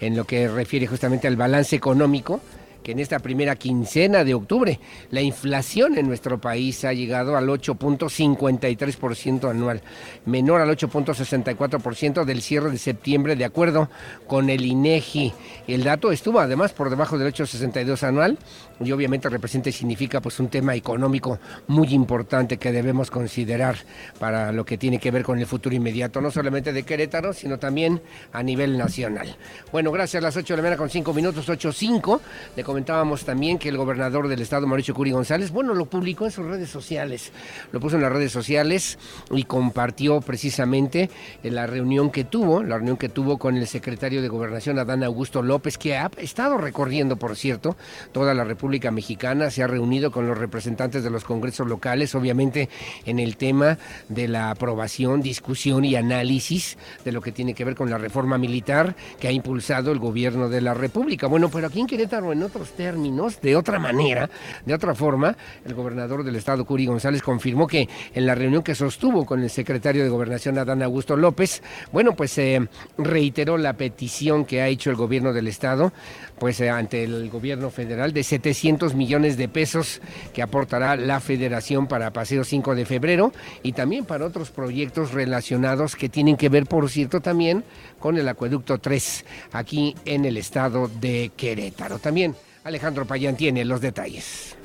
en 0.00 0.16
lo 0.16 0.24
que 0.24 0.48
refiere 0.48 0.86
justamente 0.86 1.28
al 1.28 1.36
balance 1.36 1.76
económico 1.76 2.40
que 2.82 2.92
en 2.92 2.98
esta 2.98 3.18
primera 3.18 3.56
quincena 3.56 4.24
de 4.24 4.34
octubre 4.34 4.78
la 5.10 5.20
inflación 5.20 5.98
en 5.98 6.06
nuestro 6.06 6.40
país 6.40 6.84
ha 6.84 6.92
llegado 6.92 7.36
al 7.36 7.48
8.53% 7.48 9.50
anual, 9.50 9.82
menor 10.26 10.60
al 10.60 10.70
8.64% 10.70 12.24
del 12.24 12.42
cierre 12.42 12.70
de 12.70 12.78
septiembre 12.78 13.36
de 13.36 13.44
acuerdo 13.44 13.88
con 14.26 14.50
el 14.50 14.64
INEGI. 14.64 15.32
El 15.66 15.84
dato 15.84 16.12
estuvo 16.12 16.40
además 16.40 16.72
por 16.72 16.90
debajo 16.90 17.18
del 17.18 17.32
8.62 17.32 18.02
anual 18.02 18.38
y 18.82 18.92
obviamente 18.92 19.28
representa 19.28 19.68
y 19.68 19.72
significa 19.72 20.20
pues 20.20 20.38
un 20.40 20.48
tema 20.48 20.74
económico 20.74 21.38
muy 21.68 21.88
importante 21.88 22.56
que 22.56 22.72
debemos 22.72 23.10
considerar 23.10 23.76
para 24.18 24.52
lo 24.52 24.64
que 24.64 24.78
tiene 24.78 24.98
que 24.98 25.10
ver 25.10 25.22
con 25.22 25.38
el 25.38 25.46
futuro 25.46 25.74
inmediato, 25.74 26.20
no 26.20 26.30
solamente 26.30 26.72
de 26.72 26.82
Querétaro, 26.82 27.32
sino 27.32 27.58
también 27.58 28.00
a 28.32 28.42
nivel 28.42 28.78
nacional. 28.78 29.36
Bueno, 29.72 29.92
gracias 29.92 30.22
a 30.22 30.26
las 30.26 30.36
8 30.36 30.54
de 30.54 30.56
la 30.56 30.62
mañana 30.62 30.78
con 30.78 30.90
5 30.90 31.12
minutos, 31.12 31.48
8.5 31.48 32.20
de 32.56 32.64
comentábamos 32.70 33.24
también 33.24 33.58
que 33.58 33.68
el 33.68 33.76
gobernador 33.76 34.28
del 34.28 34.40
estado, 34.40 34.64
Mauricio 34.64 34.94
Curi 34.94 35.10
González, 35.10 35.50
bueno, 35.50 35.74
lo 35.74 35.86
publicó 35.86 36.26
en 36.26 36.30
sus 36.30 36.46
redes 36.46 36.70
sociales, 36.70 37.32
lo 37.72 37.80
puso 37.80 37.96
en 37.96 38.02
las 38.02 38.12
redes 38.12 38.30
sociales 38.30 38.96
y 39.32 39.42
compartió 39.42 40.20
precisamente 40.20 41.10
la 41.42 41.66
reunión 41.66 42.12
que 42.12 42.22
tuvo, 42.22 42.62
la 42.62 42.76
reunión 42.76 42.96
que 42.96 43.08
tuvo 43.08 43.38
con 43.38 43.56
el 43.56 43.66
secretario 43.66 44.22
de 44.22 44.28
Gobernación, 44.28 44.78
Adán 44.78 45.02
Augusto 45.02 45.42
López, 45.42 45.78
que 45.78 45.96
ha 45.96 46.12
estado 46.18 46.58
recorriendo, 46.58 47.16
por 47.16 47.34
cierto, 47.34 47.76
toda 48.12 48.34
la 48.34 48.44
República 48.44 48.92
Mexicana, 48.92 49.50
se 49.50 49.64
ha 49.64 49.66
reunido 49.66 50.12
con 50.12 50.28
los 50.28 50.38
representantes 50.38 51.02
de 51.02 51.10
los 51.10 51.24
congresos 51.24 51.66
locales, 51.66 52.14
obviamente 52.14 52.68
en 53.04 53.18
el 53.18 53.36
tema 53.36 53.78
de 54.08 54.28
la 54.28 54.52
aprobación, 54.52 55.22
discusión 55.22 55.84
y 55.84 55.96
análisis 55.96 56.78
de 57.04 57.10
lo 57.10 57.20
que 57.20 57.32
tiene 57.32 57.52
que 57.52 57.64
ver 57.64 57.74
con 57.74 57.90
la 57.90 57.98
reforma 57.98 58.38
militar 58.38 58.94
que 59.18 59.26
ha 59.26 59.32
impulsado 59.32 59.90
el 59.90 59.98
gobierno 59.98 60.48
de 60.48 60.60
la 60.60 60.72
República. 60.72 61.26
Bueno, 61.26 61.50
pero 61.50 61.66
aquí 61.66 61.80
en 61.80 61.88
Querétaro, 61.88 62.32
en 62.32 62.44
términos, 62.68 63.40
de 63.40 63.56
otra 63.56 63.78
manera, 63.78 64.28
de 64.64 64.74
otra 64.74 64.94
forma, 64.94 65.36
el 65.64 65.74
gobernador 65.74 66.22
del 66.24 66.36
estado, 66.36 66.64
Curi 66.64 66.86
González, 66.86 67.22
confirmó 67.22 67.66
que 67.66 67.88
en 68.14 68.26
la 68.26 68.34
reunión 68.34 68.62
que 68.62 68.74
sostuvo 68.74 69.24
con 69.24 69.42
el 69.42 69.50
secretario 69.50 70.02
de 70.02 70.08
Gobernación, 70.08 70.58
Adán 70.58 70.82
Augusto 70.82 71.16
López, 71.16 71.62
bueno, 71.92 72.14
pues 72.14 72.36
eh, 72.38 72.68
reiteró 72.98 73.56
la 73.58 73.74
petición 73.74 74.44
que 74.44 74.60
ha 74.60 74.68
hecho 74.68 74.90
el 74.90 74.96
gobierno 74.96 75.32
del 75.32 75.48
estado, 75.48 75.92
pues 76.38 76.60
eh, 76.60 76.70
ante 76.70 77.04
el 77.04 77.30
gobierno 77.30 77.70
federal, 77.70 78.12
de 78.12 78.22
700 78.22 78.94
millones 78.94 79.36
de 79.36 79.48
pesos 79.48 80.00
que 80.32 80.42
aportará 80.42 80.96
la 80.96 81.20
federación 81.20 81.86
para 81.86 82.12
Paseo 82.12 82.44
5 82.44 82.74
de 82.74 82.84
febrero 82.84 83.32
y 83.62 83.72
también 83.72 84.04
para 84.04 84.26
otros 84.26 84.50
proyectos 84.50 85.12
relacionados 85.12 85.96
que 85.96 86.08
tienen 86.08 86.36
que 86.36 86.48
ver, 86.48 86.66
por 86.66 86.88
cierto, 86.90 87.20
también 87.20 87.64
con 87.98 88.16
el 88.18 88.28
acueducto 88.28 88.78
3 88.78 89.24
aquí 89.52 89.94
en 90.04 90.24
el 90.24 90.36
estado 90.36 90.88
de 91.00 91.30
Querétaro. 91.36 91.98
También 91.98 92.34
Alejandro 92.64 93.06
Payán 93.06 93.36
tiene 93.36 93.64
los 93.64 93.80
detalles. 93.80 94.56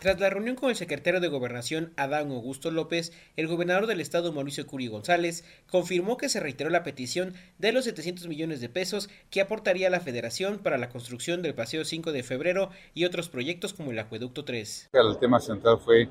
Tras 0.00 0.20
la 0.20 0.30
reunión 0.30 0.54
con 0.54 0.70
el 0.70 0.76
secretario 0.76 1.20
de 1.20 1.28
Gobernación 1.28 1.92
Adán 1.96 2.30
Augusto 2.30 2.70
López, 2.70 3.12
el 3.36 3.48
gobernador 3.48 3.86
del 3.86 4.00
estado 4.00 4.32
Mauricio 4.32 4.66
Curi 4.66 4.86
González 4.86 5.44
confirmó 5.68 6.16
que 6.16 6.28
se 6.28 6.38
reiteró 6.38 6.70
la 6.70 6.84
petición 6.84 7.34
de 7.58 7.72
los 7.72 7.84
700 7.84 8.28
millones 8.28 8.60
de 8.60 8.68
pesos 8.68 9.10
que 9.28 9.40
aportaría 9.40 9.90
la 9.90 10.00
federación 10.00 10.58
para 10.58 10.78
la 10.78 10.88
construcción 10.88 11.42
del 11.42 11.54
Paseo 11.54 11.84
5 11.84 12.12
de 12.12 12.22
febrero 12.22 12.70
y 12.94 13.06
otros 13.06 13.28
proyectos 13.28 13.74
como 13.74 13.90
el 13.90 13.98
Acueducto 13.98 14.44
3. 14.44 14.90
El 14.92 15.18
tema 15.18 15.40
central 15.40 15.78
fue 15.84 16.08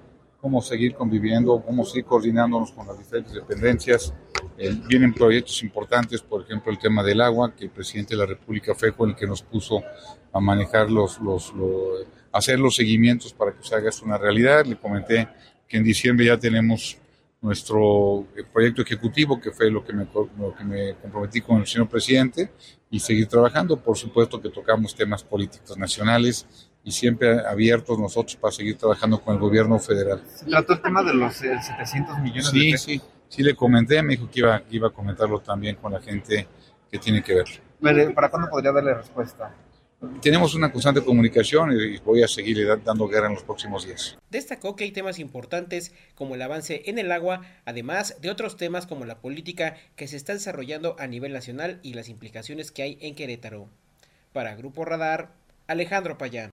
cómo 0.47 0.61
seguir 0.61 0.93
conviviendo, 0.93 1.61
cómo 1.61 1.83
seguir 1.83 2.05
coordinándonos 2.05 2.71
con 2.71 2.87
las 2.87 2.97
diferentes 2.97 3.33
dependencias. 3.33 4.13
Eh, 4.57 4.73
vienen 4.87 5.13
proyectos 5.13 5.61
importantes, 5.61 6.21
por 6.21 6.41
ejemplo, 6.41 6.71
el 6.71 6.79
tema 6.79 7.03
del 7.03 7.19
agua, 7.19 7.53
que 7.53 7.65
el 7.65 7.69
presidente 7.69 8.15
de 8.15 8.21
la 8.21 8.25
República 8.25 8.73
fue 8.73 8.93
con 8.93 9.09
el 9.09 9.15
que 9.17 9.27
nos 9.27 9.41
puso 9.41 9.83
a 10.31 10.39
manejar 10.39 10.89
los, 10.89 11.19
los, 11.19 11.53
los 11.53 12.07
hacer 12.31 12.59
los 12.59 12.77
seguimientos 12.77 13.33
para 13.33 13.51
que 13.51 13.61
se 13.61 13.75
haga 13.75 13.89
esto 13.89 14.05
una 14.05 14.17
realidad. 14.17 14.65
Le 14.65 14.77
comenté 14.77 15.27
que 15.67 15.75
en 15.75 15.83
diciembre 15.83 16.25
ya 16.25 16.37
tenemos 16.37 16.97
nuestro 17.41 18.25
eh, 18.37 18.45
proyecto 18.49 18.83
ejecutivo, 18.83 19.41
que 19.41 19.51
fue 19.51 19.69
lo 19.69 19.83
que, 19.83 19.91
me, 19.91 20.07
lo 20.39 20.55
que 20.57 20.63
me 20.63 20.95
comprometí 20.95 21.41
con 21.41 21.57
el 21.57 21.67
señor 21.67 21.89
presidente, 21.89 22.51
y 22.89 23.01
seguir 23.01 23.27
trabajando. 23.27 23.75
Por 23.75 23.97
supuesto 23.97 24.41
que 24.41 24.47
tocamos 24.47 24.95
temas 24.95 25.25
políticos 25.25 25.77
nacionales 25.77 26.66
y 26.87 26.91
siempre 26.91 27.45
abiertos 27.45 27.99
nosotros 27.99 28.37
para 28.37 28.53
seguir 28.53 28.77
trabajando 28.77 29.19
con 29.19 29.33
el 29.33 29.41
gobierno 29.41 29.77
federal. 29.77 30.23
¿Se 30.33 30.45
trató 30.45 30.71
el 30.71 30.81
tema 30.81 31.03
de 31.03 31.13
los 31.13 31.33
700 31.35 32.19
millones 32.19 32.47
sí, 32.47 32.65
de 32.65 32.71
pesos? 32.71 32.85
Sí, 32.85 33.01
sí, 33.27 33.43
le 33.43 33.55
comenté, 33.57 34.01
me 34.01 34.13
dijo 34.15 34.31
que 34.31 34.39
iba, 34.39 34.61
que 34.61 34.77
iba 34.77 34.87
a 34.87 34.91
comentarlo 34.91 35.41
también 35.41 35.75
con 35.75 35.91
la 35.91 35.99
gente 35.99 36.47
que 36.89 36.97
tiene 36.97 37.21
que 37.21 37.35
ver. 37.35 38.13
¿Para 38.15 38.29
cuándo 38.29 38.49
podría 38.49 38.71
darle 38.71 38.93
respuesta? 38.93 39.53
Tenemos 40.21 40.55
una 40.55 40.71
constante 40.71 41.03
comunicación 41.03 41.73
y 41.73 41.97
voy 41.97 42.23
a 42.23 42.27
seguirle 42.29 42.63
dando 42.77 43.05
guerra 43.09 43.27
en 43.27 43.33
los 43.33 43.43
próximos 43.43 43.85
días. 43.85 44.17
Destacó 44.29 44.77
que 44.77 44.85
hay 44.85 44.91
temas 44.91 45.19
importantes 45.19 45.93
como 46.15 46.35
el 46.35 46.41
avance 46.41 46.83
en 46.85 46.99
el 46.99 47.11
agua, 47.11 47.41
además 47.65 48.15
de 48.21 48.31
otros 48.31 48.55
temas 48.55 48.87
como 48.87 49.03
la 49.03 49.19
política 49.19 49.75
que 49.97 50.07
se 50.07 50.15
está 50.15 50.31
desarrollando 50.31 50.95
a 50.99 51.07
nivel 51.07 51.33
nacional 51.33 51.81
y 51.83 51.95
las 51.95 52.07
implicaciones 52.07 52.71
que 52.71 52.83
hay 52.83 52.97
en 53.01 53.13
Querétaro. 53.13 53.67
Para 54.31 54.55
Grupo 54.55 54.85
Radar, 54.85 55.33
Alejandro 55.67 56.17
Payán. 56.17 56.51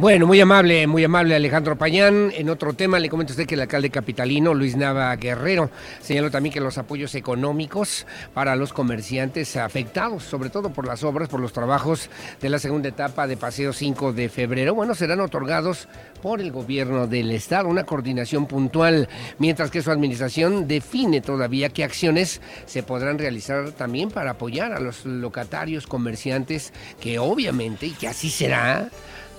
Bueno, 0.00 0.26
muy 0.26 0.40
amable, 0.40 0.86
muy 0.86 1.04
amable 1.04 1.34
Alejandro 1.34 1.76
Pañán. 1.76 2.32
En 2.34 2.48
otro 2.48 2.72
tema 2.72 2.98
le 2.98 3.10
comento 3.10 3.32
a 3.32 3.34
usted 3.34 3.46
que 3.46 3.54
el 3.54 3.60
alcalde 3.60 3.90
capitalino, 3.90 4.54
Luis 4.54 4.74
Nava 4.74 5.14
Guerrero, 5.16 5.68
señaló 6.00 6.30
también 6.30 6.54
que 6.54 6.60
los 6.60 6.78
apoyos 6.78 7.14
económicos 7.14 8.06
para 8.32 8.56
los 8.56 8.72
comerciantes 8.72 9.58
afectados, 9.58 10.22
sobre 10.22 10.48
todo 10.48 10.70
por 10.70 10.86
las 10.86 11.04
obras, 11.04 11.28
por 11.28 11.38
los 11.38 11.52
trabajos 11.52 12.08
de 12.40 12.48
la 12.48 12.58
segunda 12.58 12.88
etapa 12.88 13.26
de 13.26 13.36
Paseo 13.36 13.74
5 13.74 14.14
de 14.14 14.30
febrero, 14.30 14.74
bueno, 14.74 14.94
serán 14.94 15.20
otorgados 15.20 15.86
por 16.22 16.40
el 16.40 16.50
gobierno 16.50 17.06
del 17.06 17.30
estado, 17.30 17.68
una 17.68 17.84
coordinación 17.84 18.46
puntual, 18.46 19.06
mientras 19.38 19.70
que 19.70 19.82
su 19.82 19.90
administración 19.90 20.66
define 20.66 21.20
todavía 21.20 21.68
qué 21.68 21.84
acciones 21.84 22.40
se 22.64 22.82
podrán 22.82 23.18
realizar 23.18 23.72
también 23.72 24.10
para 24.10 24.30
apoyar 24.30 24.72
a 24.72 24.80
los 24.80 25.04
locatarios, 25.04 25.86
comerciantes, 25.86 26.72
que 27.02 27.18
obviamente, 27.18 27.84
y 27.84 27.90
que 27.90 28.08
así 28.08 28.30
será, 28.30 28.88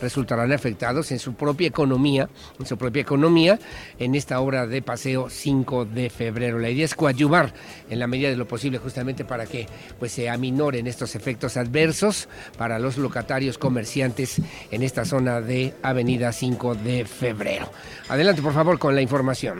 resultarán 0.01 0.51
afectados 0.51 1.11
en 1.11 1.19
su 1.19 1.33
propia 1.33 1.67
economía, 1.67 2.29
en 2.59 2.65
su 2.65 2.77
propia 2.77 3.01
economía, 3.01 3.59
en 3.99 4.15
esta 4.15 4.39
obra 4.39 4.67
de 4.67 4.81
paseo 4.81 5.29
5 5.29 5.85
de 5.85 6.09
febrero. 6.09 6.59
La 6.59 6.69
idea 6.69 6.85
es 6.85 6.95
coadyuvar 6.95 7.53
en 7.89 7.99
la 7.99 8.07
medida 8.07 8.29
de 8.29 8.35
lo 8.35 8.47
posible 8.47 8.79
justamente 8.79 9.23
para 9.23 9.45
que 9.45 9.67
pues 9.99 10.11
se 10.11 10.29
aminoren 10.29 10.87
estos 10.87 11.15
efectos 11.15 11.57
adversos 11.57 12.27
para 12.57 12.79
los 12.79 12.97
locatarios 12.97 13.57
comerciantes 13.57 14.41
en 14.71 14.83
esta 14.83 15.05
zona 15.05 15.41
de 15.41 15.73
Avenida 15.83 16.31
5 16.31 16.75
de 16.75 17.05
febrero. 17.05 17.71
Adelante 18.09 18.41
por 18.41 18.53
favor 18.53 18.79
con 18.79 18.95
la 18.95 19.01
información. 19.01 19.59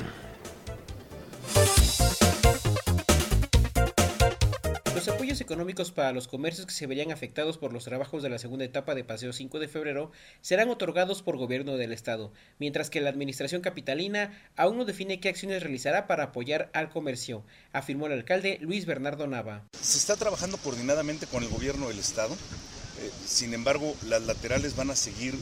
Los 5.01 5.15
apoyos 5.15 5.41
económicos 5.41 5.89
para 5.89 6.11
los 6.11 6.27
comercios 6.27 6.67
que 6.67 6.75
se 6.75 6.85
verían 6.85 7.11
afectados 7.11 7.57
por 7.57 7.73
los 7.73 7.85
trabajos 7.85 8.21
de 8.21 8.29
la 8.29 8.37
segunda 8.37 8.65
etapa 8.65 8.93
de 8.93 9.03
Paseo 9.03 9.33
5 9.33 9.57
de 9.57 9.67
febrero 9.67 10.11
serán 10.41 10.69
otorgados 10.69 11.23
por 11.23 11.37
gobierno 11.37 11.75
del 11.75 11.91
estado, 11.91 12.31
mientras 12.59 12.91
que 12.91 13.01
la 13.01 13.09
administración 13.09 13.63
capitalina 13.63 14.39
aún 14.55 14.77
no 14.77 14.85
define 14.85 15.19
qué 15.19 15.29
acciones 15.29 15.63
realizará 15.63 16.05
para 16.05 16.25
apoyar 16.25 16.69
al 16.75 16.89
comercio, 16.89 17.43
afirmó 17.73 18.05
el 18.05 18.11
alcalde 18.11 18.59
Luis 18.61 18.85
Bernardo 18.85 19.25
Nava. 19.25 19.63
Se 19.81 19.97
está 19.97 20.17
trabajando 20.17 20.57
coordinadamente 20.57 21.25
con 21.25 21.41
el 21.41 21.49
gobierno 21.49 21.87
del 21.87 21.97
estado, 21.97 22.35
eh, 22.35 23.09
sin 23.25 23.55
embargo 23.55 23.95
las 24.07 24.21
laterales 24.21 24.75
van 24.75 24.91
a 24.91 24.95
seguir 24.95 25.33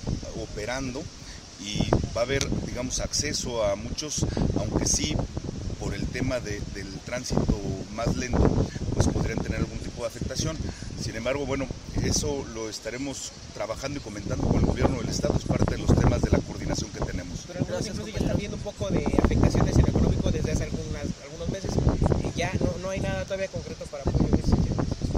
operando 0.41 1.03
y 1.59 1.81
va 2.15 2.21
a 2.21 2.23
haber, 2.23 2.49
digamos, 2.65 3.01
acceso 3.01 3.65
a 3.65 3.75
muchos, 3.75 4.25
aunque 4.57 4.85
sí 4.85 5.17
por 5.79 5.93
el 5.93 6.05
tema 6.07 6.39
de, 6.39 6.61
del 6.73 6.87
tránsito 7.05 7.59
más 7.95 8.15
lento, 8.15 8.67
pues 8.93 9.07
podrían 9.07 9.39
tener 9.39 9.59
algún 9.59 9.79
tipo 9.79 10.01
de 10.01 10.07
afectación. 10.07 10.57
Sin 11.01 11.15
embargo, 11.15 11.45
bueno, 11.45 11.65
eso 12.03 12.45
lo 12.53 12.69
estaremos 12.69 13.31
trabajando 13.53 13.99
y 13.99 14.01
comentando 14.01 14.47
con 14.47 14.57
el 14.59 14.65
gobierno 14.65 14.99
del 14.99 15.09
Estado, 15.09 15.35
es 15.37 15.45
parte 15.45 15.75
de 15.75 15.81
los 15.81 15.97
temas 15.99 16.21
de 16.21 16.31
la 16.31 16.39
coordinación 16.39 16.91
que 16.91 16.99
tenemos. 16.99 17.45
Pero 17.47 17.59
algunos 17.59 17.87
incluso 17.87 18.07
ya 18.07 18.17
están 18.19 18.37
viendo 18.37 18.57
un 18.57 18.63
poco 18.63 18.89
de 18.89 19.05
afectaciones 19.23 19.75
en 19.77 19.81
lo 19.83 19.87
económico 19.87 20.31
desde 20.31 20.51
hace 20.51 20.63
algunas, 20.65 21.05
algunos 21.23 21.49
meses 21.49 21.71
y 22.23 22.37
ya 22.37 22.51
no, 22.59 22.77
no 22.81 22.89
hay 22.89 22.99
nada 22.99 23.23
todavía 23.23 23.47
concreto 23.47 23.85
para 23.85 24.03
apoyo. 24.03 24.27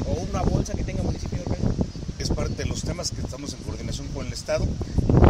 O 0.07 0.13
una 0.29 0.41
bolsa 0.41 0.73
que 0.73 0.83
tenga 0.83 1.03
municipio 1.03 1.39
de 1.39 2.23
Es 2.23 2.29
parte 2.29 2.63
de 2.63 2.65
los 2.65 2.83
temas 2.83 3.11
que 3.11 3.21
estamos 3.21 3.53
en 3.53 3.59
coordinación 3.59 4.07
con 4.09 4.27
el 4.27 4.33
Estado. 4.33 4.65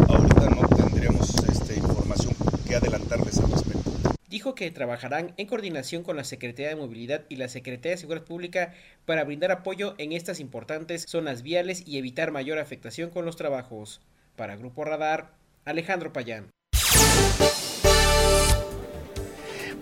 Ahorita 0.08 0.50
no 0.50 0.68
tendríamos 0.68 1.30
este, 1.48 1.76
información 1.76 2.34
que 2.66 2.76
adelantarles 2.76 3.38
al 3.38 3.50
respecto 3.50 3.91
dijo 4.32 4.54
que 4.54 4.70
trabajarán 4.70 5.34
en 5.36 5.46
coordinación 5.46 6.02
con 6.02 6.16
la 6.16 6.24
Secretaría 6.24 6.70
de 6.70 6.76
Movilidad 6.76 7.24
y 7.28 7.36
la 7.36 7.48
Secretaría 7.48 7.92
de 7.92 7.98
Seguridad 7.98 8.24
Pública 8.24 8.72
para 9.04 9.24
brindar 9.24 9.52
apoyo 9.52 9.94
en 9.98 10.12
estas 10.12 10.40
importantes 10.40 11.04
zonas 11.06 11.42
viales 11.42 11.86
y 11.86 11.98
evitar 11.98 12.32
mayor 12.32 12.58
afectación 12.58 13.10
con 13.10 13.26
los 13.26 13.36
trabajos. 13.36 14.00
Para 14.34 14.56
Grupo 14.56 14.86
Radar, 14.86 15.34
Alejandro 15.66 16.14
Payán. 16.14 16.50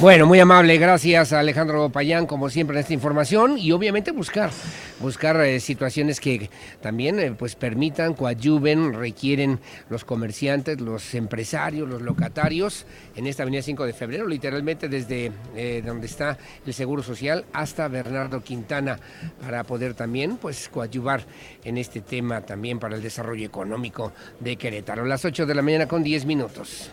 Bueno, 0.01 0.25
muy 0.25 0.41
amable, 0.41 0.79
gracias 0.79 1.35
a 1.35 1.41
Alejandro 1.41 1.91
Payán, 1.91 2.25
como 2.25 2.49
siempre, 2.49 2.75
en 2.75 2.81
esta 2.81 2.95
información 2.95 3.59
y 3.59 3.71
obviamente 3.73 4.13
buscar, 4.13 4.51
buscar 4.99 5.39
eh, 5.43 5.61
situaciones 5.61 6.21
que 6.21 6.49
también 6.81 7.21
eh, 7.21 7.33
pues 7.39 7.55
permitan, 7.55 8.15
coadyuven, 8.15 8.95
requieren 8.95 9.61
los 9.91 10.07
comerciantes, 10.07 10.81
los 10.81 11.15
empresarios, 11.15 11.87
los 11.87 12.01
locatarios 12.01 12.87
en 13.15 13.27
esta 13.27 13.43
avenida 13.43 13.61
5 13.61 13.85
de 13.85 13.93
febrero, 13.93 14.27
literalmente 14.27 14.89
desde 14.89 15.33
eh, 15.55 15.83
donde 15.85 16.07
está 16.07 16.39
el 16.65 16.73
Seguro 16.73 17.03
Social 17.03 17.45
hasta 17.53 17.87
Bernardo 17.89 18.43
Quintana, 18.43 18.99
para 19.43 19.65
poder 19.65 19.93
también 19.93 20.39
pues 20.39 20.71
coadyuvar 20.71 21.27
en 21.63 21.77
este 21.77 22.01
tema 22.01 22.41
también 22.41 22.79
para 22.79 22.97
el 22.97 23.03
desarrollo 23.03 23.45
económico 23.45 24.15
de 24.41 24.57
Querétaro. 24.57 25.05
Las 25.05 25.27
8 25.27 25.45
de 25.45 25.55
la 25.55 25.61
mañana 25.61 25.87
con 25.87 26.03
10 26.03 26.25
minutos. 26.25 26.91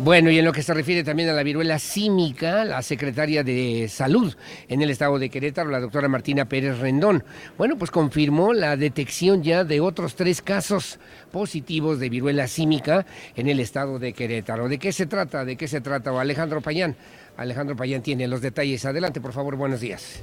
Bueno, 0.00 0.30
y 0.30 0.38
en 0.38 0.44
lo 0.44 0.52
que 0.52 0.62
se 0.62 0.72
refiere 0.72 1.02
también 1.02 1.28
a 1.28 1.32
la 1.32 1.42
viruela 1.42 1.80
símica, 1.80 2.64
la 2.64 2.82
secretaria 2.82 3.42
de 3.42 3.88
Salud 3.88 4.32
en 4.68 4.80
el 4.80 4.90
estado 4.90 5.18
de 5.18 5.28
Querétaro, 5.28 5.70
la 5.70 5.80
doctora 5.80 6.06
Martina 6.06 6.44
Pérez 6.44 6.78
Rendón, 6.78 7.24
bueno, 7.58 7.76
pues 7.76 7.90
confirmó 7.90 8.52
la 8.52 8.76
detección 8.76 9.42
ya 9.42 9.64
de 9.64 9.80
otros 9.80 10.14
tres 10.14 10.40
casos 10.40 11.00
positivos 11.32 11.98
de 11.98 12.10
viruela 12.10 12.46
símica 12.46 13.06
en 13.34 13.48
el 13.48 13.58
estado 13.58 13.98
de 13.98 14.12
Querétaro. 14.12 14.68
¿De 14.68 14.78
qué 14.78 14.92
se 14.92 15.06
trata? 15.06 15.44
¿De 15.44 15.56
qué 15.56 15.66
se 15.66 15.80
trata? 15.80 16.12
O 16.12 16.20
Alejandro 16.20 16.60
Payán. 16.60 16.94
Alejandro 17.36 17.74
Payán 17.74 18.00
tiene 18.00 18.28
los 18.28 18.40
detalles. 18.40 18.84
Adelante, 18.84 19.20
por 19.20 19.32
favor, 19.32 19.56
buenos 19.56 19.80
días. 19.80 20.20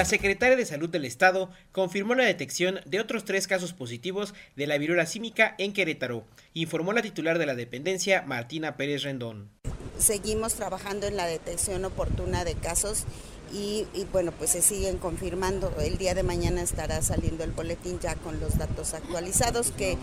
La 0.00 0.06
secretaria 0.06 0.56
de 0.56 0.64
Salud 0.64 0.88
del 0.88 1.04
Estado 1.04 1.50
confirmó 1.72 2.14
la 2.14 2.24
detección 2.24 2.80
de 2.86 3.00
otros 3.00 3.26
tres 3.26 3.46
casos 3.46 3.74
positivos 3.74 4.32
de 4.56 4.66
la 4.66 4.78
viruela 4.78 5.04
símica 5.04 5.54
en 5.58 5.74
Querétaro, 5.74 6.24
informó 6.54 6.94
la 6.94 7.02
titular 7.02 7.38
de 7.38 7.44
la 7.44 7.54
dependencia, 7.54 8.22
Martina 8.22 8.78
Pérez 8.78 9.02
Rendón. 9.02 9.50
Seguimos 9.98 10.54
trabajando 10.54 11.06
en 11.06 11.18
la 11.18 11.26
detección 11.26 11.84
oportuna 11.84 12.46
de 12.46 12.54
casos 12.54 13.04
y, 13.52 13.84
bueno, 14.10 14.32
pues 14.32 14.48
se 14.52 14.62
siguen 14.62 14.96
confirmando. 14.96 15.70
El 15.78 15.98
día 15.98 16.14
de 16.14 16.22
mañana 16.22 16.62
estará 16.62 17.02
saliendo 17.02 17.44
el 17.44 17.50
boletín 17.50 18.00
ya 18.00 18.14
con 18.14 18.40
los 18.40 18.56
datos 18.56 18.94
actualizados, 18.94 19.70
que, 19.70 19.98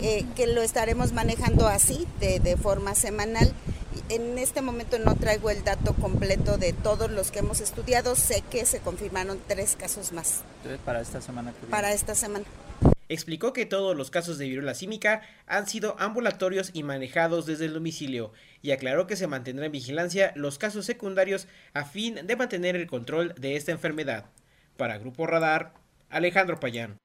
eh, 0.00 0.24
que 0.36 0.46
lo 0.46 0.62
estaremos 0.62 1.12
manejando 1.12 1.66
así, 1.66 2.06
de, 2.20 2.38
de 2.38 2.56
forma 2.56 2.94
semanal 2.94 3.52
en 4.08 4.38
este 4.38 4.62
momento 4.62 4.98
no 4.98 5.14
traigo 5.16 5.50
el 5.50 5.64
dato 5.64 5.94
completo 5.94 6.58
de 6.58 6.72
todos 6.72 7.10
los 7.10 7.30
que 7.30 7.40
hemos 7.40 7.60
estudiado. 7.60 8.16
Sé 8.16 8.42
que 8.50 8.66
se 8.66 8.80
confirmaron 8.80 9.40
tres 9.46 9.76
casos 9.76 10.12
más. 10.12 10.42
Para 10.84 11.00
esta 11.00 11.20
semana. 11.20 11.52
Que 11.52 11.66
Para 11.66 11.92
esta 11.92 12.14
semana. 12.14 12.44
Explicó 13.08 13.52
que 13.52 13.66
todos 13.66 13.94
los 13.94 14.10
casos 14.10 14.38
de 14.38 14.48
viruela 14.48 14.74
símica 14.74 15.22
han 15.46 15.66
sido 15.66 15.94
ambulatorios 15.98 16.70
y 16.72 16.82
manejados 16.82 17.44
desde 17.44 17.66
el 17.66 17.74
domicilio 17.74 18.32
y 18.62 18.70
aclaró 18.70 19.06
que 19.06 19.16
se 19.16 19.26
mantendrá 19.26 19.66
en 19.66 19.72
vigilancia 19.72 20.32
los 20.36 20.58
casos 20.58 20.86
secundarios 20.86 21.46
a 21.74 21.84
fin 21.84 22.20
de 22.24 22.36
mantener 22.36 22.76
el 22.76 22.86
control 22.86 23.34
de 23.38 23.56
esta 23.56 23.72
enfermedad. 23.72 24.30
Para 24.78 24.98
Grupo 24.98 25.26
Radar, 25.26 25.74
Alejandro 26.08 26.58
Payán. 26.58 26.96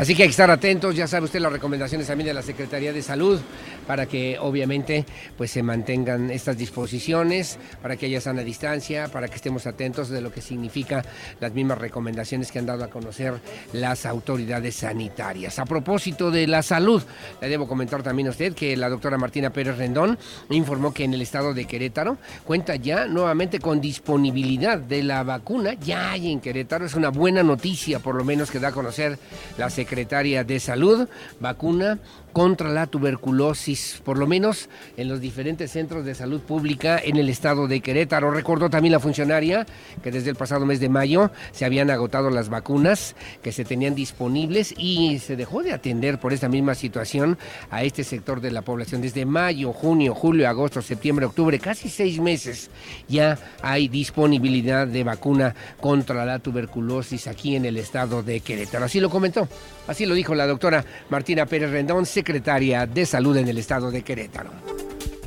Así 0.00 0.14
que 0.14 0.22
hay 0.22 0.28
que 0.28 0.30
estar 0.30 0.50
atentos, 0.50 0.96
ya 0.96 1.06
sabe 1.06 1.26
usted 1.26 1.40
las 1.40 1.52
recomendaciones 1.52 2.06
también 2.06 2.28
de 2.28 2.32
la 2.32 2.40
Secretaría 2.40 2.90
de 2.90 3.02
Salud 3.02 3.38
para 3.86 4.06
que 4.06 4.38
obviamente 4.40 5.04
pues 5.36 5.50
se 5.50 5.62
mantengan 5.62 6.30
estas 6.30 6.56
disposiciones, 6.56 7.58
para 7.82 7.96
que 7.96 8.06
haya 8.06 8.18
sana 8.18 8.40
distancia, 8.40 9.08
para 9.08 9.28
que 9.28 9.34
estemos 9.34 9.66
atentos 9.66 10.08
de 10.08 10.22
lo 10.22 10.32
que 10.32 10.40
significa 10.40 11.04
las 11.38 11.52
mismas 11.52 11.76
recomendaciones 11.76 12.50
que 12.50 12.58
han 12.58 12.64
dado 12.64 12.82
a 12.82 12.88
conocer 12.88 13.34
las 13.74 14.06
autoridades 14.06 14.76
sanitarias. 14.76 15.58
A 15.58 15.66
propósito 15.66 16.30
de 16.30 16.46
la 16.46 16.62
salud, 16.62 17.02
le 17.42 17.48
debo 17.50 17.68
comentar 17.68 18.02
también 18.02 18.28
a 18.28 18.30
usted 18.30 18.54
que 18.54 18.78
la 18.78 18.88
doctora 18.88 19.18
Martina 19.18 19.50
Pérez 19.50 19.76
Rendón 19.76 20.18
informó 20.48 20.94
que 20.94 21.04
en 21.04 21.12
el 21.12 21.20
estado 21.20 21.52
de 21.52 21.66
Querétaro 21.66 22.16
cuenta 22.46 22.74
ya 22.76 23.04
nuevamente 23.04 23.58
con 23.58 23.82
disponibilidad 23.82 24.78
de 24.78 25.02
la 25.02 25.24
vacuna, 25.24 25.74
ya 25.74 26.12
hay 26.12 26.32
en 26.32 26.40
Querétaro, 26.40 26.86
es 26.86 26.94
una 26.94 27.10
buena 27.10 27.42
noticia 27.42 27.98
por 27.98 28.14
lo 28.14 28.24
menos 28.24 28.50
que 28.50 28.60
da 28.60 28.68
a 28.68 28.72
conocer 28.72 29.18
la 29.58 29.68
Secretaría 29.68 29.89
Secretaria 29.90 30.44
de 30.44 30.60
Salud, 30.60 31.08
vacuna 31.40 31.98
contra 32.32 32.68
la 32.68 32.86
tuberculosis, 32.86 34.00
por 34.04 34.18
lo 34.18 34.26
menos 34.28 34.68
en 34.96 35.08
los 35.08 35.20
diferentes 35.20 35.72
centros 35.72 36.04
de 36.04 36.14
salud 36.14 36.40
pública 36.40 37.00
en 37.02 37.16
el 37.16 37.28
estado 37.28 37.66
de 37.66 37.80
Querétaro. 37.80 38.30
Recordó 38.30 38.70
también 38.70 38.92
la 38.92 39.00
funcionaria 39.00 39.66
que 40.00 40.12
desde 40.12 40.30
el 40.30 40.36
pasado 40.36 40.64
mes 40.64 40.78
de 40.78 40.88
mayo 40.88 41.32
se 41.50 41.64
habían 41.64 41.90
agotado 41.90 42.30
las 42.30 42.48
vacunas 42.48 43.16
que 43.42 43.50
se 43.50 43.64
tenían 43.64 43.96
disponibles 43.96 44.72
y 44.78 45.18
se 45.18 45.34
dejó 45.34 45.64
de 45.64 45.72
atender 45.72 46.20
por 46.20 46.32
esta 46.32 46.48
misma 46.48 46.76
situación 46.76 47.36
a 47.70 47.82
este 47.82 48.04
sector 48.04 48.40
de 48.40 48.52
la 48.52 48.62
población. 48.62 49.02
Desde 49.02 49.26
mayo, 49.26 49.72
junio, 49.72 50.14
julio, 50.14 50.48
agosto, 50.48 50.82
septiembre, 50.82 51.26
octubre, 51.26 51.58
casi 51.58 51.88
seis 51.88 52.20
meses 52.20 52.70
ya 53.08 53.38
hay 53.60 53.88
disponibilidad 53.88 54.86
de 54.86 55.02
vacuna 55.02 55.54
contra 55.80 56.24
la 56.24 56.38
tuberculosis 56.38 57.26
aquí 57.26 57.56
en 57.56 57.64
el 57.64 57.76
estado 57.76 58.22
de 58.22 58.38
Querétaro. 58.38 58.84
Así 58.84 59.00
lo 59.00 59.10
comentó, 59.10 59.48
así 59.90 60.06
lo 60.06 60.14
dijo 60.14 60.36
la 60.36 60.46
doctora 60.46 60.84
Martina 61.08 61.46
Pérez 61.46 61.70
Rendón 61.72 62.06
secretaria 62.06 62.86
de 62.86 63.04
Salud 63.04 63.36
en 63.36 63.48
el 63.48 63.58
estado 63.58 63.90
de 63.90 64.02
Querétaro. 64.02 64.50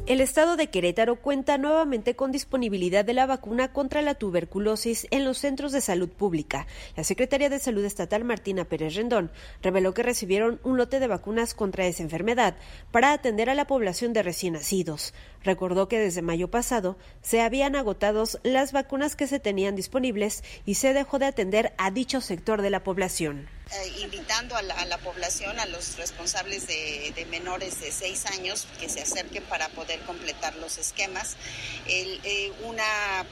El 0.05 0.21
estado 0.21 0.55
de 0.55 0.67
Querétaro 0.67 1.17
cuenta 1.17 1.57
nuevamente 1.57 2.15
con 2.15 2.31
disponibilidad 2.31 3.03
de 3.03 3.13
la 3.13 3.25
vacuna 3.25 3.73
contra 3.73 4.01
la 4.01 4.15
tuberculosis 4.15 5.05
en 5.11 5.25
los 5.25 5.37
centros 5.37 5.73
de 5.73 5.81
salud 5.81 6.09
pública. 6.09 6.65
La 6.95 7.03
secretaria 7.03 7.49
de 7.49 7.59
Salud 7.59 7.83
Estatal 7.83 8.23
Martina 8.23 8.65
Pérez 8.65 8.95
Rendón 8.95 9.31
reveló 9.61 9.93
que 9.93 10.03
recibieron 10.03 10.59
un 10.63 10.77
lote 10.77 10.99
de 10.99 11.07
vacunas 11.07 11.53
contra 11.53 11.85
esa 11.85 12.03
enfermedad 12.03 12.55
para 12.91 13.11
atender 13.11 13.49
a 13.49 13.55
la 13.55 13.67
población 13.67 14.13
de 14.13 14.23
recién 14.23 14.53
nacidos. 14.53 15.13
Recordó 15.43 15.89
que 15.89 15.99
desde 15.99 16.21
mayo 16.21 16.49
pasado 16.49 16.97
se 17.21 17.41
habían 17.41 17.75
agotado 17.75 18.23
las 18.43 18.71
vacunas 18.71 19.17
que 19.17 19.27
se 19.27 19.39
tenían 19.39 19.75
disponibles 19.75 20.43
y 20.65 20.75
se 20.75 20.93
dejó 20.93 21.19
de 21.19 21.25
atender 21.25 21.73
a 21.77 21.91
dicho 21.91 22.21
sector 22.21 22.61
de 22.61 22.69
la 22.69 22.83
población. 22.83 23.47
Eh, 23.73 24.01
invitando 24.03 24.55
a 24.55 24.61
la, 24.61 24.75
a 24.75 24.85
la, 24.85 24.99
población, 24.99 25.59
a 25.59 25.65
los 25.65 25.97
responsables 25.97 26.67
de, 26.67 27.11
de, 27.15 27.25
menores 27.25 27.81
de 27.81 27.91
6 27.91 28.27
años 28.27 28.67
que 28.79 28.87
se 28.87 29.01
acerquen 29.01 29.43
para 29.45 29.67
poder 29.69 29.99
completar 30.01 30.55
los 30.57 30.77
esquemas. 30.77 31.37
El, 31.87 32.19
eh, 32.23 32.51
una 32.65 32.85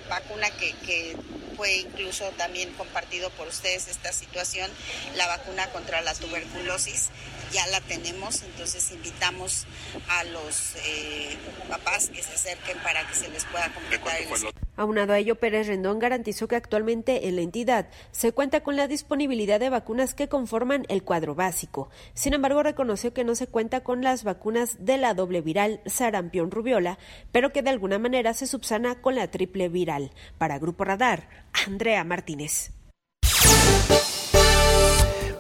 vacuna 0.10 0.50
que, 0.50 0.74
que, 0.86 1.16
fue 1.56 1.76
incluso 1.76 2.26
también 2.38 2.72
compartido 2.74 3.30
por 3.32 3.48
ustedes 3.48 3.88
esta 3.88 4.12
situación, 4.12 4.72
la 5.16 5.28
vacuna 5.28 5.70
contra 5.72 6.02
la 6.02 6.16
tuberculosis, 6.16 7.10
ya 7.52 7.68
la 7.68 7.82
tenemos, 7.82 8.42
entonces 8.42 8.92
invitamos 8.92 9.66
a 10.08 10.24
los 10.24 10.76
eh, 10.86 11.38
papás 11.70 12.10
que 12.10 12.24
se 12.24 12.34
acerquen 12.34 12.80
para 12.80 13.08
que 13.08 13.14
se 13.14 13.30
les 13.30 13.46
pueda 13.46 13.72
completar 13.74 14.22
el 14.22 14.32
esquema. 14.32 14.52
Aunado 14.78 15.14
a 15.14 15.20
ello, 15.20 15.36
Pérez 15.36 15.68
Rendón 15.68 16.00
garantizó 16.00 16.48
que 16.48 16.56
actualmente 16.56 17.28
en 17.28 17.36
la 17.36 17.42
entidad 17.42 17.90
se 18.12 18.32
cuenta 18.32 18.64
con 18.64 18.78
la 18.78 18.88
disponibilidad 18.88 19.60
de 19.60 19.70
vacunas 19.70 20.16
que 20.16 20.30
conforman 20.32 20.86
el 20.90 21.04
cuadro 21.04 21.36
básico. 21.36 21.92
Sin 22.16 22.34
embargo, 22.34 22.64
reconoció 22.64 23.14
que 23.14 23.24
no 23.24 23.36
se 23.36 23.46
cuenta 23.46 23.82
con 23.82 24.02
las 24.02 24.24
vacunas 24.24 24.84
de 24.84 24.98
la 24.98 25.14
doble 25.14 25.42
viral 25.42 25.82
sarampión 25.86 26.50
rubiola, 26.50 26.98
pero 27.32 27.52
que 27.52 27.62
de 27.62 27.70
alguna 27.70 28.00
manera 28.00 28.34
se 28.34 28.48
subsana 28.48 29.02
con 29.02 29.14
la 29.14 29.30
triple 29.30 29.70
viral. 29.70 30.12
Para 30.40 30.58
Grupo 30.58 30.86
Radar, 30.86 31.30
Andrea 31.68 32.04
Martínez. 32.04 32.81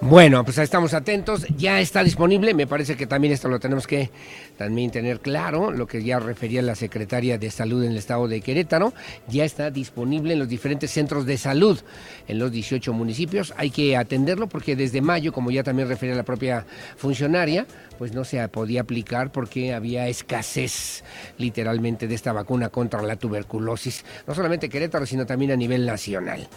Bueno, 0.03 0.43
pues 0.43 0.57
estamos 0.57 0.95
atentos, 0.95 1.45
ya 1.57 1.79
está 1.79 2.03
disponible, 2.03 2.55
me 2.55 2.65
parece 2.65 2.97
que 2.97 3.05
también 3.05 3.33
esto 3.33 3.47
lo 3.47 3.59
tenemos 3.59 3.85
que 3.85 4.09
también 4.57 4.89
tener 4.89 5.19
claro, 5.19 5.69
lo 5.69 5.85
que 5.85 6.03
ya 6.03 6.17
refería 6.17 6.63
la 6.63 6.73
secretaria 6.73 7.37
de 7.37 7.51
Salud 7.51 7.83
en 7.83 7.91
el 7.91 7.97
estado 7.99 8.27
de 8.27 8.41
Querétaro, 8.41 8.93
ya 9.27 9.45
está 9.45 9.69
disponible 9.69 10.33
en 10.33 10.39
los 10.39 10.49
diferentes 10.49 10.89
centros 10.89 11.27
de 11.27 11.37
salud 11.37 11.79
en 12.27 12.39
los 12.39 12.51
18 12.51 12.91
municipios, 12.93 13.53
hay 13.57 13.69
que 13.69 13.95
atenderlo 13.95 14.49
porque 14.49 14.75
desde 14.75 15.01
mayo, 15.01 15.31
como 15.31 15.51
ya 15.51 15.61
también 15.61 15.87
refería 15.87 16.15
la 16.15 16.23
propia 16.23 16.65
funcionaria, 16.97 17.67
pues 17.99 18.11
no 18.11 18.23
se 18.23 18.45
podía 18.49 18.81
aplicar 18.81 19.31
porque 19.31 19.71
había 19.71 20.07
escasez 20.07 21.03
literalmente 21.37 22.07
de 22.07 22.15
esta 22.15 22.33
vacuna 22.33 22.69
contra 22.69 23.03
la 23.03 23.17
tuberculosis, 23.17 24.03
no 24.25 24.33
solamente 24.33 24.67
Querétaro, 24.67 25.05
sino 25.05 25.27
también 25.27 25.51
a 25.51 25.55
nivel 25.55 25.85
nacional. 25.85 26.47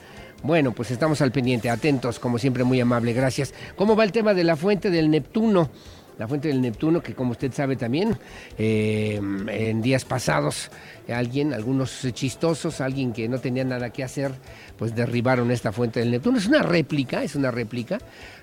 Bueno, 0.44 0.72
pues 0.72 0.90
estamos 0.90 1.22
al 1.22 1.32
pendiente, 1.32 1.70
atentos, 1.70 2.18
como 2.18 2.38
siempre, 2.38 2.64
muy 2.64 2.78
amable, 2.78 3.14
gracias. 3.14 3.54
¿Cómo 3.76 3.96
va 3.96 4.04
el 4.04 4.12
tema 4.12 4.34
de 4.34 4.44
la 4.44 4.56
fuente 4.56 4.90
del 4.90 5.10
Neptuno? 5.10 5.70
La 6.18 6.28
fuente 6.28 6.48
del 6.48 6.60
Neptuno, 6.60 7.02
que 7.02 7.14
como 7.14 7.30
usted 7.30 7.50
sabe 7.50 7.76
también, 7.76 8.14
eh, 8.58 9.18
en 9.48 9.80
días 9.80 10.04
pasados, 10.04 10.70
alguien, 11.08 11.52
algunos 11.52 12.06
chistosos, 12.12 12.80
alguien 12.80 13.12
que 13.12 13.28
no 13.28 13.38
tenía 13.38 13.64
nada 13.64 13.90
que 13.90 14.04
hacer, 14.04 14.32
pues 14.78 14.94
derribaron 14.94 15.50
esta 15.50 15.72
fuente 15.72 16.00
del 16.00 16.10
Neptuno. 16.10 16.38
Es 16.38 16.46
una 16.46 16.62
réplica, 16.62 17.22
es 17.22 17.34
una 17.34 17.50
réplica, 17.50 17.98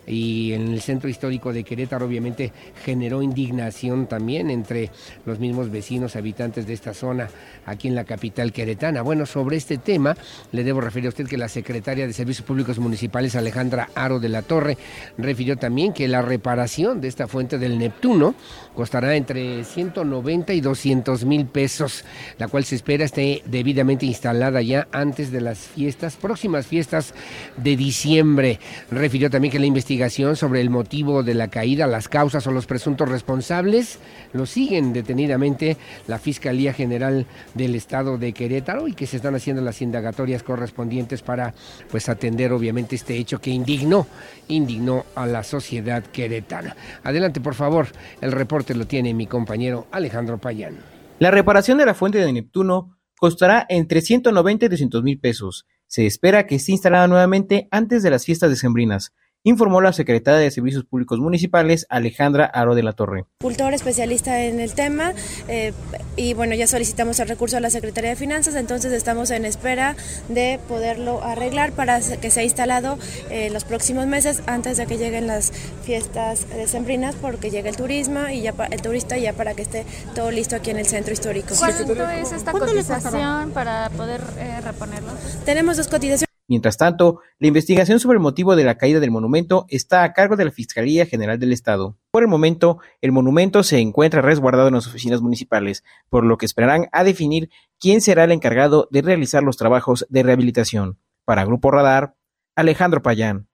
y 0.08 0.54
en 0.54 0.70
el 0.70 0.82
centro 0.82 1.10
histórico 1.10 1.54
de 1.54 1.64
Querétaro 1.64 2.06
obviamente 2.06 2.52
generó 2.84 3.22
indignación 3.22 4.08
también 4.08 4.50
entre 4.50 4.90
los 5.26 5.40
mismos 5.40 5.70
vecinos 5.70 6.16
habitantes 6.16 6.66
de 6.66 6.74
esta 6.74 6.94
zona 6.94 7.30
aquí 7.66 7.88
en 7.88 7.96
la 7.96 8.04
capital 8.04 8.52
queretana. 8.52 9.02
Bueno, 9.04 9.26
sobre 9.26 9.58
este 9.58 9.78
tema 9.78 10.16
le 10.52 10.64
debo 10.64 10.82
referir 10.82 11.08
a 11.08 11.10
usted 11.10 11.28
que 11.28 11.38
la 11.38 11.48
secretaria 11.48 12.08
de 12.08 12.14
Servicios 12.14 12.46
Públicos 12.46 12.80
Municipales 12.80 13.36
Alejandra 13.36 13.90
Aro 13.94 14.20
de 14.20 14.30
la 14.30 14.42
Torre 14.42 14.78
refirió 15.18 15.58
también 15.58 15.94
que 15.94 16.08
la 16.08 16.22
reparación 16.22 17.00
de 17.00 17.08
esta 17.08 17.28
fuente 17.28 17.60
del 17.60 17.78
Neptuno 17.78 18.34
costará 18.76 19.16
entre 19.16 19.64
190 19.64 20.54
y 20.54 20.62
200 20.62 21.26
mil 21.26 21.46
pesos, 21.46 22.04
cual 22.52 22.66
se 22.66 22.76
espera 22.76 23.06
esté 23.06 23.42
debidamente 23.46 24.06
instalada 24.06 24.62
ya 24.62 24.88
antes 24.92 25.32
de 25.32 25.42
las 25.42 25.58
fiestas, 25.58 26.18
próximas 26.18 26.68
fiestas 26.68 27.14
de 27.58 27.78
diciembre. 27.78 28.60
Refirió 28.92 29.30
también 29.30 29.54
que 29.54 29.60
la 29.60 29.66
investigación 29.66 30.36
sobre 30.36 30.62
el 30.62 30.70
motivo 30.70 31.24
de 31.24 31.34
la 31.34 31.48
caída, 31.48 31.88
las 31.88 32.10
causas 32.10 32.46
o 32.46 32.52
los 32.52 32.66
presuntos 32.66 33.08
responsables 33.08 34.00
lo 34.34 34.46
siguen 34.46 34.92
detenidamente 34.92 35.78
la 36.08 36.20
Fiscalía 36.20 36.74
General 36.74 37.26
del 37.54 37.76
Estado 37.76 38.18
de 38.18 38.34
Querétaro 38.34 38.88
y 38.88 38.94
que 38.94 39.08
se 39.08 39.16
están 39.16 39.36
haciendo 39.36 39.62
las 39.62 39.82
indagatorias 39.82 40.44
correspondientes 40.44 41.22
para 41.22 41.54
pues 41.90 42.10
atender 42.10 42.52
obviamente 42.52 42.96
este 42.96 43.16
hecho 43.16 43.40
que 43.40 43.52
indignó, 43.52 44.08
indignó 44.50 45.06
a 45.16 45.26
la 45.26 45.44
sociedad 45.44 46.04
queretana. 46.04 46.76
Adelante, 47.04 47.40
por 47.40 47.56
favor, 47.56 47.88
el 48.20 48.34
reporte 48.34 48.76
lo 48.76 48.86
tiene 48.86 49.14
mi 49.14 49.26
compañero 49.26 49.88
Alejandro 49.92 50.38
Payán. 50.38 50.91
La 51.22 51.30
reparación 51.30 51.78
de 51.78 51.86
la 51.86 51.94
fuente 51.94 52.18
de 52.18 52.34
Neptuno 52.34 52.98
costará 53.20 53.68
entre 53.70 54.02
190 54.02 54.66
y 54.66 54.70
200 54.70 55.04
mil 55.04 55.20
pesos. 55.20 55.68
Se 55.86 56.08
espera 56.08 56.48
que 56.48 56.56
esté 56.56 56.72
instalada 56.72 57.08
nuevamente 57.08 57.68
antes 57.70 58.02
de 58.02 58.10
las 58.10 58.26
fiestas 58.26 58.50
decembrinas 58.50 59.14
informó 59.44 59.82
la 59.82 59.94
secretaria 59.94 60.40
de 60.40 60.52
Servicios 60.52 60.86
Públicos 60.86 61.20
Municipales, 61.20 61.86
Alejandra 61.90 62.46
Aro 62.46 62.76
de 62.76 62.84
la 62.84 62.94
Torre. 62.94 63.26
Cultor 63.42 63.74
especialista 63.74 64.44
en 64.44 64.60
el 64.60 64.74
tema 64.74 65.14
eh, 65.48 65.74
y 66.16 66.34
bueno, 66.34 66.56
ya 66.56 66.68
solicitamos 66.68 67.20
el 67.20 67.28
recurso 67.28 67.58
a 67.58 67.60
la 67.60 67.70
Secretaría 67.70 68.12
de 68.12 68.16
Finanzas, 68.16 68.56
entonces 68.56 68.94
estamos 68.94 69.32
en 69.32 69.46
espera 69.46 69.96
de 70.30 70.60
poderlo 70.68 71.24
arreglar 71.24 71.72
para 71.72 72.00
que 72.00 72.30
sea 72.30 72.44
instalado 72.44 72.98
en 73.30 73.32
eh, 73.32 73.50
los 73.50 73.64
próximos 73.64 74.06
meses 74.08 74.44
antes 74.46 74.78
de 74.78 74.86
que 74.86 74.98
lleguen 74.98 75.28
las 75.28 75.52
fiestas 75.84 76.48
decembrinas 76.50 77.16
porque 77.16 77.50
llegue 77.50 77.70
el 77.70 77.78
turismo 77.78 78.28
y 78.28 78.42
ya 78.42 78.54
el 78.70 78.82
turista 78.82 79.18
ya 79.18 79.34
para 79.34 79.54
que 79.54 79.64
esté 79.64 79.86
todo 80.14 80.32
listo 80.32 80.56
aquí 80.56 80.70
en 80.70 80.78
el 80.78 80.86
centro 80.86 81.14
histórico. 81.14 81.56
¿Cuánto 81.58 82.10
es 82.10 82.32
esta 82.32 82.52
cotización 82.52 83.52
para 83.52 83.90
poder 83.90 84.22
eh, 84.38 84.62
reponerlo? 84.62 85.12
Tenemos 85.46 85.78
dos 85.78 85.88
cotizaciones. 85.88 86.31
Mientras 86.52 86.76
tanto, 86.76 87.22
la 87.40 87.48
investigación 87.48 88.02
sobre 88.02 88.18
el 88.18 88.22
motivo 88.22 88.58
de 88.58 88.66
la 88.66 88.76
caída 88.76 89.00
del 89.00 89.10
monumento 89.10 89.66
está 89.70 90.04
a 90.04 90.12
cargo 90.12 90.36
de 90.36 90.44
la 90.44 90.52
Fiscalía 90.52 91.06
General 91.06 91.40
del 91.40 91.54
Estado. 91.54 91.96
Por 92.12 92.24
el 92.24 92.28
momento, 92.28 92.80
el 93.00 93.14
monumento 93.14 93.64
se 93.64 93.80
encuentra 93.80 94.22
resguardado 94.22 94.68
en 94.68 94.74
las 94.74 94.86
oficinas 94.86 95.22
municipales, 95.22 95.86
por 96.10 96.26
lo 96.26 96.38
que 96.38 96.46
esperarán 96.46 96.90
a 96.92 97.06
definir 97.06 97.50
quién 97.80 98.02
será 98.02 98.26
el 98.26 98.34
encargado 98.34 98.90
de 98.92 99.02
realizar 99.02 99.44
los 99.44 99.56
trabajos 99.56 100.06
de 100.10 100.24
rehabilitación. 100.24 101.00
Para 101.24 101.46
Grupo 101.46 101.72
Radar, 101.72 102.16
Alejandro 102.58 103.02
Payán. 103.02 103.48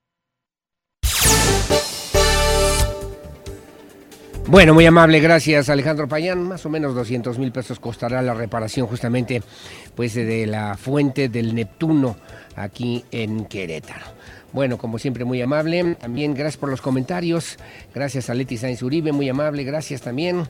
Bueno, 4.49 4.73
muy 4.73 4.85
amable, 4.85 5.19
gracias 5.19 5.67
Alejandro 5.67 6.07
Payán. 6.07 6.41
Más 6.47 6.65
o 6.65 6.69
menos 6.69 6.95
200 6.95 7.37
mil 7.37 7.51
pesos 7.51 7.81
costará 7.81 8.21
la 8.21 8.33
reparación 8.33 8.87
justamente 8.87 9.43
pues 9.93 10.13
de 10.13 10.47
la 10.47 10.77
fuente 10.77 11.27
del 11.27 11.53
Neptuno 11.53 12.15
aquí 12.55 13.03
en 13.11 13.43
Querétaro. 13.43 14.05
Bueno, 14.53 14.77
como 14.77 14.99
siempre, 14.99 15.25
muy 15.25 15.41
amable. 15.41 15.95
También 15.95 16.33
gracias 16.33 16.55
por 16.55 16.69
los 16.69 16.81
comentarios. 16.81 17.57
Gracias 17.93 18.29
a 18.29 18.33
Leti 18.33 18.55
Sainz 18.55 18.81
Uribe, 18.81 19.11
muy 19.11 19.27
amable. 19.27 19.65
Gracias 19.65 20.01
también. 20.01 20.47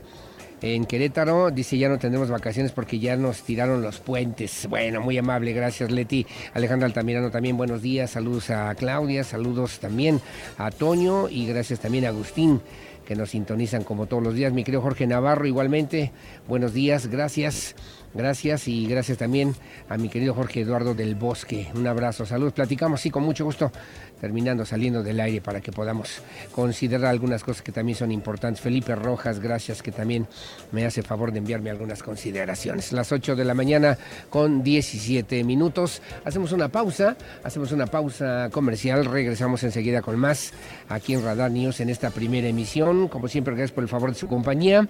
En 0.61 0.86
Querétaro 0.86 1.49
dice 1.49 1.78
ya 1.78 1.90
no 1.90 1.98
tendremos 1.98 2.30
vacaciones 2.30 2.72
porque 2.72 2.99
ya 2.99 3.15
nos 3.15 3.41
tiraron 3.41 3.82
los 3.82 3.98
puentes. 3.99 4.68
Bueno, 4.69 5.02
muy 5.02 5.18
amable, 5.18 5.53
gracias 5.53 5.91
Leti. 5.91 6.26
Alejandra 6.53 6.86
Altamirano 6.86 7.32
también, 7.32 7.57
buenos 7.57 7.82
días. 7.82 8.11
Saludos 8.11 8.52
a 8.52 8.74
Claudia, 8.76 9.24
saludos 9.24 9.80
también 9.80 10.22
a 10.60 10.69
Toño 10.69 11.30
y 11.30 11.48
gracias 11.48 11.80
también 11.80 12.06
a 12.06 12.10
Agustín 12.10 12.61
que 13.07 13.15
nos 13.15 13.29
sintonizan 13.29 13.85
como 13.85 14.05
todos 14.05 14.21
los 14.21 14.35
días. 14.35 14.51
Mi 14.51 14.65
querido 14.65 14.81
Jorge 14.81 15.07
Navarro, 15.07 15.47
igualmente, 15.47 16.11
buenos 16.45 16.73
días, 16.73 17.07
gracias. 17.07 17.73
Gracias 18.17 18.67
y 18.67 18.88
gracias 18.88 19.19
también 19.19 19.53
a 19.89 19.97
mi 19.97 20.09
querido 20.09 20.34
Jorge 20.34 20.61
Eduardo 20.61 20.95
del 20.95 21.13
Bosque. 21.13 21.67
Un 21.75 21.85
abrazo, 21.85 22.25
saludos. 22.25 22.53
Platicamos, 22.53 23.01
sí, 23.01 23.11
con 23.11 23.21
mucho 23.21 23.45
gusto, 23.45 23.71
terminando 24.19 24.65
saliendo 24.65 25.03
del 25.03 25.19
aire 25.19 25.39
para 25.39 25.61
que 25.61 25.71
podamos 25.71 26.21
considerar 26.51 27.11
algunas 27.11 27.43
cosas 27.43 27.61
que 27.61 27.71
también 27.71 27.95
son 27.95 28.11
importantes. 28.11 28.61
Felipe 28.61 28.95
Rojas, 28.95 29.39
gracias, 29.39 29.84
que 29.84 29.91
también 29.91 30.25
me 30.71 30.85
hace 30.85 31.03
favor 31.03 31.31
de 31.31 31.39
enviarme 31.39 31.69
algunas 31.69 32.01
consideraciones. 32.01 32.91
Las 32.91 33.11
8 33.11 33.35
de 33.35 33.45
la 33.45 33.53
mañana 33.53 33.97
con 34.31 34.63
17 34.63 35.43
minutos. 35.43 36.01
Hacemos 36.25 36.53
una 36.53 36.69
pausa, 36.69 37.17
hacemos 37.43 37.71
una 37.71 37.85
pausa 37.85 38.49
comercial. 38.51 39.05
Regresamos 39.05 39.63
enseguida 39.63 40.01
con 40.01 40.17
más 40.17 40.53
aquí 40.89 41.13
en 41.13 41.23
Radar 41.23 41.51
News 41.51 41.81
en 41.81 41.89
esta 41.89 42.09
primera 42.09 42.47
emisión. 42.47 42.97
Como 43.06 43.28
siempre, 43.28 43.53
gracias 43.53 43.74
por 43.74 43.84
el 43.84 43.90
favor 43.90 44.11
de 44.11 44.18
su 44.18 44.28
compañía. 44.28 44.88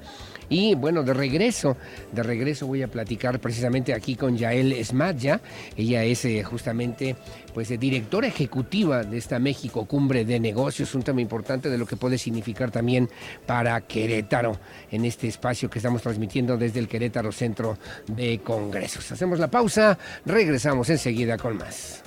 Y 0.49 0.75
bueno, 0.75 1.03
de 1.03 1.13
regreso, 1.13 1.75
de 2.13 2.23
regreso 2.23 2.67
voy 2.67 2.81
a 2.81 2.87
platicar 2.87 3.39
precisamente 3.39 3.93
aquí 3.93 4.15
con 4.15 4.37
Yael 4.37 4.71
Esmaya. 4.71 5.41
Ella 5.75 6.03
es 6.05 6.23
eh, 6.23 6.41
justamente 6.43 7.17
pues 7.53 7.69
eh, 7.71 7.77
directora 7.77 8.27
ejecutiva 8.27 9.03
de 9.03 9.17
esta 9.17 9.39
México 9.39 9.85
Cumbre 9.85 10.23
de 10.23 10.39
Negocios, 10.39 10.95
un 10.95 11.03
tema 11.03 11.19
importante 11.19 11.69
de 11.69 11.77
lo 11.77 11.85
que 11.85 11.97
puede 11.97 12.17
significar 12.17 12.71
también 12.71 13.09
para 13.45 13.81
Querétaro 13.81 14.57
en 14.89 15.03
este 15.03 15.27
espacio 15.27 15.69
que 15.69 15.79
estamos 15.79 16.01
transmitiendo 16.01 16.55
desde 16.55 16.79
el 16.79 16.87
Querétaro 16.87 17.31
Centro 17.33 17.77
de 18.07 18.39
Congresos. 18.39 19.11
Hacemos 19.11 19.39
la 19.39 19.49
pausa, 19.49 19.97
regresamos 20.25 20.89
enseguida 20.89 21.37
con 21.37 21.57
más. 21.57 22.03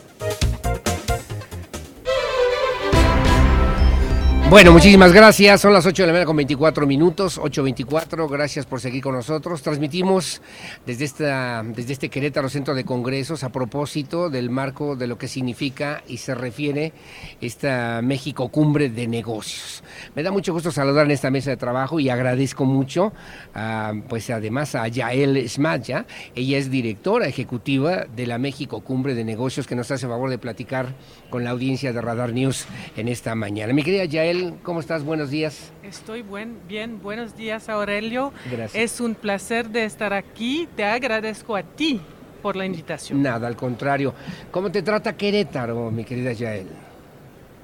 Bueno, 4.50 4.72
muchísimas 4.72 5.12
gracias. 5.12 5.60
Son 5.60 5.72
las 5.72 5.86
8 5.86 6.02
de 6.02 6.06
la 6.08 6.12
mañana 6.12 6.26
con 6.26 6.34
24 6.34 6.84
minutos, 6.84 7.38
8.24. 7.40 8.28
Gracias 8.28 8.66
por 8.66 8.80
seguir 8.80 9.00
con 9.00 9.14
nosotros. 9.14 9.62
Transmitimos 9.62 10.42
desde, 10.84 11.04
esta, 11.04 11.62
desde 11.64 11.92
este 11.92 12.08
Querétaro 12.08 12.48
Centro 12.48 12.74
de 12.74 12.84
Congresos 12.84 13.44
a 13.44 13.50
propósito 13.50 14.28
del 14.28 14.50
marco 14.50 14.96
de 14.96 15.06
lo 15.06 15.18
que 15.18 15.28
significa 15.28 16.02
y 16.08 16.16
se 16.16 16.34
refiere 16.34 16.92
esta 17.40 18.02
México 18.02 18.48
Cumbre 18.48 18.88
de 18.88 19.06
Negocios. 19.06 19.84
Me 20.16 20.24
da 20.24 20.32
mucho 20.32 20.52
gusto 20.52 20.72
saludar 20.72 21.06
en 21.06 21.12
esta 21.12 21.30
mesa 21.30 21.50
de 21.50 21.56
trabajo 21.56 22.00
y 22.00 22.08
agradezco 22.08 22.64
mucho, 22.64 23.12
pues 24.08 24.30
además 24.30 24.74
a 24.74 24.88
Yael 24.88 25.48
Smaya. 25.48 26.06
Ella 26.34 26.58
es 26.58 26.72
directora 26.72 27.28
ejecutiva 27.28 28.04
de 28.16 28.26
la 28.26 28.38
México 28.38 28.80
Cumbre 28.80 29.14
de 29.14 29.22
Negocios 29.22 29.68
que 29.68 29.76
nos 29.76 29.92
hace 29.92 30.08
favor 30.08 30.28
de 30.28 30.38
platicar 30.38 30.96
con 31.30 31.44
la 31.44 31.50
audiencia 31.50 31.92
de 31.92 32.00
Radar 32.00 32.32
News 32.32 32.66
en 32.96 33.06
esta 33.06 33.36
mañana. 33.36 33.72
Mi 33.72 33.84
querida 33.84 34.06
Yael, 34.06 34.39
¿cómo 34.62 34.80
estás? 34.80 35.04
Buenos 35.04 35.30
días. 35.30 35.72
Estoy 35.82 36.22
buen, 36.22 36.58
bien, 36.68 37.00
buenos 37.02 37.36
días 37.36 37.68
Aurelio. 37.68 38.32
Gracias. 38.50 38.74
Es 38.74 39.00
un 39.00 39.14
placer 39.14 39.68
de 39.68 39.84
estar 39.84 40.12
aquí. 40.12 40.68
Te 40.76 40.84
agradezco 40.84 41.56
a 41.56 41.62
ti 41.62 42.00
por 42.42 42.56
la 42.56 42.64
invitación. 42.64 43.22
Nada, 43.22 43.46
al 43.46 43.56
contrario. 43.56 44.14
¿Cómo 44.50 44.70
te 44.70 44.82
trata 44.82 45.16
Querétaro, 45.16 45.90
mi 45.90 46.04
querida 46.04 46.32
Yael? 46.32 46.68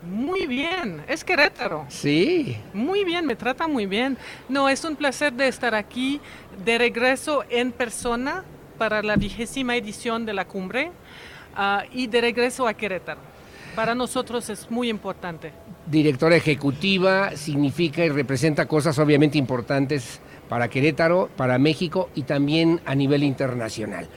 Muy 0.03 0.47
bien, 0.47 1.03
es 1.09 1.25
Querétaro. 1.25 1.87
Sí. 1.89 2.57
Muy 2.73 3.05
bien, 3.05 3.27
me 3.27 3.35
trata 3.35 3.67
muy 3.67 3.87
bien. 3.87 4.17
No, 4.49 4.69
es 4.69 4.85
un 4.85 4.95
placer 4.95 5.33
de 5.33 5.49
estar 5.49 5.75
aquí 5.75 6.21
de 6.65 6.79
regreso 6.79 7.45
en 7.49 7.73
persona 7.73 8.45
para 8.79 9.03
la 9.03 9.17
vigésima 9.17 9.77
edición 9.77 10.27
de 10.27 10.35
la 10.35 10.47
cumbre 10.47 10.93
ah, 11.57 11.85
y 11.93 12.07
de 12.07 12.21
regreso 12.21 12.69
a 12.69 12.75
Querétaro. 12.75 13.21
Para 13.75 13.95
nosotros 13.95 14.49
es 14.49 14.71
muy 14.71 14.89
importante 14.89 15.53
directora 15.87 16.37
ejecutiva 16.37 17.37
significa 17.37 18.05
y 18.05 18.09
representa 18.09 18.67
cosas 18.67 18.99
obviamente 18.99 19.39
importantes 19.39 20.21
para 20.49 20.69
Querétaro, 20.69 21.29
para 21.37 21.59
México 21.59 22.11
y 22.15 22.23
también 22.23 22.81
a 22.85 22.95
nivel 22.95 23.23
internacional. 23.23 24.09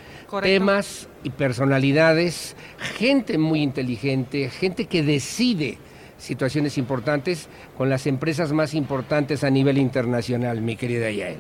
Temas 0.42 1.08
y 1.24 1.32
personalidades, 1.32 2.56
gente 2.98 3.38
muy 3.38 3.64
inteligente, 3.64 4.50
gente 4.50 4.86
que 4.86 5.02
decide 5.02 5.78
situaciones 6.18 6.78
importantes 6.78 7.48
con 7.78 7.90
las 7.90 8.06
empresas 8.06 8.52
más 8.52 8.74
importantes 8.74 9.44
a 9.44 9.50
nivel 9.50 9.78
internacional, 9.78 10.62
mi 10.62 10.76
querida 10.76 11.10
Yael. 11.10 11.40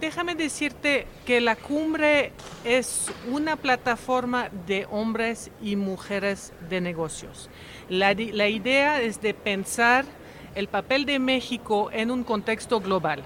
Déjame 0.00 0.34
decirte 0.34 1.06
que 1.24 1.40
la 1.40 1.56
cumbre 1.56 2.32
es 2.64 3.10
una 3.30 3.56
plataforma 3.56 4.50
de 4.66 4.86
hombres 4.90 5.50
y 5.62 5.76
mujeres 5.76 6.52
de 6.68 6.82
negocios. 6.82 7.48
La, 7.88 8.12
idea 8.12 9.00
es 9.00 9.20
de 9.20 9.32
pensar 9.32 10.04
el 10.56 10.66
papel 10.66 11.06
de 11.06 11.20
México 11.20 11.88
en 11.92 12.10
un 12.10 12.24
contexto 12.24 12.80
global. 12.80 13.22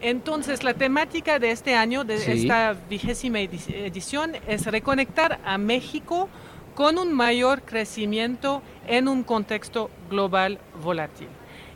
Entonces, 0.00 0.62
la 0.62 0.74
temática 0.74 1.40
de 1.40 1.50
este 1.50 1.74
año, 1.74 2.04
de 2.04 2.14
esta 2.14 2.76
vigésima 2.88 3.40
edición, 3.40 4.34
es 4.46 4.66
reconectar 4.66 5.40
a 5.44 5.58
México 5.58 6.28
con 6.76 6.98
un 6.98 7.12
mayor 7.12 7.62
crecimiento 7.62 8.62
en 8.86 9.08
un 9.08 9.24
contexto 9.24 9.90
global 10.10 10.60
volátil. 10.80 11.28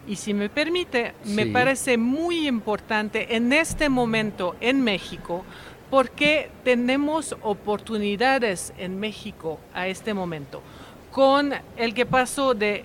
Y 0.06 0.16
si 0.16 0.32
me 0.32 0.48
permite, 0.48 1.14
me 1.24 1.46
parece 1.46 1.96
muy 1.98 2.46
importante 2.46 3.34
en 3.34 3.52
este 3.52 3.88
momento 3.88 4.54
en 4.60 4.82
México, 4.82 5.44
porque 5.90 6.50
tenemos 6.62 7.34
oportunidades 7.42 8.72
en 8.78 9.00
México 9.00 9.58
a 9.74 9.88
este 9.88 10.14
momento 10.14 10.62
con 11.10 11.52
el 11.76 11.94
que 11.94 12.06
pasó 12.06 12.54
de 12.54 12.84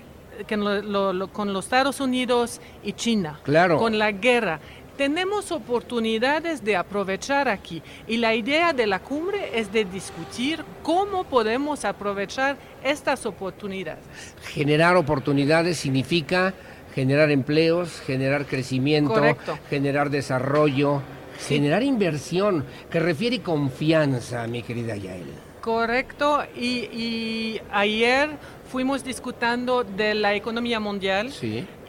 con 1.31 1.53
los 1.53 1.65
Estados 1.65 1.99
Unidos 2.02 2.60
y 2.84 2.93
China, 2.93 3.39
claro. 3.43 3.77
con 3.77 3.97
la 3.97 4.11
guerra. 4.11 4.60
Tenemos 4.97 5.52
oportunidades 5.52 6.64
de 6.64 6.77
aprovechar 6.77 7.49
aquí 7.49 7.81
y 8.07 8.18
la 8.18 8.34
idea 8.34 8.72
de 8.72 8.88
la 8.88 8.99
cumbre 8.99 9.60
es 9.60 9.72
de 9.72 9.84
discutir 9.84 10.64
cómo 10.84 11.26
podemos 11.26 11.84
aprovechar 11.84 12.57
estas 12.84 13.26
oportunidades. 13.26 14.03
Generar 14.43 14.95
oportunidades 14.95 15.77
significa 15.77 16.53
generar 16.93 17.30
empleos, 17.30 17.99
generar 18.06 18.45
crecimiento, 18.45 19.22
generar 19.69 20.10
desarrollo, 20.10 21.02
generar 21.45 21.84
inversión, 21.84 22.64
que 22.89 23.02
refiere 23.02 23.41
confianza, 23.41 24.47
mi 24.47 24.64
querida 24.64 24.95
Yael. 24.95 25.45
Correcto, 25.66 26.44
y, 26.56 27.60
ayer 27.72 28.30
fuimos 28.72 29.04
discutiendo 29.04 29.84
de 29.84 30.14
la 30.14 30.36
economía 30.36 30.80
mundial 30.80 31.34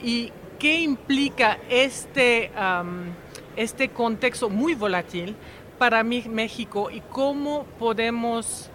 y 0.02 0.32
qué 0.58 0.80
implica 0.80 1.58
este, 1.68 2.50
am, 2.56 3.02
este 3.54 3.90
contexto 3.90 4.48
muy 4.48 4.74
volátil 4.74 5.36
para 5.78 6.02
mi- 6.02 6.22
México 6.22 6.90
y 6.90 7.02
cómo 7.10 7.66
podemos 7.78 8.70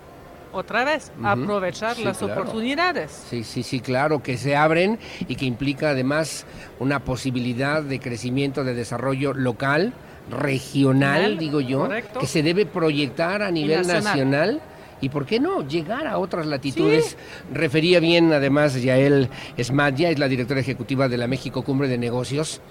otra 0.54 0.84
vez 0.84 1.12
aprovechar 1.24 1.96
Sí, 1.96 2.04
las 2.04 2.20
claro. 2.20 2.34
oportunidades. 2.44 3.26
Sí, 3.28 3.44
sí, 3.44 3.64
sí, 3.64 3.80
claro, 3.80 4.22
que 4.22 4.38
se 4.38 4.56
abren 4.56 5.00
y 5.28 5.36
que 5.36 5.46
implica 5.46 5.90
además 5.90 6.46
una 6.80 7.00
posibilidad 7.00 7.82
de 7.82 8.00
crecimiento, 8.00 8.64
de 8.64 8.76
desarrollo 8.76 9.34
local, 9.34 9.94
regional, 10.30 11.40
digo 11.40 11.60
yo, 11.60 11.80
correcto. 11.80 12.20
que 12.20 12.28
se 12.28 12.44
debe 12.44 12.68
proyectar 12.68 13.42
a 13.42 13.50
nivel 13.50 13.80
nacional. 13.88 14.04
nacional. 14.04 14.62
Y 15.02 15.10
por 15.10 15.26
qué 15.26 15.40
no 15.40 15.68
llegar 15.68 16.08
a 16.08 16.18
otras 16.20 16.46
latitudes. 16.46 17.18
Refería 17.52 18.00
bien, 18.00 18.32
además, 18.34 18.82
Yael 18.82 19.30
Esmadya, 19.58 20.10
es 20.12 20.20
la 20.20 20.28
directora 20.28 20.60
ejecutiva 20.60 21.10
de 21.10 21.18
la 21.18 21.28
México 21.28 21.64
Cumbre 21.64 21.88
de 21.88 21.98
Negocios. 21.98 22.62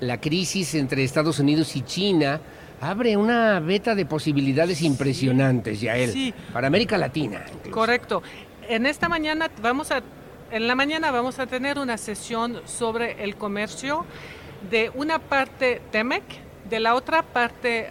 La 0.00 0.20
crisis 0.20 0.74
entre 0.74 1.02
Estados 1.02 1.38
Unidos 1.40 1.74
y 1.74 1.82
China 1.82 2.40
abre 2.80 3.16
una 3.16 3.58
beta 3.60 3.94
de 3.94 4.06
posibilidades 4.06 4.82
impresionantes, 4.82 5.80
Yael, 5.80 6.12
Sí. 6.12 6.34
para 6.52 6.66
América 6.68 6.96
Latina. 6.98 7.44
Correcto. 7.70 8.22
En 8.68 8.86
esta 8.86 9.08
mañana 9.08 9.50
vamos 9.62 9.90
a, 9.90 10.02
en 10.50 10.66
la 10.68 10.74
mañana 10.74 11.10
vamos 11.10 11.38
a 11.38 11.46
tener 11.46 11.78
una 11.78 11.96
sesión 11.96 12.60
sobre 12.66 13.24
el 13.24 13.36
comercio 13.36 14.04
de 14.70 14.90
una 14.94 15.18
parte 15.18 15.80
TEMEC, 15.90 16.22
de 16.68 16.80
la 16.80 16.94
otra 16.94 17.22
parte 17.22 17.90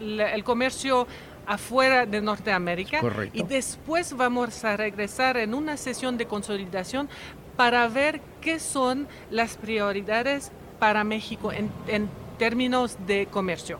el 0.00 0.44
comercio 0.44 1.06
afuera 1.46 2.06
de 2.06 2.20
Norteamérica 2.20 3.00
Correcto. 3.00 3.38
y 3.38 3.42
después 3.42 4.14
vamos 4.16 4.64
a 4.64 4.76
regresar 4.76 5.36
en 5.36 5.54
una 5.54 5.76
sesión 5.76 6.16
de 6.16 6.26
consolidación 6.26 7.08
para 7.56 7.86
ver 7.88 8.20
qué 8.40 8.58
son 8.58 9.06
las 9.30 9.56
prioridades 9.56 10.50
para 10.78 11.04
México 11.04 11.52
en, 11.52 11.70
en 11.86 12.08
términos 12.38 12.96
de 13.06 13.26
comercio. 13.26 13.78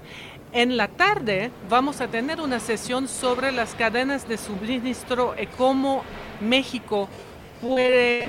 En 0.52 0.76
la 0.76 0.86
tarde 0.86 1.50
vamos 1.68 2.00
a 2.00 2.06
tener 2.06 2.40
una 2.40 2.60
sesión 2.60 3.08
sobre 3.08 3.50
las 3.50 3.74
cadenas 3.74 4.28
de 4.28 4.38
suministro 4.38 5.34
y 5.40 5.46
cómo 5.46 6.04
México 6.40 7.08
puede 7.60 8.28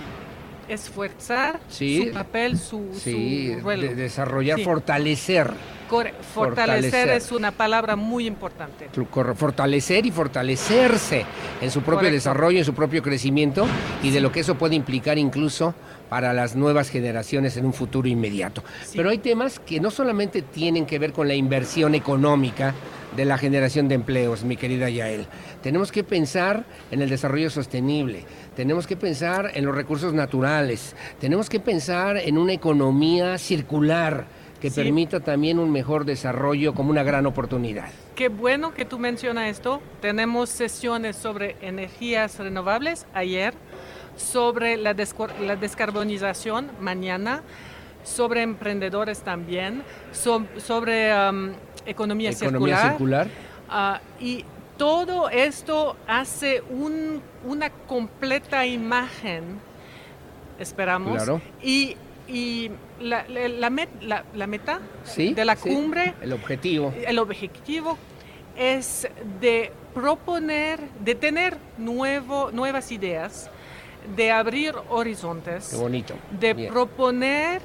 esfuerzar 0.67 1.59
Sí. 1.69 2.07
su 2.07 2.13
papel, 2.13 2.57
su, 2.57 2.89
Sí, 2.93 3.53
su 3.53 3.59
rol. 3.63 3.81
de- 3.81 3.95
desarrollar, 3.95 4.57
Sí. 4.59 4.63
fortalecer. 4.63 5.51
Corre- 5.89 6.13
fortalecer, 6.33 6.89
fortalecer. 6.91 7.09
es 7.09 7.31
una 7.31 7.51
palabra 7.51 7.95
muy 7.95 8.25
importante. 8.25 8.89
Fortalecer 9.35 10.05
y 10.05 10.11
fortalecerse 10.11 11.25
en 11.61 11.69
su 11.71 11.81
propio 11.81 11.97
Correcto. 11.99 12.13
desarrollo, 12.15 12.57
en 12.59 12.65
su 12.65 12.73
propio 12.73 13.03
crecimiento 13.03 13.67
y 14.01 14.09
de 14.09 14.19
lo 14.21 14.31
que 14.31 14.39
eso 14.39 14.55
puede 14.55 14.75
implicar 14.75 15.17
incluso 15.19 15.75
para 16.09 16.33
las 16.33 16.55
nuevas 16.55 16.89
generaciones 16.89 17.57
en 17.57 17.65
un 17.65 17.73
futuro 17.73 18.07
inmediato. 18.07 18.63
Pero 18.95 19.09
hay 19.09 19.17
temas 19.19 19.59
que 19.59 19.79
no 19.79 19.91
solamente 19.91 20.41
tienen 20.41 20.85
que 20.85 20.97
ver 20.99 21.13
con 21.13 21.27
la 21.27 21.35
inversión 21.35 21.93
económica 21.95 22.73
de 23.15 23.25
la 23.25 23.37
generación 23.37 23.87
de 23.87 23.95
empleos, 23.95 24.43
mi 24.43 24.57
querida 24.57 24.89
Yael. 24.89 25.25
Tenemos 25.63 25.91
que 25.91 26.03
pensar 26.03 26.65
en 26.91 27.01
el 27.01 27.09
desarrollo 27.09 27.49
sostenible, 27.49 28.25
tenemos 28.55 28.87
que 28.87 28.95
pensar 28.97 29.51
en 29.53 29.65
los 29.65 29.75
recursos 29.75 30.13
naturales, 30.13 30.95
tenemos 31.19 31.49
que 31.49 31.59
pensar 31.59 32.17
en 32.17 32.37
una 32.37 32.53
economía 32.53 33.37
circular 33.37 34.25
que 34.59 34.69
Sí. 34.69 34.81
permita 34.81 35.19
también 35.19 35.59
un 35.59 35.71
mejor 35.71 36.05
desarrollo 36.05 36.73
como 36.73 36.89
una 36.89 37.03
gran 37.03 37.25
oportunidad. 37.25 37.87
Qué 38.15 38.29
bueno 38.29 38.73
que 38.73 38.85
tú 38.85 38.97
mencionas 38.97 39.49
esto. 39.49 39.81
Tenemos 40.01 40.49
sesiones 40.49 41.15
sobre 41.17 41.55
energías 41.61 42.39
renovables 42.39 43.05
ayer, 43.13 43.53
sobre 44.15 44.77
la, 44.77 44.93
descarbonización 44.93 46.71
mañana, 46.79 47.43
sobre 48.03 48.43
emprendedores 48.43 49.21
también, 49.21 49.83
so- 50.13 50.45
sobre 50.57 51.11
um, 51.13 51.51
economía, 51.85 52.29
Economía 52.31 52.81
circular. 52.89 53.27
Ah, 53.69 53.99
y 54.19 54.43
todo 54.77 55.29
esto 55.29 55.95
hace 56.07 56.61
un- 56.69 57.21
una 57.45 57.69
completa 57.69 58.65
imagen, 58.65 59.59
esperamos. 60.59 61.15
Claro. 61.15 61.41
Y, 61.61 61.95
y 62.27 62.71
la, 62.99 63.25
la- 63.27 63.47
la 63.49 63.69
met- 63.69 64.01
la- 64.01 64.23
la 64.33 64.47
meta 64.47 64.79
Sí, 65.03 65.33
de 65.33 65.45
la 65.45 65.55
sí, 65.55 65.69
cumbre 65.69 66.13
El 66.21 66.33
objetivo. 66.33 66.93
el 67.05 67.19
objetivo 67.19 67.97
es 68.57 69.07
de 69.41 69.71
proponer, 69.93 70.79
de 70.99 71.15
tener 71.15 71.57
nuevo, 71.77 72.51
nuevas 72.51 72.91
ideas, 72.91 73.49
de 74.15 74.31
abrir 74.31 74.75
horizontes, 74.89 75.69
Qué 75.71 75.77
bonito. 75.77 76.13
de 76.39 76.53
Bien. 76.53 76.71
proponer, 76.71 77.61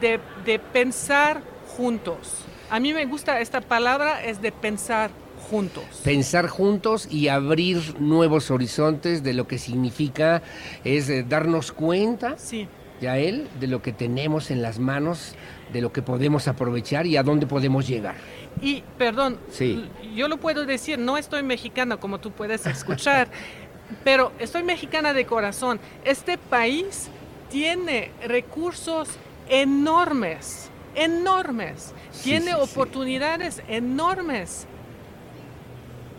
de, 0.00 0.18
de 0.44 0.58
pensar 0.58 1.40
juntos. 1.76 2.44
A 2.72 2.80
mí 2.80 2.94
me 2.94 3.04
gusta 3.04 3.38
esta 3.40 3.60
palabra, 3.60 4.24
es 4.24 4.40
de 4.40 4.50
pensar 4.50 5.10
juntos. 5.50 5.84
Pensar 6.02 6.48
juntos 6.48 7.06
y 7.10 7.28
abrir 7.28 8.00
nuevos 8.00 8.50
horizontes 8.50 9.22
de 9.22 9.34
lo 9.34 9.46
que 9.46 9.58
significa 9.58 10.40
es 10.82 11.10
eh, 11.10 11.22
darnos 11.22 11.70
cuenta, 11.70 12.38
sí. 12.38 12.66
Yael, 13.02 13.46
de 13.60 13.66
lo 13.66 13.82
que 13.82 13.92
tenemos 13.92 14.50
en 14.50 14.62
las 14.62 14.78
manos, 14.78 15.34
de 15.70 15.82
lo 15.82 15.92
que 15.92 16.00
podemos 16.00 16.48
aprovechar 16.48 17.04
y 17.04 17.18
a 17.18 17.22
dónde 17.22 17.46
podemos 17.46 17.86
llegar. 17.86 18.14
Y, 18.62 18.82
perdón, 18.96 19.36
Sí. 19.50 19.86
yo 20.14 20.26
lo 20.28 20.38
puedo 20.38 20.64
decir, 20.64 20.98
no 20.98 21.18
estoy 21.18 21.42
mexicana 21.42 21.98
como 21.98 22.20
tú 22.20 22.30
puedes 22.30 22.64
escuchar, 22.64 23.28
pero 24.02 24.32
estoy 24.38 24.62
mexicana 24.62 25.12
de 25.12 25.26
corazón. 25.26 25.78
Este 26.06 26.38
país 26.38 27.08
tiene 27.50 28.12
recursos 28.26 29.10
enormes, 29.50 30.70
enormes, 30.94 31.92
tiene 32.22 32.46
sí, 32.46 32.52
sí. 32.52 32.60
oportunidades 32.60 33.62
enormes. 33.68 34.66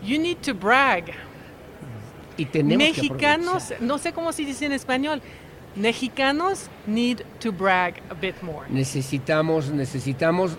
You 0.04 0.18
need 0.18 0.38
to 0.38 0.54
brag. 0.54 1.12
Y 2.36 2.44
tenemos 2.46 2.76
que 2.94 3.02
Mexicanos, 3.02 3.72
no 3.80 3.98
sé 3.98 4.12
cómo 4.12 4.32
se 4.32 4.44
dice 4.44 4.66
en 4.66 4.72
español, 4.72 5.22
mexicanos 5.76 6.68
need 6.86 7.20
to 7.40 7.52
brag 7.52 7.94
a 8.10 8.14
bit 8.14 8.34
more. 8.42 8.68
Necesitamos, 8.68 9.70
necesitamos 9.70 10.56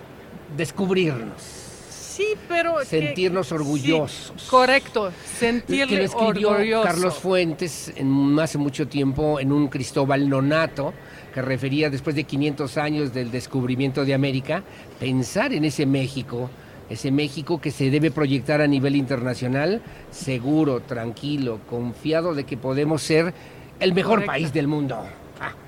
descubrirnos, 0.56 1.42
Sí, 1.90 2.28
pero... 2.48 2.78
que- 2.78 2.86
sentirnos 2.86 3.48
sí, 3.48 3.54
orgullosos. 3.54 4.44
correcto, 4.48 5.10
que 5.10 5.36
sentirle 5.38 5.98
lo 5.98 6.02
escribió 6.04 6.50
orgulloso. 6.50 6.82
Carlos 6.88 7.14
Fuentes 7.16 7.92
en, 7.94 8.38
hace 8.40 8.56
mucho 8.56 8.88
tiempo 8.88 9.38
en 9.38 9.52
un 9.52 9.68
Cristóbal 9.68 10.26
Nonato, 10.26 10.94
que 11.36 11.42
refería 11.42 11.90
después 11.90 12.16
de 12.16 12.24
500 12.24 12.78
años 12.78 13.12
del 13.12 13.30
descubrimiento 13.30 14.06
de 14.06 14.14
América, 14.14 14.62
pensar 14.98 15.52
en 15.52 15.66
ese 15.66 15.84
México, 15.84 16.48
ese 16.88 17.10
México 17.12 17.60
que 17.60 17.70
se 17.70 17.90
debe 17.90 18.10
proyectar 18.10 18.62
a 18.62 18.66
nivel 18.66 18.96
internacional, 18.96 19.82
seguro, 20.10 20.80
tranquilo, 20.80 21.60
confiado 21.68 22.34
de 22.34 22.44
que 22.44 22.56
podemos 22.56 23.02
ser 23.02 23.34
el 23.80 23.92
mejor 23.92 24.20
Correcto. 24.20 24.32
país 24.32 24.52
del 24.54 24.66
mundo. 24.66 25.04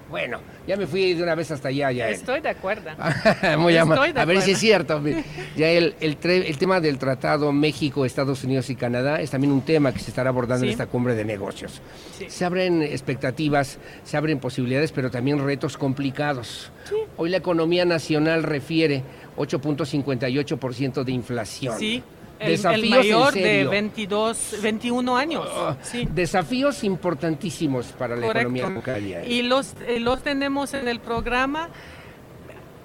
Bueno, 0.08 0.40
ya 0.66 0.76
me 0.76 0.86
fui 0.86 1.12
de 1.14 1.22
una 1.22 1.34
vez 1.34 1.50
hasta 1.50 1.68
allá. 1.68 1.92
Ya, 1.92 2.08
Estoy 2.08 2.40
de 2.40 2.48
acuerdo. 2.48 2.88
Muy 3.58 3.76
Estoy 3.76 4.12
de 4.12 4.20
A 4.20 4.24
ver 4.24 4.40
si 4.40 4.52
es 4.52 4.58
cierto. 4.58 5.02
Ya 5.56 5.68
el, 5.70 5.94
el, 6.00 6.18
tre- 6.20 6.44
el 6.46 6.56
tema 6.56 6.80
del 6.80 6.98
tratado 6.98 7.52
México, 7.52 8.04
Estados 8.04 8.44
Unidos 8.44 8.70
y 8.70 8.76
Canadá 8.76 9.20
es 9.20 9.30
también 9.30 9.52
un 9.52 9.62
tema 9.62 9.92
que 9.92 9.98
se 9.98 10.10
estará 10.10 10.30
abordando 10.30 10.64
en 10.64 10.70
esta 10.70 10.86
cumbre 10.86 11.14
de 11.14 11.24
negocios. 11.24 11.82
Sí. 12.16 12.26
Se 12.28 12.44
abren 12.44 12.82
expectativas, 12.82 13.78
se 14.04 14.16
abren 14.16 14.38
posibilidades, 14.38 14.92
pero 14.92 15.10
también 15.10 15.44
retos 15.44 15.76
complicados. 15.76 16.70
Hoy 17.16 17.28
la 17.30 17.38
economía 17.38 17.84
nacional 17.84 18.44
refiere 18.44 19.02
8.58% 19.36 21.04
de 21.04 21.12
inflación. 21.12 21.78
Sí, 21.78 22.02
el, 22.38 22.46
el 22.46 22.56
Desafíos 22.56 22.84
en 22.84 22.90
mayor 22.90 23.34
de 23.34 23.40
serio. 23.42 23.70
22, 23.70 24.56
21 24.62 25.16
años. 25.16 25.48
sí. 25.82 26.08
Desafíos 26.10 26.84
importantísimos 26.84 27.86
para 27.86 28.16
la 28.16 28.26
Correcto. 28.26 28.54
economía 28.54 28.98
ya. 28.98 29.24
Y 29.24 29.42
los, 29.42 29.74
eh, 29.86 29.98
los 30.00 30.22
tenemos 30.22 30.74
en 30.74 30.88
el 30.88 31.00
programa 31.00 31.68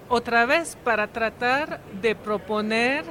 otra 0.10 0.46
vez 0.46 0.78
para 0.84 1.08
tratar 1.08 1.82
de 2.02 2.16
proponer 2.16 3.04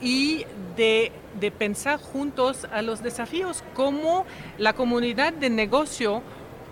y 0.00 0.44
de, 0.76 1.12
de 1.38 1.50
pensar 1.50 2.00
juntos 2.00 2.66
a 2.72 2.82
los 2.82 3.02
desafíos, 3.02 3.62
cómo 3.74 4.24
la 4.58 4.72
comunidad 4.72 5.32
de 5.32 5.50
negocio 5.50 6.22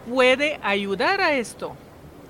puede 0.08 0.58
ayudar 0.62 1.20
a 1.20 1.34
esto. 1.34 1.76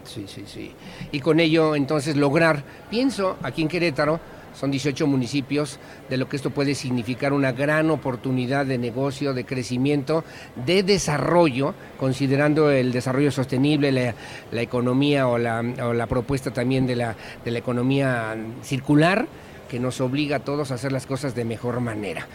Sí, 0.04 0.24
sí, 0.26 0.44
sí. 0.46 0.72
Y 1.12 1.20
con 1.20 1.38
ello 1.38 1.74
entonces 1.74 2.16
lograr, 2.16 2.64
pienso, 2.90 3.36
aquí 3.42 3.62
en 3.62 3.68
Querétaro, 3.68 4.18
son 4.58 4.70
18 4.72 5.06
municipios, 5.06 5.78
de 6.10 6.16
lo 6.16 6.28
que 6.28 6.36
esto 6.36 6.50
puede 6.50 6.74
significar 6.74 7.32
una 7.32 7.52
gran 7.52 7.90
oportunidad 7.90 8.66
de 8.66 8.76
negocio, 8.76 9.32
de 9.32 9.44
crecimiento, 9.44 10.24
de 10.66 10.82
desarrollo, 10.82 11.74
considerando 11.98 12.70
el 12.70 12.90
desarrollo 12.90 13.30
sostenible, 13.30 13.92
la, 13.92 14.14
la 14.50 14.62
economía 14.62 15.28
o 15.28 15.38
la, 15.38 15.60
o 15.82 15.92
la 15.92 16.06
propuesta 16.06 16.50
también 16.52 16.86
de 16.86 16.96
la, 16.96 17.14
de 17.44 17.50
la 17.52 17.58
economía 17.58 18.36
circular, 18.62 19.26
que 19.68 19.78
nos 19.78 20.00
obliga 20.00 20.36
a 20.36 20.40
todos 20.40 20.70
a 20.70 20.74
hacer 20.74 20.92
las 20.92 21.06
cosas 21.06 21.34
de 21.34 21.44
mejor 21.44 21.80
manera. 21.80 22.26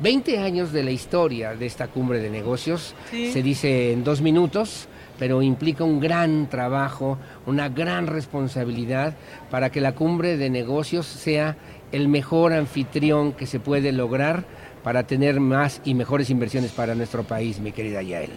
20 0.00 0.38
años 0.38 0.72
de 0.72 0.82
la 0.82 0.90
historia 0.90 1.54
de 1.54 1.66
esta 1.66 1.88
cumbre 1.88 2.18
de 2.18 2.30
negocios, 2.30 2.94
Sí. 3.10 3.30
se 3.30 3.42
dice 3.42 3.92
en 3.92 4.02
dos 4.04 4.20
minutos, 4.20 4.88
pero 5.18 5.42
implica 5.42 5.84
un 5.84 6.00
gran 6.00 6.48
trabajo, 6.48 7.18
una 7.46 7.68
gran 7.68 8.06
responsabilidad 8.06 9.14
para 9.50 9.70
que 9.70 9.80
la 9.80 9.92
cumbre 9.92 10.36
de 10.36 10.50
negocios 10.50 11.06
sea 11.06 11.56
el 11.92 12.08
mejor 12.08 12.52
anfitrión 12.52 13.32
que 13.32 13.46
se 13.46 13.60
puede 13.60 13.92
lograr 13.92 14.44
para 14.82 15.02
tener 15.02 15.40
más 15.40 15.80
y 15.84 15.94
mejores 15.94 16.30
inversiones 16.30 16.72
para 16.72 16.94
nuestro 16.94 17.24
país, 17.24 17.58
mi 17.60 17.72
querida 17.72 18.02
Yael. 18.02 18.30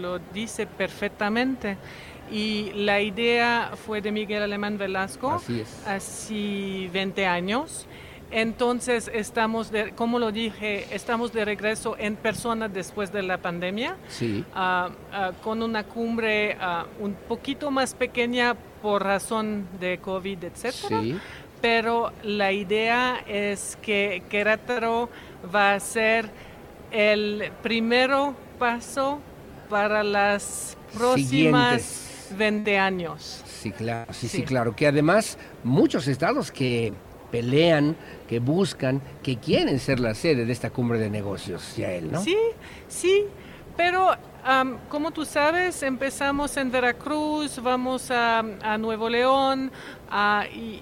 Lo 0.00 0.18
dice 0.32 0.66
perfectamente. 0.66 1.76
Y 2.32 2.70
la 2.74 3.00
idea 3.00 3.72
fue 3.74 4.00
de 4.00 4.12
Miguel 4.12 4.42
Alemán 4.42 4.78
Velasco 4.78 5.32
Así 5.32 5.60
es. 5.60 5.86
hace 5.86 6.88
20 6.92 7.26
años. 7.26 7.86
Entonces 8.30 9.10
estamos, 9.12 9.70
de, 9.72 9.90
como 9.92 10.18
lo 10.18 10.30
dije, 10.30 10.86
estamos 10.94 11.32
de 11.32 11.44
regreso 11.44 11.96
en 11.98 12.16
persona 12.16 12.68
después 12.68 13.12
de 13.12 13.22
la 13.22 13.38
pandemia, 13.38 13.96
Sí. 14.08 14.44
ah, 14.54 14.90
con 15.42 15.62
una 15.62 15.84
cumbre 15.84 16.56
ah, 16.60 16.86
un 17.00 17.14
poquito 17.14 17.70
más 17.70 17.94
pequeña 17.94 18.54
por 18.82 19.02
razón 19.04 19.66
de 19.80 19.98
COVID, 19.98 20.44
etcétera. 20.44 21.00
Sí. 21.02 21.18
Pero 21.60 22.12
la 22.22 22.52
idea 22.52 23.22
es 23.26 23.76
que 23.82 24.22
Querétaro 24.30 25.10
va 25.54 25.74
a 25.74 25.80
ser 25.80 26.30
el 26.90 27.50
primero 27.62 28.34
paso 28.58 29.20
para 29.68 30.02
las 30.02 30.76
próximas 30.96 31.82
Siguientes. 31.82 32.06
20 32.38 32.78
años. 32.78 33.42
Sí, 33.46 33.72
claro, 33.72 34.12
sí, 34.14 34.28
sí, 34.28 34.38
Sí. 34.38 34.42
claro. 34.44 34.74
Que 34.74 34.86
además 34.86 35.36
muchos 35.64 36.06
estados 36.08 36.50
que 36.50 36.92
pelean, 37.30 37.94
que 38.30 38.38
buscan, 38.38 39.02
que 39.24 39.38
quieren 39.38 39.80
ser 39.80 39.98
la 39.98 40.14
sede 40.14 40.44
de 40.44 40.52
esta 40.52 40.70
cumbre 40.70 41.00
de 41.00 41.10
negocios, 41.10 41.76
Yael, 41.76 42.12
¿no? 42.12 42.22
Sí, 42.22 42.36
sí, 42.86 43.24
pero 43.76 44.12
am, 44.44 44.78
como 44.88 45.10
tú 45.10 45.24
sabes, 45.24 45.82
empezamos 45.82 46.56
en 46.56 46.70
Veracruz, 46.70 47.60
vamos 47.60 48.08
a, 48.12 48.38
a 48.38 48.78
Nuevo 48.78 49.08
León 49.08 49.72
a- 50.08 50.44
y 50.54 50.80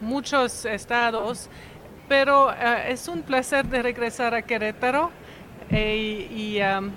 muchos 0.00 0.64
estados, 0.64 1.50
pero 2.08 2.48
ah, 2.48 2.88
es 2.88 3.06
un 3.06 3.20
placer 3.20 3.66
de 3.66 3.82
regresar 3.82 4.34
a 4.34 4.40
Querétaro 4.40 5.10
eh, 5.70 6.26
y 6.34 6.58
am, 6.60 6.92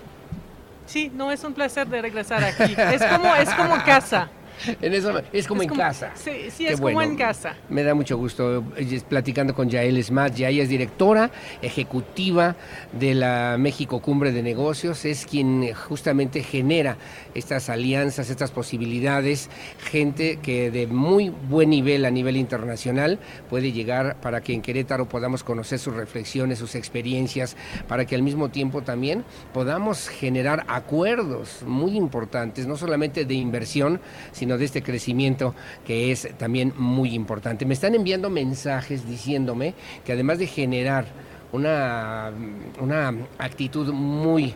sí, 0.85 1.11
no 1.13 1.33
es 1.33 1.43
un 1.43 1.53
placer 1.53 1.85
de 1.87 2.01
regresar 2.01 2.45
aquí, 2.45 2.75
es 2.77 3.03
como, 3.07 3.35
es 3.35 3.53
como 3.55 3.75
casa. 3.83 4.29
En 4.81 4.93
eso, 4.93 5.11
es 5.33 5.47
como 5.47 5.61
Es 5.61 5.65
en 5.65 5.69
como- 5.69 5.81
casa. 5.81 6.11
Sí, 6.15 6.65
es 6.65 6.79
como 6.79 6.93
bueno. 6.93 7.11
en 7.11 7.17
casa. 7.17 7.55
Me 7.69 7.83
da 7.83 7.93
mucho 7.93 8.17
gusto 8.17 8.63
eh, 8.77 9.01
platicando 9.07 9.53
con 9.55 9.69
Yael 9.69 10.03
Smat. 10.03 10.35
Ya 10.35 10.49
ella 10.49 10.63
es 10.63 10.69
directora 10.69 11.31
ejecutiva 11.61 12.55
de 12.91 13.15
la 13.15 13.55
México 13.57 13.99
Cumbre 14.01 14.31
de 14.31 14.43
Negocios. 14.43 15.05
Es 15.05 15.25
quien 15.25 15.63
eh, 15.63 15.73
justamente 15.73 16.43
genera 16.43 16.97
estas 17.35 17.69
alianzas, 17.69 18.29
estas 18.29 18.51
posibilidades. 18.51 19.49
Gente 19.79 20.37
que 20.37 20.71
de 20.71 20.87
muy 20.87 21.29
buen 21.29 21.69
nivel 21.69 22.05
a 22.05 22.11
nivel 22.11 22.37
internacional 22.37 23.19
puede 23.49 23.71
llegar 23.71 24.19
para 24.21 24.41
que 24.41 24.53
en 24.53 24.61
Querétaro 24.61 25.07
podamos 25.07 25.43
conocer 25.43 25.79
sus 25.79 25.93
reflexiones, 25.93 26.59
sus 26.59 26.75
experiencias, 26.75 27.55
para 27.87 28.05
que 28.05 28.15
al 28.15 28.21
mismo 28.21 28.49
tiempo 28.49 28.81
también 28.81 29.23
podamos 29.53 30.09
generar 30.09 30.65
acuerdos 30.67 31.63
muy 31.65 31.95
importantes, 31.95 32.67
no 32.67 32.77
solamente 32.77 33.25
de 33.25 33.33
inversión, 33.33 33.99
sino 34.31 34.57
de 34.57 34.65
este 34.65 34.83
crecimiento 34.83 35.55
que 35.85 36.11
es 36.11 36.27
también 36.37 36.73
muy 36.77 37.13
importante. 37.13 37.65
Me 37.65 37.73
están 37.73 37.95
enviando 37.95 38.29
mensajes 38.29 39.07
diciéndome 39.07 39.73
que 40.05 40.13
además 40.13 40.39
de 40.39 40.47
generar 40.47 41.05
una, 41.51 42.31
una 42.79 43.13
actitud 43.37 43.91
muy, 43.93 44.55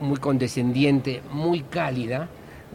muy 0.00 0.18
condescendiente, 0.18 1.22
muy 1.30 1.60
cálida, 1.60 2.28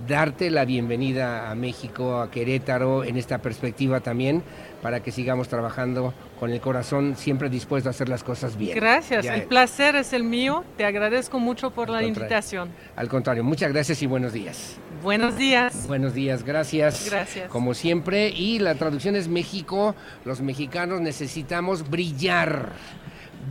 darte 0.07 0.49
la 0.49 0.65
bienvenida 0.65 1.51
a 1.51 1.55
México, 1.55 2.21
a 2.21 2.31
Querétaro, 2.31 3.03
en 3.03 3.17
esta 3.17 3.39
perspectiva 3.39 3.99
también, 3.99 4.43
para 4.81 5.01
que 5.01 5.11
sigamos 5.11 5.47
trabajando 5.47 6.13
con 6.39 6.49
el 6.49 6.59
corazón 6.59 7.15
siempre 7.15 7.49
dispuesto 7.49 7.89
a 7.89 7.91
hacer 7.91 8.09
las 8.09 8.23
cosas 8.23 8.57
bien. 8.57 8.75
Gracias, 8.75 9.25
Ya, 9.25 9.35
el 9.35 9.43
placer 9.43 9.95
es 9.95 10.13
el 10.13 10.23
mío, 10.23 10.63
te 10.77 10.85
agradezco 10.85 11.39
mucho 11.39 11.71
por 11.71 11.89
la 11.89 12.03
invitación. 12.03 12.69
Al 12.95 13.07
contrario, 13.07 13.43
muchas 13.43 13.71
gracias 13.71 14.01
y 14.01 14.07
buenos 14.07 14.33
días. 14.33 14.77
Buenos 15.03 15.37
días. 15.37 15.87
Buenos 15.87 16.13
días, 16.13 16.43
gracias. 16.43 17.09
Gracias. 17.09 17.49
Como 17.49 17.73
siempre, 17.73 18.29
y 18.29 18.59
la 18.59 18.75
traducción 18.75 19.15
es 19.15 19.27
México, 19.27 19.95
los 20.25 20.41
mexicanos 20.41 21.01
necesitamos 21.01 21.89
brillar, 21.89 22.71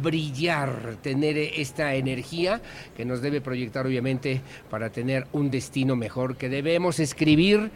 brillar, 0.02 0.96
tener 1.02 1.36
esta 1.36 1.94
energía 1.94 2.60
que 2.96 3.04
nos 3.04 3.22
debe 3.22 3.40
proyectar 3.40 3.86
obviamente 3.86 4.40
para 4.70 4.90
tener 4.90 5.26
un 5.32 5.50
destino 5.50 5.96
mejor, 5.96 6.36
que 6.36 6.48
debemos 6.48 7.00
escribir 7.00 7.70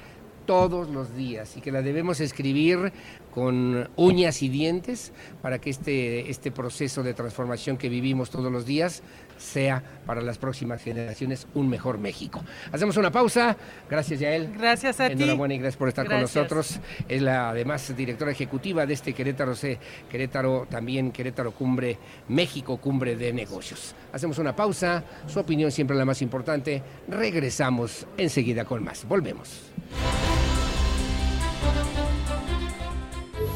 todos 0.46 0.88
los 0.88 1.16
días 1.16 1.56
y 1.56 1.60
que 1.60 1.72
la 1.72 1.82
debemos 1.82 2.20
escribir 2.20 2.92
con 3.32 3.88
uñas 3.96 4.42
y 4.42 4.48
dientes 4.48 5.12
para 5.42 5.58
que 5.58 5.70
este, 5.70 6.30
este 6.30 6.50
proceso 6.50 7.02
de 7.02 7.14
transformación 7.14 7.76
que 7.76 7.88
vivimos 7.88 8.30
todos 8.30 8.52
los 8.52 8.66
días 8.66 9.02
sea 9.38 9.82
para 10.06 10.20
las 10.20 10.38
próximas 10.38 10.82
generaciones 10.82 11.46
un 11.54 11.68
mejor 11.68 11.98
México. 11.98 12.42
Hacemos 12.72 12.96
una 12.96 13.10
pausa. 13.10 13.56
Gracias, 13.88 14.20
Yael. 14.20 14.52
Gracias 14.56 15.00
a 15.00 15.08
ti. 15.08 15.14
Enhorabuena 15.14 15.54
y 15.54 15.58
gracias 15.58 15.76
por 15.76 15.88
estar 15.88 16.06
Gracias. 16.06 16.32
con 16.32 16.42
nosotros. 16.42 16.80
Es 17.08 17.22
la 17.22 17.50
además 17.50 17.94
directora 17.96 18.32
ejecutiva 18.32 18.86
de 18.86 18.94
este 18.94 19.12
Querétaro 19.12 19.54
C, 19.54 19.78
Querétaro 20.10 20.66
también 20.70 21.10
Querétaro 21.10 21.52
Cumbre 21.52 21.98
México 22.28 22.76
Cumbre 22.76 23.16
de 23.16 23.32
Negocios. 23.32 23.94
Hacemos 24.12 24.38
una 24.38 24.54
pausa, 24.54 25.04
su 25.26 25.38
opinión 25.40 25.70
siempre 25.70 25.96
la 25.96 26.04
más 26.04 26.22
importante. 26.22 26.82
Regresamos 27.08 28.06
enseguida 28.16 28.64
con 28.64 28.84
más. 28.84 29.06
Volvemos. 29.06 29.72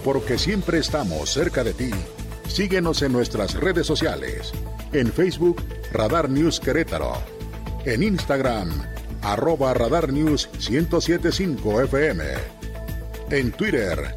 Porque 0.05 0.39
siempre 0.39 0.79
estamos 0.79 1.31
cerca 1.31 1.63
de 1.65 1.75
ti. 1.75 1.91
Síguenos 2.49 3.03
en 3.03 3.13
nuestras 3.13 3.55
redes 3.55 3.87
sociales. 3.87 4.53
En 4.93 5.13
Facebook, 5.13 5.63
Radar 5.93 6.29
News 6.29 6.59
Querétaro. 6.59 7.13
En 7.85 8.03
Instagram, 8.03 8.71
arroba 9.23 9.75
Radar 9.75 10.13
News 10.13 10.49
1075 10.69 11.83
FM. 11.83 12.25
En 13.31 13.53
Twitter, 13.53 14.15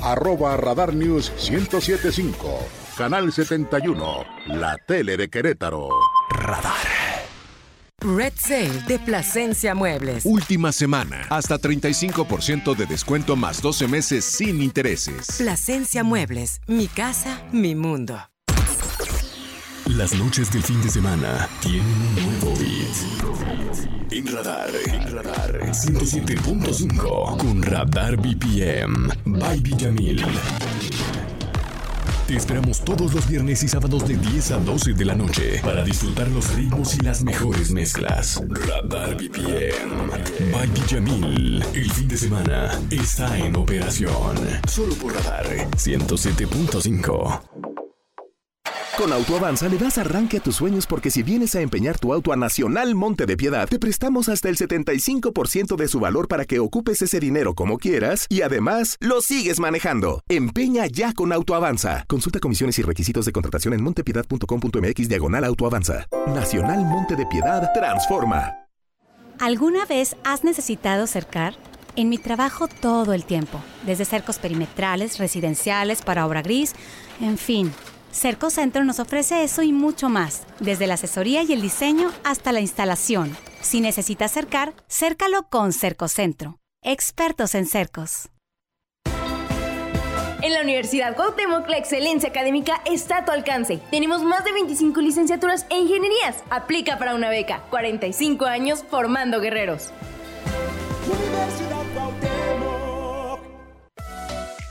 arroba 0.00 0.56
Radar 0.56 0.94
News 0.94 1.32
1075. 1.50 2.58
Canal 2.96 3.32
71, 3.32 4.24
la 4.46 4.78
tele 4.78 5.16
de 5.16 5.28
Querétaro. 5.28 5.88
Red 8.00 8.32
Sale 8.36 8.82
de 8.88 8.98
Plasencia 8.98 9.74
Muebles. 9.74 10.24
Última 10.24 10.72
semana. 10.72 11.26
Hasta 11.28 11.58
35% 11.58 12.74
de 12.74 12.86
descuento 12.86 13.36
más 13.36 13.60
12 13.60 13.88
meses 13.88 14.24
sin 14.24 14.62
intereses. 14.62 15.36
Plasencia 15.36 16.02
Muebles. 16.02 16.60
Mi 16.66 16.86
casa, 16.86 17.42
mi 17.52 17.74
mundo. 17.74 18.18
Las 19.84 20.14
noches 20.14 20.50
del 20.50 20.62
fin 20.62 20.80
de 20.82 20.88
semana 20.88 21.48
tienen 21.60 21.84
un 21.84 22.14
nuevo 22.14 22.58
beat. 22.58 24.12
En 24.12 24.26
radar, 24.26 24.70
en 24.86 25.14
radar 25.14 25.60
107.5 25.60 27.36
con 27.36 27.62
Radar 27.62 28.16
BPM 28.16 29.08
by 29.26 29.60
Villamil. 29.60 30.24
Te 32.30 32.36
esperamos 32.36 32.84
todos 32.84 33.12
los 33.12 33.28
viernes 33.28 33.60
y 33.64 33.66
sábados 33.66 34.06
de 34.06 34.16
10 34.16 34.52
a 34.52 34.58
12 34.58 34.92
de 34.92 35.04
la 35.04 35.16
noche 35.16 35.60
para 35.64 35.82
disfrutar 35.82 36.28
los 36.28 36.54
ritmos 36.54 36.94
y 36.94 37.00
las 37.00 37.24
mejores 37.24 37.72
mezclas. 37.72 38.40
Radar 38.48 39.16
BPM 39.16 40.52
by 40.52 40.68
Villamil. 40.68 41.64
El 41.74 41.90
fin 41.90 42.06
de 42.06 42.16
semana 42.16 42.80
está 42.88 43.36
en 43.36 43.56
operación. 43.56 44.36
Solo 44.68 44.94
por 44.94 45.12
Radar 45.12 45.44
107.5. 45.72 47.59
Con 49.00 49.14
Autoavanza 49.14 49.66
le 49.66 49.78
das 49.78 49.96
arranque 49.96 50.36
a 50.36 50.40
tus 50.40 50.56
sueños 50.56 50.86
porque 50.86 51.10
si 51.10 51.22
vienes 51.22 51.54
a 51.54 51.62
empeñar 51.62 51.98
tu 51.98 52.12
auto 52.12 52.34
a 52.34 52.36
Nacional 52.36 52.94
Monte 52.94 53.24
de 53.24 53.34
Piedad, 53.34 53.66
te 53.66 53.78
prestamos 53.78 54.28
hasta 54.28 54.50
el 54.50 54.58
75% 54.58 55.74
de 55.74 55.88
su 55.88 56.00
valor 56.00 56.28
para 56.28 56.44
que 56.44 56.58
ocupes 56.58 57.00
ese 57.00 57.18
dinero 57.18 57.54
como 57.54 57.78
quieras 57.78 58.26
y 58.28 58.42
además 58.42 58.98
lo 59.00 59.22
sigues 59.22 59.58
manejando. 59.58 60.22
Empeña 60.28 60.84
ya 60.84 61.14
con 61.14 61.32
Autoavanza. 61.32 62.04
Consulta 62.08 62.40
comisiones 62.40 62.78
y 62.78 62.82
requisitos 62.82 63.24
de 63.24 63.32
contratación 63.32 63.72
en 63.72 63.82
montepiedad.com.mx 63.82 65.08
diagonal 65.08 65.44
Autoavanza. 65.46 66.06
Nacional 66.26 66.84
Monte 66.84 67.16
de 67.16 67.24
Piedad 67.24 67.72
transforma. 67.72 68.54
¿Alguna 69.38 69.86
vez 69.86 70.14
has 70.24 70.44
necesitado 70.44 71.06
cercar? 71.06 71.54
En 71.96 72.10
mi 72.10 72.18
trabajo 72.18 72.68
todo 72.68 73.14
el 73.14 73.24
tiempo, 73.24 73.62
desde 73.86 74.04
cercos 74.04 74.38
perimetrales, 74.38 75.16
residenciales, 75.16 76.02
para 76.02 76.26
obra 76.26 76.42
gris, 76.42 76.74
en 77.22 77.38
fin. 77.38 77.72
Cerco 78.12 78.50
Centro 78.50 78.84
nos 78.84 78.98
ofrece 78.98 79.44
eso 79.44 79.62
y 79.62 79.72
mucho 79.72 80.08
más, 80.08 80.42
desde 80.58 80.86
la 80.86 80.94
asesoría 80.94 81.42
y 81.42 81.52
el 81.52 81.62
diseño 81.62 82.10
hasta 82.24 82.52
la 82.52 82.60
instalación. 82.60 83.36
Si 83.60 83.80
necesitas 83.80 84.32
cercar, 84.32 84.74
cércalo 84.88 85.44
con 85.48 85.72
Cerco 85.72 86.08
Centro. 86.08 86.58
Expertos 86.82 87.54
en 87.54 87.66
cercos. 87.66 88.30
En 90.42 90.54
la 90.54 90.62
Universidad 90.62 91.14
Cuauhtémoc, 91.14 91.68
la 91.68 91.76
excelencia 91.76 92.30
académica 92.30 92.80
está 92.86 93.18
a 93.18 93.24
tu 93.26 93.32
alcance. 93.32 93.78
Tenemos 93.90 94.22
más 94.22 94.42
de 94.42 94.52
25 94.52 95.00
licenciaturas 95.02 95.66
e 95.68 95.78
ingenierías. 95.78 96.42
Aplica 96.48 96.98
para 96.98 97.14
una 97.14 97.28
beca. 97.28 97.62
45 97.68 98.46
años 98.46 98.82
formando 98.88 99.40
guerreros. 99.40 99.90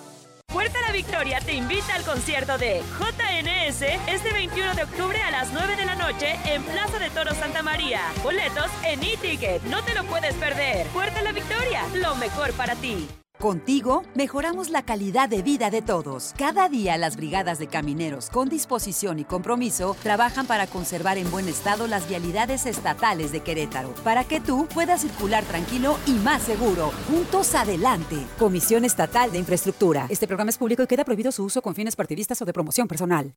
Puerta 0.52 0.80
La 0.84 0.92
Victoria 0.92 1.38
te 1.40 1.52
invita 1.52 1.94
al 1.94 2.02
concierto 2.02 2.58
de 2.58 2.82
JNS 2.98 3.82
este 4.08 4.32
21 4.32 4.74
de 4.74 4.82
octubre 4.82 5.20
a 5.22 5.30
las 5.30 5.52
9 5.52 5.76
de 5.76 5.86
la 5.86 5.94
noche 5.94 6.36
en 6.44 6.64
Plaza 6.64 6.98
de 6.98 7.08
Toro 7.10 7.32
Santa 7.34 7.62
María. 7.62 8.00
Boletos 8.24 8.68
en 8.84 9.00
e-ticket, 9.00 9.62
no 9.64 9.80
te 9.84 9.94
lo 9.94 10.02
puedes 10.04 10.34
perder. 10.34 10.88
Puerta 10.88 11.22
La 11.22 11.30
Victoria, 11.30 11.84
lo 11.94 12.16
mejor 12.16 12.52
para 12.54 12.74
ti. 12.74 13.08
Contigo 13.40 14.02
mejoramos 14.14 14.68
la 14.68 14.82
calidad 14.82 15.26
de 15.26 15.40
vida 15.40 15.70
de 15.70 15.80
todos. 15.80 16.34
Cada 16.36 16.68
día 16.68 16.98
las 16.98 17.16
brigadas 17.16 17.58
de 17.58 17.68
camineros 17.68 18.28
con 18.28 18.50
disposición 18.50 19.18
y 19.18 19.24
compromiso 19.24 19.96
trabajan 20.02 20.46
para 20.46 20.66
conservar 20.66 21.16
en 21.16 21.30
buen 21.30 21.48
estado 21.48 21.86
las 21.86 22.06
vialidades 22.06 22.66
estatales 22.66 23.32
de 23.32 23.40
Querétaro, 23.40 23.94
para 24.04 24.24
que 24.24 24.40
tú 24.40 24.68
puedas 24.74 25.00
circular 25.00 25.42
tranquilo 25.44 25.96
y 26.06 26.12
más 26.12 26.42
seguro. 26.42 26.92
Juntos 27.08 27.54
adelante. 27.54 28.18
Comisión 28.38 28.84
Estatal 28.84 29.32
de 29.32 29.38
Infraestructura. 29.38 30.04
Este 30.10 30.26
programa 30.26 30.50
es 30.50 30.58
público 30.58 30.82
y 30.82 30.86
queda 30.86 31.06
prohibido 31.06 31.32
su 31.32 31.42
uso 31.42 31.62
con 31.62 31.74
fines 31.74 31.96
partidistas 31.96 32.42
o 32.42 32.44
de 32.44 32.52
promoción 32.52 32.86
personal. 32.88 33.34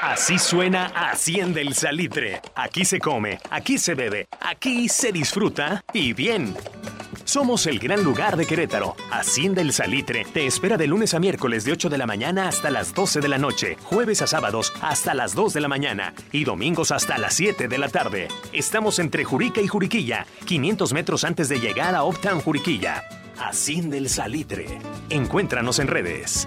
Así 0.00 0.38
suena 0.38 0.86
Hacienda 0.94 1.60
el 1.60 1.74
Salitre. 1.74 2.40
Aquí 2.54 2.86
se 2.86 3.00
come, 3.00 3.38
aquí 3.50 3.76
se 3.76 3.94
bebe, 3.94 4.28
aquí 4.40 4.88
se 4.88 5.12
disfruta 5.12 5.84
y 5.92 6.14
bien. 6.14 6.54
Somos 7.24 7.66
el 7.66 7.78
gran 7.78 8.04
lugar 8.04 8.36
de 8.36 8.46
Querétaro. 8.46 8.96
Hacienda 9.10 9.62
el 9.62 9.72
Salitre 9.72 10.26
te 10.32 10.46
espera 10.46 10.76
de 10.76 10.86
lunes 10.86 11.14
a 11.14 11.20
miércoles 11.20 11.64
de 11.64 11.72
8 11.72 11.88
de 11.88 11.98
la 11.98 12.06
mañana 12.06 12.48
hasta 12.48 12.70
las 12.70 12.94
12 12.94 13.20
de 13.20 13.28
la 13.28 13.38
noche, 13.38 13.76
jueves 13.82 14.20
a 14.20 14.26
sábados 14.26 14.72
hasta 14.82 15.14
las 15.14 15.34
2 15.34 15.54
de 15.54 15.60
la 15.62 15.68
mañana 15.68 16.14
y 16.32 16.44
domingos 16.44 16.90
hasta 16.92 17.16
las 17.16 17.34
7 17.34 17.66
de 17.66 17.78
la 17.78 17.88
tarde. 17.88 18.28
Estamos 18.52 18.98
entre 18.98 19.24
Jurica 19.24 19.62
y 19.62 19.68
Juriquilla, 19.68 20.26
500 20.44 20.92
metros 20.92 21.24
antes 21.24 21.48
de 21.48 21.60
llegar 21.60 21.94
a 21.94 22.04
Optan 22.04 22.40
Juriquilla. 22.40 23.02
Hacienda 23.38 23.96
el 23.96 24.08
Salitre. 24.08 24.66
Encuéntranos 25.08 25.78
en 25.78 25.88
redes. 25.88 26.46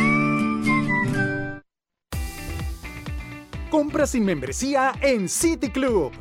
Compra 3.71 4.05
sin 4.05 4.25
membresía 4.25 4.91
en 4.99 5.29
City 5.29 5.69
Club. 5.69 6.11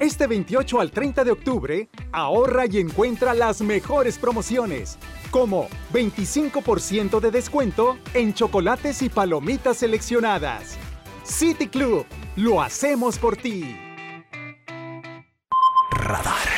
Este 0.00 0.26
28 0.26 0.80
al 0.80 0.90
30 0.90 1.24
de 1.24 1.30
octubre, 1.30 1.88
ahorra 2.12 2.66
y 2.66 2.76
encuentra 2.76 3.32
las 3.32 3.62
mejores 3.62 4.18
promociones, 4.18 4.98
como 5.30 5.68
25% 5.94 7.18
de 7.20 7.30
descuento 7.30 7.96
en 8.12 8.34
chocolates 8.34 9.00
y 9.00 9.08
palomitas 9.08 9.78
seleccionadas. 9.78 10.76
City 11.24 11.68
Club, 11.68 12.04
lo 12.36 12.60
hacemos 12.60 13.18
por 13.18 13.38
ti. 13.38 13.74
Radar. 15.92 16.48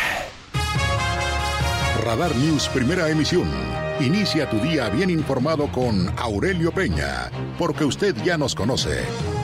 Radar 2.05 2.35
News, 2.35 2.69
primera 2.69 3.09
emisión. 3.09 3.49
Inicia 4.01 4.51
tu 4.51 4.59
día 4.59 4.89
bien 4.89 5.09
informado 5.09 5.71
con 5.71 6.09
Aurelio 6.19 6.73
Peña, 6.73 7.31
porque 7.61 7.85
usted 7.85 8.17
ya 8.25 8.37
nos 8.37 8.57
conoce. 8.57 9.05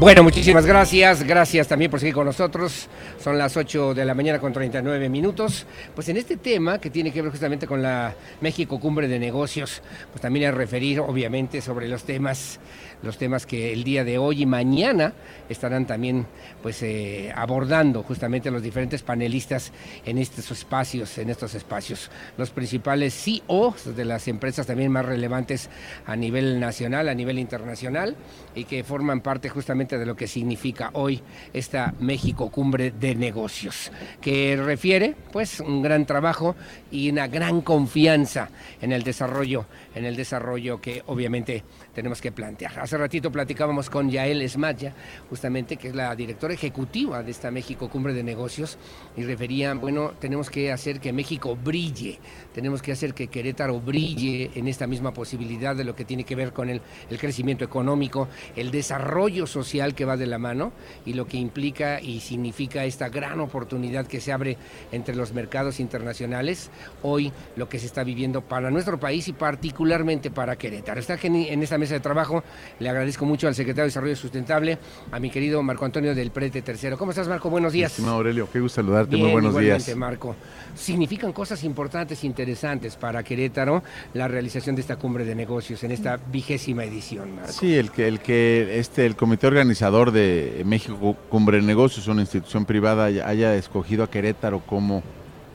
Bueno, 0.00 0.22
muchísimas 0.22 0.64
gracias. 0.64 1.22
Gracias 1.24 1.68
también 1.68 1.90
por 1.90 2.00
seguir 2.00 2.14
con 2.14 2.24
nosotros. 2.24 2.88
Son 3.22 3.36
las 3.36 3.54
8 3.58 3.92
de 3.92 4.06
la 4.06 4.14
mañana 4.14 4.38
con 4.38 4.50
39 4.50 5.10
minutos. 5.10 5.66
Pues 5.94 6.08
en 6.08 6.16
este 6.16 6.38
tema 6.38 6.80
que 6.80 6.88
tiene 6.88 7.12
que 7.12 7.20
ver 7.20 7.30
justamente 7.30 7.66
con 7.66 7.82
la 7.82 8.14
México 8.40 8.80
Cumbre 8.80 9.08
de 9.08 9.18
Negocios, 9.18 9.82
pues 10.10 10.22
también 10.22 10.46
a 10.46 10.52
referir 10.52 11.00
obviamente 11.00 11.60
sobre 11.60 11.86
los 11.86 12.04
temas 12.04 12.60
los 13.02 13.18
temas 13.18 13.46
que 13.46 13.72
el 13.72 13.84
día 13.84 14.04
de 14.04 14.18
hoy 14.18 14.42
y 14.42 14.46
mañana 14.46 15.12
estarán 15.48 15.86
también 15.86 16.26
pues 16.62 16.82
eh, 16.82 17.32
abordando 17.34 18.02
justamente 18.02 18.50
los 18.50 18.62
diferentes 18.62 19.02
panelistas 19.02 19.72
en 20.04 20.18
estos 20.18 20.50
espacios, 20.50 21.18
en 21.18 21.30
estos 21.30 21.54
espacios. 21.54 22.10
Los 22.36 22.50
principales 22.50 23.14
CEOs 23.14 23.96
de 23.96 24.04
las 24.04 24.28
empresas 24.28 24.66
también 24.66 24.92
más 24.92 25.04
relevantes 25.04 25.70
a 26.06 26.16
nivel 26.16 26.60
nacional, 26.60 27.08
a 27.08 27.14
nivel 27.14 27.38
internacional 27.38 28.16
y 28.54 28.64
que 28.64 28.84
forman 28.84 29.20
parte 29.20 29.48
justamente 29.48 29.98
de 29.98 30.06
lo 30.06 30.16
que 30.16 30.26
significa 30.26 30.90
hoy 30.94 31.22
esta 31.52 31.94
México 32.00 32.50
Cumbre 32.50 32.90
de 32.90 33.14
Negocios, 33.14 33.90
que 34.20 34.56
refiere 34.56 35.14
pues 35.32 35.60
un 35.60 35.82
gran 35.82 36.06
trabajo 36.06 36.56
y 36.90 37.10
una 37.10 37.28
gran 37.28 37.60
confianza 37.62 38.50
en 38.80 38.92
el 38.92 39.02
desarrollo, 39.02 39.66
en 39.94 40.04
el 40.04 40.16
desarrollo 40.16 40.80
que 40.80 41.02
obviamente 41.06 41.64
tenemos 41.94 42.20
que 42.20 42.32
plantear. 42.32 42.78
Hace 42.78 42.96
ratito 42.96 43.30
platicábamos 43.30 43.90
con 43.90 44.10
Yael 44.10 44.42
Esmaya, 44.42 44.94
justamente, 45.28 45.76
que 45.76 45.88
es 45.88 45.94
la 45.94 46.14
directora 46.14 46.54
ejecutiva 46.54 47.22
de 47.22 47.30
esta 47.30 47.50
México 47.50 47.88
Cumbre 47.88 48.14
de 48.14 48.22
Negocios, 48.22 48.78
y 49.16 49.24
refería, 49.24 49.74
bueno, 49.74 50.12
tenemos 50.20 50.50
que 50.50 50.72
hacer 50.72 51.00
que 51.00 51.12
México 51.12 51.56
brille, 51.56 52.18
tenemos 52.54 52.82
que 52.82 52.92
hacer 52.92 53.14
que 53.14 53.28
Querétaro 53.28 53.80
brille 53.80 54.50
en 54.54 54.68
esta 54.68 54.86
misma 54.86 55.12
posibilidad 55.12 55.74
de 55.74 55.84
lo 55.84 55.94
que 55.94 56.04
tiene 56.04 56.24
que 56.24 56.36
ver 56.36 56.52
con 56.52 56.70
el, 56.70 56.80
el 57.10 57.18
crecimiento 57.18 57.64
económico, 57.64 58.28
el 58.56 58.70
desarrollo 58.70 59.46
social 59.46 59.94
que 59.94 60.04
va 60.04 60.16
de 60.16 60.26
la 60.26 60.38
mano 60.38 60.72
y 61.04 61.14
lo 61.14 61.26
que 61.26 61.36
implica 61.36 62.00
y 62.00 62.20
significa 62.20 62.84
esta 62.84 63.08
gran 63.08 63.40
oportunidad 63.40 64.06
que 64.06 64.20
se 64.20 64.32
abre 64.32 64.56
entre 64.92 65.14
los 65.14 65.32
mercados 65.32 65.80
internacionales, 65.80 66.70
hoy 67.02 67.32
lo 67.56 67.68
que 67.68 67.78
se 67.78 67.86
está 67.86 68.04
viviendo 68.04 68.42
para 68.42 68.70
nuestro 68.70 68.98
país 68.98 69.28
y 69.28 69.32
particularmente 69.32 70.30
para 70.30 70.56
Querétaro. 70.56 71.00
Está 71.00 71.18
en 71.22 71.62
esta 71.62 71.78
mesa 71.80 71.94
de 71.94 72.00
trabajo, 72.00 72.44
le 72.78 72.88
agradezco 72.88 73.24
mucho 73.24 73.48
al 73.48 73.54
secretario 73.56 73.84
de 73.84 73.88
Desarrollo 73.88 74.14
Sustentable, 74.14 74.78
a 75.10 75.18
mi 75.18 75.30
querido 75.30 75.62
Marco 75.62 75.84
Antonio 75.84 76.14
del 76.14 76.30
Prete 76.30 76.62
Tercero. 76.62 76.96
¿Cómo 76.96 77.10
estás, 77.10 77.26
Marco? 77.26 77.50
Buenos 77.50 77.72
días. 77.72 77.90
Estimado 77.90 78.16
Aurelio, 78.16 78.48
qué 78.52 78.60
gusto 78.60 78.76
saludarte, 78.76 79.16
Bien, 79.16 79.22
muy 79.22 79.32
buenos 79.32 79.50
igualmente, 79.50 79.84
días. 79.86 79.96
Marco. 79.96 80.36
Significan 80.76 81.32
cosas 81.32 81.64
importantes, 81.64 82.22
interesantes 82.22 82.96
para 82.96 83.22
Querétaro 83.24 83.82
la 84.14 84.28
realización 84.28 84.76
de 84.76 84.82
esta 84.82 84.96
cumbre 84.96 85.24
de 85.24 85.34
negocios 85.34 85.82
en 85.82 85.90
esta 85.90 86.18
vigésima 86.30 86.84
edición, 86.84 87.34
Marco. 87.34 87.52
Sí, 87.52 87.74
el 87.74 87.90
que, 87.90 88.06
el 88.06 88.20
que 88.20 88.78
este, 88.78 89.06
el 89.06 89.16
comité 89.16 89.48
organizador 89.48 90.12
de 90.12 90.62
México 90.64 91.16
Cumbre 91.28 91.60
Negocios, 91.62 92.06
una 92.06 92.20
institución 92.20 92.64
privada, 92.64 93.06
haya 93.06 93.54
escogido 93.56 94.04
a 94.04 94.10
Querétaro 94.10 94.60
como 94.60 95.02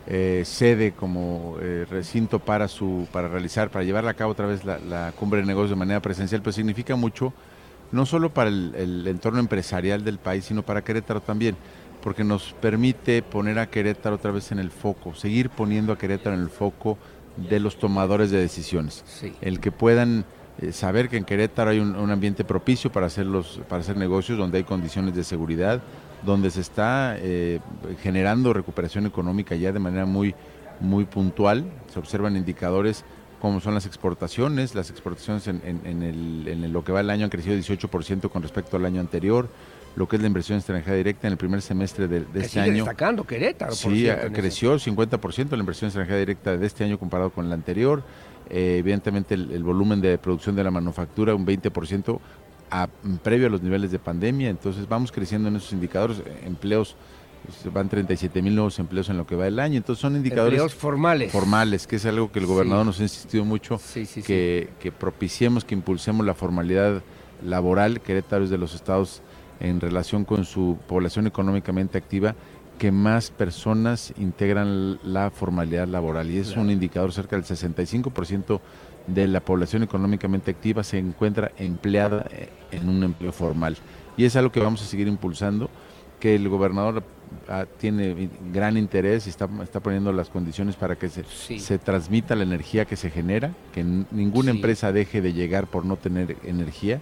eh, 0.07 0.43
sede, 0.45 0.91
como 0.91 1.57
eh, 1.61 1.85
recinto 1.89 2.37
para 2.39 2.67
su 2.67 3.07
para 3.11 3.27
realizar, 3.27 3.71
para 3.71 3.83
llevar 3.83 4.07
a 4.07 4.13
cabo 4.13 4.33
otra 4.33 4.45
vez 4.45 4.63
la, 4.63 5.11
Cumbre 5.17 5.39
de 5.39 5.47
Negocios 5.47 5.71
de 5.71 5.75
manera 5.77 6.01
presencial, 6.01 6.41
pues 6.41 6.55
significa 6.55 6.95
mucho, 6.95 7.33
no 7.91 8.05
solo 8.05 8.31
para 8.31 8.49
el, 8.49 9.03
entorno 9.07 9.39
empresarial 9.39 10.03
del 10.03 10.19
país, 10.19 10.45
sino 10.45 10.63
para 10.63 10.83
Querétaro 10.83 11.21
también, 11.21 11.55
porque 12.03 12.23
nos 12.23 12.53
permite 12.53 13.23
poner 13.23 13.57
a 13.57 13.69
Querétaro 13.69 14.17
otra 14.17 14.31
vez 14.31 14.51
en 14.51 14.59
el 14.59 14.69
foco, 14.69 15.15
seguir 15.15 15.49
poniendo 15.49 15.91
a 15.91 15.97
Querétaro 15.97 16.35
en 16.35 16.41
el 16.43 16.49
foco 16.49 16.99
de 17.37 17.59
los 17.59 17.77
tomadores 17.77 18.29
de 18.29 18.39
decisiones. 18.39 19.03
El 19.41 19.59
que 19.59 19.71
puedan 19.71 20.23
eh, 20.61 20.71
saber 20.71 21.09
que 21.09 21.17
en 21.17 21.25
Querétaro 21.25 21.71
hay 21.71 21.79
un, 21.79 22.11
ambiente 22.11 22.45
propicio 22.45 22.91
para 22.91 23.07
hacer, 23.07 23.25
los, 23.25 23.59
para 23.67 23.81
hacer 23.81 23.97
negocios, 23.97 24.37
donde 24.37 24.59
hay 24.59 24.63
condiciones 24.63 25.15
de 25.15 25.23
seguridad, 25.23 25.81
donde 26.25 26.51
se 26.51 26.61
está 26.61 27.15
eh, 27.19 27.59
generando 28.01 28.53
recuperación 28.53 29.05
económica 29.05 29.55
ya 29.55 29.71
de 29.71 29.79
manera 29.79 30.05
muy, 30.05 30.35
muy 30.79 31.05
puntual. 31.05 31.65
Se 31.91 31.99
observan 31.99 32.35
indicadores 32.35 33.05
como 33.39 33.59
son 33.59 33.73
las 33.73 33.85
exportaciones. 33.85 34.75
Las 34.75 34.89
exportaciones 34.89 35.47
en, 35.47 35.61
en, 35.63 36.03
el, 36.03 36.47
en 36.47 36.73
lo 36.73 36.83
que 36.83 36.91
va 36.91 37.01
el 37.01 37.09
año 37.09 37.25
han 37.25 37.29
crecido 37.29 37.55
18% 37.55 38.29
con 38.29 38.41
respecto 38.41 38.77
al 38.77 38.85
año 38.85 38.99
anterior 39.01 39.49
lo 39.95 40.07
que 40.07 40.17
es 40.17 40.21
la 40.21 40.27
inversión 40.27 40.57
extranjera 40.57 40.97
directa 40.97 41.27
en 41.27 41.33
el 41.33 41.37
primer 41.37 41.61
semestre 41.61 42.07
de, 42.07 42.25
de 42.25 42.41
este 42.41 42.59
año. 42.59 42.73
destacando 42.73 43.23
Querétaro, 43.23 43.73
Sí, 43.73 44.07
creció 44.33 44.75
50% 44.75 45.51
la 45.51 45.57
inversión 45.57 45.87
extranjera 45.87 46.19
directa 46.19 46.57
de 46.57 46.65
este 46.65 46.83
año 46.83 46.99
comparado 46.99 47.29
con 47.29 47.45
el 47.45 47.53
anterior. 47.53 48.03
Eh, 48.49 48.77
evidentemente 48.79 49.33
el, 49.33 49.63
volumen 49.63 50.01
de 50.01 50.17
producción 50.17 50.55
de 50.55 50.63
la 50.63 50.69
manufactura 50.69 51.33
un 51.33 51.47
20% 51.47 52.19
a, 52.69 52.87
previo 53.23 53.47
a 53.47 53.49
los 53.49 53.61
niveles 53.61 53.91
de 53.91 53.99
pandemia, 53.99 54.49
entonces 54.49 54.87
vamos 54.87 55.11
creciendo 55.11 55.49
en 55.49 55.55
esos 55.55 55.73
indicadores, 55.73 56.21
empleos 56.43 56.95
pues, 57.45 57.73
van 57.73 57.89
37 57.89 58.41
mil 58.41 58.55
nuevos 58.55 58.79
empleos 58.79 59.09
en 59.09 59.17
lo 59.17 59.27
que 59.27 59.35
va 59.35 59.47
el 59.47 59.59
año. 59.59 59.77
Entonces 59.77 60.01
son 60.01 60.15
indicadores 60.15 60.53
empleos 60.53 60.73
formales. 60.73 61.31
Formales, 61.31 61.87
que 61.87 61.97
es 61.97 62.05
algo 62.05 62.31
que 62.31 62.39
el 62.39 62.45
gobernador 62.45 62.85
nos 62.85 62.99
ha 62.99 63.03
insistido 63.03 63.45
mucho, 63.45 63.79
que, 64.25 64.69
que, 64.79 64.91
propiciemos, 64.91 65.63
que 65.63 65.75
impulsemos 65.75 66.25
la 66.25 66.33
formalidad 66.33 67.03
laboral. 67.43 68.01
Querétaro 68.01 68.43
es 68.43 68.49
de 68.49 68.57
los 68.57 68.73
estados 68.73 69.21
en 69.59 69.79
relación 69.79 70.25
con 70.25 70.45
su 70.45 70.77
población 70.87 71.27
económicamente 71.27 71.97
activa 71.97 72.35
que 72.77 72.91
más 72.91 73.31
personas 73.31 74.13
integran 74.17 74.99
la 75.03 75.31
formalidad 75.31 75.87
laboral 75.87 76.29
y 76.29 76.39
es 76.39 76.57
un 76.57 76.69
indicador 76.69 77.13
cerca 77.13 77.37
del 77.37 77.45
65% 77.45 78.59
de 79.07 79.27
la 79.27 79.39
población 79.39 79.83
económicamente 79.83 80.51
activa 80.51 80.83
se 80.83 80.97
encuentra 80.97 81.51
empleada 81.57 82.25
eh, 82.31 82.49
en 82.71 82.89
un 82.89 83.03
empleo 83.03 83.31
formal. 83.31 83.77
Y 84.17 84.25
es 84.25 84.35
algo 84.35 84.51
que 84.51 84.59
vamos 84.59 84.81
a 84.81 84.85
seguir 84.85 85.07
impulsando 85.07 85.69
que 86.19 86.35
el 86.35 86.47
gobernador 86.49 87.03
ah, 87.49 87.65
tiene 87.77 88.29
gran 88.53 88.77
interés 88.77 89.27
y 89.27 89.29
está, 89.29 89.49
está 89.61 89.79
poniendo 89.79 90.11
las 90.13 90.29
condiciones 90.29 90.75
para 90.75 90.95
que 90.95 91.09
se, 91.09 91.23
se 91.23 91.77
transmita 91.77 92.35
la 92.35 92.43
energía 92.43 92.85
que 92.85 92.95
se 92.95 93.09
genera, 93.09 93.53
que 93.73 93.83
ninguna 93.83 94.51
empresa 94.51 94.91
deje 94.91 95.21
de 95.21 95.33
llegar 95.33 95.67
por 95.67 95.85
no 95.85 95.97
tener 95.97 96.37
energía, 96.43 97.01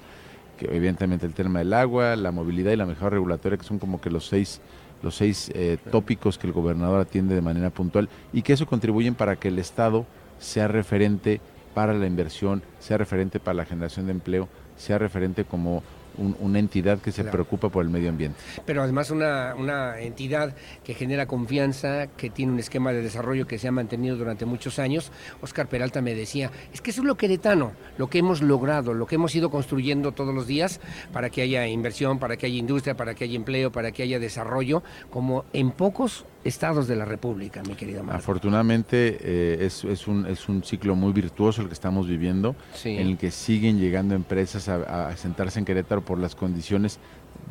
que 0.58 0.66
evidentemente 0.66 1.26
el 1.26 1.34
tema 1.34 1.60
del 1.60 1.74
agua, 1.74 2.16
la 2.16 2.32
movilidad 2.32 2.72
y 2.72 2.76
la 2.76 2.86
mejora 2.86 3.12
regulatoria, 3.12 3.58
que 3.58 3.66
son 3.66 3.80
como 3.80 4.02
que 4.02 4.10
los 4.10 4.28
seis 4.28 4.62
los 5.04 5.16
seis 5.16 5.52
eh, 5.54 5.78
tópicos 5.92 6.38
que 6.38 6.48
el 6.48 6.54
gobernador 6.54 7.02
atiende 7.02 7.36
de 7.36 7.42
manera 7.42 7.70
puntual 7.70 8.08
y 8.32 8.42
que 8.42 8.54
eso 8.54 8.66
contribuyen 8.66 9.16
para 9.16 9.36
que 9.36 9.50
el 9.50 9.60
Estado 9.60 10.06
sea 10.40 10.68
referente 10.68 11.42
para 11.74 11.94
la 11.94 12.08
inversión, 12.08 12.64
sea 12.80 12.98
referente 12.98 13.40
para 13.40 13.56
la 13.56 13.66
generación 13.66 14.06
de 14.06 14.12
empleo, 14.12 14.48
sea 14.78 14.98
referente 14.98 15.46
como 15.46 15.84
una 16.18 16.60
entidad 16.60 17.00
que 17.00 17.12
se 17.12 17.24
preocupa 17.24 17.70
por 17.70 17.84
el 17.84 17.90
medio 17.90 18.10
ambiente. 18.10 18.38
Pero 18.66 18.84
además 18.84 19.10
una, 19.10 19.56
una 19.58 20.00
entidad 20.00 20.56
que 20.84 20.94
genera 20.94 21.26
confianza, 21.26 22.08
que 22.08 22.30
tiene 22.30 22.52
un 22.52 22.60
esquema 22.60 22.92
de 22.94 23.02
desarrollo 23.02 23.48
que 23.48 23.58
se 23.58 23.68
ha 23.68 23.72
mantenido 23.72 24.16
durante 24.16 24.46
muchos 24.46 24.80
años. 24.80 25.12
Oscar 25.42 25.68
Peralta 25.68 26.02
me 26.02 26.14
decía, 26.14 26.52
es 26.74 26.82
que 26.82 26.92
eso 26.92 27.02
es 27.02 27.08
lo 27.08 27.16
queretano, 27.16 27.72
lo 27.98 28.10
que 28.10 28.20
hemos 28.20 28.42
logrado, 28.42 28.94
lo 28.94 29.08
que 29.08 29.16
hemos 29.16 29.34
ido 29.36 29.50
construyendo 29.50 30.12
todos 30.12 30.34
los 30.34 30.48
días 30.48 30.80
para 31.12 31.30
que 31.30 31.42
haya 31.42 31.68
inversión, 31.68 32.20
para 32.20 32.38
que 32.38 32.46
haya 32.46 32.58
industria, 32.58 32.96
para 32.96 33.16
que 33.16 33.24
haya 33.24 33.36
empleo, 33.36 33.72
para 33.72 33.92
que 33.92 34.04
haya 34.04 34.20
desarrollo, 34.20 34.84
como 35.10 35.46
en 35.54 35.72
pocos 35.72 36.26
estados 36.44 36.88
de 36.88 36.96
la 36.96 37.06
República, 37.06 37.62
mi 37.68 37.76
querida 37.76 38.04
Marta. 38.04 38.18
Afortunadamente 38.18 39.18
eh, 39.22 39.66
es, 39.66 39.84
es, 39.84 40.08
un, 40.08 40.26
es 40.26 40.50
un 40.50 40.64
ciclo 40.64 40.96
muy 40.96 41.14
virtuoso 41.14 41.62
el 41.62 41.68
que 41.68 41.74
estamos 41.74 42.08
viviendo, 42.08 42.56
en 42.84 43.08
el 43.08 43.18
que 43.18 43.32
siguen 43.32 43.80
llegando 43.80 44.16
empresas 44.16 44.68
a, 44.70 45.10
a 45.10 45.18
sentarse 45.18 45.60
en 45.60 45.66
Querétaro 45.66 46.02
por 46.02 46.20
las 46.20 46.36
condiciones. 46.36 47.00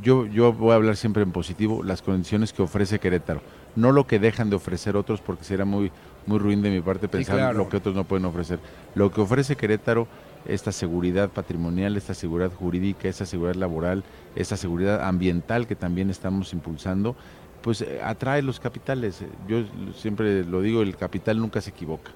Yo, 0.02 0.27
yo 0.27 0.52
voy 0.52 0.73
a 0.73 0.74
hablar 0.74 0.97
siempre 0.97 1.23
en 1.23 1.32
positivo, 1.32 1.82
las 1.82 2.02
condiciones 2.02 2.52
que 2.52 2.62
ofrece 2.62 2.98
Querétaro, 2.98 3.40
no 3.77 3.93
lo 3.93 4.06
que 4.06 4.19
dejan 4.19 4.51
de 4.51 4.56
ofrecer 4.56 4.97
otros, 4.97 5.20
porque 5.20 5.44
será 5.44 5.64
muy, 5.64 5.90
muy 6.27 6.39
ruin 6.39 6.62
de 6.62 6.70
mi 6.70 6.81
parte 6.81 7.09
pensar 7.09 7.55
lo 7.55 7.69
que 7.69 7.77
otros 7.78 7.94
no 7.94 8.05
pueden 8.05 8.24
ofrecer. 8.24 8.59
Lo 8.94 9.10
que 9.10 9.20
ofrece 9.20 9.56
Querétaro, 9.56 10.09
esta 10.47 10.73
seguridad 10.73 11.28
patrimonial, 11.28 11.97
esta 11.97 12.14
seguridad 12.14 12.52
jurídica, 12.52 13.09
esta 13.09 13.27
seguridad 13.27 13.55
laboral, 13.55 14.02
esta 14.35 14.56
seguridad 14.56 15.06
ambiental 15.06 15.66
que 15.66 15.77
también 15.77 16.10
estamos 16.10 16.52
impulsando, 16.52 17.14
pues 17.62 17.80
eh, 17.82 18.01
atrae 18.02 18.43
los 18.43 18.60
capitales. 18.60 19.24
Yo 19.48 19.64
siempre 19.94 20.44
lo 20.44 20.60
digo, 20.60 20.82
el 20.82 20.97
capital 20.97 21.39
nunca 21.39 21.60
se 21.60 21.70
equivoca. 21.70 22.10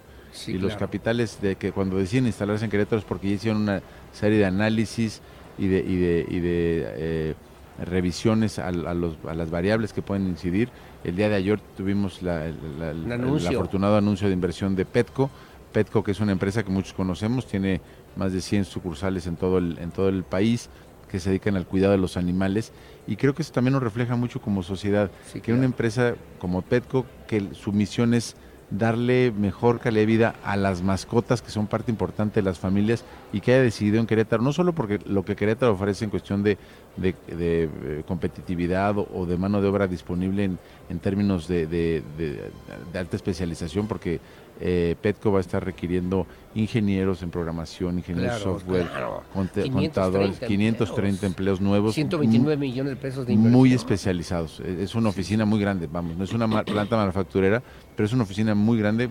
y 0.47 0.55
los 0.55 0.77
capitales 0.77 1.41
de 1.41 1.57
que 1.57 1.73
cuando 1.73 1.97
deciden 1.97 2.27
instalarse 2.27 2.65
en 2.65 2.71
Querétaro 2.71 2.99
es 2.99 3.05
porque 3.05 3.29
ya 3.29 3.35
hicieron 3.35 3.63
una 3.63 3.81
serie 4.13 4.39
de 4.39 4.45
análisis, 4.45 5.23
y 5.59 5.69
de, 5.69 5.79
y 5.79 5.97
de, 5.97 6.27
y 6.29 6.41
de 6.41 6.85
eh, 6.97 7.35
revisiones 7.85 8.59
a, 8.59 8.71
los, 8.73 9.17
a, 9.27 9.35
las 9.35 9.51
variables 9.51 9.93
que 9.93 10.03
pueden 10.03 10.27
incidir. 10.27 10.69
El 11.05 11.17
día 11.17 11.29
de 11.29 11.37
ayer 11.37 11.61
tuvimos 11.77 12.23
la, 12.23 12.47
el 12.47 13.47
afortunado 13.47 13.97
anuncio 13.97 14.29
de 14.29 14.35
inversión 14.35 14.75
de 14.77 14.85
Petco. 14.85 15.31
Petco, 15.73 16.03
que 16.03 16.13
es 16.13 16.21
una 16.21 16.33
empresa 16.33 16.63
que 16.63 16.71
muchos 16.71 16.95
conocemos, 16.95 17.47
tiene 17.47 17.81
más 18.17 18.33
de 18.33 18.41
100 18.41 18.65
sucursales 18.65 19.27
en 19.27 19.37
todo 19.37 19.59
el, 19.59 19.79
en 19.79 19.91
todo 19.91 20.09
el 20.09 20.25
país 20.25 20.71
que 21.11 21.21
se 21.21 21.31
dedican 21.31 21.57
al 21.57 21.67
cuidado 21.67 21.93
de 21.93 21.99
los 21.99 22.17
animales 22.17 22.73
y 23.07 23.17
creo 23.17 23.35
que 23.35 23.43
eso 23.43 23.53
también 23.53 23.73
nos 23.73 23.83
refleja 23.83 24.17
mucho 24.17 24.41
como 24.41 24.63
sociedad, 24.63 25.11
que 25.43 25.53
una 25.53 25.65
empresa 25.65 26.15
como 26.39 26.63
Petco, 26.63 27.07
que 27.27 27.55
su 27.55 27.73
misión 27.73 28.15
es 28.15 28.37
darle 28.71 29.31
mejor 29.31 29.79
calidad 29.79 30.03
de 30.03 30.07
vida 30.07 30.35
a 30.45 30.57
las 30.57 30.83
mascotas 30.83 31.41
que 31.41 31.51
son 31.51 31.67
parte 31.67 31.91
importante 31.91 32.41
de 32.41 32.45
las 32.45 32.59
familias 32.59 33.05
y 33.33 33.41
que 33.41 33.53
haya 33.53 33.63
decidido 33.63 34.01
en 34.01 34.07
Querétaro, 34.07 34.43
no 34.43 34.53
solo 34.53 34.73
porque 34.73 34.99
lo 35.07 35.25
que 35.25 35.37
Querétaro 35.37 35.73
ofrece 35.73 36.05
en 36.05 36.11
cuestión 36.11 36.43
de, 36.43 36.59
de, 36.97 37.15
eh, 37.29 38.03
competitividad 38.07 38.97
o, 38.99 39.27
de 39.27 39.37
mano 39.37 39.61
de 39.61 39.69
obra 39.69 39.87
disponible 39.87 40.45
en, 40.45 40.59
en 40.89 40.99
términos 40.99 41.47
de, 41.47 41.67
de, 41.67 42.03
alta 42.95 43.17
especialización, 43.17 43.87
porque 43.87 44.21
eh, 44.61 44.97
Petco 45.01 45.31
va 45.33 45.39
a 45.39 45.41
estar 45.41 45.65
requiriendo 45.65 46.27
ingenieros 46.55 47.23
en 47.23 47.31
programación, 47.31 47.99
ingenieros 47.99 48.41
software, 48.41 48.89
contadores, 49.33 50.39
530 50.39 51.27
empleos, 51.27 51.61
nuevos. 51.61 51.95
129 51.95 52.57
millones 52.57 52.95
de 52.95 52.97
pesos 52.97 53.27
de 53.27 53.37
Muy 53.37 53.73
especializados. 53.75 54.61
Es 54.61 54.95
una 54.95 55.11
oficina 55.11 55.45
muy 55.45 55.61
grande, 55.61 55.89
vamos, 55.91 56.17
no 56.17 56.25
es 56.25 56.33
una 56.33 56.49
planta 56.65 56.97
manufacturera, 56.97 57.63
pero 57.95 58.07
es 58.07 58.13
una 58.13 58.23
oficina 58.23 58.55
muy 58.55 58.79
grande 58.79 59.11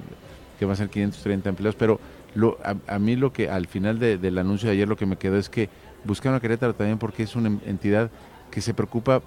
que 0.57 0.65
va 0.65 0.73
a 0.73 0.75
ser 0.75 0.89
530 0.89 1.49
empleos, 1.49 1.75
pero 1.75 1.99
lo, 2.33 2.57
a, 2.63 2.99
mí 2.99 3.15
lo 3.15 3.31
que 3.31 3.49
al 3.49 3.67
final 3.67 3.99
del 3.99 4.37
anuncio 4.37 4.67
de 4.67 4.73
ayer 4.73 4.87
lo 4.87 4.97
que 4.97 5.05
me 5.05 5.17
quedó 5.17 5.37
es 5.37 5.49
que 5.49 5.69
buscaron 6.03 6.37
a 6.37 6.39
Querétaro 6.39 6.75
también 6.75 6.97
porque 6.97 7.23
es 7.23 7.35
una 7.35 7.59
entidad 7.65 8.11
que 8.51 8.61
se 8.61 8.73
preocupa 8.73 9.21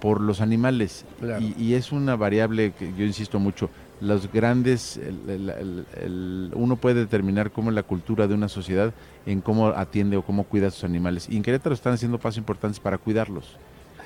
por 0.00 0.20
los 0.20 0.40
animales 0.40 1.04
y, 1.40 1.54
y, 1.62 1.74
es 1.74 1.92
una 1.92 2.16
variable 2.16 2.72
que 2.72 2.92
yo 2.94 3.04
insisto 3.04 3.38
mucho 3.38 3.70
los 4.02 4.30
grandes, 4.32 5.00
uno 6.54 6.76
puede 6.76 7.00
determinar 7.00 7.52
cómo 7.52 7.70
es 7.70 7.74
la 7.76 7.84
cultura 7.84 8.26
de 8.26 8.34
una 8.34 8.48
sociedad 8.48 8.92
en 9.26 9.40
cómo 9.40 9.68
atiende 9.68 10.16
o 10.16 10.22
cómo 10.22 10.44
cuida 10.44 10.66
a 10.66 10.70
sus 10.70 10.84
animales. 10.84 11.28
Y 11.30 11.36
en 11.36 11.42
Querétaro 11.42 11.74
están 11.74 11.94
haciendo 11.94 12.18
pasos 12.18 12.38
importantes 12.38 12.80
para 12.80 12.98
cuidarlos 12.98 13.58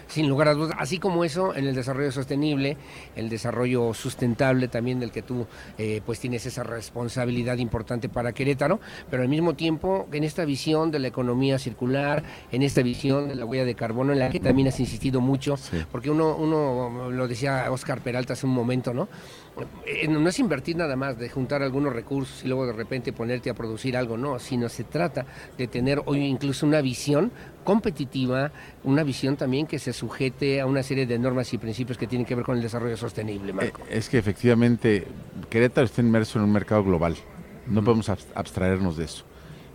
sin 0.08 0.28
lugar 0.28 0.48
a 0.48 0.54
dudas, 0.54 0.76
así 0.78 0.98
como 0.98 1.24
eso 1.24 1.54
en 1.54 1.66
el 1.66 1.74
desarrollo 1.74 2.12
sostenible, 2.12 2.76
el 3.14 3.28
desarrollo 3.28 3.92
sustentable 3.94 4.68
también 4.68 5.00
del 5.00 5.10
que 5.10 5.22
tú 5.22 5.46
eh, 5.78 6.00
pues 6.04 6.20
tienes 6.20 6.46
esa 6.46 6.62
responsabilidad 6.62 7.58
importante 7.58 8.08
para 8.08 8.32
Querétaro, 8.32 8.80
pero 9.10 9.22
al 9.22 9.28
mismo 9.28 9.54
tiempo 9.54 10.06
en 10.12 10.24
esta 10.24 10.44
visión 10.44 10.90
de 10.90 10.98
la 10.98 11.08
economía 11.08 11.58
circular, 11.58 12.22
en 12.52 12.62
esta 12.62 12.82
visión 12.82 13.28
de 13.28 13.34
la 13.34 13.44
huella 13.44 13.64
de 13.64 13.74
carbono 13.74 14.12
en 14.12 14.20
la 14.20 14.30
que 14.30 14.40
también 14.40 14.68
has 14.68 14.80
insistido 14.80 15.20
mucho, 15.20 15.56
porque 15.90 16.10
uno, 16.10 16.36
uno 16.36 17.10
lo 17.10 17.28
decía 17.28 17.66
Oscar 17.70 18.00
Peralta 18.00 18.34
hace 18.34 18.46
un 18.46 18.54
momento, 18.54 18.94
¿no? 18.94 19.08
Eh, 19.86 20.06
no 20.06 20.28
es 20.28 20.38
invertir 20.38 20.76
nada 20.76 20.96
más, 20.96 21.18
de 21.18 21.30
juntar 21.30 21.62
algunos 21.62 21.92
recursos 21.92 22.44
y 22.44 22.48
luego 22.48 22.66
de 22.66 22.72
repente 22.72 23.12
ponerte 23.12 23.48
a 23.48 23.54
producir 23.54 23.96
algo, 23.96 24.18
no, 24.18 24.38
sino 24.38 24.68
se 24.68 24.84
trata 24.84 25.24
de 25.56 25.66
tener 25.66 26.02
hoy 26.04 26.24
incluso 26.24 26.66
una 26.66 26.82
visión 26.82 27.32
competitiva, 27.66 28.52
una 28.84 29.02
visión 29.02 29.36
también 29.36 29.66
que 29.66 29.78
se 29.78 29.93
sujete 29.93 30.62
a 30.62 30.66
una 30.66 30.82
serie 30.82 31.05
de 31.05 31.18
normas 31.18 31.52
y 31.52 31.59
principios 31.59 31.98
que 31.98 32.06
tienen 32.06 32.24
que 32.24 32.34
ver 32.34 32.44
con 32.44 32.56
el 32.56 32.62
desarrollo 32.62 32.97
sostenible, 32.97 33.52
Marco. 33.52 33.82
Eh, 33.82 33.98
es 33.98 34.09
que 34.09 34.16
efectivamente 34.16 35.06
Querétaro 35.51 35.84
está 35.84 36.01
inmerso 36.01 36.38
en 36.38 36.44
un 36.44 36.52
mercado 36.52 36.82
global, 36.84 37.16
no 37.66 37.84
podemos 37.84 38.09
abstraernos 38.09 38.97
de 38.97 39.05
eso. 39.05 39.24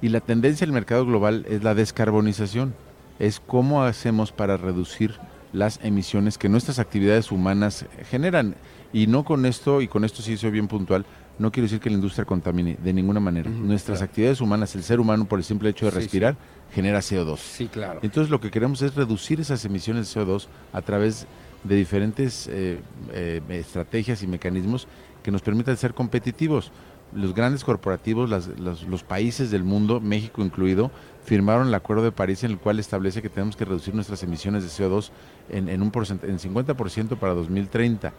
Y 0.02 0.10
la 0.10 0.22
tendencia 0.22 0.66
del 0.66 0.74
mercado 0.74 1.06
global 1.06 1.46
es 1.48 1.64
la 1.64 1.76
descarbonización. 1.76 2.74
es 3.20 3.40
cómo 3.40 3.84
hacemos 3.84 4.32
para 4.32 4.58
reducir 4.58 5.20
las 5.54 5.80
emisiones 5.84 6.40
que 6.40 6.50
nuestras 6.50 6.80
actividades 6.80 7.32
humanas 7.32 7.86
generan. 8.10 8.56
Y 8.94 9.06
no 9.06 9.24
con 9.24 9.46
esto, 9.46 9.82
y 9.82 9.88
con 9.88 10.04
esto 10.04 10.24
sí 10.24 10.38
soy 10.38 10.50
bien 10.50 10.68
puntual, 10.68 11.06
no 11.38 11.52
quiero 11.52 11.66
decir 11.66 11.80
que 11.80 11.90
la 11.90 11.96
industria 11.96 12.26
contamine 12.26 12.78
de 12.82 12.94
ninguna 12.94 13.20
manera. 13.20 13.50
Nuestras 13.50 14.02
actividades 14.02 14.42
humanas, 14.42 14.76
el 14.76 14.84
ser 14.84 15.00
humano 15.00 15.26
por 15.26 15.40
el 15.40 15.46
simple 15.46 15.70
hecho 15.70 15.86
de 15.86 15.92
respirar, 15.92 16.36
genera 16.74 17.00
CO2. 17.00 17.38
Sí, 17.38 17.68
claro. 17.68 18.00
Entonces 18.04 18.30
lo 18.30 18.40
que 18.40 18.52
queremos 18.52 18.82
es 18.82 18.96
reducir 18.96 19.40
esas 19.40 19.64
emisiones 19.66 20.14
de 20.14 20.22
CO2 20.22 20.48
a 20.74 20.82
través 20.82 21.28
de 21.64 21.76
diferentes 21.76 22.48
eh, 22.48 22.80
eh, 23.14 23.42
estrategias 23.50 24.24
y 24.24 24.28
mecanismos 24.28 24.88
que 25.24 25.32
nos 25.32 25.42
permitan 25.42 25.78
ser 25.78 25.94
competitivos. 25.94 26.72
Los 27.14 27.36
grandes 27.36 27.66
corporativos, 27.66 28.30
los, 28.30 29.04
países 29.04 29.52
del 29.52 29.64
mundo, 29.64 30.00
México 30.00 30.42
incluido, 30.42 30.92
firmaron 31.26 31.68
el 31.68 31.74
Acuerdo 31.74 32.04
de 32.04 32.14
París 32.14 32.44
en 32.46 32.52
el 32.52 32.58
cual 32.58 32.80
establece 32.80 33.22
que 33.22 33.28
tenemos 33.28 33.58
que 33.58 33.66
reducir 33.66 33.94
nuestras 33.94 34.24
emisiones 34.24 34.64
de 34.64 34.70
CO2 34.70 35.12
en, 35.50 35.68
en 35.68 35.82
un 35.82 35.92
en 35.94 36.40
50% 36.40 37.18
para 37.18 37.34
2030. 37.34 38.14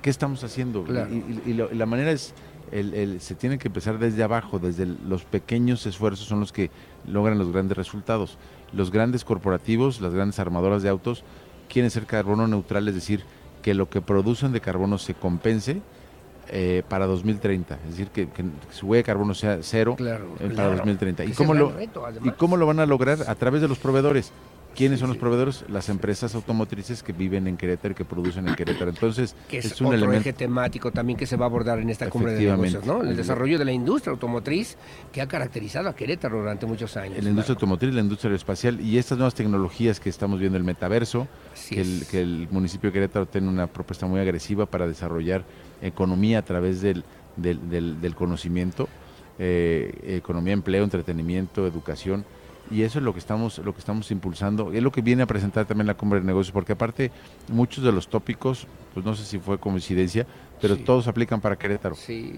¿Qué 0.00 0.08
estamos 0.08 0.42
haciendo? 0.42 0.86
Y, 1.46 1.52
la 1.52 1.84
manera 1.84 2.10
es, 2.10 2.32
el, 2.72 3.20
se 3.20 3.34
tiene 3.34 3.58
que 3.58 3.68
empezar 3.68 3.98
desde 3.98 4.22
abajo, 4.22 4.58
desde 4.58 4.86
los 4.86 5.24
pequeños 5.24 5.84
esfuerzos 5.84 6.26
son 6.26 6.40
los 6.40 6.52
que 6.52 6.70
logran 7.06 7.38
los 7.38 7.52
grandes 7.52 7.76
resultados. 7.76 8.38
Los 8.72 8.90
grandes 8.90 9.24
corporativos, 9.24 10.00
las 10.00 10.14
grandes 10.14 10.38
armadoras 10.38 10.82
de 10.82 10.88
autos, 10.88 11.24
quieren 11.68 11.90
ser 11.90 12.06
carbono 12.06 12.46
neutral, 12.46 12.88
es 12.88 12.94
decir, 12.94 13.24
que 13.62 13.74
lo 13.74 13.88
que 13.88 14.00
producen 14.00 14.52
de 14.52 14.60
carbono 14.60 14.98
se 14.98 15.14
compense 15.14 15.80
eh, 16.48 16.82
para 16.88 17.06
2030, 17.06 17.74
es 17.76 17.90
decir, 17.90 18.08
que, 18.08 18.28
su 18.70 18.86
huella 18.86 18.98
de 18.98 19.04
carbono 19.04 19.32
sea 19.32 19.58
cero 19.62 19.96
eh, 19.98 20.52
para 20.54 20.76
2030. 20.76 21.24
¿Y 21.24 21.32
cómo, 21.32 21.54
lo, 21.54 21.72
¿Y 22.24 22.30
cómo 22.32 22.56
lo 22.56 22.66
van 22.66 22.80
a 22.80 22.86
lograr? 22.86 23.18
A 23.28 23.34
través 23.34 23.62
de 23.62 23.68
los 23.68 23.78
proveedores. 23.78 24.32
¿Quiénes 24.74 25.00
son 25.00 25.08
los 25.08 25.18
proveedores? 25.18 25.64
Las 25.68 25.88
empresas 25.88 26.34
automotrices 26.34 27.02
que 27.02 27.12
viven 27.12 27.46
en 27.46 27.56
Querétaro 27.56 27.92
y 27.92 27.94
que 27.94 28.04
producen 28.04 28.48
en 28.48 28.54
Querétaro. 28.54 28.90
Entonces, 28.90 29.36
que 29.48 29.58
es, 29.58 29.80
un 29.80 29.94
otro 29.94 30.12
eje 30.12 30.32
temático 30.32 30.90
también 30.90 31.18
que 31.18 31.26
se 31.26 31.36
va 31.36 31.46
a 31.46 31.48
abordar 31.48 31.78
en 31.78 31.90
esta 31.90 32.08
cumbre 32.08 32.32
de 32.32 32.46
negocios, 32.46 32.84
¿no? 32.86 33.02
El 33.02 33.16
desarrollo 33.16 33.58
de 33.58 33.64
la 33.64 33.72
industria 33.72 34.12
automotriz 34.12 34.76
que 35.12 35.20
ha 35.20 35.28
caracterizado 35.28 35.88
a 35.88 35.94
Querétaro 35.94 36.38
durante 36.38 36.66
muchos 36.66 36.96
años. 36.96 37.22
La 37.22 37.30
industria 37.30 37.54
automotriz, 37.54 37.94
la 37.94 38.00
industria 38.00 38.34
espacial 38.34 38.80
y 38.80 38.98
estas 38.98 39.18
nuevas 39.18 39.34
tecnologías 39.34 40.00
que 40.00 40.08
estamos 40.08 40.40
viendo, 40.40 40.56
el 40.56 40.64
metaverso, 40.64 41.28
que 41.68 41.80
el, 41.80 42.06
que 42.10 42.20
el, 42.20 42.48
municipio 42.50 42.90
de 42.90 42.94
Querétaro 42.94 43.26
tiene 43.26 43.48
una 43.48 43.66
propuesta 43.66 44.06
muy 44.06 44.20
agresiva 44.20 44.66
para 44.66 44.86
desarrollar 44.86 45.44
economía 45.82 46.38
a 46.38 46.42
través 46.42 46.80
del, 46.80 47.04
del, 47.36 48.14
conocimiento, 48.14 48.88
eh, 49.38 50.16
economía, 50.18 50.52
empleo, 50.54 50.84
entretenimiento, 50.84 51.66
educación 51.66 52.24
y 52.72 52.82
eso 52.82 52.98
es 52.98 53.04
lo 53.04 53.12
que 53.12 53.18
estamos 53.18 53.58
lo 53.58 53.72
que 53.74 53.80
estamos 53.80 54.10
impulsando. 54.10 54.72
Es 54.72 54.82
lo 54.82 54.90
que 54.90 55.02
viene 55.02 55.22
a 55.22 55.26
presentar 55.26 55.66
también 55.66 55.86
la 55.86 55.94
cumbre 55.94 56.20
de 56.20 56.26
negocios 56.26 56.52
porque 56.52 56.72
aparte 56.72 57.10
muchos 57.48 57.84
de 57.84 57.92
los 57.92 58.08
tópicos 58.08 58.66
pues 58.94 59.04
no 59.04 59.14
sé 59.14 59.24
si 59.24 59.38
fue 59.38 59.58
coincidencia 59.58 60.26
pero 60.60 60.76
todos 60.76 61.06
aplican 61.08 61.40
para 61.40 61.56
Querétaro. 61.56 61.96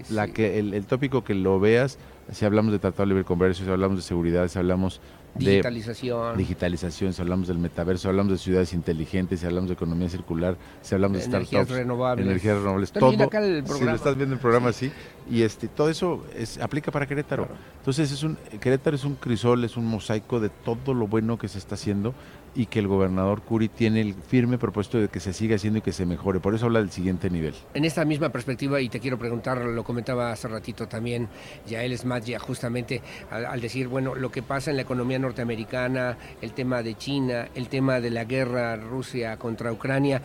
La 0.09 0.27
que 0.27 0.59
el, 0.59 0.85
tópico 0.85 1.23
que 1.23 1.35
lo 1.35 1.59
veas 1.59 1.97
si 2.31 2.43
hablamos 2.43 2.73
de 2.73 2.79
tratado 2.79 3.03
de 3.03 3.09
libre 3.09 3.23
comercio 3.23 3.65
si 3.65 3.71
hablamos 3.71 3.97
de 3.97 4.03
seguridad 4.03 4.47
si 4.47 4.59
hablamos 4.59 4.99
digitalización. 5.35 6.37
digitalización, 6.37 7.13
si 7.13 7.21
hablamos 7.21 7.47
del 7.47 7.57
metaverso, 7.57 8.09
hablamos 8.09 8.31
de 8.33 8.37
ciudades 8.37 8.73
inteligentes, 8.73 9.41
si 9.41 9.45
hablamos 9.45 9.69
de 9.69 9.73
economía 9.73 10.09
circular, 10.09 10.57
si 10.81 10.95
hablamos 10.95 11.19
de 11.19 11.25
energías 11.25 11.69
renovables, 11.69 12.25
energías 12.25 12.57
renovables, 12.57 12.91
todo. 12.91 13.11
Si 13.11 13.83
lo 13.83 13.95
estás 13.95 14.15
viendo 14.15 14.35
el 14.35 14.41
programa 14.41 14.69
así, 14.69 14.91
y 15.29 15.41
este 15.41 15.67
todo 15.67 15.89
eso 15.89 16.25
es, 16.35 16.59
aplica 16.59 16.91
para 16.91 17.05
Querétaro. 17.05 17.47
Entonces 17.79 18.11
es 18.11 18.23
un 18.23 18.35
Querétaro 18.59 18.95
es 18.95 19.03
un 19.03 19.15
crisol, 19.15 19.63
es 19.63 19.77
un 19.77 19.85
mosaico 19.85 20.39
de 20.39 20.49
todo 20.49 20.93
lo 20.93 21.07
bueno 21.07 21.37
que 21.37 21.47
se 21.47 21.57
está 21.57 21.75
haciendo 21.75 22.13
y 22.55 22.67
que 22.67 22.79
el 22.79 22.87
gobernador 22.87 23.41
Curi 23.41 23.67
tiene 23.67 24.01
el 24.01 24.13
firme 24.13 24.57
propósito 24.57 24.97
de 24.97 25.09
que 25.09 25.19
se 25.19 25.33
siga 25.33 25.57
haciendo 25.57 25.79
y 25.79 25.81
que 25.81 25.91
se 25.91 26.05
mejore. 26.05 26.39
Por 26.39 26.55
eso 26.55 26.65
habla 26.65 26.79
del 26.79 26.89
siguiente 26.89 27.29
nivel. 27.29 27.53
En 27.73 27.85
esta 27.85 28.05
misma 28.05 28.29
perspectiva, 28.29 28.79
y 28.79 28.89
te 28.89 28.99
quiero 28.99 29.19
preguntar, 29.19 29.57
lo 29.57 29.83
comentaba 29.83 30.31
hace 30.31 30.47
ratito 30.47 30.87
también 30.87 31.27
Yael 31.67 31.97
Smadja, 31.97 32.39
justamente 32.39 33.01
al, 33.29 33.59
decir, 33.59 33.87
bueno, 33.87 34.15
lo 34.15 34.31
que 34.31 34.41
pasa 34.41 34.71
en 34.71 34.77
la 34.77 34.83
economía 34.83 35.19
norteamericana, 35.19 36.17
el 36.41 36.53
tema 36.53 36.81
de 36.81 36.95
China, 36.95 37.49
el 37.55 37.67
tema 37.67 37.99
de 37.99 38.09
la 38.09 38.23
guerra 38.23 38.75
Rusia 38.77 39.37
contra 39.37 39.71
Ucrania, 39.71 40.21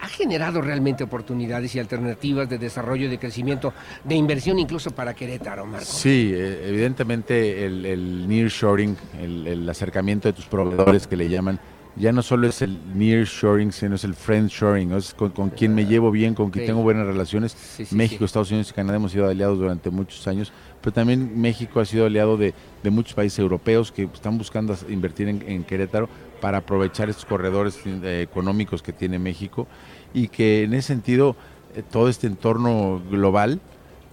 ha 0.00 0.08
generado 0.08 0.60
realmente 0.60 1.04
oportunidades 1.04 1.74
y 1.74 1.78
alternativas 1.78 2.48
de 2.48 2.58
desarrollo, 2.58 3.10
de 3.10 3.18
crecimiento, 3.18 3.72
de 4.04 4.14
inversión 4.14 4.58
incluso 4.58 4.90
para 4.90 5.14
Querétaro, 5.14 5.66
Marco. 5.66 5.86
Sí, 5.86 6.32
eh, 6.34 6.68
evidentemente 6.68 7.66
el, 7.66 7.84
el 7.84 8.28
nearshoring, 8.28 8.96
el, 9.20 9.46
el 9.46 9.68
acercamiento 9.68 10.28
de 10.28 10.32
tus 10.32 10.46
proveedores 10.46 11.06
que 11.06 11.16
le 11.16 11.28
llaman, 11.28 11.60
ya 11.96 12.12
no 12.12 12.22
solo 12.22 12.48
es 12.48 12.62
el 12.62 12.78
nearshoring, 12.94 13.72
sino 13.72 13.96
es 13.96 14.04
el 14.04 14.14
friendshoring, 14.14 14.92
es 14.92 15.14
con, 15.14 15.50
quien 15.50 15.74
me 15.74 15.86
llevo 15.86 16.10
bien, 16.10 16.34
con 16.34 16.50
quien 16.50 16.66
tengo 16.66 16.82
buenas 16.82 17.06
relaciones. 17.06 17.56
México, 17.90 18.24
Estados 18.24 18.50
Unidos 18.50 18.70
y 18.70 18.74
Canadá 18.74 18.96
hemos 18.96 19.12
sido 19.12 19.28
aliados 19.28 19.58
durante 19.58 19.90
muchos 19.90 20.26
años, 20.26 20.52
pero 20.80 20.92
también 20.92 21.40
México 21.40 21.80
ha 21.80 21.84
sido 21.84 22.06
aliado 22.06 22.36
de, 22.36 22.54
muchos 22.84 23.14
países 23.14 23.38
europeos 23.38 23.92
que 23.92 24.04
están 24.04 24.38
buscando 24.38 24.76
invertir 24.88 25.28
en, 25.28 25.64
Querétaro 25.64 26.08
para 26.40 26.58
aprovechar 26.58 27.08
estos 27.08 27.24
corredores 27.24 27.78
eh, 27.86 28.22
económicos 28.22 28.82
que 28.82 28.92
tiene 28.92 29.18
México 29.18 29.66
y 30.14 30.28
que 30.28 30.64
en 30.64 30.74
ese 30.74 30.88
sentido 30.88 31.36
eh, 31.74 31.82
todo 31.88 32.08
este 32.08 32.26
entorno 32.26 33.02
global 33.10 33.60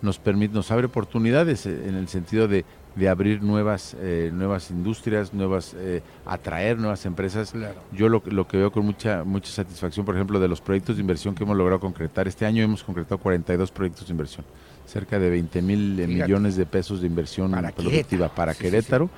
nos 0.01 0.19
permite, 0.19 0.53
nos 0.53 0.71
abre 0.71 0.87
oportunidades 0.87 1.65
eh, 1.65 1.87
en 1.87 1.95
el 1.95 2.07
sentido 2.07 2.47
de 2.47 2.65
de 2.97 3.09
abrir 3.09 3.43
nuevas 3.43 3.95
eh, 3.99 4.31
nuevas 4.33 4.71
industrias, 4.71 5.33
nuevas 5.33 5.75
eh, 5.77 6.01
atraer 6.25 6.79
nuevas 6.79 7.05
empresas. 7.05 7.53
Yo 7.91 8.09
lo, 8.09 8.23
lo, 8.25 8.47
que 8.47 8.57
veo 8.57 8.71
con 8.71 8.85
mucha 8.85 9.23
mucha 9.23 9.51
satisfacción, 9.51 10.05
por 10.05 10.15
ejemplo, 10.15 10.39
de 10.39 10.47
los 10.47 10.61
proyectos 10.61 10.95
de 10.97 11.01
inversión 11.01 11.35
que 11.35 11.43
hemos 11.43 11.55
logrado 11.55 11.79
concretar. 11.79 12.27
Este 12.27 12.45
año 12.45 12.63
hemos 12.63 12.83
concretado 12.83 13.19
42 13.19 13.71
proyectos 13.71 14.07
de 14.07 14.11
inversión, 14.11 14.45
cerca 14.85 15.19
de 15.19 15.29
20 15.29 15.61
mil 15.61 15.99
eh, 15.99 16.07
millones 16.07 16.55
de 16.55 16.65
pesos 16.65 17.01
de 17.01 17.07
inversión 17.07 17.51
productiva 17.75 18.29
para 18.29 18.55
Querétaro 18.55 19.09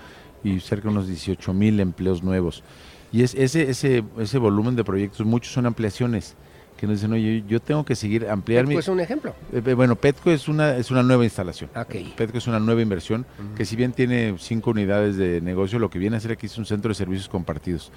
y 0.44 0.60
cerca 0.60 0.84
de 0.84 0.90
unos 0.90 1.08
18 1.08 1.54
mil 1.54 1.80
empleos 1.80 2.22
nuevos. 2.22 2.64
Y 3.12 3.24
es 3.24 3.34
ese 3.36 3.70
ese 3.70 4.04
ese 4.18 4.38
volumen 4.38 4.76
de 4.76 4.84
proyectos, 4.84 5.26
muchos 5.26 5.54
son 5.54 5.66
ampliaciones 5.66 6.36
que 6.80 6.88
nos 6.88 6.96
dicen, 6.96 7.12
oye, 7.12 7.44
yo 7.46 7.60
tengo 7.60 7.84
que 7.84 7.94
seguir 7.94 8.28
ampliar 8.30 8.66
¿Petco 8.66 8.80
es 8.80 8.88
un 8.88 9.02
ejemplo? 9.02 9.36
Eh, 9.52 9.62
eh, 9.66 9.74
bueno, 9.74 9.98
Petco 9.98 10.32
es 10.32 10.48
una, 10.48 10.78
es 10.78 10.90
una 10.92 11.04
nueva 11.04 11.26
instalación. 11.26 11.70
Petco 12.16 12.38
es 12.38 12.48
una 12.48 12.60
nueva 12.60 12.82
inversión 12.82 13.26
que 13.58 13.66
si 13.66 13.76
bien 13.76 13.92
tiene 13.92 14.36
cinco 14.40 14.72
unidades 14.72 15.18
de 15.18 15.42
negocio, 15.42 15.78
lo 15.78 15.90
que 15.90 16.00
viene 16.00 16.16
a 16.16 16.20
hacer 16.20 16.32
aquí 16.32 16.46
es 16.46 16.58
un 16.58 16.66
centro 16.66 16.90
de 16.90 16.96
servicios 16.96 17.28
compartidos. 17.28 17.92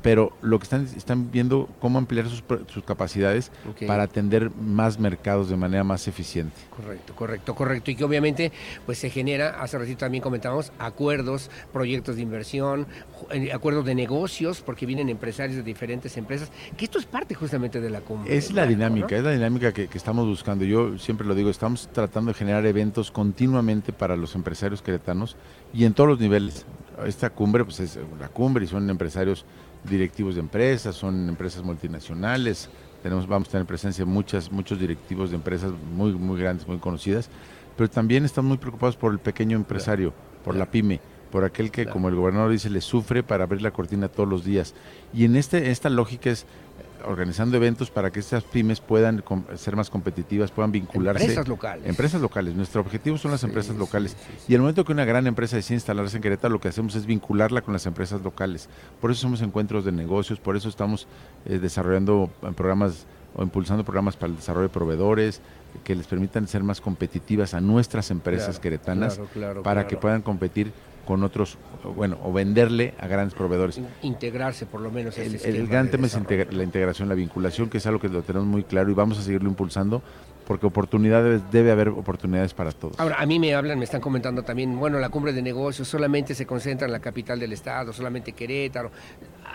Pero 0.00 0.32
lo 0.42 0.58
que 0.58 0.64
están, 0.64 0.84
están 0.96 1.30
viendo 1.30 1.68
cómo 1.80 1.98
ampliar 1.98 2.28
sus, 2.28 2.42
sus 2.68 2.82
capacidades 2.84 3.52
para 3.86 4.04
atender 4.04 4.50
más 4.50 4.98
mercados 4.98 5.48
de 5.48 5.56
manera 5.56 5.84
más 5.84 6.08
eficiente. 6.08 6.56
Correcto, 6.74 7.14
correcto, 7.14 7.54
correcto. 7.54 7.90
Y 7.90 7.96
que 7.96 8.04
obviamente 8.04 8.52
pues 8.86 8.98
se 8.98 9.10
genera, 9.10 9.62
hace 9.62 9.78
ratito 9.78 9.98
también 9.98 10.22
comentábamos, 10.22 10.72
acuerdos, 10.78 11.50
proyectos 11.72 12.16
de 12.16 12.22
inversión, 12.22 12.86
eh, 13.30 13.52
acuerdos 13.52 13.84
de 13.84 13.94
negocios, 13.94 14.60
porque 14.60 14.86
vienen 14.86 15.08
empresarios 15.08 15.56
de 15.56 15.62
diferentes 15.62 16.16
empresas, 16.16 16.50
que 16.76 16.84
esto 16.84 16.98
es 16.98 17.06
parte 17.06 17.34
justamente 17.34 17.80
de 17.80 17.90
la 17.90 18.00
comunidad 18.00 18.32
es 18.32 18.52
la 18.52 18.66
dinámica, 18.66 19.16
es 19.16 19.22
la 19.22 19.32
dinámica 19.32 19.72
que, 19.72 19.88
estamos 19.92 20.26
buscando. 20.26 20.64
Yo 20.64 20.98
siempre 20.98 21.26
lo 21.26 21.34
digo, 21.34 21.50
estamos 21.50 21.88
tratando 21.92 22.32
de 22.32 22.34
generar 22.38 22.64
eventos 22.66 23.10
continuamente 23.10 23.92
para 23.92 24.16
los 24.16 24.34
empresarios 24.34 24.82
queretanos 24.82 25.36
y 25.72 25.84
en 25.84 25.94
todos 25.94 26.10
los 26.10 26.20
niveles. 26.20 26.64
Esta 27.06 27.30
cumbre, 27.30 27.64
pues 27.64 27.80
es 27.80 27.98
la 28.20 28.28
cumbre 28.28 28.64
y 28.64 28.68
son 28.68 28.88
empresarios 28.88 29.44
directivos 29.84 30.34
de 30.34 30.40
empresas, 30.40 30.94
son 30.94 31.28
empresas 31.28 31.62
multinacionales. 31.62 32.68
Tenemos, 33.02 33.26
vamos 33.26 33.48
a 33.48 33.52
tener 33.52 33.66
presencia 33.66 34.04
muchas, 34.04 34.50
muchos 34.50 34.78
directivos 34.78 35.30
de 35.30 35.36
empresas 35.36 35.72
muy, 35.94 36.12
muy 36.12 36.40
grandes, 36.40 36.66
muy 36.66 36.78
conocidas, 36.78 37.28
pero 37.76 37.90
también 37.90 38.24
estamos 38.24 38.48
muy 38.48 38.58
preocupados 38.58 38.96
por 38.96 39.12
el 39.12 39.18
pequeño 39.18 39.56
empresario, 39.56 40.12
por 40.44 40.54
la 40.54 40.70
pyme 40.70 41.00
por 41.32 41.44
aquel 41.44 41.70
que, 41.70 41.86
como 41.86 42.10
el 42.10 42.14
gobernador 42.14 42.52
dice, 42.52 42.68
le 42.68 42.82
sufre 42.82 43.22
para 43.22 43.44
abrir 43.44 43.62
la 43.62 43.70
cortina 43.70 44.08
todos 44.08 44.28
los 44.28 44.44
días. 44.44 44.74
Y 45.14 45.24
en 45.24 45.34
este, 45.34 45.70
esta 45.70 45.88
lógica 45.88 46.30
es 46.30 46.44
organizando 47.04 47.56
eventos 47.56 47.90
para 47.90 48.10
que 48.10 48.20
estas 48.20 48.44
pymes 48.44 48.80
puedan 48.80 49.22
ser 49.56 49.76
más 49.76 49.90
competitivas, 49.90 50.50
puedan 50.50 50.72
vincularse. 50.72 51.24
Empresas 51.24 51.48
locales. 51.48 51.86
Empresas 51.86 52.20
locales. 52.20 52.54
Nuestro 52.54 52.80
objetivo 52.80 53.18
son 53.18 53.30
las 53.30 53.44
empresas 53.44 53.76
locales. 53.76 54.16
Y 54.48 54.54
el 54.54 54.60
momento 54.60 54.84
que 54.84 54.92
una 54.92 55.04
gran 55.04 55.26
empresa 55.26 55.56
decide 55.56 55.76
instalarse 55.76 56.16
en 56.16 56.22
Querétaro, 56.22 56.52
lo 56.52 56.60
que 56.60 56.68
hacemos 56.68 56.94
es 56.94 57.06
vincularla 57.06 57.62
con 57.62 57.72
las 57.72 57.86
empresas 57.86 58.22
locales. 58.22 58.68
Por 59.00 59.10
eso 59.10 59.20
somos 59.20 59.42
encuentros 59.42 59.84
de 59.84 59.92
negocios, 59.92 60.40
por 60.40 60.56
eso 60.56 60.68
estamos 60.68 61.06
eh, 61.46 61.58
desarrollando 61.58 62.30
eh, 62.42 62.52
programas 62.56 63.06
o 63.34 63.42
impulsando 63.42 63.84
programas 63.84 64.16
para 64.16 64.30
el 64.30 64.36
desarrollo 64.36 64.68
de 64.68 64.74
proveedores 64.74 65.40
que 65.84 65.94
les 65.94 66.06
permitan 66.06 66.46
ser 66.46 66.62
más 66.62 66.80
competitivas 66.80 67.54
a 67.54 67.60
nuestras 67.60 68.10
empresas 68.10 68.58
queretanas 68.58 69.18
para 69.64 69.86
que 69.86 69.96
puedan 69.96 70.20
competir 70.20 70.72
con 71.12 71.24
otros, 71.24 71.58
bueno, 71.94 72.16
o 72.22 72.32
venderle 72.32 72.94
a 72.98 73.06
grandes 73.06 73.34
proveedores. 73.34 73.78
Integrarse 74.00 74.64
por 74.64 74.80
lo 74.80 74.90
menos. 74.90 75.18
El, 75.18 75.34
el 75.34 75.66
gran 75.66 75.90
tema 75.90 76.06
es 76.06 76.16
la 76.50 76.62
integración, 76.62 77.06
la 77.06 77.14
vinculación, 77.14 77.68
que 77.68 77.76
es 77.76 77.86
algo 77.86 78.00
que 78.00 78.08
lo 78.08 78.22
tenemos 78.22 78.48
muy 78.48 78.64
claro 78.64 78.90
y 78.90 78.94
vamos 78.94 79.18
a 79.18 79.22
seguirlo 79.22 79.50
impulsando 79.50 80.02
porque 80.46 80.64
oportunidades, 80.64 81.42
debe 81.52 81.70
haber 81.70 81.90
oportunidades 81.90 82.54
para 82.54 82.72
todos. 82.72 82.98
Ahora, 82.98 83.16
a 83.18 83.26
mí 83.26 83.38
me 83.38 83.54
hablan, 83.54 83.78
me 83.78 83.84
están 83.84 84.00
comentando 84.00 84.42
también, 84.42 84.78
bueno, 84.78 84.98
la 84.98 85.10
cumbre 85.10 85.34
de 85.34 85.42
negocios 85.42 85.86
solamente 85.86 86.34
se 86.34 86.46
concentra 86.46 86.86
en 86.86 86.92
la 86.92 87.00
capital 87.00 87.38
del 87.38 87.52
estado, 87.52 87.92
solamente 87.92 88.32
Querétaro. 88.32 88.90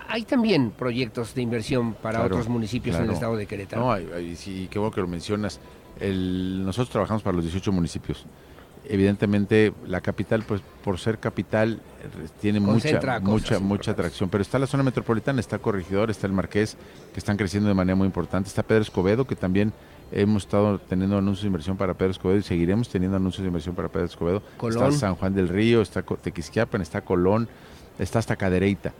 Hay 0.09 0.23
también 0.23 0.69
proyectos 0.69 1.33
de 1.33 1.41
inversión 1.41 1.95
para 1.95 2.23
otros 2.23 2.47
municipios 2.47 2.95
en 2.97 3.05
el 3.05 3.11
estado 3.11 3.35
de 3.35 3.47
Querétaro. 3.47 3.81
No, 3.81 4.35
sí, 4.35 4.67
qué 4.69 4.77
bueno 4.77 4.93
que 4.93 5.01
lo 5.01 5.07
mencionas. 5.07 5.59
nosotros 5.99 6.91
trabajamos 6.91 7.23
para 7.23 7.35
los 7.35 7.45
18 7.45 7.71
municipios 7.71 8.27
evidentemente 8.89 9.73
la 9.85 10.01
capital, 10.01 10.43
pues 10.43 10.61
por 10.83 10.99
ser 10.99 11.19
capital, 11.19 11.81
tiene 12.41 12.59
mucha, 12.59 13.19
mucha, 13.19 13.59
mucha 13.59 13.91
atracción. 13.91 14.29
Pero 14.29 14.41
está 14.41 14.59
la 14.59 14.67
zona 14.67 14.83
metropolitana, 14.83 15.39
está 15.39 15.59
Corregidor, 15.59 16.09
está 16.09 16.27
el 16.27 16.33
Marqués, 16.33 16.77
que 17.13 17.19
están 17.19 17.37
creciendo 17.37 17.67
de 17.69 17.75
manera 17.75 17.95
muy 17.95 18.05
importante. 18.05 18.47
Está 18.47 18.63
Pedro 18.63 18.81
Escobedo, 18.81 19.25
que 19.25 19.35
también 19.35 19.73
hemos 20.11 20.43
estado 20.43 20.79
teniendo 20.79 21.17
anuncios 21.17 21.43
de 21.43 21.47
inversión 21.47 21.77
para 21.77 21.93
Pedro 21.93 22.11
Escobedo 22.11 22.39
y 22.39 22.43
seguiremos 22.43 22.89
teniendo 22.89 23.17
anuncios 23.17 23.41
de 23.41 23.47
inversión 23.47 23.75
para 23.75 23.89
Pedro 23.89 24.05
Escobedo. 24.05 24.41
Está 24.67 24.91
San 24.91 25.15
Juan 25.15 25.33
del 25.33 25.49
Río, 25.49 25.81
está 25.81 26.01
Tequisquiapan, 26.01 26.81
está 26.81 27.01
Colón, 27.01 27.47
está 27.99 28.19
hasta 28.19 28.35
Cadereyta. 28.35 28.93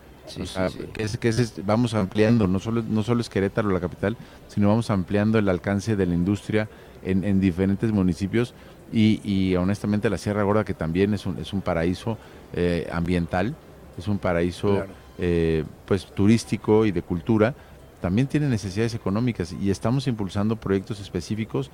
Que 0.91 1.31
vamos 1.63 1.93
ampliando, 1.93 2.47
no 2.47 2.59
solo, 2.59 2.83
no 2.83 3.01
solo 3.03 3.21
es 3.21 3.29
Querétaro 3.29 3.69
la 3.69 3.79
capital, 3.79 4.17
sino 4.49 4.67
vamos 4.67 4.89
ampliando 4.89 5.39
el 5.39 5.47
alcance 5.47 5.95
de 5.95 6.05
la 6.05 6.15
industria 6.15 6.67
en, 7.03 7.23
en 7.23 7.39
diferentes 7.39 7.93
municipios 7.93 8.53
y, 8.91 9.55
honestamente 9.55 10.09
la 10.09 10.17
Sierra 10.17 10.43
Gorda, 10.43 10.63
que 10.63 10.73
también 10.73 11.13
es 11.13 11.25
un, 11.25 11.37
es 11.39 11.53
un 11.53 11.61
paraíso 11.61 12.17
eh, 12.53 12.87
ambiental, 12.91 13.55
es 13.97 14.07
un 14.07 14.17
paraíso 14.17 14.85
eh, 15.17 15.63
pues 15.85 16.05
turístico 16.05 16.85
y 16.85 16.91
de 16.91 17.01
cultura, 17.01 17.55
también 18.01 18.27
tiene 18.27 18.47
necesidades 18.47 18.93
económicas 18.93 19.53
y 19.59 19.71
estamos 19.71 20.07
impulsando 20.07 20.55
proyectos 20.55 20.99
específicos 20.99 21.71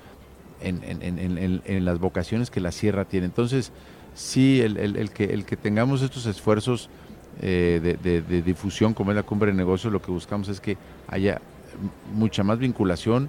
en, 0.60 0.82
en, 0.82 1.84
las 1.84 1.98
vocaciones 1.98 2.50
que 2.50 2.60
la 2.60 2.72
Sierra 2.72 3.04
tiene. 3.04 3.26
Entonces, 3.26 3.70
sí, 4.14 4.62
el, 4.62 4.78
el, 4.78 5.10
que, 5.10 5.24
el 5.24 5.44
que 5.44 5.56
tengamos 5.56 6.00
estos 6.00 6.24
esfuerzos 6.24 6.88
eh, 7.42 7.98
de, 8.02 8.22
de 8.22 8.42
difusión 8.42 8.94
como 8.94 9.10
es 9.10 9.16
la 9.16 9.22
cumbre 9.22 9.50
de 9.50 9.56
negocios, 9.56 9.92
lo 9.92 10.00
que 10.00 10.10
buscamos 10.10 10.48
es 10.48 10.60
que 10.60 10.78
haya 11.08 11.42
mucha 12.14 12.42
más 12.42 12.58
vinculación, 12.58 13.28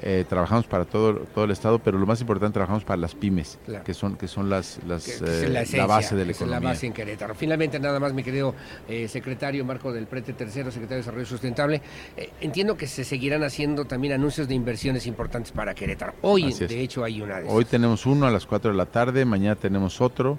eh, 0.00 0.24
trabajamos 0.28 0.66
para 0.66 0.84
todo, 0.84 1.14
todo 1.34 1.44
el 1.44 1.50
estado, 1.50 1.78
pero 1.78 1.98
lo 1.98 2.06
más 2.06 2.20
importante 2.20 2.54
trabajamos 2.54 2.84
para 2.84 2.98
las 2.98 3.14
pymes, 3.14 3.58
que 3.84 3.94
son 3.94 4.16
que 4.16 4.28
son 4.28 4.50
las, 4.50 4.80
las 4.86 5.20
eh, 5.22 5.48
la, 5.48 5.86
base 5.86 6.14
de 6.14 6.24
la 6.24 6.32
economía. 6.32 6.60
la 6.60 6.68
base 6.68 6.86
en 6.86 6.92
Querétaro. 6.92 7.34
Finalmente 7.34 7.78
nada 7.80 7.98
más 7.98 8.12
mi 8.12 8.22
querido 8.22 8.54
eh, 8.88 9.08
secretario 9.08 9.64
Marco 9.64 9.92
del 9.92 10.06
Prete 10.06 10.32
tercero, 10.32 10.70
secretario 10.70 10.96
de 10.96 11.02
Desarrollo 11.02 11.26
Sustentable, 11.26 11.82
entiendo 12.40 12.76
que 12.76 12.86
se 12.86 13.04
seguirán 13.04 13.42
haciendo 13.42 13.84
también 13.84 14.12
anuncios 14.14 14.48
de 14.48 14.54
inversiones 14.54 15.06
importantes 15.06 15.52
para 15.52 15.74
Querétaro. 15.74 16.14
Hoy 16.22 16.52
de 16.52 16.80
hecho 16.80 17.04
hay 17.04 17.20
una 17.20 17.40
de 17.40 17.48
Hoy 17.48 17.64
tenemos 17.64 18.06
uno 18.06 18.26
a 18.26 18.30
las 18.30 18.46
4 18.46 18.70
de 18.70 18.76
la 18.76 18.86
tarde, 18.86 19.24
mañana 19.24 19.56
tenemos 19.56 20.00
otro. 20.00 20.38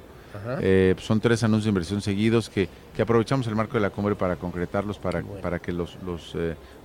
Son 1.00 1.20
tres 1.20 1.44
anuncios 1.44 1.66
de 1.66 1.70
inversión 1.70 2.02
seguidos 2.02 2.50
que, 2.50 2.70
que, 2.96 3.02
aprovechamos 3.02 3.48
el 3.48 3.56
marco 3.56 3.74
de 3.74 3.82
la 3.82 3.90
cumbre 3.90 4.16
para 4.16 4.36
concretarlos, 4.36 4.98
para, 5.00 5.22
para 5.22 5.60
que 5.60 5.72
los, 5.72 5.98
los 6.06 6.36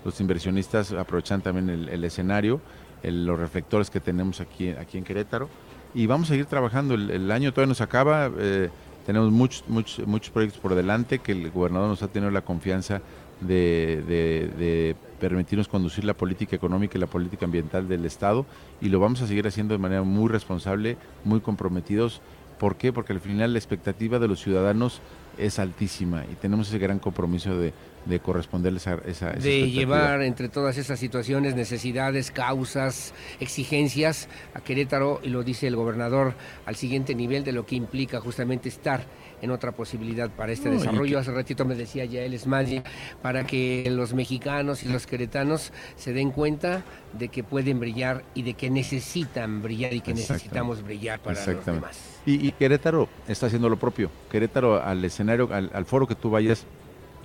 los 0.05 0.21
inversionistas 0.21 0.93
aprovechan 0.93 1.41
también 1.41 1.89
el, 1.89 2.05
escenario, 2.05 2.61
los 3.03 3.39
reflectores 3.39 3.91
que 3.91 4.01
tenemos 4.01 4.41
aquí, 4.41 4.71
aquí 4.71 4.99
en 4.99 5.05
Querétaro. 5.05 5.49
Y 5.95 6.07
vamos 6.07 6.29
a 6.29 6.33
seguir 6.33 6.47
trabajando. 6.47 6.95
El, 6.95 7.31
año 7.31 7.53
todavía 7.53 7.69
nos 7.69 7.81
acaba. 7.81 8.31
Eh, 8.39 8.71
tenemos 9.07 9.31
muchos, 9.31 9.65
muchos, 9.69 10.07
muchos 10.07 10.31
proyectos 10.31 10.61
por 10.61 10.75
delante 10.75 11.19
que 11.19 11.33
el 11.33 11.51
gobernador 11.51 11.89
nos 11.89 12.03
ha 12.03 12.09
tenido 12.09 12.31
la 12.31 12.43
confianza 12.43 13.03
de, 13.41 14.03
de, 14.07 14.97
permitirnos 15.19 15.69
conducir 15.69 16.05
la 16.05 16.15
política 16.15 16.57
económica 16.57 16.97
y 16.97 17.01
la 17.01 17.07
política 17.07 17.45
ambiental 17.45 17.87
del 17.89 18.05
Estado 18.05 18.45
y 18.81 18.89
lo 18.89 18.99
vamos 18.99 19.23
a 19.23 19.27
seguir 19.27 19.47
haciendo 19.47 19.75
de 19.75 19.79
manera 19.79 20.03
muy 20.03 20.29
responsable, 20.29 20.97
muy 21.25 21.41
comprometidos. 21.41 22.21
¿Por 22.59 22.77
qué? 22.77 22.93
Porque 22.93 23.13
al 23.13 23.21
final 23.21 23.53
la 23.53 23.59
expectativa 23.59 24.19
de 24.19 24.29
los 24.29 24.41
ciudadanos 24.41 25.01
es 25.39 25.59
altísima 25.59 26.25
y 26.31 26.35
tenemos 26.35 26.69
ese 26.69 26.79
gran 26.79 26.99
compromiso 26.99 27.57
de, 27.57 27.73
de 28.05 28.21
corresponderles 28.21 28.87
a 28.87 28.99
esa, 29.07 29.31
de 29.31 29.71
llevar 29.71 30.23
entre 30.23 30.49
todas 30.49 30.77
esas 30.77 30.99
situaciones, 30.99 31.55
necesidades, 31.55 32.31
causas, 32.31 33.15
exigencias 33.41 34.29
a 34.55 34.61
Querétaro 34.61 35.21
y 35.23 35.29
lo 35.29 35.43
dice 35.43 35.67
el 35.69 35.77
gobernador 35.77 36.35
al 36.67 36.77
siguiente 36.77 37.15
nivel 37.15 37.45
de 37.45 37.53
lo 37.53 37.65
que 37.65 37.77
implica 37.77 38.21
justamente 38.21 38.69
estar 38.69 39.05
en 39.43 39.51
otra 39.51 39.73
posibilidad 39.73 40.31
para 40.31 40.53
este 40.53 40.71
desarrollo. 40.71 41.19
Hace 41.19 41.33
ratito 41.33 41.65
me 41.65 41.75
decía 41.75 42.05
ya 42.05 42.23
él 42.23 42.33
Esmadi, 42.33 42.83
para 43.21 43.45
que 43.45 43.87
los 43.91 44.15
mexicanos 44.15 44.83
y 44.85 44.89
los 44.89 45.07
queretanos 45.07 45.73
se 45.97 46.13
den 46.13 46.31
cuenta 46.31 46.83
de 47.13 47.29
que 47.29 47.45
pueden 47.45 47.79
brillar 47.79 48.25
y 48.35 48.43
de 48.43 48.55
que 48.55 48.71
necesitan 48.71 49.61
brillar 49.61 49.93
y 49.93 50.01
que 50.01 50.15
necesitamos 50.15 50.83
brillar 50.83 51.21
para 51.21 51.45
los 51.45 51.67
demás. 51.67 51.99
Y, 52.25 52.53
Querétaro 52.53 53.09
está 53.27 53.47
haciendo 53.47 53.69
lo 53.69 53.77
propio. 53.77 54.11
Querétaro 54.31 54.83
al 54.83 55.05
escenario, 55.05 55.49
al 55.53 55.85
foro 55.85 56.07
que 56.07 56.15
tú 56.15 56.31
vayas, 56.31 56.65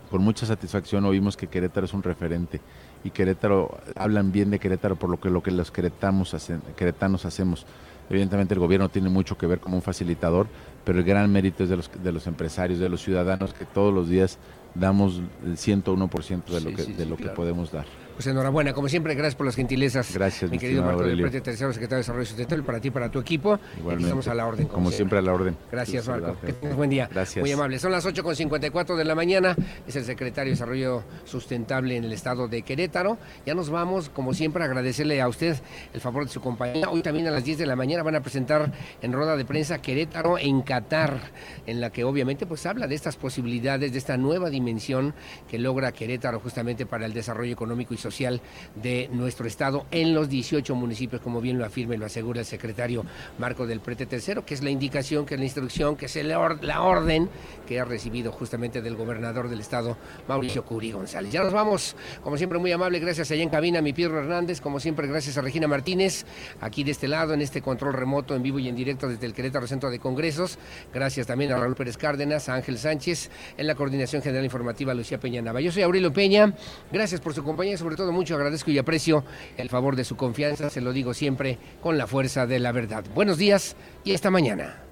con 0.10 0.22
mucha 0.22 0.46
satisfacción 0.46 1.06
oímos 1.06 1.38
que 1.38 1.48
Querétaro 1.48 1.86
es 1.86 1.94
un 1.94 2.02
referente 2.02 2.62
y 3.04 3.12
Querétaro, 3.12 3.78
hablan 3.96 4.32
bien 4.32 4.50
de 4.50 4.60
Querétaro 4.60 4.96
por 4.96 5.10
lo 5.10 5.20
que, 5.20 5.30
lo 5.30 5.44
que 5.44 5.52
los 5.52 5.72
queretanos, 5.72 6.34
hacen, 6.34 6.62
queretanos 6.76 7.26
hacemos. 7.26 7.66
Evidentemente 8.10 8.54
el 8.54 8.60
gobierno 8.60 8.90
tiene 8.90 9.10
mucho 9.10 9.38
que 9.38 9.48
ver 9.48 9.60
como 9.60 9.76
un 9.76 9.82
facilitador, 9.82 10.48
pero 10.86 11.00
el 11.00 11.06
gran 11.06 11.32
mérito 11.32 11.64
es 11.64 11.70
de 11.70 11.78
los, 11.78 11.92
de 12.02 12.12
los 12.12 12.28
empresarios, 12.28 12.80
de 12.80 12.90
los 12.90 13.02
ciudadanos 13.02 13.54
que 13.54 13.66
todos 13.66 13.94
los 13.94 14.10
días 14.10 14.38
damos 14.76 15.22
el 15.46 15.58
101% 15.58 16.46
de 16.46 16.62
lo, 16.62 16.76
que, 16.76 16.84
de 16.84 17.06
lo 17.06 17.18
que 17.18 17.30
podemos 17.30 17.72
dar. 17.72 17.86
Pues 18.18 18.26
enhorabuena, 18.26 18.74
como 18.74 18.90
siempre, 18.90 19.14
gracias 19.14 19.36
por 19.36 19.46
las 19.46 19.56
gentilezas. 19.56 20.12
Gracias, 20.12 20.50
mi, 20.50 20.58
querido 20.58 20.82
Marco 20.82 21.04
del 21.04 21.22
Prete, 21.22 21.40
tercero 21.40 21.72
secretario 21.72 21.98
de 21.98 22.02
Desarrollo 22.02 22.26
Sustentable, 22.26 22.64
para 22.64 22.80
ti 22.80 22.88
y 22.88 22.92
para 22.92 23.12
tu 23.12 23.20
equipo. 23.20 23.60
estamos 24.00 24.28
a 24.28 24.34
la 24.34 24.48
orden. 24.48 24.68
Como, 24.68 24.90
siempre, 24.90 25.20
a 25.20 25.22
la 25.22 25.34
orden. 25.34 25.56
Gracias, 25.72 26.08
Marco. 26.08 26.36
Que 26.44 26.52
tengas 26.54 26.76
buen 26.76 26.90
día. 26.90 27.08
Gracias. 27.12 27.44
Muy 27.44 27.52
amable. 27.52 27.78
Son 27.78 27.92
las 27.92 28.08
8.54 28.08 28.96
de 28.96 29.06
la 29.06 29.14
mañana. 29.14 29.56
Es 29.86 29.98
el 29.98 30.04
secretario 30.04 30.50
de 30.50 30.56
Desarrollo 30.56 31.04
Sustentable 31.26 31.96
en 31.96 32.06
el 32.06 32.12
estado 32.12 32.48
de 32.48 32.64
Querétaro. 32.64 33.20
Ya 33.46 33.54
nos 33.54 33.70
vamos, 33.70 34.10
como 34.10 34.34
siempre, 34.34 34.64
a 34.64 34.66
agradecerle 34.66 35.22
a 35.22 35.28
usted 35.28 35.56
el 35.94 36.02
favor 36.02 36.26
de 36.26 36.32
su 36.32 36.42
compañía. 36.42 36.90
Hoy 36.90 37.04
también 37.04 37.28
a 37.28 37.32
las 37.32 37.44
10 37.44 37.60
de 37.60 37.68
la 37.68 37.76
mañana 37.76 38.02
van 38.02 38.16
a 38.16 38.22
presentar 38.22 38.72
en 39.00 39.14
rueda 39.14 39.38
de 39.38 39.46
prensa 39.46 39.80
Querétaro 39.80 40.40
en 40.40 40.64
Qatar, 40.64 41.20
en 41.68 41.80
la 41.80 41.92
que 41.92 42.04
obviamente 42.04 42.48
pues 42.48 42.66
habla 42.66 42.88
de 42.88 42.96
estas 42.96 43.16
posibilidades, 43.16 43.92
de 43.92 43.98
esta 44.00 44.18
nueva 44.18 44.50
dimensión 44.50 45.14
que 45.48 45.60
logra 45.60 45.92
Querétaro 45.92 46.40
justamente 46.40 46.88
para 46.88 47.06
el 47.06 47.14
desarrollo 47.14 47.54
económico 47.54 47.94
y 47.94 47.98
social 47.98 48.07
de 48.08 48.88
de 48.88 49.10
nuestro 49.12 49.48
estado 49.48 49.86
en 49.92 50.14
los 50.14 50.30
18 50.30 50.74
municipios, 50.76 51.22
como 51.22 51.42
bien 51.42 51.58
lo 51.58 51.66
afirma 51.66 51.96
y 51.96 51.98
lo 51.98 52.06
asegura 52.06 52.40
el 52.40 52.46
secretario 52.46 53.06
Marco 53.38 53.68
del 53.68 53.82
Prete 53.82 54.06
Tercero, 54.06 54.46
que 54.46 54.54
es 54.54 54.64
la 54.64 54.70
indicación, 54.70 55.26
que 55.26 55.36
es 55.36 55.40
la 55.40 55.46
instrucción, 55.46 55.96
que 55.96 56.06
es 56.06 56.16
la 56.16 56.82
orden 56.82 57.30
que 57.68 57.80
ha 57.80 57.86
recibido 57.86 58.32
justamente 58.32 58.82
del 58.82 58.96
gobernador 58.96 59.50
del 59.50 59.60
estado, 59.60 59.98
Mauricio 60.28 60.64
Curi 60.64 60.92
González. 60.92 61.32
Ya 61.32 61.44
nos 61.44 61.52
vamos, 61.52 61.96
como 62.24 62.38
siempre, 62.38 62.60
muy 62.60 62.72
amable, 62.72 63.00
gracias 63.00 63.30
allá 63.32 63.44
en 63.44 63.50
cabina, 63.50 63.82
mi 63.82 63.94
Pedro 63.94 64.20
Hernández, 64.20 64.62
como 64.62 64.80
siempre, 64.80 65.08
gracias 65.08 65.38
a 65.38 65.42
Regina 65.42 65.68
Martínez, 65.68 66.26
aquí 66.62 66.84
de 66.84 66.92
este 66.92 67.08
lado, 67.08 67.34
en 67.34 67.42
este 67.42 67.62
control 67.62 67.94
remoto, 67.94 68.36
en 68.36 68.44
vivo 68.44 68.60
y 68.60 68.70
en 68.70 68.76
directo 68.76 69.10
desde 69.10 69.26
el 69.26 69.34
Querétaro 69.34 69.68
Centro 69.68 69.90
de 69.90 70.00
Congresos, 70.00 70.58
gracias 70.94 71.28
también 71.28 71.52
a 71.52 71.58
Raúl 71.58 71.76
Pérez 71.76 71.98
Cárdenas, 71.98 72.48
a 72.48 72.56
Ángel 72.56 72.78
Sánchez, 72.78 73.30
en 73.58 73.68
la 73.68 73.76
coordinación 73.76 74.22
general 74.22 74.46
informativa, 74.46 74.94
Lucía 74.94 75.20
Peña 75.20 75.42
Nava. 75.42 75.60
Yo 75.60 75.72
soy 75.72 75.84
Aurelio 75.84 76.14
Peña, 76.14 76.54
gracias 76.92 77.20
por 77.20 77.34
su 77.34 77.44
compañía 77.44 77.74
y 77.74 77.78
todo 77.98 78.14
mucho 78.14 78.36
agradezco 78.36 78.72
y 78.72 78.78
aprecio 78.78 79.26
el 79.58 79.68
favor 79.68 79.98
de 79.98 80.06
su 80.06 80.16
confianza, 80.16 80.70
se 80.70 80.80
lo 80.80 80.94
digo 80.94 81.14
siempre 81.14 81.58
con 81.82 81.98
la 81.98 82.08
fuerza 82.08 82.48
de 82.48 82.60
la 82.60 82.72
verdad. 82.72 83.04
Buenos 83.14 83.38
días 83.38 83.76
y 84.06 84.14
esta 84.14 84.32
mañana. 84.32 84.84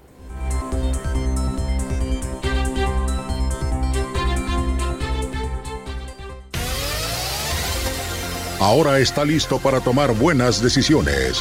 Ahora 8.58 8.98
está 8.98 9.24
listo 9.24 9.58
para 9.58 9.80
tomar 9.80 10.12
buenas 10.14 10.62
decisiones. 10.62 11.40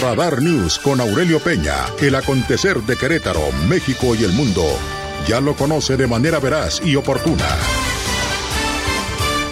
Radar 0.00 0.42
News 0.42 0.78
con 0.78 1.00
Aurelio 1.00 1.38
Peña, 1.38 1.86
el 2.00 2.14
acontecer 2.14 2.80
de 2.82 2.96
Querétaro, 2.96 3.52
México 3.68 4.14
y 4.14 4.24
el 4.24 4.32
mundo. 4.32 4.64
Ya 5.26 5.40
lo 5.40 5.54
conoce 5.54 5.96
de 5.96 6.06
manera 6.06 6.40
veraz 6.40 6.80
y 6.84 6.96
oportuna. 6.96 7.46